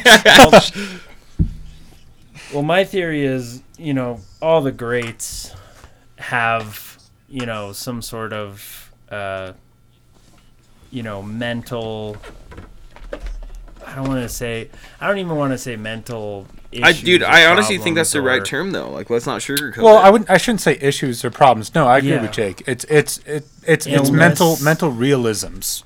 Well, 2.53 2.63
my 2.65 2.83
theory 2.83 3.25
is, 3.25 3.63
you 3.79 3.95
know, 3.95 4.19
all 4.43 4.61
the 4.61 4.73
greats 4.73 5.55
have, 6.17 6.99
you 7.29 7.47
know, 7.47 7.71
some 7.73 8.03
sort 8.03 8.33
of, 8.33 8.91
uh, 9.09 9.53
you 10.91 11.05
know, 11.05 11.23
mental. 11.23 12.17
I 13.87 13.95
don't 13.95 14.09
want 14.09 14.23
to 14.23 14.29
say. 14.29 14.69
I 15.01 15.07
don't 15.07 15.19
even 15.19 15.37
want 15.37 15.53
to 15.53 15.59
say 15.59 15.77
mental. 15.77 16.49
I, 16.83 16.91
issues 16.91 17.03
dude, 17.03 17.23
I 17.25 17.47
honestly 17.47 17.79
think 17.79 17.97
that's 17.97 18.13
the 18.13 18.21
problems 18.21 18.41
right 18.43 18.49
term 18.49 18.71
though. 18.71 18.91
Like, 18.91 19.11
let's 19.11 19.27
not 19.27 19.41
sugarcoat. 19.41 19.83
Well, 19.83 19.99
it. 19.99 20.03
I 20.03 20.11
wouldn't. 20.11 20.31
I 20.31 20.37
shouldn't 20.37 20.61
say 20.61 20.79
issues 20.81 21.25
or 21.25 21.31
problems. 21.31 21.75
No, 21.75 21.87
I 21.89 21.99
agree 21.99 22.11
Yeah. 22.11 22.23
with 22.23 22.33
Jake. 22.33 22.63
It's 22.67 22.85
it's 22.85 23.19
it, 23.27 23.47
it's 23.67 23.87
it's 23.87 24.11
mental 24.11 24.57
mental 24.63 24.91
realisms, 24.91 25.83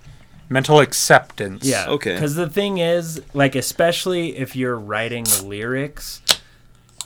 mental 0.51 0.81
acceptance. 0.81 1.65
Yeah. 1.65 1.87
Okay. 1.89 2.15
Because 2.15 2.35
the 2.35 2.51
thing 2.51 2.79
is, 2.79 3.23
like, 3.33 3.55
especially 3.55 4.37
if 4.37 4.55
you're 4.57 4.79
writing 4.79 5.25
lyrics, 5.43 6.21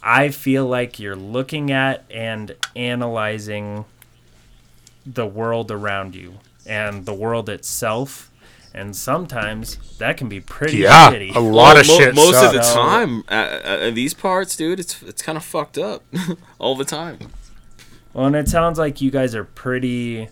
I 0.03 0.31
feel 0.31 0.67
like 0.67 0.99
you're 0.99 1.15
looking 1.17 1.71
at 1.71 2.05
and 2.11 2.57
analyzing 2.75 3.85
the 5.07 5.27
world 5.27 5.71
around 5.71 6.15
you 6.15 6.35
and 6.67 7.07
the 7.07 7.15
world 7.15 7.49
itself. 7.49 8.28
And 8.75 8.95
sometimes 8.95 9.77
that 9.99 10.17
can 10.19 10.29
be 10.29 10.41
pretty 10.41 10.79
yeah, 10.79 11.11
shitty. 11.11 11.35
a 11.35 11.41
lot 11.41 11.75
Well, 11.75 11.81
of 11.81 11.87
mo- 11.89 11.99
shit. 11.99 12.15
Most 12.15 12.37
of 12.45 12.53
the. 12.53 12.63
So- 12.63 12.75
time, 12.75 13.25
uh, 13.29 13.33
uh, 13.33 13.91
these 13.91 14.15
parts, 14.15 14.57
dude, 14.57 14.79
it's 14.79 15.03
it's 15.03 15.23
kind 15.23 15.37
of 15.37 15.45
fucked 15.45 15.79
up 15.79 16.03
all 16.59 16.75
the 16.77 16.85
time. 16.85 17.19
Well, 18.13 18.27
and 18.27 18.37
it 18.37 18.49
sounds 18.49 18.79
like 18.79 19.01
you 19.01 19.11
guys 19.11 19.35
are 19.35 19.45
pretty 19.45 20.29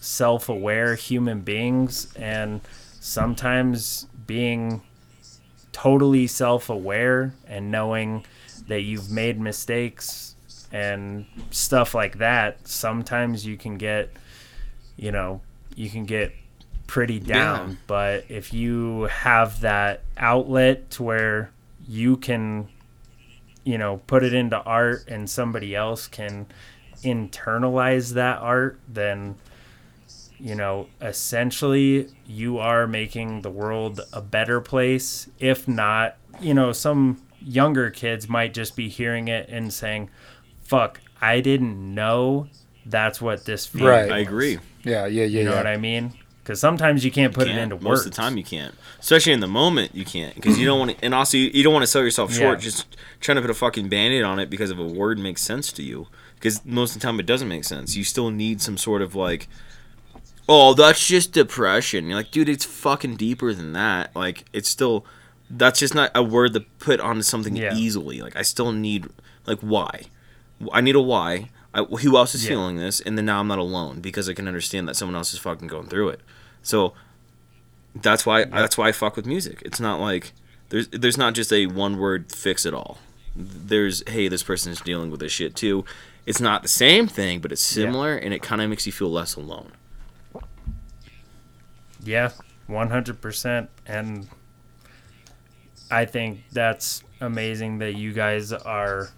self 0.00 0.48
aware 0.48 0.94
human 0.96 1.40
beings, 1.40 2.12
and 2.16 2.60
sometimes 3.00 4.06
being 4.26 4.82
totally 5.72 6.26
self 6.26 6.68
aware 6.68 7.34
and 7.46 7.70
knowing 7.70 8.24
that 8.66 8.82
you've 8.82 9.10
made 9.10 9.40
mistakes 9.40 10.34
and 10.72 11.24
stuff 11.50 11.94
like 11.94 12.18
that, 12.18 12.66
sometimes 12.68 13.46
you 13.46 13.56
can 13.56 13.78
get, 13.78 14.10
you 14.96 15.10
know, 15.10 15.40
you 15.74 15.88
can 15.88 16.04
get 16.04 16.32
pretty 16.88 17.20
down. 17.20 17.70
Yeah. 17.70 17.76
But 17.86 18.24
if 18.28 18.52
you 18.52 19.02
have 19.02 19.60
that 19.60 20.02
outlet 20.16 20.90
to 20.92 21.04
where 21.04 21.52
you 21.86 22.16
can 22.16 22.68
you 23.64 23.78
know 23.78 23.98
put 24.06 24.24
it 24.24 24.32
into 24.32 24.56
art 24.62 25.04
and 25.08 25.28
somebody 25.28 25.76
else 25.76 26.06
can 26.06 26.46
internalize 27.04 28.14
that 28.14 28.38
art 28.38 28.78
then 28.88 29.34
you 30.38 30.54
know 30.54 30.86
essentially 31.00 32.08
you 32.26 32.58
are 32.58 32.86
making 32.86 33.42
the 33.42 33.50
world 33.50 34.00
a 34.12 34.20
better 34.20 34.60
place 34.60 35.28
if 35.38 35.68
not 35.68 36.16
you 36.40 36.54
know 36.54 36.72
some 36.72 37.20
younger 37.40 37.90
kids 37.90 38.28
might 38.28 38.52
just 38.54 38.74
be 38.74 38.88
hearing 38.88 39.28
it 39.28 39.48
and 39.48 39.72
saying 39.72 40.08
fuck 40.62 41.00
i 41.20 41.40
didn't 41.40 41.94
know 41.94 42.48
that's 42.86 43.20
what 43.20 43.44
this 43.44 43.66
feeling 43.66 43.88
Right. 43.88 44.10
I 44.12 44.18
agree. 44.18 44.58
Yeah, 44.82 45.04
yeah, 45.06 45.24
yeah, 45.24 45.40
you 45.40 45.44
know 45.44 45.50
yeah. 45.52 45.56
what 45.56 45.66
i 45.66 45.76
mean 45.76 46.12
because 46.48 46.60
sometimes 46.60 47.04
you 47.04 47.10
can't 47.10 47.34
put 47.34 47.46
Can't. 47.46 47.58
it 47.58 47.62
into 47.62 47.78
Most 47.78 48.06
of 48.06 48.10
the 48.10 48.16
time, 48.16 48.38
you 48.38 48.42
can't. 48.42 48.74
Especially 48.98 49.34
in 49.34 49.40
the 49.40 49.46
moment, 49.46 49.94
you 49.94 50.06
can't 50.06 50.34
because 50.34 50.58
you 50.58 50.64
don't 50.64 50.78
want 50.78 50.92
to. 50.98 51.04
And 51.04 51.14
also, 51.14 51.36
you, 51.36 51.50
you 51.52 51.62
don't 51.62 51.74
want 51.74 51.82
to 51.82 51.86
sell 51.86 52.00
yourself 52.02 52.32
short 52.32 52.58
Yeah. 52.58 52.64
just 52.64 52.96
trying 53.20 53.36
to 53.36 53.42
put 53.42 53.50
a 53.50 53.54
fucking 53.54 53.90
band-aid 53.90 54.22
on 54.22 54.38
it 54.38 54.48
because 54.48 54.70
of 54.70 54.78
a 54.78 54.86
word 54.86 55.18
makes 55.18 55.42
sense 55.42 55.70
to 55.72 55.82
you. 55.82 56.06
Because 56.36 56.64
most 56.64 56.96
of 56.96 57.02
the 57.02 57.06
time, 57.06 57.20
it 57.20 57.26
doesn't 57.26 57.48
make 57.48 57.64
sense. 57.64 57.96
You 57.96 58.02
still 58.04 58.30
need 58.30 58.62
some 58.62 58.78
sort 58.78 59.02
of 59.02 59.14
like, 59.14 59.46
oh, 60.48 60.72
that's 60.72 61.06
just 61.06 61.32
depression. 61.32 62.06
You're 62.06 62.16
like, 62.16 62.30
dude, 62.30 62.48
it's 62.48 62.64
fucking 62.64 63.16
deeper 63.16 63.52
than 63.52 63.74
that. 63.74 64.16
Like, 64.16 64.44
it's 64.54 64.70
still. 64.70 65.04
That's 65.50 65.80
just 65.80 65.94
not 65.94 66.10
a 66.14 66.22
word 66.22 66.54
to 66.54 66.60
put 66.78 66.98
onto 66.98 67.20
something 67.22 67.56
Yeah. 67.56 67.74
easily. 67.74 68.22
Like, 68.22 68.36
I 68.36 68.42
still 68.42 68.72
need 68.72 69.06
like 69.44 69.60
why. 69.60 70.04
I 70.72 70.80
need 70.80 70.94
a 70.96 71.00
why. 71.02 71.50
I, 71.74 71.82
who 71.82 72.16
else 72.16 72.34
is 72.34 72.44
Yeah. 72.44 72.50
feeling 72.50 72.76
this? 72.76 73.00
And 73.00 73.16
then 73.18 73.26
now 73.26 73.40
I'm 73.40 73.48
not 73.48 73.58
alone 73.58 74.00
because 74.00 74.28
I 74.28 74.32
can 74.34 74.48
understand 74.48 74.88
that 74.88 74.96
someone 74.96 75.14
else 75.16 75.32
is 75.32 75.38
fucking 75.38 75.68
going 75.68 75.86
through 75.88 76.08
it. 76.10 76.20
So 76.62 76.94
that's 77.94 78.24
why 78.26 78.44
that's 78.44 78.76
why 78.78 78.88
I 78.88 78.92
fuck 78.92 79.16
with 79.16 79.26
music. 79.26 79.62
It's 79.64 79.80
not 79.80 80.00
like 80.00 80.32
there's 80.70 80.88
there's 80.88 81.18
not 81.18 81.34
just 81.34 81.52
a 81.52 81.66
one 81.66 81.98
word 81.98 82.32
fix 82.32 82.64
it 82.66 82.74
all. 82.74 82.98
There's 83.36 84.02
hey, 84.08 84.28
this 84.28 84.42
person 84.42 84.72
is 84.72 84.80
dealing 84.80 85.10
with 85.10 85.20
this 85.20 85.30
shit 85.32 85.54
too, 85.54 85.84
it's 86.26 86.40
not 86.40 86.62
the 86.62 86.68
same 86.68 87.06
thing, 87.06 87.40
but 87.40 87.52
it's 87.52 87.62
similar, 87.62 88.14
and 88.16 88.34
it 88.34 88.42
kind 88.42 88.60
of 88.60 88.68
makes 88.68 88.84
you 88.84 88.92
feel 88.92 89.10
less 89.10 89.36
alone. 89.36 89.72
Yeah, 92.02 92.30
one 92.66 92.90
hundred 92.90 93.20
percent, 93.20 93.70
and 93.86 94.28
I 95.90 96.04
think 96.04 96.42
that's 96.52 97.02
amazing 97.20 97.78
that 97.78 97.94
you 97.94 98.12
guys 98.12 98.52
are 98.52 99.08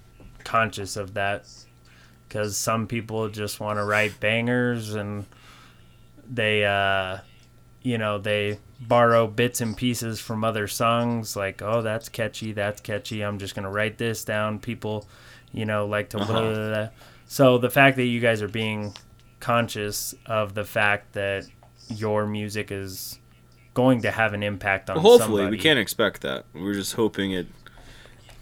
conscious 0.45 0.97
of 0.97 1.15
that, 1.15 1.47
because 2.31 2.57
some 2.57 2.87
people 2.87 3.29
just 3.29 3.59
want 3.59 3.77
to 3.81 3.85
write 3.85 4.21
bangers 4.21 4.95
and 4.95 5.27
they, 6.31 6.65
uh, 6.65 7.19
you 7.83 7.99
know, 7.99 8.19
they 8.19 8.61
borrow 8.81 9.27
bits 9.27 9.61
and 9.61 9.77
pieces 9.77 10.21
from 10.21 10.45
other 10.45 10.69
songs, 10.69 11.35
like, 11.35 11.61
oh, 11.61 11.83
that's 11.83 12.09
catchy, 12.09 12.53
that's 12.53 12.81
catchy. 12.81 13.23
I'm 13.23 13.39
just 13.41 13.57
gonna 13.57 13.71
write 13.71 13.99
this 13.99 14.25
down. 14.25 14.61
People, 14.61 15.09
you 15.53 15.65
know, 15.67 15.87
like 15.87 16.11
to. 16.11 16.19
Uh-huh. 16.19 16.33
Blah, 16.33 16.55
blah, 16.55 16.69
blah. 16.69 16.89
So 17.27 17.59
the 17.59 17.71
fact 17.71 17.97
that 17.97 18.05
you 18.05 18.21
guys 18.21 18.43
are 18.43 18.49
being 18.49 18.95
conscious 19.41 20.15
of 20.27 20.55
the 20.55 20.65
fact 20.65 21.15
that 21.15 21.47
your 21.89 22.27
music 22.27 22.71
is 22.71 23.19
going 23.75 24.03
to 24.03 24.11
have 24.13 24.35
an 24.35 24.43
impact 24.45 24.89
on 24.89 24.97
Well, 24.97 25.19
hopefully, 25.19 25.39
somebody. 25.43 25.57
we 25.57 25.61
can't 25.61 25.79
expect 25.81 26.21
that. 26.23 26.45
We're 26.55 26.75
just 26.75 26.95
hoping 26.95 27.33
it, 27.33 27.49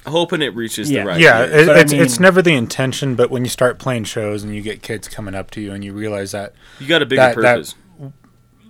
hoping 0.07 0.43
it 0.43 0.55
reaches 0.55 0.91
Yeah. 0.91 1.03
the 1.03 1.09
right. 1.09 1.21
yeah, 1.21 1.43
it, 1.45 1.67
But 1.67 1.77
I 1.77 1.81
it's 1.81 1.93
it's 1.93 2.21
never 2.21 2.41
the 2.43 2.55
intention, 2.55 3.15
but 3.15 3.31
when 3.31 3.45
you 3.45 3.51
start 3.51 3.79
playing 3.79 4.05
shows 4.05 4.43
and 4.45 4.55
you 4.55 4.61
get 4.63 4.83
kids 4.83 5.09
coming 5.09 5.35
up 5.35 5.51
to 5.53 5.61
you 5.61 5.73
and 5.73 5.85
you 5.85 5.93
realize 5.93 6.33
that 6.33 6.53
you 6.81 6.87
got 6.87 7.03
a 7.03 7.07
bigger 7.07 7.21
that- 7.23 7.37
that- 7.37 7.55
purpose. 7.55 7.75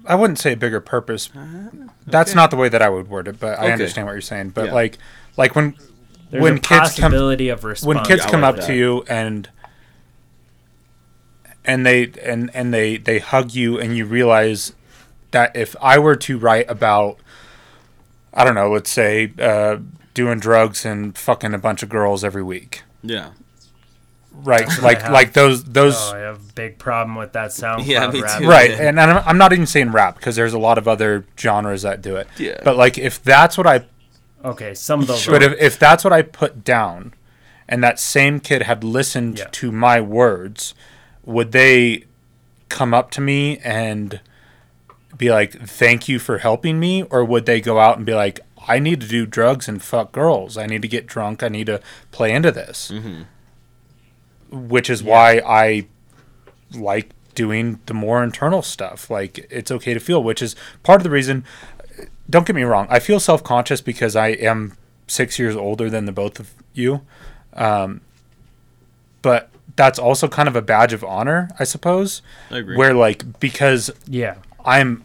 I 0.06 0.14
wouldn't 0.14 0.38
say 0.38 0.52
a 0.52 0.56
bigger 0.56 0.80
purpose. 0.80 1.28
That's 2.06 2.34
not 2.34 2.50
the 2.50 2.56
way 2.56 2.70
that 2.70 2.80
I 2.80 2.88
would 2.88 3.08
word 3.08 3.28
it, 3.28 3.38
but 3.38 3.58
I 3.58 3.70
understand 3.72 4.06
what 4.06 4.12
you're 4.12 4.20
saying. 4.22 4.50
But 4.50 4.66
Yeah. 4.66 4.72
like 4.72 4.98
like 5.36 5.54
when 5.54 5.74
There's 6.30 6.42
when 6.42 6.56
a 6.56 6.60
kids 6.60 6.96
come 6.98 7.12
of 7.12 7.64
response. 7.64 7.84
when 7.84 8.04
kids 8.04 8.22
I 8.24 8.30
come 8.30 8.42
up 8.42 8.56
that. 8.56 8.66
to 8.68 8.74
you 8.74 9.04
and 9.08 9.48
and 11.64 11.84
they 11.84 12.10
and 12.24 12.50
and 12.54 12.72
they 12.72 12.96
they 12.96 13.18
hug 13.18 13.52
you 13.52 13.78
and 13.78 13.96
you 13.96 14.06
realize 14.06 14.72
that 15.32 15.54
if 15.54 15.76
I 15.82 15.98
were 15.98 16.16
to 16.16 16.38
write 16.38 16.70
about 16.70 17.18
I 18.32 18.44
don't 18.44 18.54
know, 18.54 18.70
let's 18.70 18.90
say 18.90 19.32
uh, 19.38 19.76
doing 20.18 20.38
drugs 20.40 20.84
and 20.84 21.16
fucking 21.16 21.54
a 21.54 21.58
bunch 21.58 21.82
of 21.84 21.88
girls 21.88 22.22
every 22.24 22.42
week, 22.42 22.82
Yeah, 23.02 23.30
right? 24.32 24.66
like 24.82 25.08
like 25.08 25.32
those 25.32 25.64
those 25.64 25.94
Oh, 25.96 26.12
I 26.16 26.18
have 26.18 26.36
a 26.50 26.52
big 26.54 26.78
problem 26.78 27.14
with 27.16 27.32
that 27.32 27.52
sound. 27.52 27.86
Yeah, 27.86 28.10
me 28.10 28.20
rap. 28.22 28.40
too. 28.40 28.48
right 28.48 28.70
Yeah. 28.70 28.88
and 28.88 29.00
I'm, 29.00 29.22
I'm 29.26 29.38
not 29.38 29.52
even 29.52 29.66
saying 29.66 29.92
rap 29.92 30.16
because 30.16 30.36
there's 30.36 30.54
a 30.54 30.58
lot 30.58 30.76
of 30.78 30.86
other 30.88 31.24
genres 31.38 31.82
that 31.82 32.02
do 32.02 32.16
it 32.16 32.26
Yeah. 32.36 32.60
but 32.64 32.76
like 32.76 32.98
if 32.98 33.22
that's 33.22 33.56
what 33.56 33.66
i 33.66 33.84
Okay, 34.44 34.72
some 34.74 35.00
of 35.00 35.06
those. 35.08 35.26
but 35.26 35.42
if, 35.42 35.52
if 35.60 35.78
that's 35.78 36.04
what 36.04 36.12
i 36.12 36.22
put 36.22 36.62
down 36.64 37.12
and 37.68 37.82
that 37.84 37.98
same 37.98 38.38
kid 38.40 38.62
had 38.62 38.82
listened 38.84 39.38
Yeah. 39.38 39.48
to 39.52 39.72
my 39.72 40.00
words 40.00 40.74
would 41.24 41.52
they 41.52 42.04
come 42.68 42.92
up 42.94 43.10
to 43.12 43.20
me 43.20 43.58
and 43.58 44.20
be 45.16 45.30
like 45.30 45.52
thank 45.52 46.08
you 46.08 46.18
for 46.20 46.38
helping 46.38 46.78
me 46.78 47.02
or 47.04 47.24
would 47.24 47.46
they 47.46 47.60
go 47.60 47.80
out 47.80 47.96
and 47.96 48.06
be 48.06 48.14
like 48.14 48.40
i 48.68 48.78
need 48.78 49.00
to 49.00 49.08
do 49.08 49.26
drugs 49.26 49.68
and 49.68 49.82
fuck 49.82 50.12
girls 50.12 50.56
i 50.56 50.66
need 50.66 50.82
to 50.82 50.88
get 50.88 51.06
drunk 51.06 51.42
i 51.42 51.48
need 51.48 51.66
to 51.66 51.80
play 52.10 52.32
into 52.32 52.52
this 52.52 52.92
which 54.50 54.88
is 54.88 55.02
why 55.02 55.42
i 55.46 55.86
like 56.74 57.10
doing 57.38 57.78
the 57.86 57.94
more 57.94 58.24
internal 58.24 58.62
stuff. 58.62 59.08
Like 59.08 59.46
it's 59.48 59.70
okay 59.70 59.94
to 59.94 60.00
feel, 60.00 60.20
which 60.22 60.42
is 60.42 60.56
part 60.82 60.98
of 61.00 61.04
the 61.04 61.10
reason. 61.10 61.44
Don't 62.28 62.44
get 62.44 62.56
me 62.56 62.64
wrong. 62.64 62.88
I 62.90 62.98
feel 62.98 63.20
self 63.20 63.44
conscious 63.44 63.80
because 63.80 64.16
I 64.16 64.28
am 64.30 64.76
six 65.06 65.38
years 65.38 65.54
older 65.54 65.88
than 65.88 66.04
the 66.04 66.10
both 66.12 66.40
of 66.40 66.52
you, 66.74 67.02
um, 67.52 68.00
but 69.22 69.50
that's 69.76 70.00
also 70.00 70.26
kind 70.26 70.48
of 70.48 70.56
a 70.56 70.62
badge 70.62 70.92
of 70.92 71.04
honor, 71.04 71.48
I 71.60 71.64
suppose. 71.64 72.22
I 72.50 72.58
agree. 72.58 72.76
Where 72.76 72.92
like 72.92 73.38
because 73.38 73.90
yeah, 74.08 74.38
I'm 74.64 75.04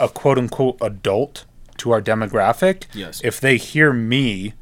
a 0.00 0.08
quote 0.08 0.38
unquote 0.38 0.78
adult 0.80 1.44
to 1.84 1.90
our 1.92 2.00
demographic. 2.00 2.84
Yes. 2.94 3.20
If 3.22 3.38
they 3.40 3.58
hear 3.58 3.92
me 3.92 4.54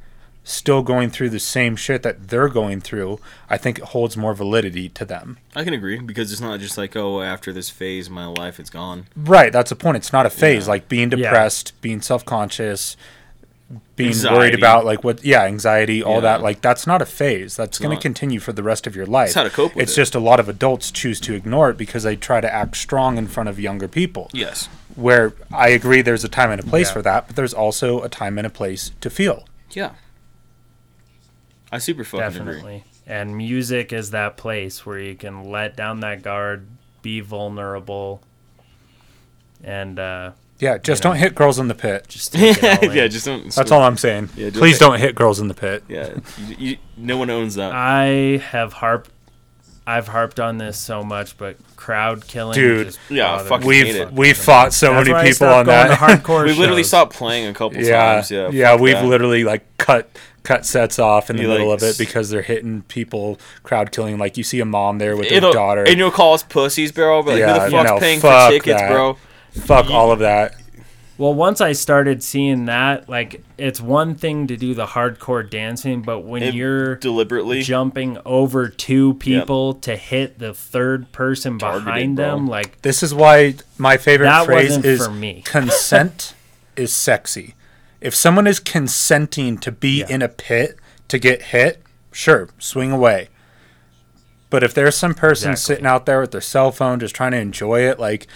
still 0.42 0.82
going 0.82 1.08
through 1.08 1.30
the 1.30 1.38
same 1.38 1.76
shit 1.76 2.02
that 2.02 2.26
they're 2.28 2.48
going 2.48 2.80
through, 2.80 3.20
I 3.48 3.56
think 3.56 3.78
it 3.78 3.84
holds 3.86 4.16
more 4.16 4.34
validity 4.34 4.88
to 4.88 5.04
them. 5.04 5.38
I 5.54 5.62
can 5.62 5.72
agree 5.72 6.00
because 6.00 6.32
it's 6.32 6.40
not 6.40 6.58
just 6.58 6.76
like 6.76 6.96
oh 6.96 7.22
after 7.22 7.52
this 7.52 7.70
phase 7.70 8.08
of 8.08 8.12
my 8.12 8.26
life 8.26 8.58
it's 8.58 8.70
gone. 8.70 9.06
Right, 9.16 9.52
that's 9.52 9.70
the 9.70 9.76
point. 9.76 9.98
It's 9.98 10.12
not 10.12 10.26
a 10.26 10.30
phase. 10.30 10.64
Yeah. 10.66 10.70
Like 10.70 10.88
being 10.88 11.10
Yeah. 11.12 11.16
depressed, 11.18 11.80
being 11.80 12.00
self 12.02 12.24
conscious, 12.24 12.96
being 13.94 14.14
worried 14.24 14.54
about 14.56 14.84
like 14.84 15.04
what 15.04 15.24
yeah, 15.24 15.44
anxiety, 15.44 16.02
all 16.02 16.14
Yeah. 16.16 16.20
that. 16.22 16.42
Like 16.42 16.60
that's 16.60 16.88
not 16.88 17.00
a 17.00 17.06
phase. 17.06 17.54
That's 17.54 17.78
gonna 17.78 17.96
continue 18.00 18.40
for 18.40 18.52
the 18.52 18.64
rest 18.64 18.88
of 18.88 18.96
your 18.96 19.06
life. 19.06 19.28
It's 19.28 19.34
how 19.36 19.44
to 19.44 19.50
cope 19.50 19.76
with 19.76 19.84
It's 19.84 19.92
it. 19.92 19.96
just 20.02 20.16
a 20.16 20.20
lot 20.20 20.40
of 20.40 20.48
adults 20.48 20.90
choose 20.90 21.20
to 21.20 21.34
ignore 21.34 21.70
it 21.70 21.76
because 21.76 22.02
they 22.02 22.16
try 22.16 22.40
to 22.40 22.52
act 22.52 22.76
strong 22.76 23.16
in 23.16 23.28
front 23.28 23.48
of 23.48 23.60
younger 23.60 23.86
people. 23.86 24.28
Yes. 24.32 24.68
Where 24.94 25.32
I 25.52 25.69
agree 25.69 26.02
there's 26.02 26.24
a 26.24 26.28
time 26.28 26.51
and 26.51 26.60
a 26.60 26.64
place 26.64 26.89
Yeah. 26.89 26.93
for 26.94 27.02
that, 27.02 27.27
but 27.27 27.36
there's 27.36 27.55
also 27.55 28.02
a 28.02 28.09
time 28.09 28.36
and 28.39 28.47
a 28.47 28.51
place 28.51 28.90
to 29.01 29.09
feel. 29.10 29.44
Yeah. 29.70 29.93
I 31.70 31.78
super 31.78 32.05
fucking 32.05 32.27
agree. 32.27 32.39
definitely. 32.52 32.85
And 33.06 33.36
music 33.36 33.93
is 33.93 34.10
that 34.10 34.36
place 34.36 34.85
where 34.86 34.98
you 34.98 35.14
can 35.14 35.51
let 35.51 35.77
down 35.77 36.01
that 36.01 36.23
guard, 36.23 36.66
be 37.01 37.20
vulnerable, 37.20 38.23
and 39.64 39.98
uh, 39.98 40.32
Yeah, 40.59 40.78
just 40.78 41.02
You 41.02 41.09
know. 41.10 41.14
don't 41.14 41.20
hit 41.23 41.35
girls 41.35 41.59
in 41.59 41.69
the 41.69 41.74
pit. 41.74 42.06
just 42.09 42.32
take 42.32 42.62
it 42.62 42.64
all 42.85 42.90
in. 42.90 42.97
yeah, 42.97 43.09
just 43.09 43.24
don't. 43.27 43.51
That's 43.52 43.70
all 43.73 43.82
I'm 43.82 43.97
saying. 43.97 44.28
Yeah, 44.36 44.51
don't 44.51 44.60
Please 44.60 44.78
hit- 44.78 44.81
don't 44.81 44.98
hit 45.01 45.14
girls 45.14 45.40
in 45.40 45.48
the 45.48 45.55
pit. 45.55 45.82
Yeah, 45.89 46.14
you, 46.47 46.56
you, 46.59 46.77
no 46.97 47.16
one 47.16 47.31
owns 47.31 47.55
that. 47.56 47.73
I 47.73 48.36
have 48.51 48.74
harped. 48.74 49.10
I've 49.86 50.06
harped 50.09 50.38
on 50.38 50.59
this 50.59 50.78
so 50.78 51.02
much, 51.02 51.36
but 51.36 51.56
crowd 51.76 52.26
killing. 52.28 52.54
Dude. 52.54 52.86
just 52.86 53.00
Yeah, 53.10 53.32
bothers 53.36 53.48
fucking 53.48 53.66
We've 53.66 53.86
it. 53.96 54.12
we've 54.12 54.36
fought 54.36 54.72
so 54.72 54.92
That's 54.94 55.09
many 55.09 55.28
people 55.30 55.48
on 55.48 55.66
that. 55.66 55.98
hardcore 55.98 56.44
we 56.46 56.52
literally 56.52 56.82
shows. 56.82 56.88
stopped 56.88 57.14
playing 57.14 57.48
a 57.48 57.54
couple 57.54 57.82
yeah, 57.82 58.14
times. 58.14 58.30
Yeah, 58.30 58.50
yeah, 58.50 58.76
we've 58.76 58.94
that. 58.94 59.04
literally 59.04 59.42
like 59.44 59.64
cut 59.78 60.09
cut 60.44 60.64
sets 60.66 60.98
off 61.00 61.30
in 61.30 61.36
the 61.36 61.42
You, 61.42 61.48
middle 61.48 61.68
like, 61.70 61.82
of 61.82 61.88
it 61.88 61.98
because 61.98 62.30
they're 62.30 62.42
hitting 62.42 62.82
people, 62.82 63.38
crowd 63.64 63.90
killing. 63.92 64.18
Like 64.18 64.36
you 64.36 64.44
see 64.44 64.60
a 64.60 64.64
mom 64.64 64.98
there 64.98 65.16
with 65.16 65.26
It'll- 65.32 65.50
their 65.50 65.60
daughter. 65.60 65.84
And 65.84 65.98
you'll 65.98 66.10
call 66.12 66.34
us 66.34 66.42
pussies, 66.44 66.92
bro. 66.92 67.22
But 67.22 67.32
like, 67.32 67.38
Yeah, 67.40 67.59
who 67.59 67.64
the 67.64 67.70
fuck's 67.76 67.90
no, 67.90 67.98
paying 67.98 68.20
fuck 68.20 68.46
for 68.52 68.59
tickets, 68.59 68.80
that. 68.80 68.90
bro? 68.90 69.16
Fuck 69.52 69.90
all 69.90 70.12
of 70.12 70.20
that. 70.20 70.54
Well, 71.18 71.34
once 71.34 71.60
I 71.60 71.72
started 71.72 72.22
seeing 72.22 72.64
that, 72.66 73.09
like 73.09 73.44
it's 73.59 73.80
one 73.80 74.14
thing 74.14 74.47
to 74.48 74.56
do 74.56 74.74
the 74.74 74.86
hardcore 74.86 75.48
dancing, 75.48 76.02
but 76.02 76.20
when 76.20 76.43
It- 76.43 76.55
you're 76.55 76.97
Deliberately. 76.97 77.62
jumping 77.62 78.18
over 78.24 78.68
two 78.68 79.14
people 79.14 79.74
to 79.74 79.94
hit 79.97 80.39
the 80.39 80.55
third 80.55 81.12
person 81.12 81.59
Targeted, 81.59 81.84
behind 81.84 82.16
bro. 82.16 82.24
them, 82.24 82.47
like 82.48 82.80
This 82.82 83.02
is 83.02 83.12
why 83.14 83.55
my 83.78 83.98
favorite 83.98 84.26
That 84.26 84.47
phrase 84.47 84.68
wasn't 84.70 84.84
is 84.86 85.06
for 85.06 85.12
me. 85.12 85.43
consent 85.44 86.34
is 86.76 86.93
sexy. 86.93 87.55
If 88.01 88.14
someone 88.14 88.47
is 88.47 88.59
consenting 88.59 89.59
to 89.59 89.70
be 89.70 90.01
Yeah. 90.01 90.06
in 90.09 90.22
a 90.22 90.28
pit 90.28 90.76
to 91.09 91.18
get 91.18 91.43
hit, 91.43 91.82
sure, 92.10 92.48
swing 92.59 92.90
away. 92.90 93.28
But 94.51 94.64
if 94.64 94.74
there's 94.74 94.97
some 94.97 95.14
person 95.14 95.52
Exactly. 95.52 95.74
sitting 95.74 95.86
out 95.86 96.06
there 96.06 96.20
with 96.20 96.32
their 96.32 96.40
cell 96.40 96.72
phone 96.72 96.98
just 97.01 97.14
trying 97.14 97.32
to 97.32 97.39
enjoy 97.39 97.80
it, 97.89 98.01
like 98.01 98.26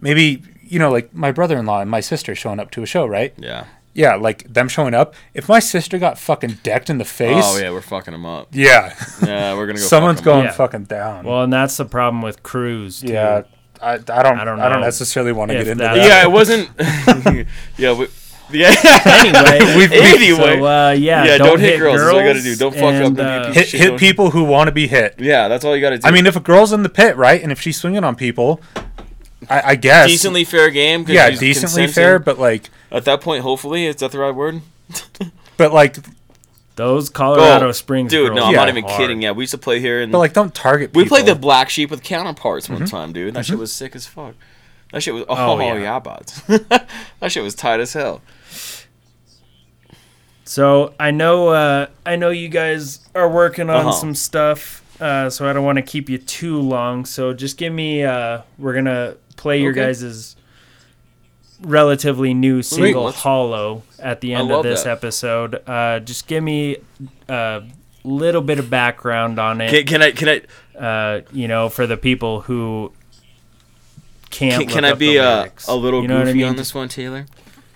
maybe 0.00 0.42
you 0.72 0.78
know, 0.78 0.90
like 0.90 1.12
my 1.14 1.30
brother-in-law 1.32 1.80
and 1.82 1.90
my 1.90 2.00
sister 2.00 2.34
showing 2.34 2.58
up 2.58 2.70
to 2.72 2.82
a 2.82 2.86
show, 2.86 3.04
right? 3.06 3.34
yeah. 3.36 3.66
Yeah, 3.94 4.14
like 4.14 4.50
them 4.50 4.68
showing 4.68 4.94
up. 4.94 5.14
If 5.34 5.50
my 5.50 5.58
sister 5.58 5.98
got 5.98 6.18
fucking 6.18 6.60
decked 6.62 6.88
in 6.88 6.96
the 6.96 7.04
face, 7.04 7.44
Oh 7.46 7.58
yeah, 7.58 7.70
we're 7.70 7.82
fucking 7.82 8.12
them 8.12 8.24
up. 8.24 8.48
yeah, 8.52 8.94
Yeah, 9.22 9.54
we're 9.54 9.66
gonna 9.66 9.78
go. 9.80 9.84
someone's 9.84 10.20
fuck 10.20 10.26
'em 10.28 10.32
up. 10.32 10.34
going 10.36 10.44
Yeah. 10.46 10.52
fucking 10.52 10.84
down. 10.84 11.24
well, 11.26 11.42
and 11.42 11.52
that's 11.52 11.76
the 11.76 11.84
problem 11.84 12.22
with 12.22 12.42
crews. 12.42 13.02
Too. 13.02 13.12
yeah, 13.12 13.42
I, 13.82 13.92
I 13.92 13.96
don't, 13.98 14.08
I 14.08 14.20
I 14.20 14.44
don't 14.46 14.58
don't, 14.58 14.58
know 14.72 14.80
necessarily 14.80 15.32
want 15.32 15.50
to 15.50 15.58
if 15.58 15.64
get 15.64 15.72
into 15.72 15.84
that- 15.84 15.96
that. 15.96 16.06
Yeah, 16.08 16.22
it 16.22 16.30
wasn't. 16.32 16.70
yeah, 17.76 17.92
we, 17.92 18.06
yeah. 18.50 18.74
Anyway, 19.04 19.76
We've- 19.76 19.94
anyway. 19.94 20.58
so 20.58 20.64
uh, 20.64 20.90
yeah, 20.92 21.24
Yeah, 21.24 21.36
don't, 21.38 21.46
don't 21.48 21.60
hit 21.60 21.70
hit 21.72 21.78
girls, 21.80 21.96
girls. 21.96 22.00
that's 22.00 22.14
all 22.14 22.20
you 22.22 22.26
gotta 22.32 22.42
do. 22.42 22.56
Don't 22.56 22.74
fuck 22.74 22.82
up 22.94 23.06
and, 23.08 23.16
the 23.16 23.24
uh, 23.24 23.38
people. 23.40 23.54
hit 23.54 23.68
Shit, 23.68 23.80
hit 23.80 23.88
don't- 23.90 23.98
people 24.00 24.30
who 24.30 24.44
want 24.44 24.68
to 24.68 24.72
be 24.72 24.86
hit. 24.88 25.16
yeah, 25.18 25.48
that's 25.48 25.64
all 25.66 25.74
you 25.76 25.82
gotta 25.82 25.98
do. 25.98 26.06
I 26.08 26.10
mean, 26.12 26.26
if 26.26 26.34
a 26.36 26.40
girl's 26.40 26.72
in 26.72 26.82
the 26.82 26.88
pit, 26.88 27.16
right, 27.16 27.42
and 27.42 27.52
if 27.52 27.60
she's 27.60 27.76
swinging 27.78 28.04
on 28.04 28.14
people, 28.16 28.60
I, 29.50 29.62
I 29.70 29.74
guess 29.76 30.08
decently 30.08 30.44
fair 30.44 30.70
game. 30.70 31.04
yeah, 31.08 31.30
she's 31.30 31.40
decently 31.40 31.82
consenting. 31.84 31.92
fair, 31.94 32.18
but 32.18 32.38
like, 32.38 32.70
At 32.90 33.04
that 33.06 33.20
point, 33.20 33.42
hopefully, 33.42 33.86
is 33.86 33.96
that 33.96 34.12
the 34.12 34.18
right 34.18 34.34
word? 34.34 34.60
but 35.56 35.72
like, 35.72 35.96
Those 36.76 37.10
Colorado 37.10 37.66
Go. 37.66 37.72
Springs 37.72 38.10
Dude, 38.10 38.28
girls 38.28 38.36
no, 38.36 38.44
I'm 38.46 38.52
Yeah. 38.52 38.58
not 38.58 38.68
even 38.68 38.84
hard. 38.84 38.96
kidding. 38.96 39.22
Yeah, 39.22 39.32
we 39.32 39.42
used 39.44 39.50
to 39.52 39.58
play 39.58 39.80
here, 39.80 40.00
and 40.00 40.12
but 40.12 40.18
like, 40.18 40.32
don't 40.32 40.54
target. 40.54 40.94
we 40.94 41.04
played 41.06 41.26
the 41.26 41.34
Black 41.34 41.68
Sheep 41.70 41.90
with 41.90 42.02
counterparts 42.02 42.66
Mm-hmm. 42.66 42.74
one 42.80 42.86
time, 42.86 43.12
dude. 43.12 43.34
That 43.34 43.44
shit 43.46 43.58
was 43.58 43.72
sick 43.72 43.94
as 43.96 44.06
fuck. 44.06 44.34
That 44.92 45.02
shit 45.02 45.14
was 45.14 45.24
oh, 45.28 45.34
Oh, 45.36 45.58
yeah, 45.58 45.78
yeah. 45.78 45.98
bots. 45.98 46.40
that 46.46 46.86
shit 47.28 47.42
was 47.42 47.54
tight 47.54 47.80
as 47.80 47.92
hell. 47.94 48.20
So 50.44 50.94
I 50.98 51.10
know, 51.10 51.48
uh, 51.48 51.86
I 52.04 52.16
know 52.16 52.30
you 52.30 52.48
guys 52.48 53.00
are 53.14 53.28
working 53.28 53.70
on 53.70 53.76
Uh-huh. 53.86 53.92
some 53.92 54.14
stuff, 54.14 54.82
uh, 55.00 55.30
so 55.30 55.48
I 55.48 55.52
don't 55.52 55.64
want 55.64 55.76
to 55.76 55.82
keep 55.82 56.08
you 56.08 56.18
too 56.18 56.58
long. 56.60 57.04
So 57.04 57.32
just 57.32 57.56
give 57.56 57.72
me. 57.72 58.04
Uh, 58.04 58.42
we're 58.58 58.74
gonna 58.74 59.14
play 59.42 59.60
your 59.60 59.72
Okay. 59.72 59.86
guys' 59.86 60.36
relatively 61.60 62.34
new 62.34 62.62
single 62.62 63.04
let's- 63.04 63.18
"Hollow" 63.20 63.82
at 63.98 64.20
the 64.20 64.34
end 64.34 64.50
of 64.50 64.62
this 64.62 64.84
that. 64.84 64.90
episode. 64.90 65.60
Uh, 65.68 66.00
just 66.00 66.26
give 66.26 66.42
me 66.42 66.76
a 67.28 67.62
little 68.04 68.42
bit 68.42 68.58
of 68.58 68.70
background 68.70 69.38
on 69.38 69.60
it. 69.60 69.70
Can, 69.70 69.86
can 69.86 70.02
I? 70.02 70.10
Can 70.12 70.28
I? 70.28 70.42
uh, 70.78 71.20
you 71.32 71.48
know, 71.48 71.68
for 71.68 71.86
the 71.86 71.96
people 71.96 72.40
who 72.42 72.92
can't. 74.30 74.62
Can, 74.64 74.68
can 74.72 74.84
I 74.84 74.94
be 74.94 75.14
the 75.14 75.24
uh, 75.24 75.48
a 75.68 75.76
little 75.76 76.02
You 76.02 76.08
know 76.08 76.14
what 76.18 76.22
I 76.22 76.26
goofy 76.26 76.38
mean? 76.38 76.48
on 76.48 76.56
this 76.56 76.74
one, 76.74 76.88
Taylor? 76.88 77.26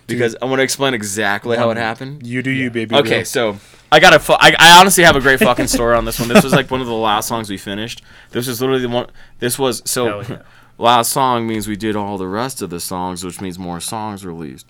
Because 0.07 0.35
I 0.41 0.45
want 0.45 0.59
to 0.59 0.63
explain 0.63 0.93
exactly 0.93 1.57
how 1.57 1.69
it 1.69 1.77
happened. 1.77 2.25
You 2.25 2.41
do 2.41 2.49
you, 2.49 2.71
baby. 2.71 2.95
Okay, 2.95 3.09
girl. 3.09 3.25
so 3.25 3.57
I 3.91 3.99
got 3.99 4.13
a. 4.13 4.19
Fu- 4.19 4.33
I, 4.33 4.55
I 4.57 4.79
honestly 4.79 5.03
have 5.03 5.17
a 5.17 5.19
great 5.19 5.39
fucking 5.39 5.67
story 5.67 5.95
on 5.97 6.05
this 6.05 6.17
one. 6.19 6.29
This 6.29 6.43
was 6.45 6.53
like 6.53 6.71
one 6.71 6.79
of 6.81 6.87
the 6.87 6.93
last 6.93 7.27
songs 7.27 7.49
we 7.49 7.57
finished. 7.57 8.01
This 8.31 8.47
was 8.47 8.61
literally 8.61 8.81
the 8.81 8.89
one. 8.89 9.07
This 9.39 9.59
was 9.59 9.81
so. 9.89 10.21
Hell 10.21 10.37
yeah. 10.37 10.41
last 10.77 11.11
song 11.11 11.47
means 11.47 11.67
we 11.67 11.75
did 11.75 11.95
all 11.95 12.17
the 12.17 12.27
rest 12.27 12.61
of 12.61 12.69
the 12.69 12.79
songs, 12.79 13.23
which 13.23 13.41
means 13.41 13.57
more 13.57 13.79
songs 13.79 14.25
released. 14.25 14.65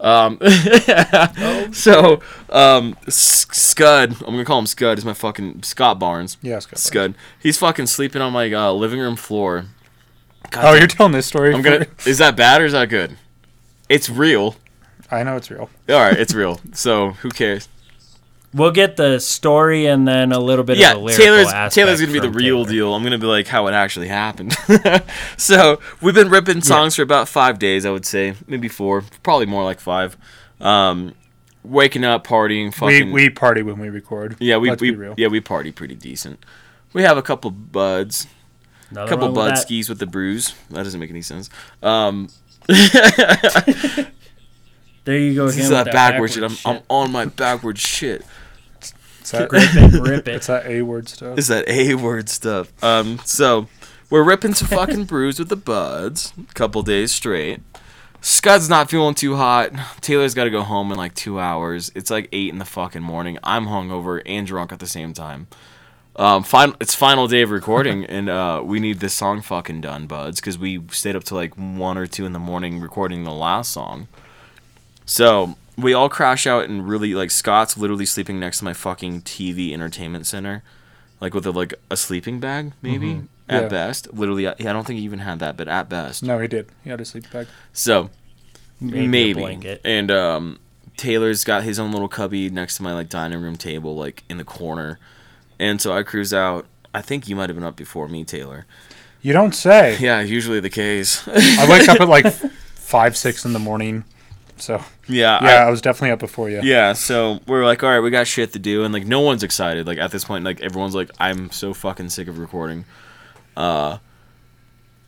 Um, 0.00 0.38
so 1.72 2.20
um, 2.48 2.96
Scud, 3.08 4.12
I'm 4.20 4.32
gonna 4.32 4.44
call 4.44 4.58
him 4.58 4.66
Scud. 4.66 4.98
Is 4.98 5.04
my 5.04 5.12
fucking 5.12 5.62
Scott 5.62 5.98
Barnes. 5.98 6.38
Yeah, 6.42 6.58
Scott 6.58 6.72
Barnes. 6.72 6.82
Scud. 6.82 7.14
He's 7.38 7.58
fucking 7.58 7.86
sleeping 7.86 8.22
on 8.22 8.32
my 8.32 8.52
uh, 8.52 8.72
living 8.72 8.98
room 9.00 9.16
floor. 9.16 9.66
God 10.50 10.64
Oh, 10.64 10.74
you're 10.78 10.86
telling 10.86 11.12
this 11.12 11.26
story. 11.26 11.54
I'm 11.54 11.62
gonna. 11.62 11.86
Is 12.06 12.18
that 12.18 12.36
bad 12.36 12.62
or 12.62 12.64
is 12.64 12.72
that 12.72 12.88
good? 12.88 13.16
It's 13.88 14.08
real. 14.08 14.56
I 15.10 15.22
know 15.22 15.36
it's 15.36 15.50
real. 15.50 15.68
All 15.88 15.96
right, 16.00 16.16
it's 16.16 16.32
real. 16.32 16.60
So 16.72 17.10
who 17.10 17.28
cares? 17.30 17.68
We'll 18.52 18.72
get 18.72 18.96
the 18.96 19.20
story 19.20 19.86
and 19.86 20.08
then 20.08 20.32
a 20.32 20.40
little 20.40 20.64
bit 20.64 20.76
yeah, 20.76 20.90
of 20.90 20.98
the 20.98 21.04
lyrical 21.04 21.24
Taylor's 21.24 21.46
aspect 21.46 21.74
Taylor's 21.74 22.00
gonna 22.00 22.12
be 22.12 22.18
the 22.18 22.30
real 22.30 22.64
Taylor. 22.64 22.72
deal. 22.72 22.94
I'm 22.94 23.04
gonna 23.04 23.18
be 23.18 23.26
like 23.26 23.46
how 23.46 23.68
it 23.68 23.72
actually 23.74 24.08
happened. 24.08 24.54
so 25.36 25.80
we've 26.02 26.14
been 26.16 26.30
ripping 26.30 26.60
songs 26.60 26.96
for 26.96 27.02
about 27.02 27.28
five 27.28 27.60
days, 27.60 27.86
I 27.86 27.90
would 27.90 28.04
say, 28.04 28.34
maybe 28.48 28.66
four, 28.66 29.04
probably 29.22 29.46
more 29.46 29.62
like 29.62 29.78
five. 29.78 30.16
Um, 30.60 31.14
waking 31.62 32.04
up, 32.04 32.26
partying, 32.26 32.66
We 32.66 32.70
fucking. 32.72 33.12
we 33.12 33.30
party 33.30 33.62
when 33.62 33.78
we 33.78 33.88
record. 33.88 34.36
yeah, 34.40 34.56
we 34.56 34.68
Let's 34.70 34.82
we 34.82 34.90
be 34.90 34.96
real. 34.96 35.14
yeah 35.16 35.28
we 35.28 35.40
party 35.40 35.70
pretty 35.70 35.94
decent. 35.94 36.44
We 36.92 37.02
have 37.02 37.16
a 37.16 37.22
couple 37.22 37.52
buds, 37.52 38.26
Nothing 38.90 39.06
a 39.06 39.08
couple 39.08 39.26
wrong 39.28 39.36
with 39.36 39.54
bud 39.54 39.58
skis 39.58 39.88
with 39.88 40.00
the 40.00 40.06
brews. 40.06 40.54
That 40.70 40.82
doesn't 40.82 40.98
make 40.98 41.10
any 41.10 41.22
sense. 41.22 41.50
Um, 41.84 42.28
There 45.04 45.16
you 45.18 45.34
go 45.34 45.46
this 45.46 45.56
is 45.56 45.70
with 45.70 45.84
that 45.84 45.92
backwards 45.92 46.34
shit. 46.34 46.44
I'm, 46.44 46.50
shit. 46.50 46.66
I'm 46.66 46.82
on 46.88 47.10
my 47.10 47.24
backwards 47.24 47.80
shit. 47.80 48.22
It's 49.30 49.38
that, 49.38 49.48
Grip 49.50 49.62
it, 49.94 50.00
rip 50.00 50.28
it. 50.28 50.34
it's 50.36 50.46
that 50.48 50.66
A 50.66 50.82
word 50.82 51.08
stuff. 51.08 51.38
Is 51.38 51.48
that 51.48 51.68
A 51.68 51.94
word 51.94 52.28
stuff? 52.28 52.72
Um, 52.82 53.18
so 53.24 53.68
we're 54.08 54.24
ripping 54.24 54.54
some 54.54 54.68
fucking 54.68 55.04
brews 55.06 55.38
with 55.38 55.48
the 55.48 55.56
buds, 55.56 56.32
a 56.50 56.54
couple 56.54 56.82
days 56.82 57.12
straight. 57.12 57.60
Scud's 58.20 58.68
not 58.68 58.90
feeling 58.90 59.14
too 59.14 59.36
hot. 59.36 59.70
Taylor's 60.00 60.34
got 60.34 60.44
to 60.44 60.50
go 60.50 60.62
home 60.62 60.90
in 60.90 60.98
like 60.98 61.14
two 61.14 61.38
hours. 61.38 61.90
It's 61.94 62.10
like 62.10 62.28
eight 62.32 62.52
in 62.52 62.58
the 62.58 62.64
fucking 62.64 63.02
morning. 63.02 63.38
I'm 63.42 63.66
hungover 63.66 64.20
and 64.26 64.46
drunk 64.46 64.72
at 64.72 64.78
the 64.78 64.86
same 64.86 65.14
time. 65.14 65.46
Um, 66.16 66.42
final, 66.42 66.74
it's 66.80 66.94
final 66.94 67.28
day 67.28 67.42
of 67.42 67.50
recording, 67.50 68.04
and 68.06 68.28
uh, 68.28 68.62
we 68.64 68.80
need 68.80 68.98
this 68.98 69.14
song 69.14 69.40
fucking 69.40 69.80
done, 69.80 70.06
buds, 70.06 70.40
because 70.40 70.58
we 70.58 70.82
stayed 70.90 71.14
up 71.16 71.24
to 71.24 71.34
like 71.34 71.54
one 71.54 71.96
or 71.96 72.06
two 72.06 72.26
in 72.26 72.32
the 72.32 72.38
morning 72.40 72.80
recording 72.80 73.24
the 73.24 73.32
last 73.32 73.72
song. 73.72 74.08
So 75.06 75.56
we 75.82 75.94
all 75.94 76.08
crash 76.08 76.46
out 76.46 76.68
and 76.68 76.88
really 76.88 77.14
like 77.14 77.30
Scott's 77.30 77.76
literally 77.76 78.06
sleeping 78.06 78.38
next 78.40 78.58
to 78.58 78.64
my 78.64 78.72
fucking 78.72 79.22
TV 79.22 79.72
entertainment 79.72 80.26
center, 80.26 80.62
like 81.20 81.34
with 81.34 81.46
a 81.46 81.50
like 81.50 81.74
a 81.90 81.96
sleeping 81.96 82.40
bag 82.40 82.72
maybe 82.82 83.22
at 83.48 83.62
Yeah. 83.64 83.68
best. 83.68 84.12
Literally, 84.14 84.46
I 84.48 84.52
I 84.52 84.72
don't 84.72 84.86
think 84.86 84.98
he 84.98 85.04
even 85.04 85.20
had 85.20 85.38
that, 85.40 85.56
but 85.56 85.68
at 85.68 85.88
best. 85.88 86.22
No, 86.22 86.38
he 86.38 86.48
did. 86.48 86.68
He 86.84 86.90
had 86.90 87.00
a 87.00 87.04
sleep 87.04 87.30
bag. 87.32 87.46
So 87.72 88.10
Maybe 88.80 89.04
a 89.04 89.08
maybe. 89.08 89.40
blanket. 89.40 89.80
And 89.84 90.10
um, 90.10 90.58
Taylor's 90.96 91.44
got 91.44 91.64
his 91.64 91.78
own 91.78 91.92
little 91.92 92.08
cubby 92.08 92.48
next 92.48 92.76
to 92.78 92.82
my 92.82 92.94
like 92.94 93.08
dining 93.08 93.40
room 93.42 93.56
table, 93.56 93.94
like 93.96 94.24
in 94.30 94.38
the 94.38 94.44
corner. 94.44 94.98
And 95.58 95.80
so 95.80 95.92
I 95.92 96.02
cruise 96.02 96.32
out. 96.32 96.66
I 96.94 97.02
think 97.02 97.28
you 97.28 97.36
might 97.36 97.48
have 97.50 97.56
been 97.56 97.64
up 97.64 97.76
before 97.76 98.08
me, 98.08 98.24
Taylor. 98.24 98.64
You 99.22 99.34
don't 99.34 99.54
say. 99.54 99.98
Yeah, 100.00 100.22
usually 100.22 100.60
the 100.60 100.70
case. 100.70 101.28
I 101.28 101.66
wake 101.68 101.88
up 101.90 102.00
at 102.00 102.08
like 102.08 102.26
five, 102.74 103.16
six 103.18 103.44
in 103.44 103.52
the 103.52 103.58
morning. 103.58 104.04
So 104.60 104.82
yeah, 105.08 105.42
yeah, 105.42 105.66
I, 105.66 105.70
was 105.70 105.80
definitely 105.80 106.10
up 106.12 106.18
before 106.18 106.48
you. 106.50 106.60
Yeah, 106.62 106.92
so 106.92 107.40
we're 107.46 107.64
like, 107.64 107.82
all 107.82 107.90
right, 107.90 108.00
we 108.00 108.10
got 108.10 108.26
shit 108.26 108.52
to 108.52 108.58
do, 108.58 108.84
and 108.84 108.92
like 108.94 109.06
no 109.06 109.20
one's 109.20 109.42
excited. 109.42 109.86
Like 109.86 109.98
at 109.98 110.10
this 110.10 110.24
point, 110.24 110.44
like 110.44 110.60
everyone's 110.60 110.94
like, 110.94 111.10
I'm 111.18 111.50
so 111.50 111.72
fucking 111.74 112.10
sick 112.10 112.28
of 112.28 112.38
recording. 112.38 112.84
Uh, 113.56 113.98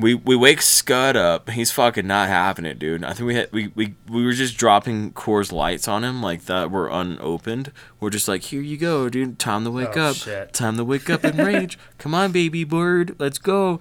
we 0.00 0.14
we 0.14 0.34
wake 0.34 0.62
Scud 0.62 1.16
up. 1.16 1.50
He's 1.50 1.70
fucking 1.70 2.06
not 2.06 2.28
having 2.28 2.64
it, 2.64 2.78
dude. 2.78 3.04
I 3.04 3.12
think 3.12 3.26
we 3.26 3.34
had 3.36 3.52
we 3.52 3.68
we 3.74 3.94
we 4.08 4.24
were 4.24 4.32
just 4.32 4.56
dropping 4.56 5.12
Coors 5.12 5.52
Lights 5.52 5.86
on 5.86 6.02
him 6.02 6.22
like 6.22 6.46
that 6.46 6.70
were 6.70 6.88
unopened. 6.88 7.70
We're 8.00 8.10
just 8.10 8.26
like, 8.26 8.42
here 8.42 8.62
you 8.62 8.76
go, 8.76 9.08
dude. 9.08 9.38
Time 9.38 9.64
to 9.64 9.70
wake 9.70 9.96
Oh, 9.96 10.10
up. 10.10 10.16
shit. 10.16 10.52
Time 10.52 10.76
to 10.76 10.84
wake 10.84 11.08
up 11.08 11.22
and 11.22 11.38
rage. 11.46 11.78
Come 11.98 12.14
on, 12.14 12.32
baby 12.32 12.64
bird, 12.64 13.14
let's 13.20 13.38
go. 13.38 13.78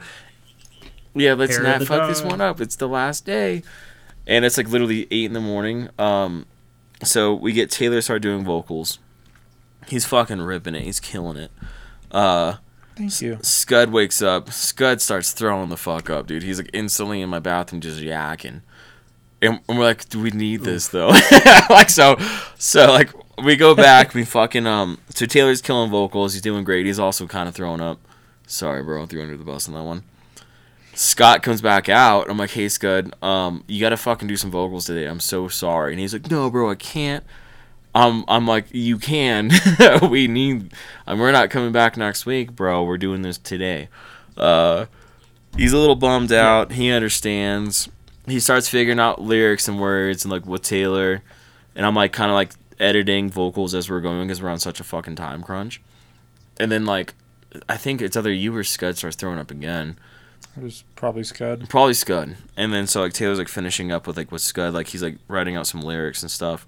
Yeah, 1.16 1.34
let's 1.34 1.56
Hair 1.56 1.64
not 1.64 1.80
the 1.80 1.86
fuck 1.88 2.08
this 2.08 2.22
one 2.24 2.40
up. 2.40 2.62
It's 2.62 2.76
the 2.76 2.88
last 2.88 3.26
day, 3.26 3.64
and 4.28 4.46
it's 4.46 4.58
like 4.58 4.68
literally 4.68 5.08
eight 5.12 5.26
in 5.26 5.34
the 5.34 5.42
morning. 5.42 5.90
Um, 5.98 6.46
so 7.04 7.34
we 7.34 7.54
get 7.54 7.70
Taylor 7.72 7.98
to 7.98 8.02
start 8.02 8.22
doing 8.22 8.44
vocals. 8.44 9.00
He's 9.88 10.06
fucking 10.06 10.42
ripping 10.42 10.76
it. 10.76 10.84
He's 10.84 11.00
killing 11.00 11.38
it. 11.38 11.52
Uh, 12.12 12.56
Thank 12.96 13.22
you. 13.22 13.40
Scud 13.42 13.92
wakes 13.92 14.22
up. 14.22 14.52
Scud 14.52 15.02
starts 15.02 15.32
throwing 15.32 15.70
the 15.70 15.78
fuck 15.78 16.10
up, 16.10 16.28
dude. 16.28 16.44
He's 16.44 16.60
like 16.60 16.70
instantly 16.74 17.22
in 17.22 17.30
my 17.30 17.40
bathroom 17.40 17.82
just 17.82 18.00
yakking. 18.00 18.62
And 19.42 19.60
and 19.68 19.80
we're 19.80 19.86
like, 19.86 20.08
do 20.10 20.22
we 20.22 20.30
need 20.30 20.62
this 20.62 20.90
though? 20.90 21.08
like 21.70 21.90
so, 21.90 22.16
so 22.58 22.92
like 22.92 23.12
we 23.44 23.56
go 23.56 23.74
back. 23.74 24.14
We 24.14 24.24
fucking 24.24 24.68
um. 24.68 25.00
So 25.10 25.26
Taylor's 25.26 25.62
killing 25.62 25.90
vocals. 25.90 26.34
He's 26.34 26.42
doing 26.42 26.64
great. 26.64 26.86
He's 26.86 27.00
also 27.00 27.26
kind 27.26 27.50
of 27.50 27.56
throwing 27.56 27.82
up. 27.82 28.00
Sorry, 28.46 28.84
bro. 28.84 29.04
I 29.04 29.06
threw 29.08 29.22
under 29.22 29.38
the 29.38 29.44
bus 29.44 29.68
on 29.68 29.74
that 29.74 29.84
one. 29.84 30.04
Scott 31.02 31.42
comes 31.42 31.62
back 31.62 31.90
out. 31.90 32.30
I'm 32.30 32.38
like, 32.38 32.52
hey, 32.52 32.70
Scud, 32.70 33.16
um, 33.24 33.64
you 33.68 33.82
gotta 33.82 33.98
fucking 33.98 34.28
do 34.28 34.38
some 34.38 34.52
vocals 34.52 34.86
today. 34.86 35.06
I'm 35.06 35.20
so 35.20 35.48
sorry. 35.48 35.94
And 35.94 36.00
he's 36.00 36.14
like, 36.14 36.30
no, 36.30 36.50
bro, 36.52 36.70
I 36.70 36.76
can't. 36.76 37.24
Um, 37.96 38.24
I'm 38.28 38.46
like, 38.46 38.68
you 38.72 39.00
can. 39.00 39.50
we 40.10 40.28
need. 40.28 40.74
Um, 41.08 41.18
we're 41.18 41.32
not 41.32 41.50
coming 41.50 41.72
back 41.72 41.98
next 41.98 42.28
week, 42.28 42.56
bro. 42.56 42.84
We're 42.84 43.00
doing 43.00 43.24
this 43.24 43.40
today. 43.40 43.90
Uh, 44.38 44.86
he's 45.58 45.74
a 45.74 45.78
little 45.78 45.96
bummed 45.96 46.32
out. 46.32 46.74
He 46.74 46.92
understands. 46.92 47.90
He 48.28 48.40
starts 48.40 48.70
figuring 48.70 49.00
out 49.00 49.20
lyrics 49.20 49.68
and 49.68 49.82
words 49.82 50.24
and 50.24 50.32
like 50.32 50.46
with 50.46 50.62
Taylor, 50.62 51.24
and 51.76 51.84
I'm 51.84 51.96
like 51.96 52.14
kind 52.14 52.30
of 52.30 52.36
like 52.36 52.52
editing 52.80 53.32
vocals 53.32 53.74
as 53.74 53.90
we're 53.90 54.02
going 54.02 54.28
because 54.28 54.40
we're 54.40 54.50
on 54.50 54.60
such 54.60 54.80
a 54.80 54.84
fucking 54.84 55.16
time 55.16 55.42
crunch. 55.42 55.82
And 56.60 56.72
then 56.72 56.86
like, 56.86 57.16
I 57.68 57.76
think 57.76 58.04
it's 58.04 58.16
either 58.16 58.32
you 58.32 58.56
or 58.56 58.64
Scud 58.64 58.98
starts 58.98 59.16
throwing 59.16 59.40
up 59.40 59.50
again. 59.50 59.98
It 60.58 60.64
was 60.64 60.84
probably 60.96 61.24
Scud. 61.24 61.70
Probably 61.70 61.94
Scud. 61.94 62.36
And 62.58 62.74
then 62.74 62.86
so 62.88 63.02
like 63.02 63.14
Taylor's 63.14 63.38
like 63.38 63.48
finishing 63.48 63.92
up 63.92 64.06
with 64.08 64.18
like 64.18 64.32
with 64.32 64.42
Scud, 64.42 64.74
like 64.74 64.88
he's 64.88 65.02
like 65.04 65.18
writing 65.28 65.56
out 65.56 65.68
some 65.68 65.82
lyrics 65.82 66.22
and 66.22 66.30
stuff. 66.32 66.68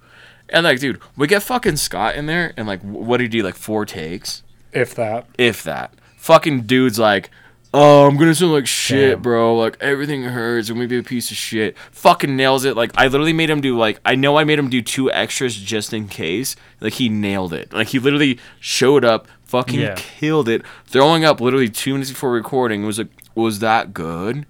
And 0.50 0.64
like, 0.66 0.80
dude, 0.80 1.00
we 1.18 1.28
get 1.28 1.44
fucking 1.44 1.78
Scott 1.78 2.16
in 2.16 2.26
there, 2.26 2.54
and 2.58 2.68
like, 2.68 2.82
what 2.82 3.18
did 3.18 3.24
he 3.24 3.40
do? 3.40 3.44
Like 3.44 3.56
four 3.56 3.86
takes, 3.86 4.44
If 4.72 4.94
that. 4.96 5.26
if 5.38 5.64
that. 5.64 5.94
Fucking 6.18 6.62
dude's 6.62 7.00
like, 7.00 7.30
oh, 7.74 8.08
I'm 8.08 8.16
gonna 8.18 8.36
sound 8.36 8.54
like 8.54 8.68
shit, 8.68 9.16
Damn. 9.16 9.22
bro. 9.22 9.58
Like 9.58 9.78
everything 9.82 10.24
hurts. 10.24 10.70
I'm 10.70 10.76
gonna 10.78 10.88
be 10.88 10.98
a 11.00 11.04
piece 11.04 11.32
of 11.32 11.38
shit. 11.38 11.78
Fucking 11.92 12.36
nails 12.36 12.64
it. 12.66 12.78
Like 12.78 12.92
I 12.96 13.08
literally 13.08 13.34
made 13.34 13.50
him 13.50 13.62
do 13.62 13.78
like 13.78 14.00
I 14.06 14.16
know 14.16 14.38
I 14.38 14.44
made 14.46 14.60
him 14.60 14.70
do 14.70 14.82
two 14.82 15.12
extras 15.12 15.56
just 15.56 15.94
in 15.94 16.08
case. 16.08 16.56
Like 16.80 16.94
he 16.94 17.10
nailed 17.10 17.52
it. 17.54 17.74
Like 17.74 17.88
he 17.88 18.00
literally 18.00 18.40
showed 18.62 19.04
up, 19.04 19.28
fucking 19.44 19.80
Yeah. 19.80 19.96
killed 19.98 20.48
it. 20.48 20.62
Throwing 20.86 21.26
up 21.26 21.42
literally 21.42 21.70
two 21.70 21.94
minutes 21.94 22.12
before 22.12 22.32
recording 22.32 22.86
was 22.86 22.98
like, 23.00 23.08
was 23.36 23.60
that 23.60 23.94
good? 23.94 24.46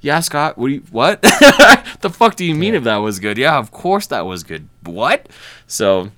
Yeah, 0.00 0.20
Scott. 0.20 0.56
What 0.58 0.68
do 0.68 0.74
you 0.74 0.82
what? 0.90 1.20
the 2.00 2.10
fuck 2.12 2.36
do 2.36 2.44
you 2.44 2.54
mean 2.54 2.74
if 2.74 2.84
that 2.84 2.96
was 2.98 3.18
good? 3.18 3.36
Yeah, 3.38 3.58
of 3.58 3.70
course 3.72 4.06
that 4.08 4.26
was 4.26 4.44
good. 4.44 4.68
What? 4.84 5.28
So 5.66 6.10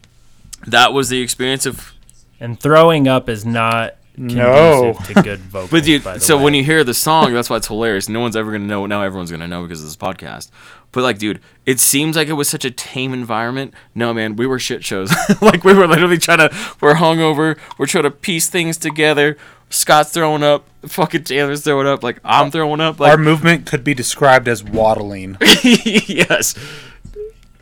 that 0.67 0.93
was 0.93 1.09
the 1.09 1.21
experience 1.23 1.65
of 1.67 1.93
And 2.39 2.61
throwing 2.61 3.09
up 3.09 3.29
is 3.31 3.47
not 3.47 3.95
No. 4.19 4.95
to 5.07 5.15
good 5.23 5.39
vocals. 5.41 5.71
But 5.71 5.85
dude, 5.85 6.05
by 6.05 6.15
the 6.15 6.21
so 6.21 6.37
way. 6.37 6.45
when 6.45 6.55
you 6.55 6.63
hear 6.63 6.85
the 6.85 6.93
song, 6.95 7.33
that's 7.33 7.49
why 7.49 7.57
it's 7.57 7.69
hilarious. 7.69 8.09
No 8.09 8.21
one's 8.21 8.37
ever 8.37 8.53
gonna 8.53 8.65
know. 8.67 8.85
Now 8.85 9.03
everyone's 9.03 9.31
gonna 9.31 9.49
know 9.49 9.63
because 9.63 9.81
of 9.81 9.87
this 9.87 9.97
podcast. 9.97 10.51
But 10.93 11.03
like, 11.03 11.19
dude, 11.19 11.41
it 11.67 11.79
seems 11.79 12.17
like 12.17 12.29
it 12.29 12.33
was 12.33 12.49
such 12.49 12.65
a 12.65 12.71
tame 12.71 13.13
environment. 13.13 13.75
No, 13.95 14.13
man, 14.13 14.37
we 14.37 14.47
were 14.47 14.59
shit 14.59 14.85
shows. 14.85 15.13
like 15.41 15.65
we 15.65 15.73
were 15.75 15.87
literally 15.87 16.19
trying 16.19 16.39
to. 16.39 16.57
We're 16.81 16.95
hungover. 16.95 17.59
We're 17.79 17.87
trying 17.87 18.05
to 18.05 18.11
piece 18.11 18.49
things 18.49 18.77
together. 18.77 19.37
Scott's 19.69 20.11
throwing 20.11 20.43
up. 20.43 20.67
Fucking 20.87 21.25
Taylor's 21.25 21.63
throwing 21.63 21.87
up. 21.87 22.03
Like 22.03 22.19
I'm 22.25 22.51
throwing 22.51 22.81
up. 22.81 23.01
Our 23.01 23.17
movement 23.17 23.67
could 23.67 23.85
be 23.85 23.95
described 23.95 24.49
as 24.49 24.65
waddling. 24.65 25.37
yes. 25.63 26.55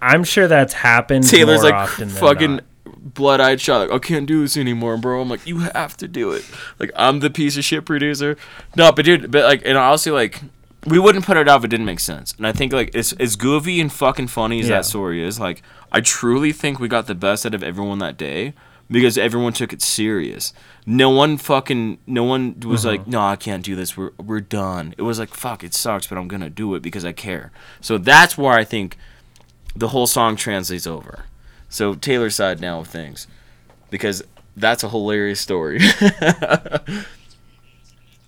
I'm 0.00 0.24
sure 0.24 0.48
that's 0.48 0.72
happened 0.74 1.28
Taylor's 1.28 1.62
more 1.62 1.70
like 1.70 1.74
often 1.74 2.08
than 2.08 2.16
fucking 2.16 2.54
not. 2.56 3.14
blood-eyed 3.14 3.60
shot. 3.60 3.80
Like, 3.80 3.90
I 3.90 3.98
can't 3.98 4.26
do 4.26 4.42
this 4.42 4.56
anymore, 4.56 4.96
bro. 4.96 5.20
I'm 5.20 5.28
like, 5.28 5.44
you 5.46 5.58
have 5.58 5.96
to 5.98 6.08
do 6.08 6.30
it. 6.30 6.48
Like, 6.78 6.92
I'm 6.96 7.18
the 7.20 7.30
piece 7.30 7.56
of 7.56 7.64
shit 7.64 7.84
producer. 7.84 8.36
No, 8.76 8.92
but 8.92 9.04
dude, 9.04 9.30
but 9.30 9.44
like, 9.44 9.62
and 9.64 9.76
honestly, 9.76 10.12
like, 10.12 10.40
we 10.90 10.98
wouldn't 10.98 11.24
put 11.24 11.36
it 11.36 11.48
out 11.48 11.58
if 11.60 11.64
it 11.64 11.68
didn't 11.68 11.86
make 11.86 12.00
sense. 12.00 12.34
And 12.36 12.46
I 12.46 12.52
think 12.52 12.72
like, 12.72 12.94
as 12.94 13.12
as 13.14 13.36
goofy 13.36 13.80
and 13.80 13.92
fucking 13.92 14.28
funny 14.28 14.60
as 14.60 14.68
Yeah. 14.68 14.76
that 14.76 14.84
story 14.86 15.22
is, 15.24 15.38
like, 15.40 15.62
I 15.92 16.00
truly 16.00 16.52
think 16.52 16.78
we 16.80 16.88
got 16.88 17.06
the 17.06 17.14
best 17.14 17.44
out 17.46 17.54
of 17.54 17.62
everyone 17.62 17.98
that 17.98 18.16
day. 18.16 18.54
because 18.90 19.18
everyone 19.18 19.52
took 19.52 19.74
it 19.74 19.82
serious. 19.82 20.54
No 20.86 21.10
one 21.10 21.36
fucking 21.36 21.98
no 22.06 22.24
one 22.24 22.58
was 22.60 22.86
like, 22.86 23.02
mm-hmm. 23.02 23.10
"No, 23.10 23.20
I 23.20 23.36
can't 23.36 23.62
do 23.62 23.76
this. 23.76 23.98
We're 23.98 24.12
we're 24.16 24.40
done." 24.40 24.94
It 24.96 25.02
was 25.02 25.18
like, 25.18 25.34
"Fuck, 25.34 25.62
it 25.62 25.74
sucks, 25.74 26.06
but 26.06 26.16
I'm 26.16 26.26
going 26.26 26.40
to 26.40 26.48
do 26.48 26.74
it 26.74 26.80
because 26.80 27.04
I 27.04 27.12
care." 27.12 27.50
So 27.82 27.98
that's 27.98 28.38
where 28.38 28.54
I 28.54 28.64
think 28.64 28.96
the 29.76 29.88
whole 29.88 30.06
song 30.06 30.36
translates 30.36 30.86
over. 30.86 31.26
So 31.68 31.94
Taylor's 31.94 32.34
side 32.36 32.62
now 32.62 32.80
of 32.80 32.86
things 32.88 33.26
because 33.90 34.22
that's 34.56 34.82
a 34.82 34.88
hilarious 34.88 35.38
story. 35.40 35.80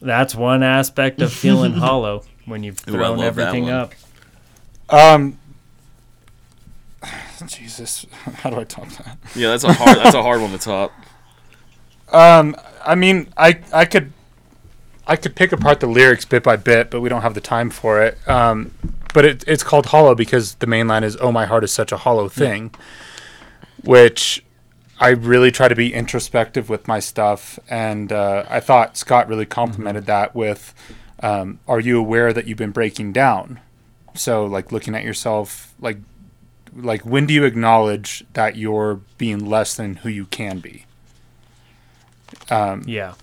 That's 0.00 0.34
one 0.34 0.62
aspect 0.62 1.20
of 1.20 1.32
feeling 1.32 1.72
hollow 1.74 2.24
when 2.46 2.62
you've 2.62 2.80
Ooh, 2.88 2.92
thrown 2.92 3.18
love 3.18 3.38
everything 3.38 3.70
up. 3.70 3.92
Um, 4.88 5.38
Jesus, 7.46 8.06
how 8.12 8.50
do 8.50 8.56
I 8.60 8.64
top 8.64 8.88
that? 8.88 9.18
yeah, 9.34 9.48
that's 9.48 9.64
a 9.64 9.72
hard 9.72 9.98
that's 9.98 10.14
a 10.14 10.22
hard 10.22 10.40
one 10.40 10.50
to 10.52 10.58
top. 10.58 10.92
Um, 12.12 12.56
I 12.84 12.94
mean, 12.94 13.28
I 13.36 13.60
I 13.72 13.84
could 13.84 14.12
I 15.06 15.16
could 15.16 15.34
pick 15.34 15.52
apart 15.52 15.80
the 15.80 15.86
lyrics 15.86 16.24
bit 16.24 16.42
by 16.42 16.56
bit, 16.56 16.90
but 16.90 17.00
we 17.00 17.08
don't 17.08 17.22
have 17.22 17.34
the 17.34 17.40
time 17.40 17.70
for 17.70 18.02
it. 18.02 18.16
Um, 18.28 18.72
but 19.12 19.24
it, 19.24 19.44
it's 19.46 19.62
called 19.62 19.86
hollow 19.86 20.14
because 20.14 20.54
the 20.56 20.66
main 20.66 20.88
line 20.88 21.04
is 21.04 21.16
"Oh, 21.20 21.32
my 21.32 21.46
heart 21.46 21.64
is 21.64 21.72
such 21.72 21.92
a 21.92 21.96
hollow 21.96 22.28
thing," 22.28 22.72
which 23.82 24.44
I 25.00 25.08
really 25.10 25.50
try 25.50 25.66
to 25.68 25.74
be 25.74 25.94
introspective 25.94 26.68
with 26.68 26.86
my 26.86 27.00
stuff, 27.00 27.58
and 27.70 28.12
uh, 28.12 28.44
I 28.50 28.60
thought 28.60 28.98
Scott 28.98 29.28
really 29.28 29.46
complimented 29.46 30.04
that 30.06 30.34
with, 30.34 30.74
um, 31.22 31.58
"Are 31.66 31.80
you 31.80 31.98
aware 31.98 32.34
that 32.34 32.46
you've 32.46 32.58
been 32.58 32.70
breaking 32.70 33.12
down?" 33.12 33.60
So, 34.14 34.44
like 34.44 34.70
looking 34.72 34.94
at 34.94 35.02
yourself, 35.02 35.74
like 35.80 35.98
like 36.76 37.02
when 37.02 37.26
do 37.26 37.32
you 37.34 37.44
acknowledge 37.44 38.24
that 38.34 38.56
you're 38.56 39.00
being 39.18 39.46
less 39.46 39.74
than 39.74 39.96
who 39.96 40.08
you 40.10 40.26
can 40.26 40.58
be? 40.60 40.84
Um, 42.50 42.82
Yeah. 42.86 43.14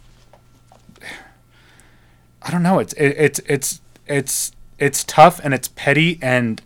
I 2.42 2.52
don't 2.52 2.64
know. 2.64 2.80
It's 2.80 2.94
it, 2.94 3.16
it's 3.18 3.40
it's 3.48 3.82
it's 4.08 4.52
it's 4.80 5.04
tough 5.04 5.40
and 5.44 5.54
it's 5.54 5.68
petty 5.68 6.18
and 6.22 6.62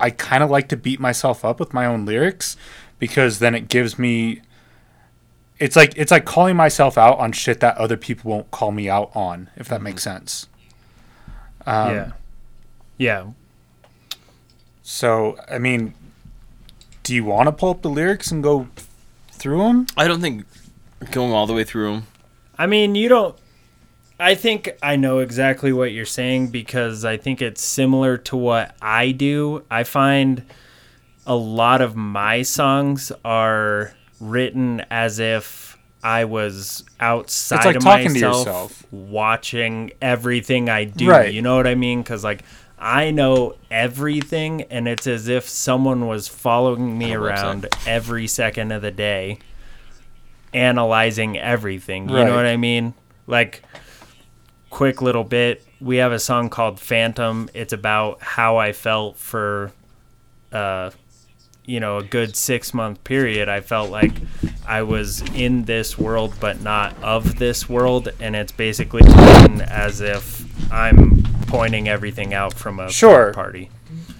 I 0.00 0.10
kind 0.10 0.42
of 0.42 0.50
like 0.50 0.68
to 0.68 0.76
beat 0.76 0.98
myself 1.00 1.44
up 1.44 1.60
with 1.60 1.72
my 1.72 1.86
own 1.86 2.04
lyrics 2.04 2.56
because 2.98 3.38
then 3.38 3.54
it 3.54 3.68
gives 3.68 3.98
me 3.98 4.40
it's 5.58 5.76
like 5.76 5.92
it's 5.96 6.10
like 6.10 6.24
calling 6.24 6.56
myself 6.56 6.96
out 6.96 7.18
on 7.18 7.32
shit 7.32 7.60
that 7.60 7.76
other 7.76 7.96
people 7.96 8.30
won't 8.30 8.50
call 8.50 8.70
me 8.70 8.88
out 8.88 9.10
on 9.14 9.50
if 9.56 9.68
that 9.68 9.82
makes 9.82 10.02
sense. 10.02 10.48
Um, 11.66 11.94
yeah. 11.94 12.12
Yeah. 12.96 13.26
So, 14.82 15.36
I 15.50 15.58
mean, 15.58 15.94
do 17.02 17.14
you 17.14 17.24
want 17.24 17.46
to 17.46 17.52
pull 17.52 17.70
up 17.70 17.82
the 17.82 17.90
lyrics 17.90 18.30
and 18.30 18.42
go 18.42 18.68
through 19.30 19.58
them? 19.58 19.86
I 19.96 20.08
don't 20.08 20.20
think 20.20 20.46
going 21.10 21.32
all 21.32 21.46
the 21.46 21.52
way 21.52 21.64
through 21.64 21.92
them 21.92 22.06
I 22.58 22.66
mean, 22.66 22.96
you 22.96 23.08
don't. 23.08 23.38
I 24.18 24.34
think 24.34 24.76
I 24.82 24.96
know 24.96 25.20
exactly 25.20 25.72
what 25.72 25.92
you're 25.92 26.04
saying 26.04 26.48
because 26.48 27.04
I 27.04 27.16
think 27.16 27.40
it's 27.40 27.64
similar 27.64 28.18
to 28.18 28.36
what 28.36 28.74
I 28.82 29.12
do. 29.12 29.64
I 29.70 29.84
find 29.84 30.44
a 31.28 31.36
lot 31.36 31.80
of 31.80 31.94
my 31.94 32.42
songs 32.42 33.12
are 33.24 33.94
written 34.20 34.82
as 34.90 35.20
if 35.20 35.78
I 36.02 36.24
was 36.24 36.84
outside 36.98 37.64
like 37.64 37.76
of 37.76 37.82
talking 37.82 38.06
to 38.08 38.12
myself, 38.14 38.38
yourself. 38.46 38.86
watching 38.92 39.92
everything 40.02 40.68
I 40.68 40.84
do. 40.84 41.08
Right. 41.08 41.32
You 41.32 41.42
know 41.42 41.56
what 41.56 41.66
I 41.68 41.74
mean? 41.76 42.02
Because 42.02 42.24
like 42.24 42.42
I 42.78 43.10
know 43.10 43.56
everything, 43.70 44.62
and 44.70 44.86
it's 44.88 45.06
as 45.08 45.26
if 45.28 45.48
someone 45.48 46.06
was 46.06 46.28
following 46.28 46.96
me 46.96 47.12
On 47.14 47.20
a 47.22 47.24
website. 47.26 47.42
around 47.42 47.66
every 47.86 48.26
second 48.28 48.72
of 48.72 48.82
the 48.82 48.90
day 48.92 49.38
analyzing 50.54 51.38
everything. 51.38 52.08
You 52.08 52.16
Right. 52.16 52.26
know 52.26 52.34
what 52.36 52.46
I 52.46 52.56
mean? 52.56 52.94
Like, 53.26 53.62
quick 54.70 55.02
little 55.02 55.24
bit. 55.24 55.64
We 55.80 55.96
have 55.96 56.12
a 56.12 56.18
song 56.18 56.48
called 56.48 56.80
Phantom. 56.80 57.48
It's 57.54 57.72
about 57.72 58.22
how 58.22 58.56
I 58.56 58.72
felt 58.72 59.16
for, 59.18 59.72
uh, 60.52 60.90
you 61.68 61.80
know, 61.80 61.98
a 61.98 62.02
good 62.02 62.34
six 62.34 62.72
month 62.72 63.04
period. 63.04 63.48
I 63.48 63.60
felt 63.60 63.90
like 63.90 64.12
I 64.66 64.82
was 64.82 65.20
in 65.34 65.64
this 65.66 65.98
world, 65.98 66.32
but 66.40 66.62
not 66.62 66.96
of 67.02 67.38
this 67.38 67.68
world. 67.68 68.08
And 68.20 68.34
it's 68.34 68.52
basically 68.52 69.02
as 69.06 70.00
if 70.00 70.44
I'm 70.72 71.22
pointing 71.46 71.86
everything 71.88 72.32
out 72.32 72.54
from 72.54 72.80
a 72.80 72.90
Sure. 72.90 73.34
party. 73.34 73.70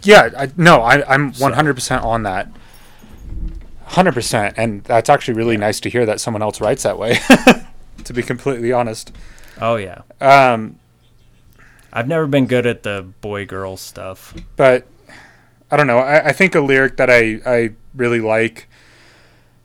Yeah, 0.03 0.29
I, 0.37 0.51
no, 0.59 0.83
I, 0.83 1.03
I'm 1.13 1.33
100% 1.33 2.05
on 2.05 2.23
that. 2.25 2.49
100%. 3.89 4.55
And 4.59 4.85
that's 4.85 5.09
actually 5.09 5.35
really 5.35 5.57
nice 5.57 5.81
to 5.81 5.89
hear 5.91 6.05
that 6.07 6.21
someone 6.21 6.43
else 6.43 6.61
writes 6.61 6.83
that 6.83 6.99
way, 6.99 7.19
to 8.05 8.13
be 8.13 8.23
completely 8.23 8.73
honest. 8.73 9.11
Oh, 9.61 9.77
yeah. 9.77 10.03
Um, 10.21 10.79
I've 11.93 12.07
never 12.09 12.27
been 12.27 12.47
good 12.47 12.67
at 12.67 12.83
the 12.83 13.07
boy 13.23 13.47
girl 13.47 13.77
stuff. 13.79 14.35
but 14.57 14.87
I 15.71 15.77
don't 15.77 15.87
know. 15.87 15.99
I, 15.99 16.29
I 16.29 16.33
think 16.33 16.55
a 16.55 16.61
lyric 16.61 16.97
that 16.97 17.11
I, 17.11 17.41
I 17.45 17.71
really 17.95 18.21
like, 18.21 18.69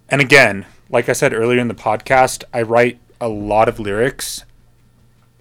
and 0.10 0.22
again, 0.22 0.66
like 0.90 1.08
I 1.10 1.14
said 1.14 1.34
earlier 1.34 1.60
in 1.60 1.68
the 1.70 1.74
podcast, 1.74 2.44
I 2.54 2.62
write 2.62 3.00
a 3.22 3.28
lot 3.30 3.70
of 3.70 3.80
lyrics 3.80 4.44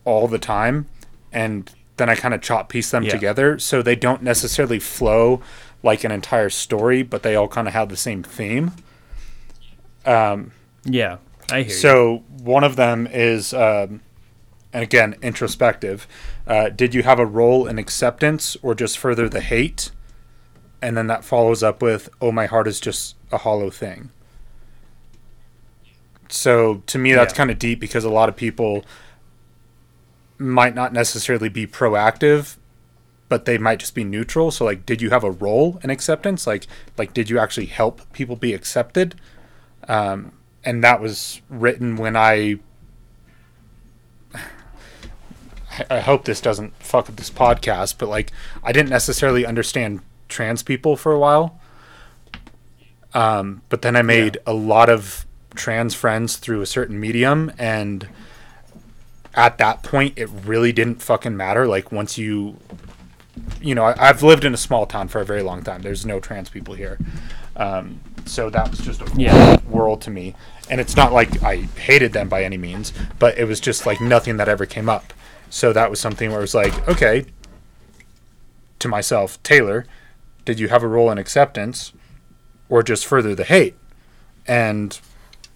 all 0.04 0.28
the 0.28 0.38
time, 0.38 0.86
and 1.32 1.70
then 1.96 2.08
I 2.08 2.14
kind 2.14 2.32
of 2.34 2.40
chop 2.40 2.68
piece 2.68 2.90
them 2.90 3.02
Yeah. 3.04 3.10
together 3.10 3.58
so 3.58 3.82
they 3.82 3.96
don't 3.96 4.22
necessarily 4.22 4.78
flow 4.78 5.40
like 5.82 6.04
an 6.04 6.12
entire 6.12 6.48
story, 6.48 7.02
but 7.02 7.22
they 7.22 7.34
all 7.34 7.48
kind 7.48 7.66
of 7.66 7.74
have 7.74 7.88
the 7.88 7.96
same 7.96 8.22
theme. 8.22 8.70
Um, 10.06 10.52
Yeah, 10.84 11.18
I 11.50 11.58
hear 11.62 11.64
you. 11.66 11.70
so 11.70 12.22
one 12.42 12.64
of 12.64 12.76
them 12.76 13.08
is, 13.10 13.52
um, 13.52 14.00
and 14.72 14.82
again, 14.82 15.16
introspective. 15.22 16.06
Uh, 16.46 16.68
did 16.70 16.94
you 16.94 17.02
have 17.02 17.18
a 17.18 17.26
role 17.26 17.66
in 17.66 17.78
acceptance 17.78 18.56
or 18.62 18.74
just 18.74 18.96
further 18.98 19.28
the 19.28 19.40
hate? 19.40 19.90
And 20.82 20.96
then 20.96 21.06
that 21.06 21.24
follows 21.24 21.62
up 21.62 21.80
with, 21.80 22.08
"Oh, 22.20 22.32
my 22.32 22.46
heart 22.46 22.66
is 22.66 22.80
just 22.80 23.14
a 23.30 23.38
hollow 23.38 23.70
thing." 23.70 24.10
So 26.28 26.82
to 26.86 26.98
me, 26.98 27.12
that's 27.12 27.32
Yeah. 27.32 27.36
kind 27.36 27.50
of 27.50 27.58
deep 27.58 27.78
because 27.80 28.04
a 28.04 28.10
lot 28.10 28.28
of 28.28 28.36
people 28.36 28.84
might 30.38 30.74
not 30.74 30.92
necessarily 30.92 31.48
be 31.48 31.66
proactive, 31.66 32.56
but 33.28 33.44
they 33.44 33.58
might 33.58 33.78
just 33.78 33.94
be 33.94 34.02
neutral. 34.02 34.50
So, 34.50 34.64
like, 34.64 34.84
did 34.84 35.00
you 35.00 35.10
have 35.10 35.22
a 35.24 35.30
role 35.30 35.78
in 35.84 35.90
acceptance? 35.90 36.46
Like, 36.46 36.66
like, 36.98 37.14
did 37.14 37.30
you 37.30 37.38
actually 37.38 37.66
help 37.66 38.00
people 38.12 38.34
be 38.36 38.52
accepted? 38.54 39.14
Um, 39.88 40.32
and 40.64 40.82
that 40.82 41.00
was 41.00 41.40
written 41.48 41.96
when 41.96 42.16
I. 42.16 42.56
I- 44.34 45.86
I 45.90 46.00
hope 46.00 46.24
this 46.24 46.40
doesn't 46.40 46.74
fuck 46.82 47.08
up 47.08 47.16
this 47.16 47.30
podcast, 47.30 47.94
but 47.98 48.08
like 48.08 48.30
I 48.62 48.72
didn't 48.72 48.90
necessarily 48.90 49.46
understand 49.46 50.00
trans 50.32 50.62
people 50.62 50.96
for 50.96 51.12
a 51.12 51.18
while. 51.18 51.60
Um, 53.14 53.62
but 53.68 53.82
then 53.82 53.94
I 53.94 54.02
made 54.02 54.38
a 54.46 54.52
lot 54.54 54.88
of 54.88 55.26
trans 55.54 55.94
friends 55.94 56.36
through 56.36 56.62
a 56.62 56.66
certain 56.66 56.98
medium, 56.98 57.52
and 57.58 58.08
at 59.34 59.58
that 59.58 59.82
point, 59.82 60.14
it 60.16 60.28
really 60.46 60.72
didn't 60.72 61.02
fucking 61.02 61.36
matter. 61.36 61.66
Like 61.66 61.92
once 61.92 62.16
you, 62.16 62.56
you 63.60 63.74
know, 63.74 63.84
I, 63.84 64.08
I've 64.08 64.22
lived 64.22 64.44
in 64.44 64.54
a 64.54 64.56
small 64.56 64.86
town 64.86 65.08
for 65.08 65.20
a 65.20 65.24
very 65.24 65.42
long 65.42 65.62
time. 65.62 65.82
There's 65.82 66.06
no 66.06 66.20
trans 66.20 66.48
people 66.48 66.74
here, 66.74 66.98
um, 67.56 68.00
so 68.24 68.48
that 68.48 68.70
was 68.70 68.80
just 68.80 69.02
a 69.02 69.10
Yeah. 69.14 69.60
world 69.68 70.00
to 70.02 70.10
me. 70.10 70.34
And 70.70 70.80
it's 70.80 70.96
not 70.96 71.12
like 71.12 71.42
I 71.42 71.56
hated 71.76 72.14
them 72.14 72.30
by 72.30 72.44
any 72.44 72.56
means, 72.56 72.94
but 73.18 73.36
it 73.36 73.44
was 73.44 73.60
just 73.60 73.84
like 73.84 74.00
nothing 74.00 74.38
that 74.38 74.48
ever 74.48 74.64
came 74.64 74.88
up. 74.88 75.12
So 75.50 75.72
that 75.74 75.90
was 75.90 76.00
something 76.00 76.30
where 76.30 76.38
it 76.38 76.42
was 76.42 76.54
like, 76.54 76.88
okay, 76.88 77.26
to 78.78 78.88
myself, 78.88 79.42
Taylor, 79.42 79.84
did 80.44 80.58
you 80.58 80.68
have 80.68 80.82
a 80.82 80.88
role 80.88 81.10
in 81.10 81.18
acceptance 81.18 81.92
or 82.68 82.82
just 82.82 83.06
further 83.06 83.34
the 83.34 83.44
hate? 83.44 83.76
And 84.46 84.98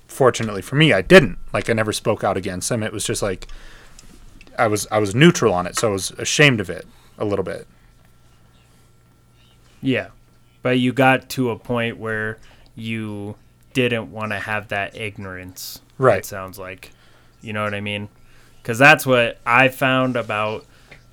fortunately 0.06 0.62
for 0.62 0.76
me, 0.76 0.92
I 0.92 1.02
didn't. 1.02 1.38
Like 1.52 1.68
I 1.68 1.72
never 1.72 1.92
spoke 1.92 2.22
out 2.24 2.36
against 2.36 2.68
them. 2.68 2.82
It 2.82 2.92
was 2.92 3.04
just 3.04 3.22
like 3.22 3.48
I 4.58 4.66
was 4.66 4.86
I 4.90 4.98
was 4.98 5.14
neutral 5.14 5.52
on 5.52 5.66
it, 5.66 5.76
so 5.78 5.88
I 5.88 5.92
was 5.92 6.10
ashamed 6.12 6.60
of 6.60 6.70
it 6.70 6.86
a 7.18 7.24
little 7.24 7.44
bit. 7.44 7.66
Yeah. 9.82 10.08
But 10.62 10.78
you 10.78 10.92
got 10.92 11.28
to 11.30 11.50
a 11.50 11.58
point 11.58 11.98
where 11.98 12.38
you 12.74 13.36
didn't 13.72 14.10
want 14.10 14.32
to 14.32 14.38
have 14.38 14.68
that 14.68 14.96
ignorance. 14.96 15.80
Right. 15.98 16.18
It 16.18 16.26
sounds 16.26 16.58
like. 16.58 16.90
You 17.40 17.52
know 17.52 17.62
what 17.62 17.74
I 17.74 17.80
mean? 17.80 18.08
Because 18.60 18.78
that's 18.78 19.06
what 19.06 19.38
I 19.46 19.68
found 19.68 20.16
about 20.16 20.66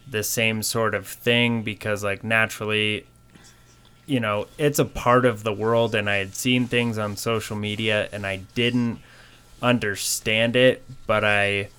the 0.10 0.24
same 0.24 0.64
sort 0.64 0.96
of 0.96 1.08
thing 1.08 1.62
because, 1.62 2.04
like, 2.04 2.24
naturally, 2.24 3.06
you 4.06 4.20
know, 4.20 4.48
it's 4.58 4.80
a 4.80 4.86
part 4.86 5.26
of 5.26 5.44
the 5.44 5.54
world, 5.54 5.96
and 5.96 6.10
I 6.10 6.18
had 6.18 6.36
seen 6.36 6.68
things 6.68 6.98
on 6.98 7.16
social 7.16 7.56
media 7.56 8.10
and 8.12 8.26
I 8.26 8.38
didn't 8.56 9.00
understand 9.62 10.56
it, 10.56 10.84
but 11.08 11.24
I 11.24 11.70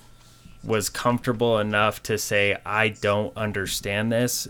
was 0.63 0.89
comfortable 0.89 1.59
enough 1.59 2.01
to 2.03 2.17
say, 2.17 2.57
I 2.65 2.89
don't 2.89 3.35
understand 3.37 4.11
this 4.11 4.47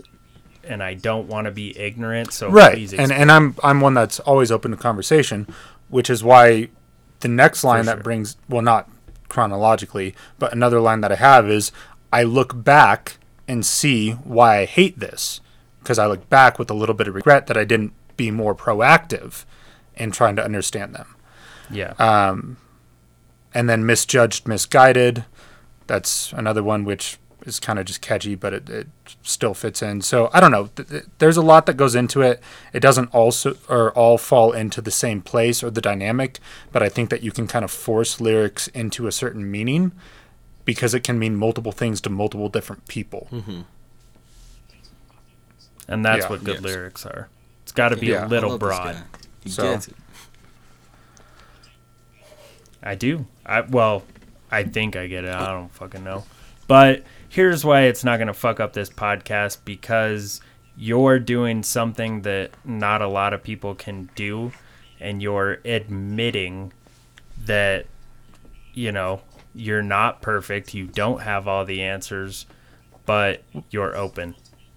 and 0.64 0.82
I 0.82 0.94
don't 0.94 1.28
want 1.28 1.44
to 1.44 1.50
be 1.50 1.78
ignorant. 1.78 2.32
So 2.32 2.50
right 2.50 2.92
and 2.94 3.12
and 3.12 3.30
i'm 3.30 3.54
i'm 3.62 3.80
one 3.80 3.94
that's 3.94 4.18
always 4.20 4.50
open 4.50 4.72
to 4.72 4.76
conversation 4.76 5.46
which 5.88 6.10
is 6.10 6.24
why 6.24 6.68
the 7.20 7.28
next 7.28 7.62
line 7.62 7.84
sure. 7.84 7.94
that 7.94 8.02
brings 8.02 8.36
well 8.48 8.62
not 8.62 8.88
chronologically, 9.28 10.14
but 10.38 10.52
another 10.52 10.80
line 10.80 11.00
that 11.00 11.12
I 11.12 11.16
have 11.16 11.48
is 11.50 11.72
I 12.12 12.22
look 12.22 12.62
back 12.64 13.18
and 13.48 13.64
see 13.64 14.12
why 14.12 14.58
I 14.58 14.64
hate 14.64 14.98
this 14.98 15.40
because 15.86 16.00
I 16.00 16.06
look 16.08 16.28
back 16.28 16.58
with 16.58 16.68
a 16.70 16.74
little 16.74 16.94
bit 16.96 17.06
of 17.06 17.14
regret 17.14 17.46
that 17.46 17.56
I 17.56 17.64
didn't 17.64 17.92
be 18.16 18.32
more 18.32 18.54
proactive 18.56 19.44
in 19.96 20.10
trying 20.10 20.34
to 20.36 20.44
understand 20.44 20.94
them. 20.94 21.14
Yeah. 21.70 21.92
Um, 21.98 22.56
And 23.54 23.68
then 23.70 23.86
misjudged, 23.86 24.46
misguided. 24.48 25.24
That's 25.86 26.32
another 26.32 26.62
one 26.62 26.84
which 26.84 27.18
is 27.46 27.60
kind 27.60 27.78
of 27.78 27.84
just 27.86 28.00
catchy, 28.02 28.34
but 28.34 28.52
it, 28.52 28.68
it 28.68 28.88
still 29.22 29.54
fits 29.54 29.80
in. 29.80 30.02
So 30.02 30.28
I 30.34 30.40
don't 30.40 30.50
know. 30.50 30.66
Th- 30.74 30.88
th- 30.88 31.04
There's 31.18 31.36
a 31.36 31.42
lot 31.42 31.66
that 31.66 31.76
goes 31.76 31.94
into 31.94 32.20
it. 32.20 32.40
It 32.72 32.80
doesn't 32.80 33.14
also 33.14 33.56
or 33.68 33.92
all 33.92 34.18
fall 34.18 34.50
into 34.52 34.80
the 34.82 34.90
same 34.90 35.22
place 35.22 35.62
or 35.62 35.70
the 35.70 35.80
dynamic, 35.80 36.40
but 36.72 36.82
I 36.82 36.88
think 36.88 37.08
that 37.10 37.22
you 37.22 37.30
can 37.30 37.46
kind 37.46 37.64
of 37.64 37.70
force 37.70 38.20
lyrics 38.20 38.66
into 38.68 39.06
a 39.06 39.12
certain 39.12 39.48
meaning 39.50 39.92
because 40.64 40.92
it 40.92 41.04
can 41.04 41.18
mean 41.18 41.36
multiple 41.36 41.72
things 41.72 42.00
to 42.00 42.10
multiple 42.10 42.48
different 42.48 42.88
people. 42.88 43.28
And 45.88 46.04
that's 46.04 46.24
yeah, 46.24 46.28
what 46.28 46.44
good 46.44 46.56
yes. 46.56 46.62
lyrics 46.64 47.06
are. 47.06 47.28
It's 47.62 47.72
got 47.72 47.90
to 47.90 47.96
be 47.96 48.06
Yeah. 48.08 48.22
a 48.22 48.24
I 48.24 48.26
little 48.26 48.50
love 48.50 48.60
broad. 48.60 48.96
He 49.42 49.50
So- 49.50 49.62
gets 49.72 49.88
it. 49.88 49.94
I 52.82 52.94
do. 52.94 53.26
I 53.44 53.62
well, 53.62 54.04
I 54.50 54.62
think 54.64 54.96
I 54.96 55.06
get 55.06 55.24
it. 55.24 55.34
I 55.34 55.52
don't 55.52 55.72
fucking 55.72 56.04
know. 56.04 56.24
But 56.68 57.02
here's 57.28 57.64
why 57.64 57.82
it's 57.82 58.04
not 58.04 58.16
going 58.18 58.28
to 58.28 58.34
fuck 58.34 58.60
up 58.60 58.72
this 58.72 58.90
podcast 58.90 59.58
because 59.64 60.40
you're 60.76 61.18
doing 61.18 61.62
something 61.62 62.22
that 62.22 62.50
not 62.64 63.02
a 63.02 63.08
lot 63.08 63.32
of 63.32 63.42
people 63.42 63.74
can 63.74 64.10
do 64.14 64.52
and 65.00 65.22
you're 65.22 65.58
admitting 65.64 66.72
that 67.44 67.86
you 68.74 68.92
know, 68.92 69.22
you're 69.54 69.82
not 69.82 70.20
perfect, 70.20 70.74
you 70.74 70.86
don't 70.86 71.22
have 71.22 71.48
all 71.48 71.64
the 71.64 71.82
answers, 71.82 72.44
but 73.06 73.42
you're 73.70 73.96
open. 73.96 74.34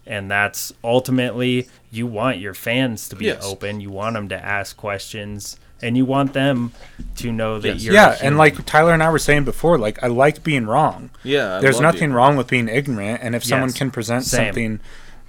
And 0.09 0.29
that's 0.29 0.73
ultimately 0.83 1.67
you 1.91 2.07
want 2.07 2.39
your 2.39 2.53
fans 2.55 3.07
to 3.09 3.15
be 3.15 3.25
Yes. 3.25 3.43
open, 3.45 3.79
you 3.79 3.91
want 3.91 4.15
them 4.15 4.27
to 4.29 4.35
ask 4.43 4.75
questions 4.75 5.57
and 5.81 5.95
you 5.95 6.03
want 6.03 6.33
them 6.33 6.71
to 7.17 7.31
know 7.31 7.59
that 7.59 7.75
Yes. 7.75 7.83
you're 7.83 7.93
yeah, 7.93 8.17
a 8.19 8.25
and 8.25 8.37
like 8.37 8.65
Tyler 8.65 8.91
and 8.93 9.01
I 9.03 9.09
were 9.11 9.19
saying 9.19 9.45
before, 9.45 9.77
like 9.77 10.01
I 10.03 10.07
like 10.07 10.43
being 10.43 10.65
wrong. 10.65 11.11
Yeah, 11.23 11.57
I 11.57 11.61
There's 11.61 11.79
nothing 11.79 12.09
you. 12.09 12.15
wrong 12.17 12.35
with 12.37 12.47
being 12.47 12.67
ignorant, 12.67 13.21
and 13.23 13.35
if 13.35 13.43
someone 13.45 13.71
can 13.71 13.91
present 13.91 14.25
Same. 14.25 14.47
something, 14.47 14.79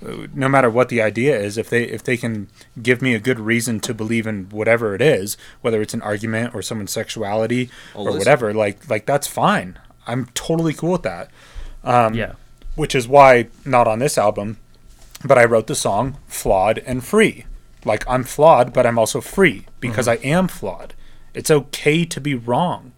uh, 0.04 0.26
no 0.34 0.48
matter 0.48 0.68
what 0.70 0.88
the 0.88 1.00
idea 1.02 1.38
is, 1.38 1.56
if 1.58 1.68
they 1.70 1.84
if 1.84 2.02
they 2.02 2.16
can 2.16 2.48
give 2.82 3.00
me 3.02 3.14
a 3.14 3.20
good 3.20 3.38
reason 3.38 3.80
to 3.80 3.92
believe 3.94 4.26
in 4.26 4.46
whatever 4.50 4.94
it 4.94 5.02
is, 5.02 5.36
whether 5.60 5.80
it's 5.82 5.94
an 5.94 6.02
argument 6.02 6.54
or 6.54 6.62
someone's 6.62 6.90
sexuality 6.92 7.68
I'll 7.94 8.00
or 8.02 8.04
listen. 8.06 8.18
whatever, 8.18 8.54
like 8.54 8.88
like 8.90 9.04
that's 9.06 9.26
fine. 9.28 9.78
I'm 10.06 10.26
totally 10.34 10.72
cool 10.72 10.92
with 10.92 11.02
that. 11.02 11.30
Um, 11.84 12.14
yeah. 12.14 12.32
which 12.74 12.94
is 12.94 13.06
why 13.06 13.48
not 13.64 13.86
on 13.86 13.98
this 14.00 14.16
album, 14.18 14.56
but 15.24 15.38
I 15.38 15.44
wrote 15.44 15.66
the 15.66 15.74
song 15.74 16.16
"Flawed 16.26 16.78
and 16.78 17.04
Free." 17.04 17.46
Like 17.84 18.04
I'm 18.08 18.24
flawed, 18.24 18.72
but 18.72 18.86
I'm 18.86 18.98
also 18.98 19.20
free 19.20 19.66
because 19.80 20.06
Mm-hmm. 20.06 20.26
I 20.26 20.30
am 20.30 20.48
flawed. 20.48 20.94
It's 21.32 21.50
okay 21.50 22.04
to 22.04 22.20
be 22.20 22.34
wrong. 22.34 22.92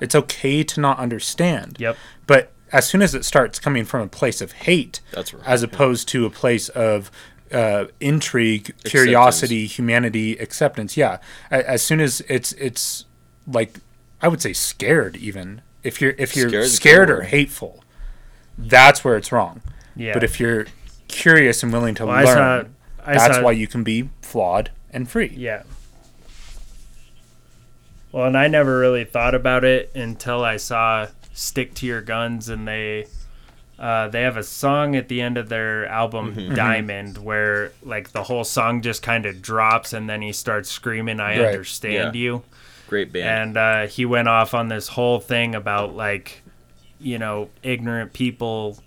It's 0.00 0.14
okay 0.14 0.64
to 0.64 0.80
not 0.80 0.98
understand. 0.98 1.76
Yep. 1.78 1.96
But 2.26 2.52
as 2.72 2.86
soon 2.88 3.00
as 3.02 3.14
it 3.14 3.24
starts 3.24 3.60
coming 3.60 3.84
from 3.84 4.00
a 4.02 4.08
place 4.08 4.40
of 4.40 4.50
hate, 4.52 5.00
That's 5.12 5.32
right, 5.32 5.46
as 5.46 5.62
yeah. 5.62 5.68
opposed 5.68 6.08
to 6.08 6.26
a 6.26 6.30
place 6.30 6.68
of 6.70 7.10
uh, 7.52 7.84
intrigue, 8.00 8.74
curiosity, 8.84 9.66
humanity, 9.66 10.32
acceptance. 10.38 10.96
Yeah. 10.96 11.18
As 11.50 11.82
soon 11.82 12.00
as 12.00 12.20
it's 12.28 12.52
it's 12.54 13.04
like 13.46 13.78
I 14.20 14.26
would 14.28 14.42
say 14.42 14.52
scared 14.52 15.16
even. 15.16 15.60
If 15.84 16.00
you're 16.00 16.14
if 16.18 16.34
you're 16.34 16.48
Scared's 16.48 16.70
a 16.72 16.72
good 16.72 16.76
scared 16.76 17.10
or 17.10 17.22
hateful, 17.22 17.84
that's 18.58 19.04
where 19.04 19.16
it's 19.16 19.30
wrong. 19.30 19.62
Yeah. 19.94 20.14
But 20.14 20.24
if 20.24 20.40
you're 20.40 20.66
curious 21.08 21.62
and 21.62 21.72
willing 21.72 21.94
to 21.96 22.06
Well, 22.06 22.16
I 22.16 22.24
learn, 22.24 22.34
saw- 22.34 22.64
I 23.10 23.14
that's 23.14 23.36
saw- 23.36 23.42
why 23.42 23.52
you 23.52 23.66
can 23.66 23.82
be 23.84 24.08
flawed 24.22 24.70
and 24.90 25.08
free. 25.08 25.32
Yeah. 25.36 25.62
Well, 28.12 28.26
and 28.26 28.38
I 28.38 28.46
never 28.48 28.78
really 28.78 29.04
thought 29.04 29.34
about 29.34 29.64
it 29.64 29.90
until 29.94 30.44
I 30.44 30.56
saw 30.56 31.08
"Stick 31.32 31.74
to 31.74 31.86
Your 31.86 32.00
Guns" 32.00 32.48
and 32.48 32.66
they 32.68 33.06
uh, 33.78 34.08
they 34.08 34.22
have 34.22 34.36
a 34.36 34.42
song 34.44 34.94
at 34.94 35.08
the 35.08 35.20
end 35.20 35.36
of 35.36 35.48
their 35.48 35.86
album 35.86 36.34
Mm-hmm. 36.36 36.54
"Diamond" 36.54 37.18
where 37.18 37.72
like 37.82 38.12
the 38.12 38.22
whole 38.24 38.44
song 38.44 38.82
just 38.82 39.02
kind 39.02 39.26
of 39.26 39.42
drops 39.42 39.92
and 39.92 40.08
then 40.08 40.22
he 40.22 40.32
starts 40.32 40.68
screaming, 40.70 41.18
"I 41.18 41.38
Right. 41.40 41.46
understand 41.48 42.14
Yeah. 42.14 42.20
you." 42.20 42.42
Great 42.86 43.12
band. 43.12 43.26
and 43.26 43.56
uh, 43.56 43.86
he 43.88 44.04
went 44.04 44.28
off 44.28 44.54
on 44.54 44.68
this 44.68 44.88
whole 44.88 45.18
thing 45.18 45.54
about 45.56 45.96
like 45.96 46.42
you 47.00 47.18
know 47.18 47.48
ignorant 47.64 48.12
people 48.12 48.78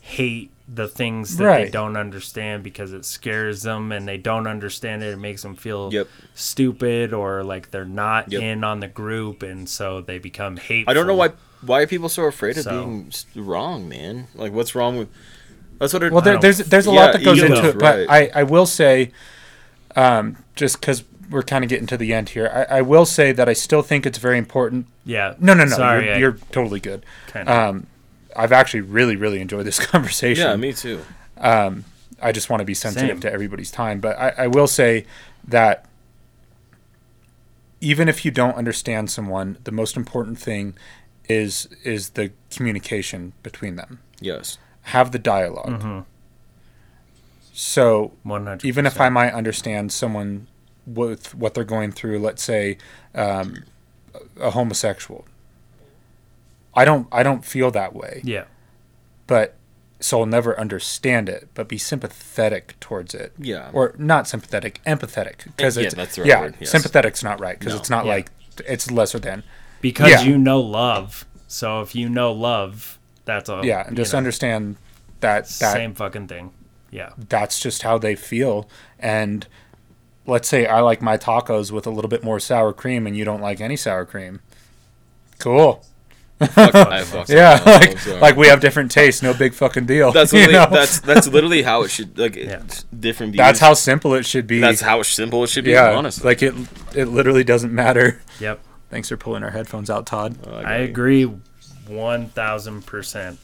hate 0.00 0.50
the 0.66 0.88
things 0.88 1.36
that 1.36 1.56
they 1.64 1.68
don't 1.70 1.94
understand 1.96 2.62
because 2.62 2.92
it 2.94 3.04
scares 3.04 3.62
them 3.62 3.92
and 3.92 4.08
they 4.08 4.16
don't 4.16 4.46
understand 4.46 5.02
it 5.02 5.12
it 5.12 5.18
makes 5.18 5.42
them 5.42 5.54
feel 5.54 5.90
Yep. 5.92 6.08
stupid 6.34 7.12
or 7.12 7.44
like 7.44 7.70
they're 7.70 7.84
not 7.84 8.32
Yep. 8.32 8.40
in 8.42 8.64
on 8.64 8.80
the 8.80 8.88
group 8.88 9.42
and 9.42 9.68
so 9.68 10.00
they 10.00 10.18
become 10.18 10.56
hateful 10.56 10.90
I 10.90 10.94
don't 10.94 11.06
know 11.06 11.14
why 11.14 11.32
why 11.60 11.82
are 11.82 11.86
people 11.86 12.08
so 12.08 12.24
afraid 12.24 12.56
of 12.56 12.64
So- 12.64 12.70
being 12.86 13.10
wrong, 13.36 13.88
man? 13.88 14.26
Like, 14.34 14.52
what's 14.52 14.74
wrong 14.74 14.98
with? 14.98 15.08
That's 15.78 15.92
what. 15.94 16.02
It, 16.02 16.12
Well, 16.12 16.20
there, 16.22 16.38
there's 16.38 16.58
there's 16.58 16.86
a 16.86 16.90
Yeah, 16.90 17.00
lot 17.00 17.12
that 17.14 17.24
goes 17.24 17.38
ego, 17.38 17.46
into 17.54 17.68
it, 17.70 17.74
right. 17.76 18.06
but 18.06 18.10
I, 18.10 18.30
I 18.34 18.42
will 18.42 18.66
say, 18.66 19.10
um, 19.96 20.36
just 20.56 20.80
because 20.80 21.04
we're 21.30 21.42
kind 21.42 21.64
of 21.64 21.70
getting 21.70 21.86
to 21.86 21.96
the 21.96 22.12
end 22.12 22.30
here, 22.30 22.66
I, 22.70 22.78
I 22.78 22.82
will 22.82 23.06
say 23.06 23.32
that 23.32 23.48
I 23.48 23.54
still 23.54 23.80
think 23.82 24.04
it's 24.06 24.18
very 24.18 24.36
important. 24.38 24.86
yeah 25.04 25.34
No, 25.40 25.54
no, 25.54 25.64
no, 25.64 25.70
sorry 25.76 26.04
you're, 26.06 26.14
I 26.14 26.18
you're 26.18 26.32
totally 26.52 26.80
good. 26.80 27.04
kinda- 27.32 27.50
Um, 27.52 27.86
I've 28.36 28.52
actually 28.52 28.82
really, 28.82 29.16
really 29.16 29.40
enjoyed 29.40 29.66
this 29.66 29.84
conversation. 29.86 30.46
yeah, 30.46 30.56
me 30.56 30.72
too. 30.72 31.00
I 32.22 32.32
just 32.32 32.48
want 32.48 32.60
to 32.60 32.64
be 32.64 32.74
sensitive 32.74 33.16
Same. 33.16 33.20
to 33.20 33.32
everybody's 33.32 33.70
time. 33.70 34.00
But 34.00 34.18
I, 34.18 34.44
I 34.44 34.46
will 34.46 34.66
say 34.66 35.04
that 35.46 35.86
even 37.80 38.08
if 38.08 38.24
you 38.24 38.30
don't 38.30 38.54
understand 38.56 39.10
someone, 39.10 39.58
the 39.64 39.72
most 39.72 39.96
important 39.96 40.38
thing 40.38 40.74
is 41.28 41.68
is 41.84 42.10
the 42.10 42.32
communication 42.50 43.32
between 43.42 43.76
them. 43.76 44.00
Yes. 44.20 44.58
Have 44.82 45.12
the 45.12 45.18
dialog 45.18 45.66
Mm-hmm. 45.66 46.00
So 47.52 48.12
100 48.24 48.64
even 48.64 48.84
if 48.84 49.00
I 49.00 49.08
might 49.08 49.32
understand 49.32 49.92
someone 49.92 50.48
with 50.86 51.34
what 51.34 51.54
they're 51.54 51.64
going 51.64 51.92
through, 51.92 52.18
let's 52.18 52.42
say 52.42 52.78
um, 53.14 53.64
a 54.40 54.50
homosexual, 54.50 55.24
I 56.76 56.84
don't 56.84 57.06
I 57.12 57.22
don't 57.22 57.44
feel 57.44 57.70
that 57.72 57.94
way. 57.94 58.20
yeah 58.24 58.44
But 59.26 59.54
so 60.00 60.20
I'll 60.20 60.26
never 60.26 60.58
understand 60.60 61.28
it, 61.30 61.48
but 61.54 61.66
be 61.68 61.78
sympathetic 61.78 62.78
towards 62.78 63.14
it. 63.14 63.32
Yeah. 63.38 63.70
Or 63.72 63.94
not 63.96 64.28
sympathetic, 64.28 64.80
empathetic. 64.86 65.44
Because 65.56 65.76
Yeah, 65.78 65.84
it's 65.84 65.94
that's 65.94 66.16
the 66.16 66.22
right 66.22 66.28
yeah, 66.28 66.40
word, 66.40 66.54
yes. 66.60 66.70
sympathetic's 66.70 67.22
not 67.22 67.40
right 67.40 67.58
because 67.58 67.72
No. 67.74 67.78
it's 67.80 67.90
not 67.90 68.04
Yeah. 68.04 68.12
like 68.12 68.30
it's 68.66 68.90
lesser 68.90 69.18
than. 69.18 69.42
because 69.80 70.10
Yeah. 70.10 70.22
you 70.22 70.36
know 70.38 70.60
love 70.60 71.24
so 71.46 71.80
if 71.80 71.94
you 71.94 72.08
know 72.08 72.32
love 72.32 72.98
that's 73.24 73.48
all 73.48 73.64
Yeah, 73.64 73.86
and 73.86 73.96
just 73.96 74.12
know, 74.12 74.18
understand 74.18 74.76
that 75.20 75.44
that 75.44 75.72
same 75.72 75.94
fucking 75.94 76.26
thing 76.28 76.52
yeah 76.90 77.10
that's 77.16 77.58
just 77.60 77.82
how 77.82 77.96
they 77.98 78.14
feel. 78.14 78.68
And 78.98 79.46
let's 80.26 80.48
say 80.48 80.66
I 80.66 80.80
like 80.80 81.00
my 81.02 81.16
tacos 81.16 81.70
with 81.70 81.86
a 81.86 81.90
little 81.90 82.08
bit 82.10 82.22
more 82.24 82.38
sour 82.40 82.72
cream, 82.72 83.06
and 83.06 83.16
you 83.16 83.24
don't 83.24 83.40
like 83.40 83.60
any 83.60 83.76
sour 83.76 84.04
cream. 84.04 84.40
Cool. 85.38 85.84
Fuck, 86.46 86.74
I 86.74 87.04
fuck 87.04 87.28
Yeah, 87.28 87.56
some 87.58 87.66
like 88.14 88.20
like 88.20 88.36
we 88.36 88.46
have 88.48 88.60
different 88.60 88.90
tastes. 88.90 89.22
No 89.22 89.34
big 89.34 89.54
fucking 89.54 89.86
deal. 89.86 90.12
That's 90.12 90.32
you 90.34 90.40
literally 90.40 90.58
know? 90.70 90.70
that's 90.74 91.00
that's 91.00 91.26
literally 91.28 91.62
how 91.62 91.82
it 91.82 91.88
should 91.90 92.18
like 92.18 92.36
Yeah. 92.36 92.62
different. 92.98 93.32
Views. 93.32 93.38
that's 93.38 93.58
how 93.60 93.74
simple 93.74 94.14
it 94.14 94.24
should 94.26 94.46
be. 94.46 94.60
that's 94.60 94.80
how 94.80 95.02
simple 95.02 95.44
it 95.44 95.48
should 95.48 95.64
be. 95.64 95.70
yeah, 95.72 95.92
honestly. 95.92 96.24
like 96.24 96.42
it 96.42 96.54
it 96.94 97.06
literally 97.06 97.44
doesn't 97.44 97.72
matter. 97.72 98.20
yep 98.40 98.60
Thanks 98.90 99.08
for 99.08 99.16
pulling 99.16 99.42
our 99.42 99.50
headphones 99.50 99.90
out, 99.90 100.06
Todd. 100.06 100.36
Oh, 100.46 100.50
got 100.52 100.66
I 100.66 100.74
agree, 100.76 101.24
one 101.88 102.28
thousand 102.28 102.86
percent. 102.86 103.38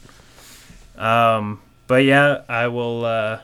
Um, 0.97 1.61
but 1.87 2.03
yeah, 2.05 2.43
I 2.47 2.67
will. 2.67 3.03
Uh, 3.05 3.39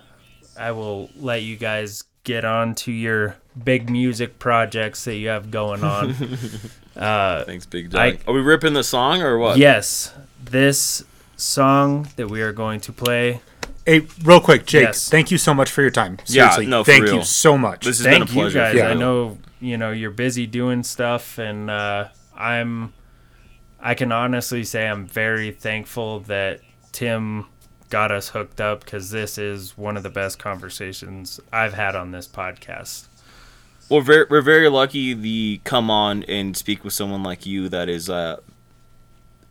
I 0.58 0.72
will 0.72 1.10
let 1.18 1.44
you 1.44 1.56
guys 1.58 2.04
get 2.24 2.46
on 2.46 2.76
to 2.76 2.92
your 2.92 3.36
big 3.62 3.90
music 3.90 4.40
projects 4.40 5.04
that 5.06 5.16
you 5.16 5.28
have 5.30 5.52
going 5.52 5.84
on. 5.84 6.16
uh, 6.98 7.44
Thanks, 7.46 7.66
Big 7.66 7.90
Dog. 7.92 8.02
I- 8.02 8.20
Are 8.28 8.34
we 8.34 8.42
ripping 8.42 8.74
the 8.74 8.84
song 8.84 9.22
or 9.22 9.38
what? 9.38 9.58
yes, 9.58 10.14
this 10.44 11.04
song 11.36 12.08
that 12.16 12.30
we 12.30 12.42
are 12.42 12.52
going 12.52 12.80
to 12.82 12.92
play. 12.92 13.42
Hey, 13.86 14.06
real 14.24 14.42
quick, 14.42 14.66
Jake. 14.66 14.84
Yes. 14.84 15.10
Thank 15.10 15.32
you 15.32 15.38
so 15.38 15.54
much 15.54 15.72
for 15.72 15.82
your 15.82 15.92
time. 15.92 16.18
Yeah, 16.26 16.50
Seriously, 16.50 16.66
no, 16.66 16.84
for 16.84 16.92
thank 16.92 17.08
you 17.08 17.24
so 17.24 17.58
much. 17.58 17.86
This 17.86 18.00
has 18.00 18.06
Thank 18.06 18.20
been 18.28 18.38
a 18.38 18.42
pleasure. 18.42 18.58
you 18.60 18.64
guys. 18.66 18.76
Yeah. 18.76 18.88
I 18.90 18.94
know 18.96 19.38
you 19.62 19.78
know 19.78 19.92
you're 19.92 20.12
busy 20.12 20.46
doing 20.46 20.84
stuff, 20.84 21.38
and 21.38 21.70
uh, 21.70 22.10
I'm. 22.36 22.94
I 23.80 23.94
can 23.94 24.12
honestly 24.12 24.64
say 24.66 24.88
I'm 24.88 25.06
very 25.06 25.52
thankful 25.52 26.22
that 26.22 26.62
Tim 26.92 27.46
got 27.90 28.12
us 28.12 28.30
hooked 28.30 28.60
up 28.60 28.84
because 28.84 29.12
this 29.12 29.38
is 29.38 29.78
one 29.78 29.96
of 29.96 30.04
the 30.04 30.10
best 30.10 30.40
conversations 30.40 31.40
I've 31.54 31.74
had 31.76 31.96
on 31.96 32.12
this 32.12 32.28
podcast. 32.28 33.08
We're 33.90 34.02
very 34.02 34.26
we're 34.30 34.42
very 34.42 34.70
lucky 34.70 35.16
to 35.16 35.64
come 35.64 35.90
on 35.90 36.24
and 36.24 36.56
speak 36.56 36.84
with 36.84 36.94
someone 36.94 37.24
like 37.24 37.46
you 37.46 37.70
that 37.70 37.90
is 37.90 38.10
uh, 38.10 38.38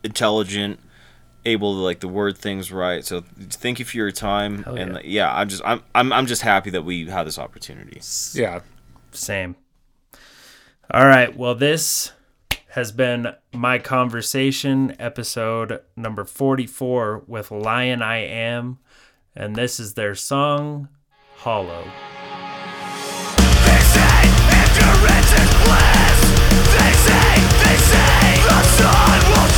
intelligent, 0.03 0.81
able 1.45 1.75
to 1.75 1.81
like 1.81 2.01
the 2.01 2.09
word 2.09 2.37
things 2.37 2.71
right. 2.71 3.05
So 3.05 3.23
thank 3.39 3.79
you 3.79 3.85
for 3.85 3.97
your 3.97 4.11
time, 4.11 4.63
Hell 4.63 4.77
and 4.77 4.95
yeah. 4.97 5.01
yeah, 5.05 5.35
I'm 5.35 5.49
just 5.49 5.63
I'm, 5.65 5.83
I'm 5.95 6.13
I'm 6.13 6.27
just 6.27 6.43
happy 6.43 6.71
that 6.71 6.83
we 6.83 7.07
had 7.07 7.27
this 7.27 7.39
opportunity. 7.39 8.01
Yeah. 8.33 8.61
Same. 9.13 9.57
All 10.91 11.07
right. 11.07 11.37
Well, 11.37 11.55
this 11.55 12.13
has 12.77 12.93
been 12.93 13.35
my 13.55 13.79
conversation 13.79 14.95
episode 14.99 15.81
number 15.97 16.25
44 16.25 17.25
with 17.27 17.51
Lion 17.51 18.03
I 18.03 18.19
Am. 18.19 18.79
And 19.35 19.57
this 19.57 19.81
is 19.81 19.95
their 19.95 20.15
song, 20.15 20.89
Hollow. 21.37 21.85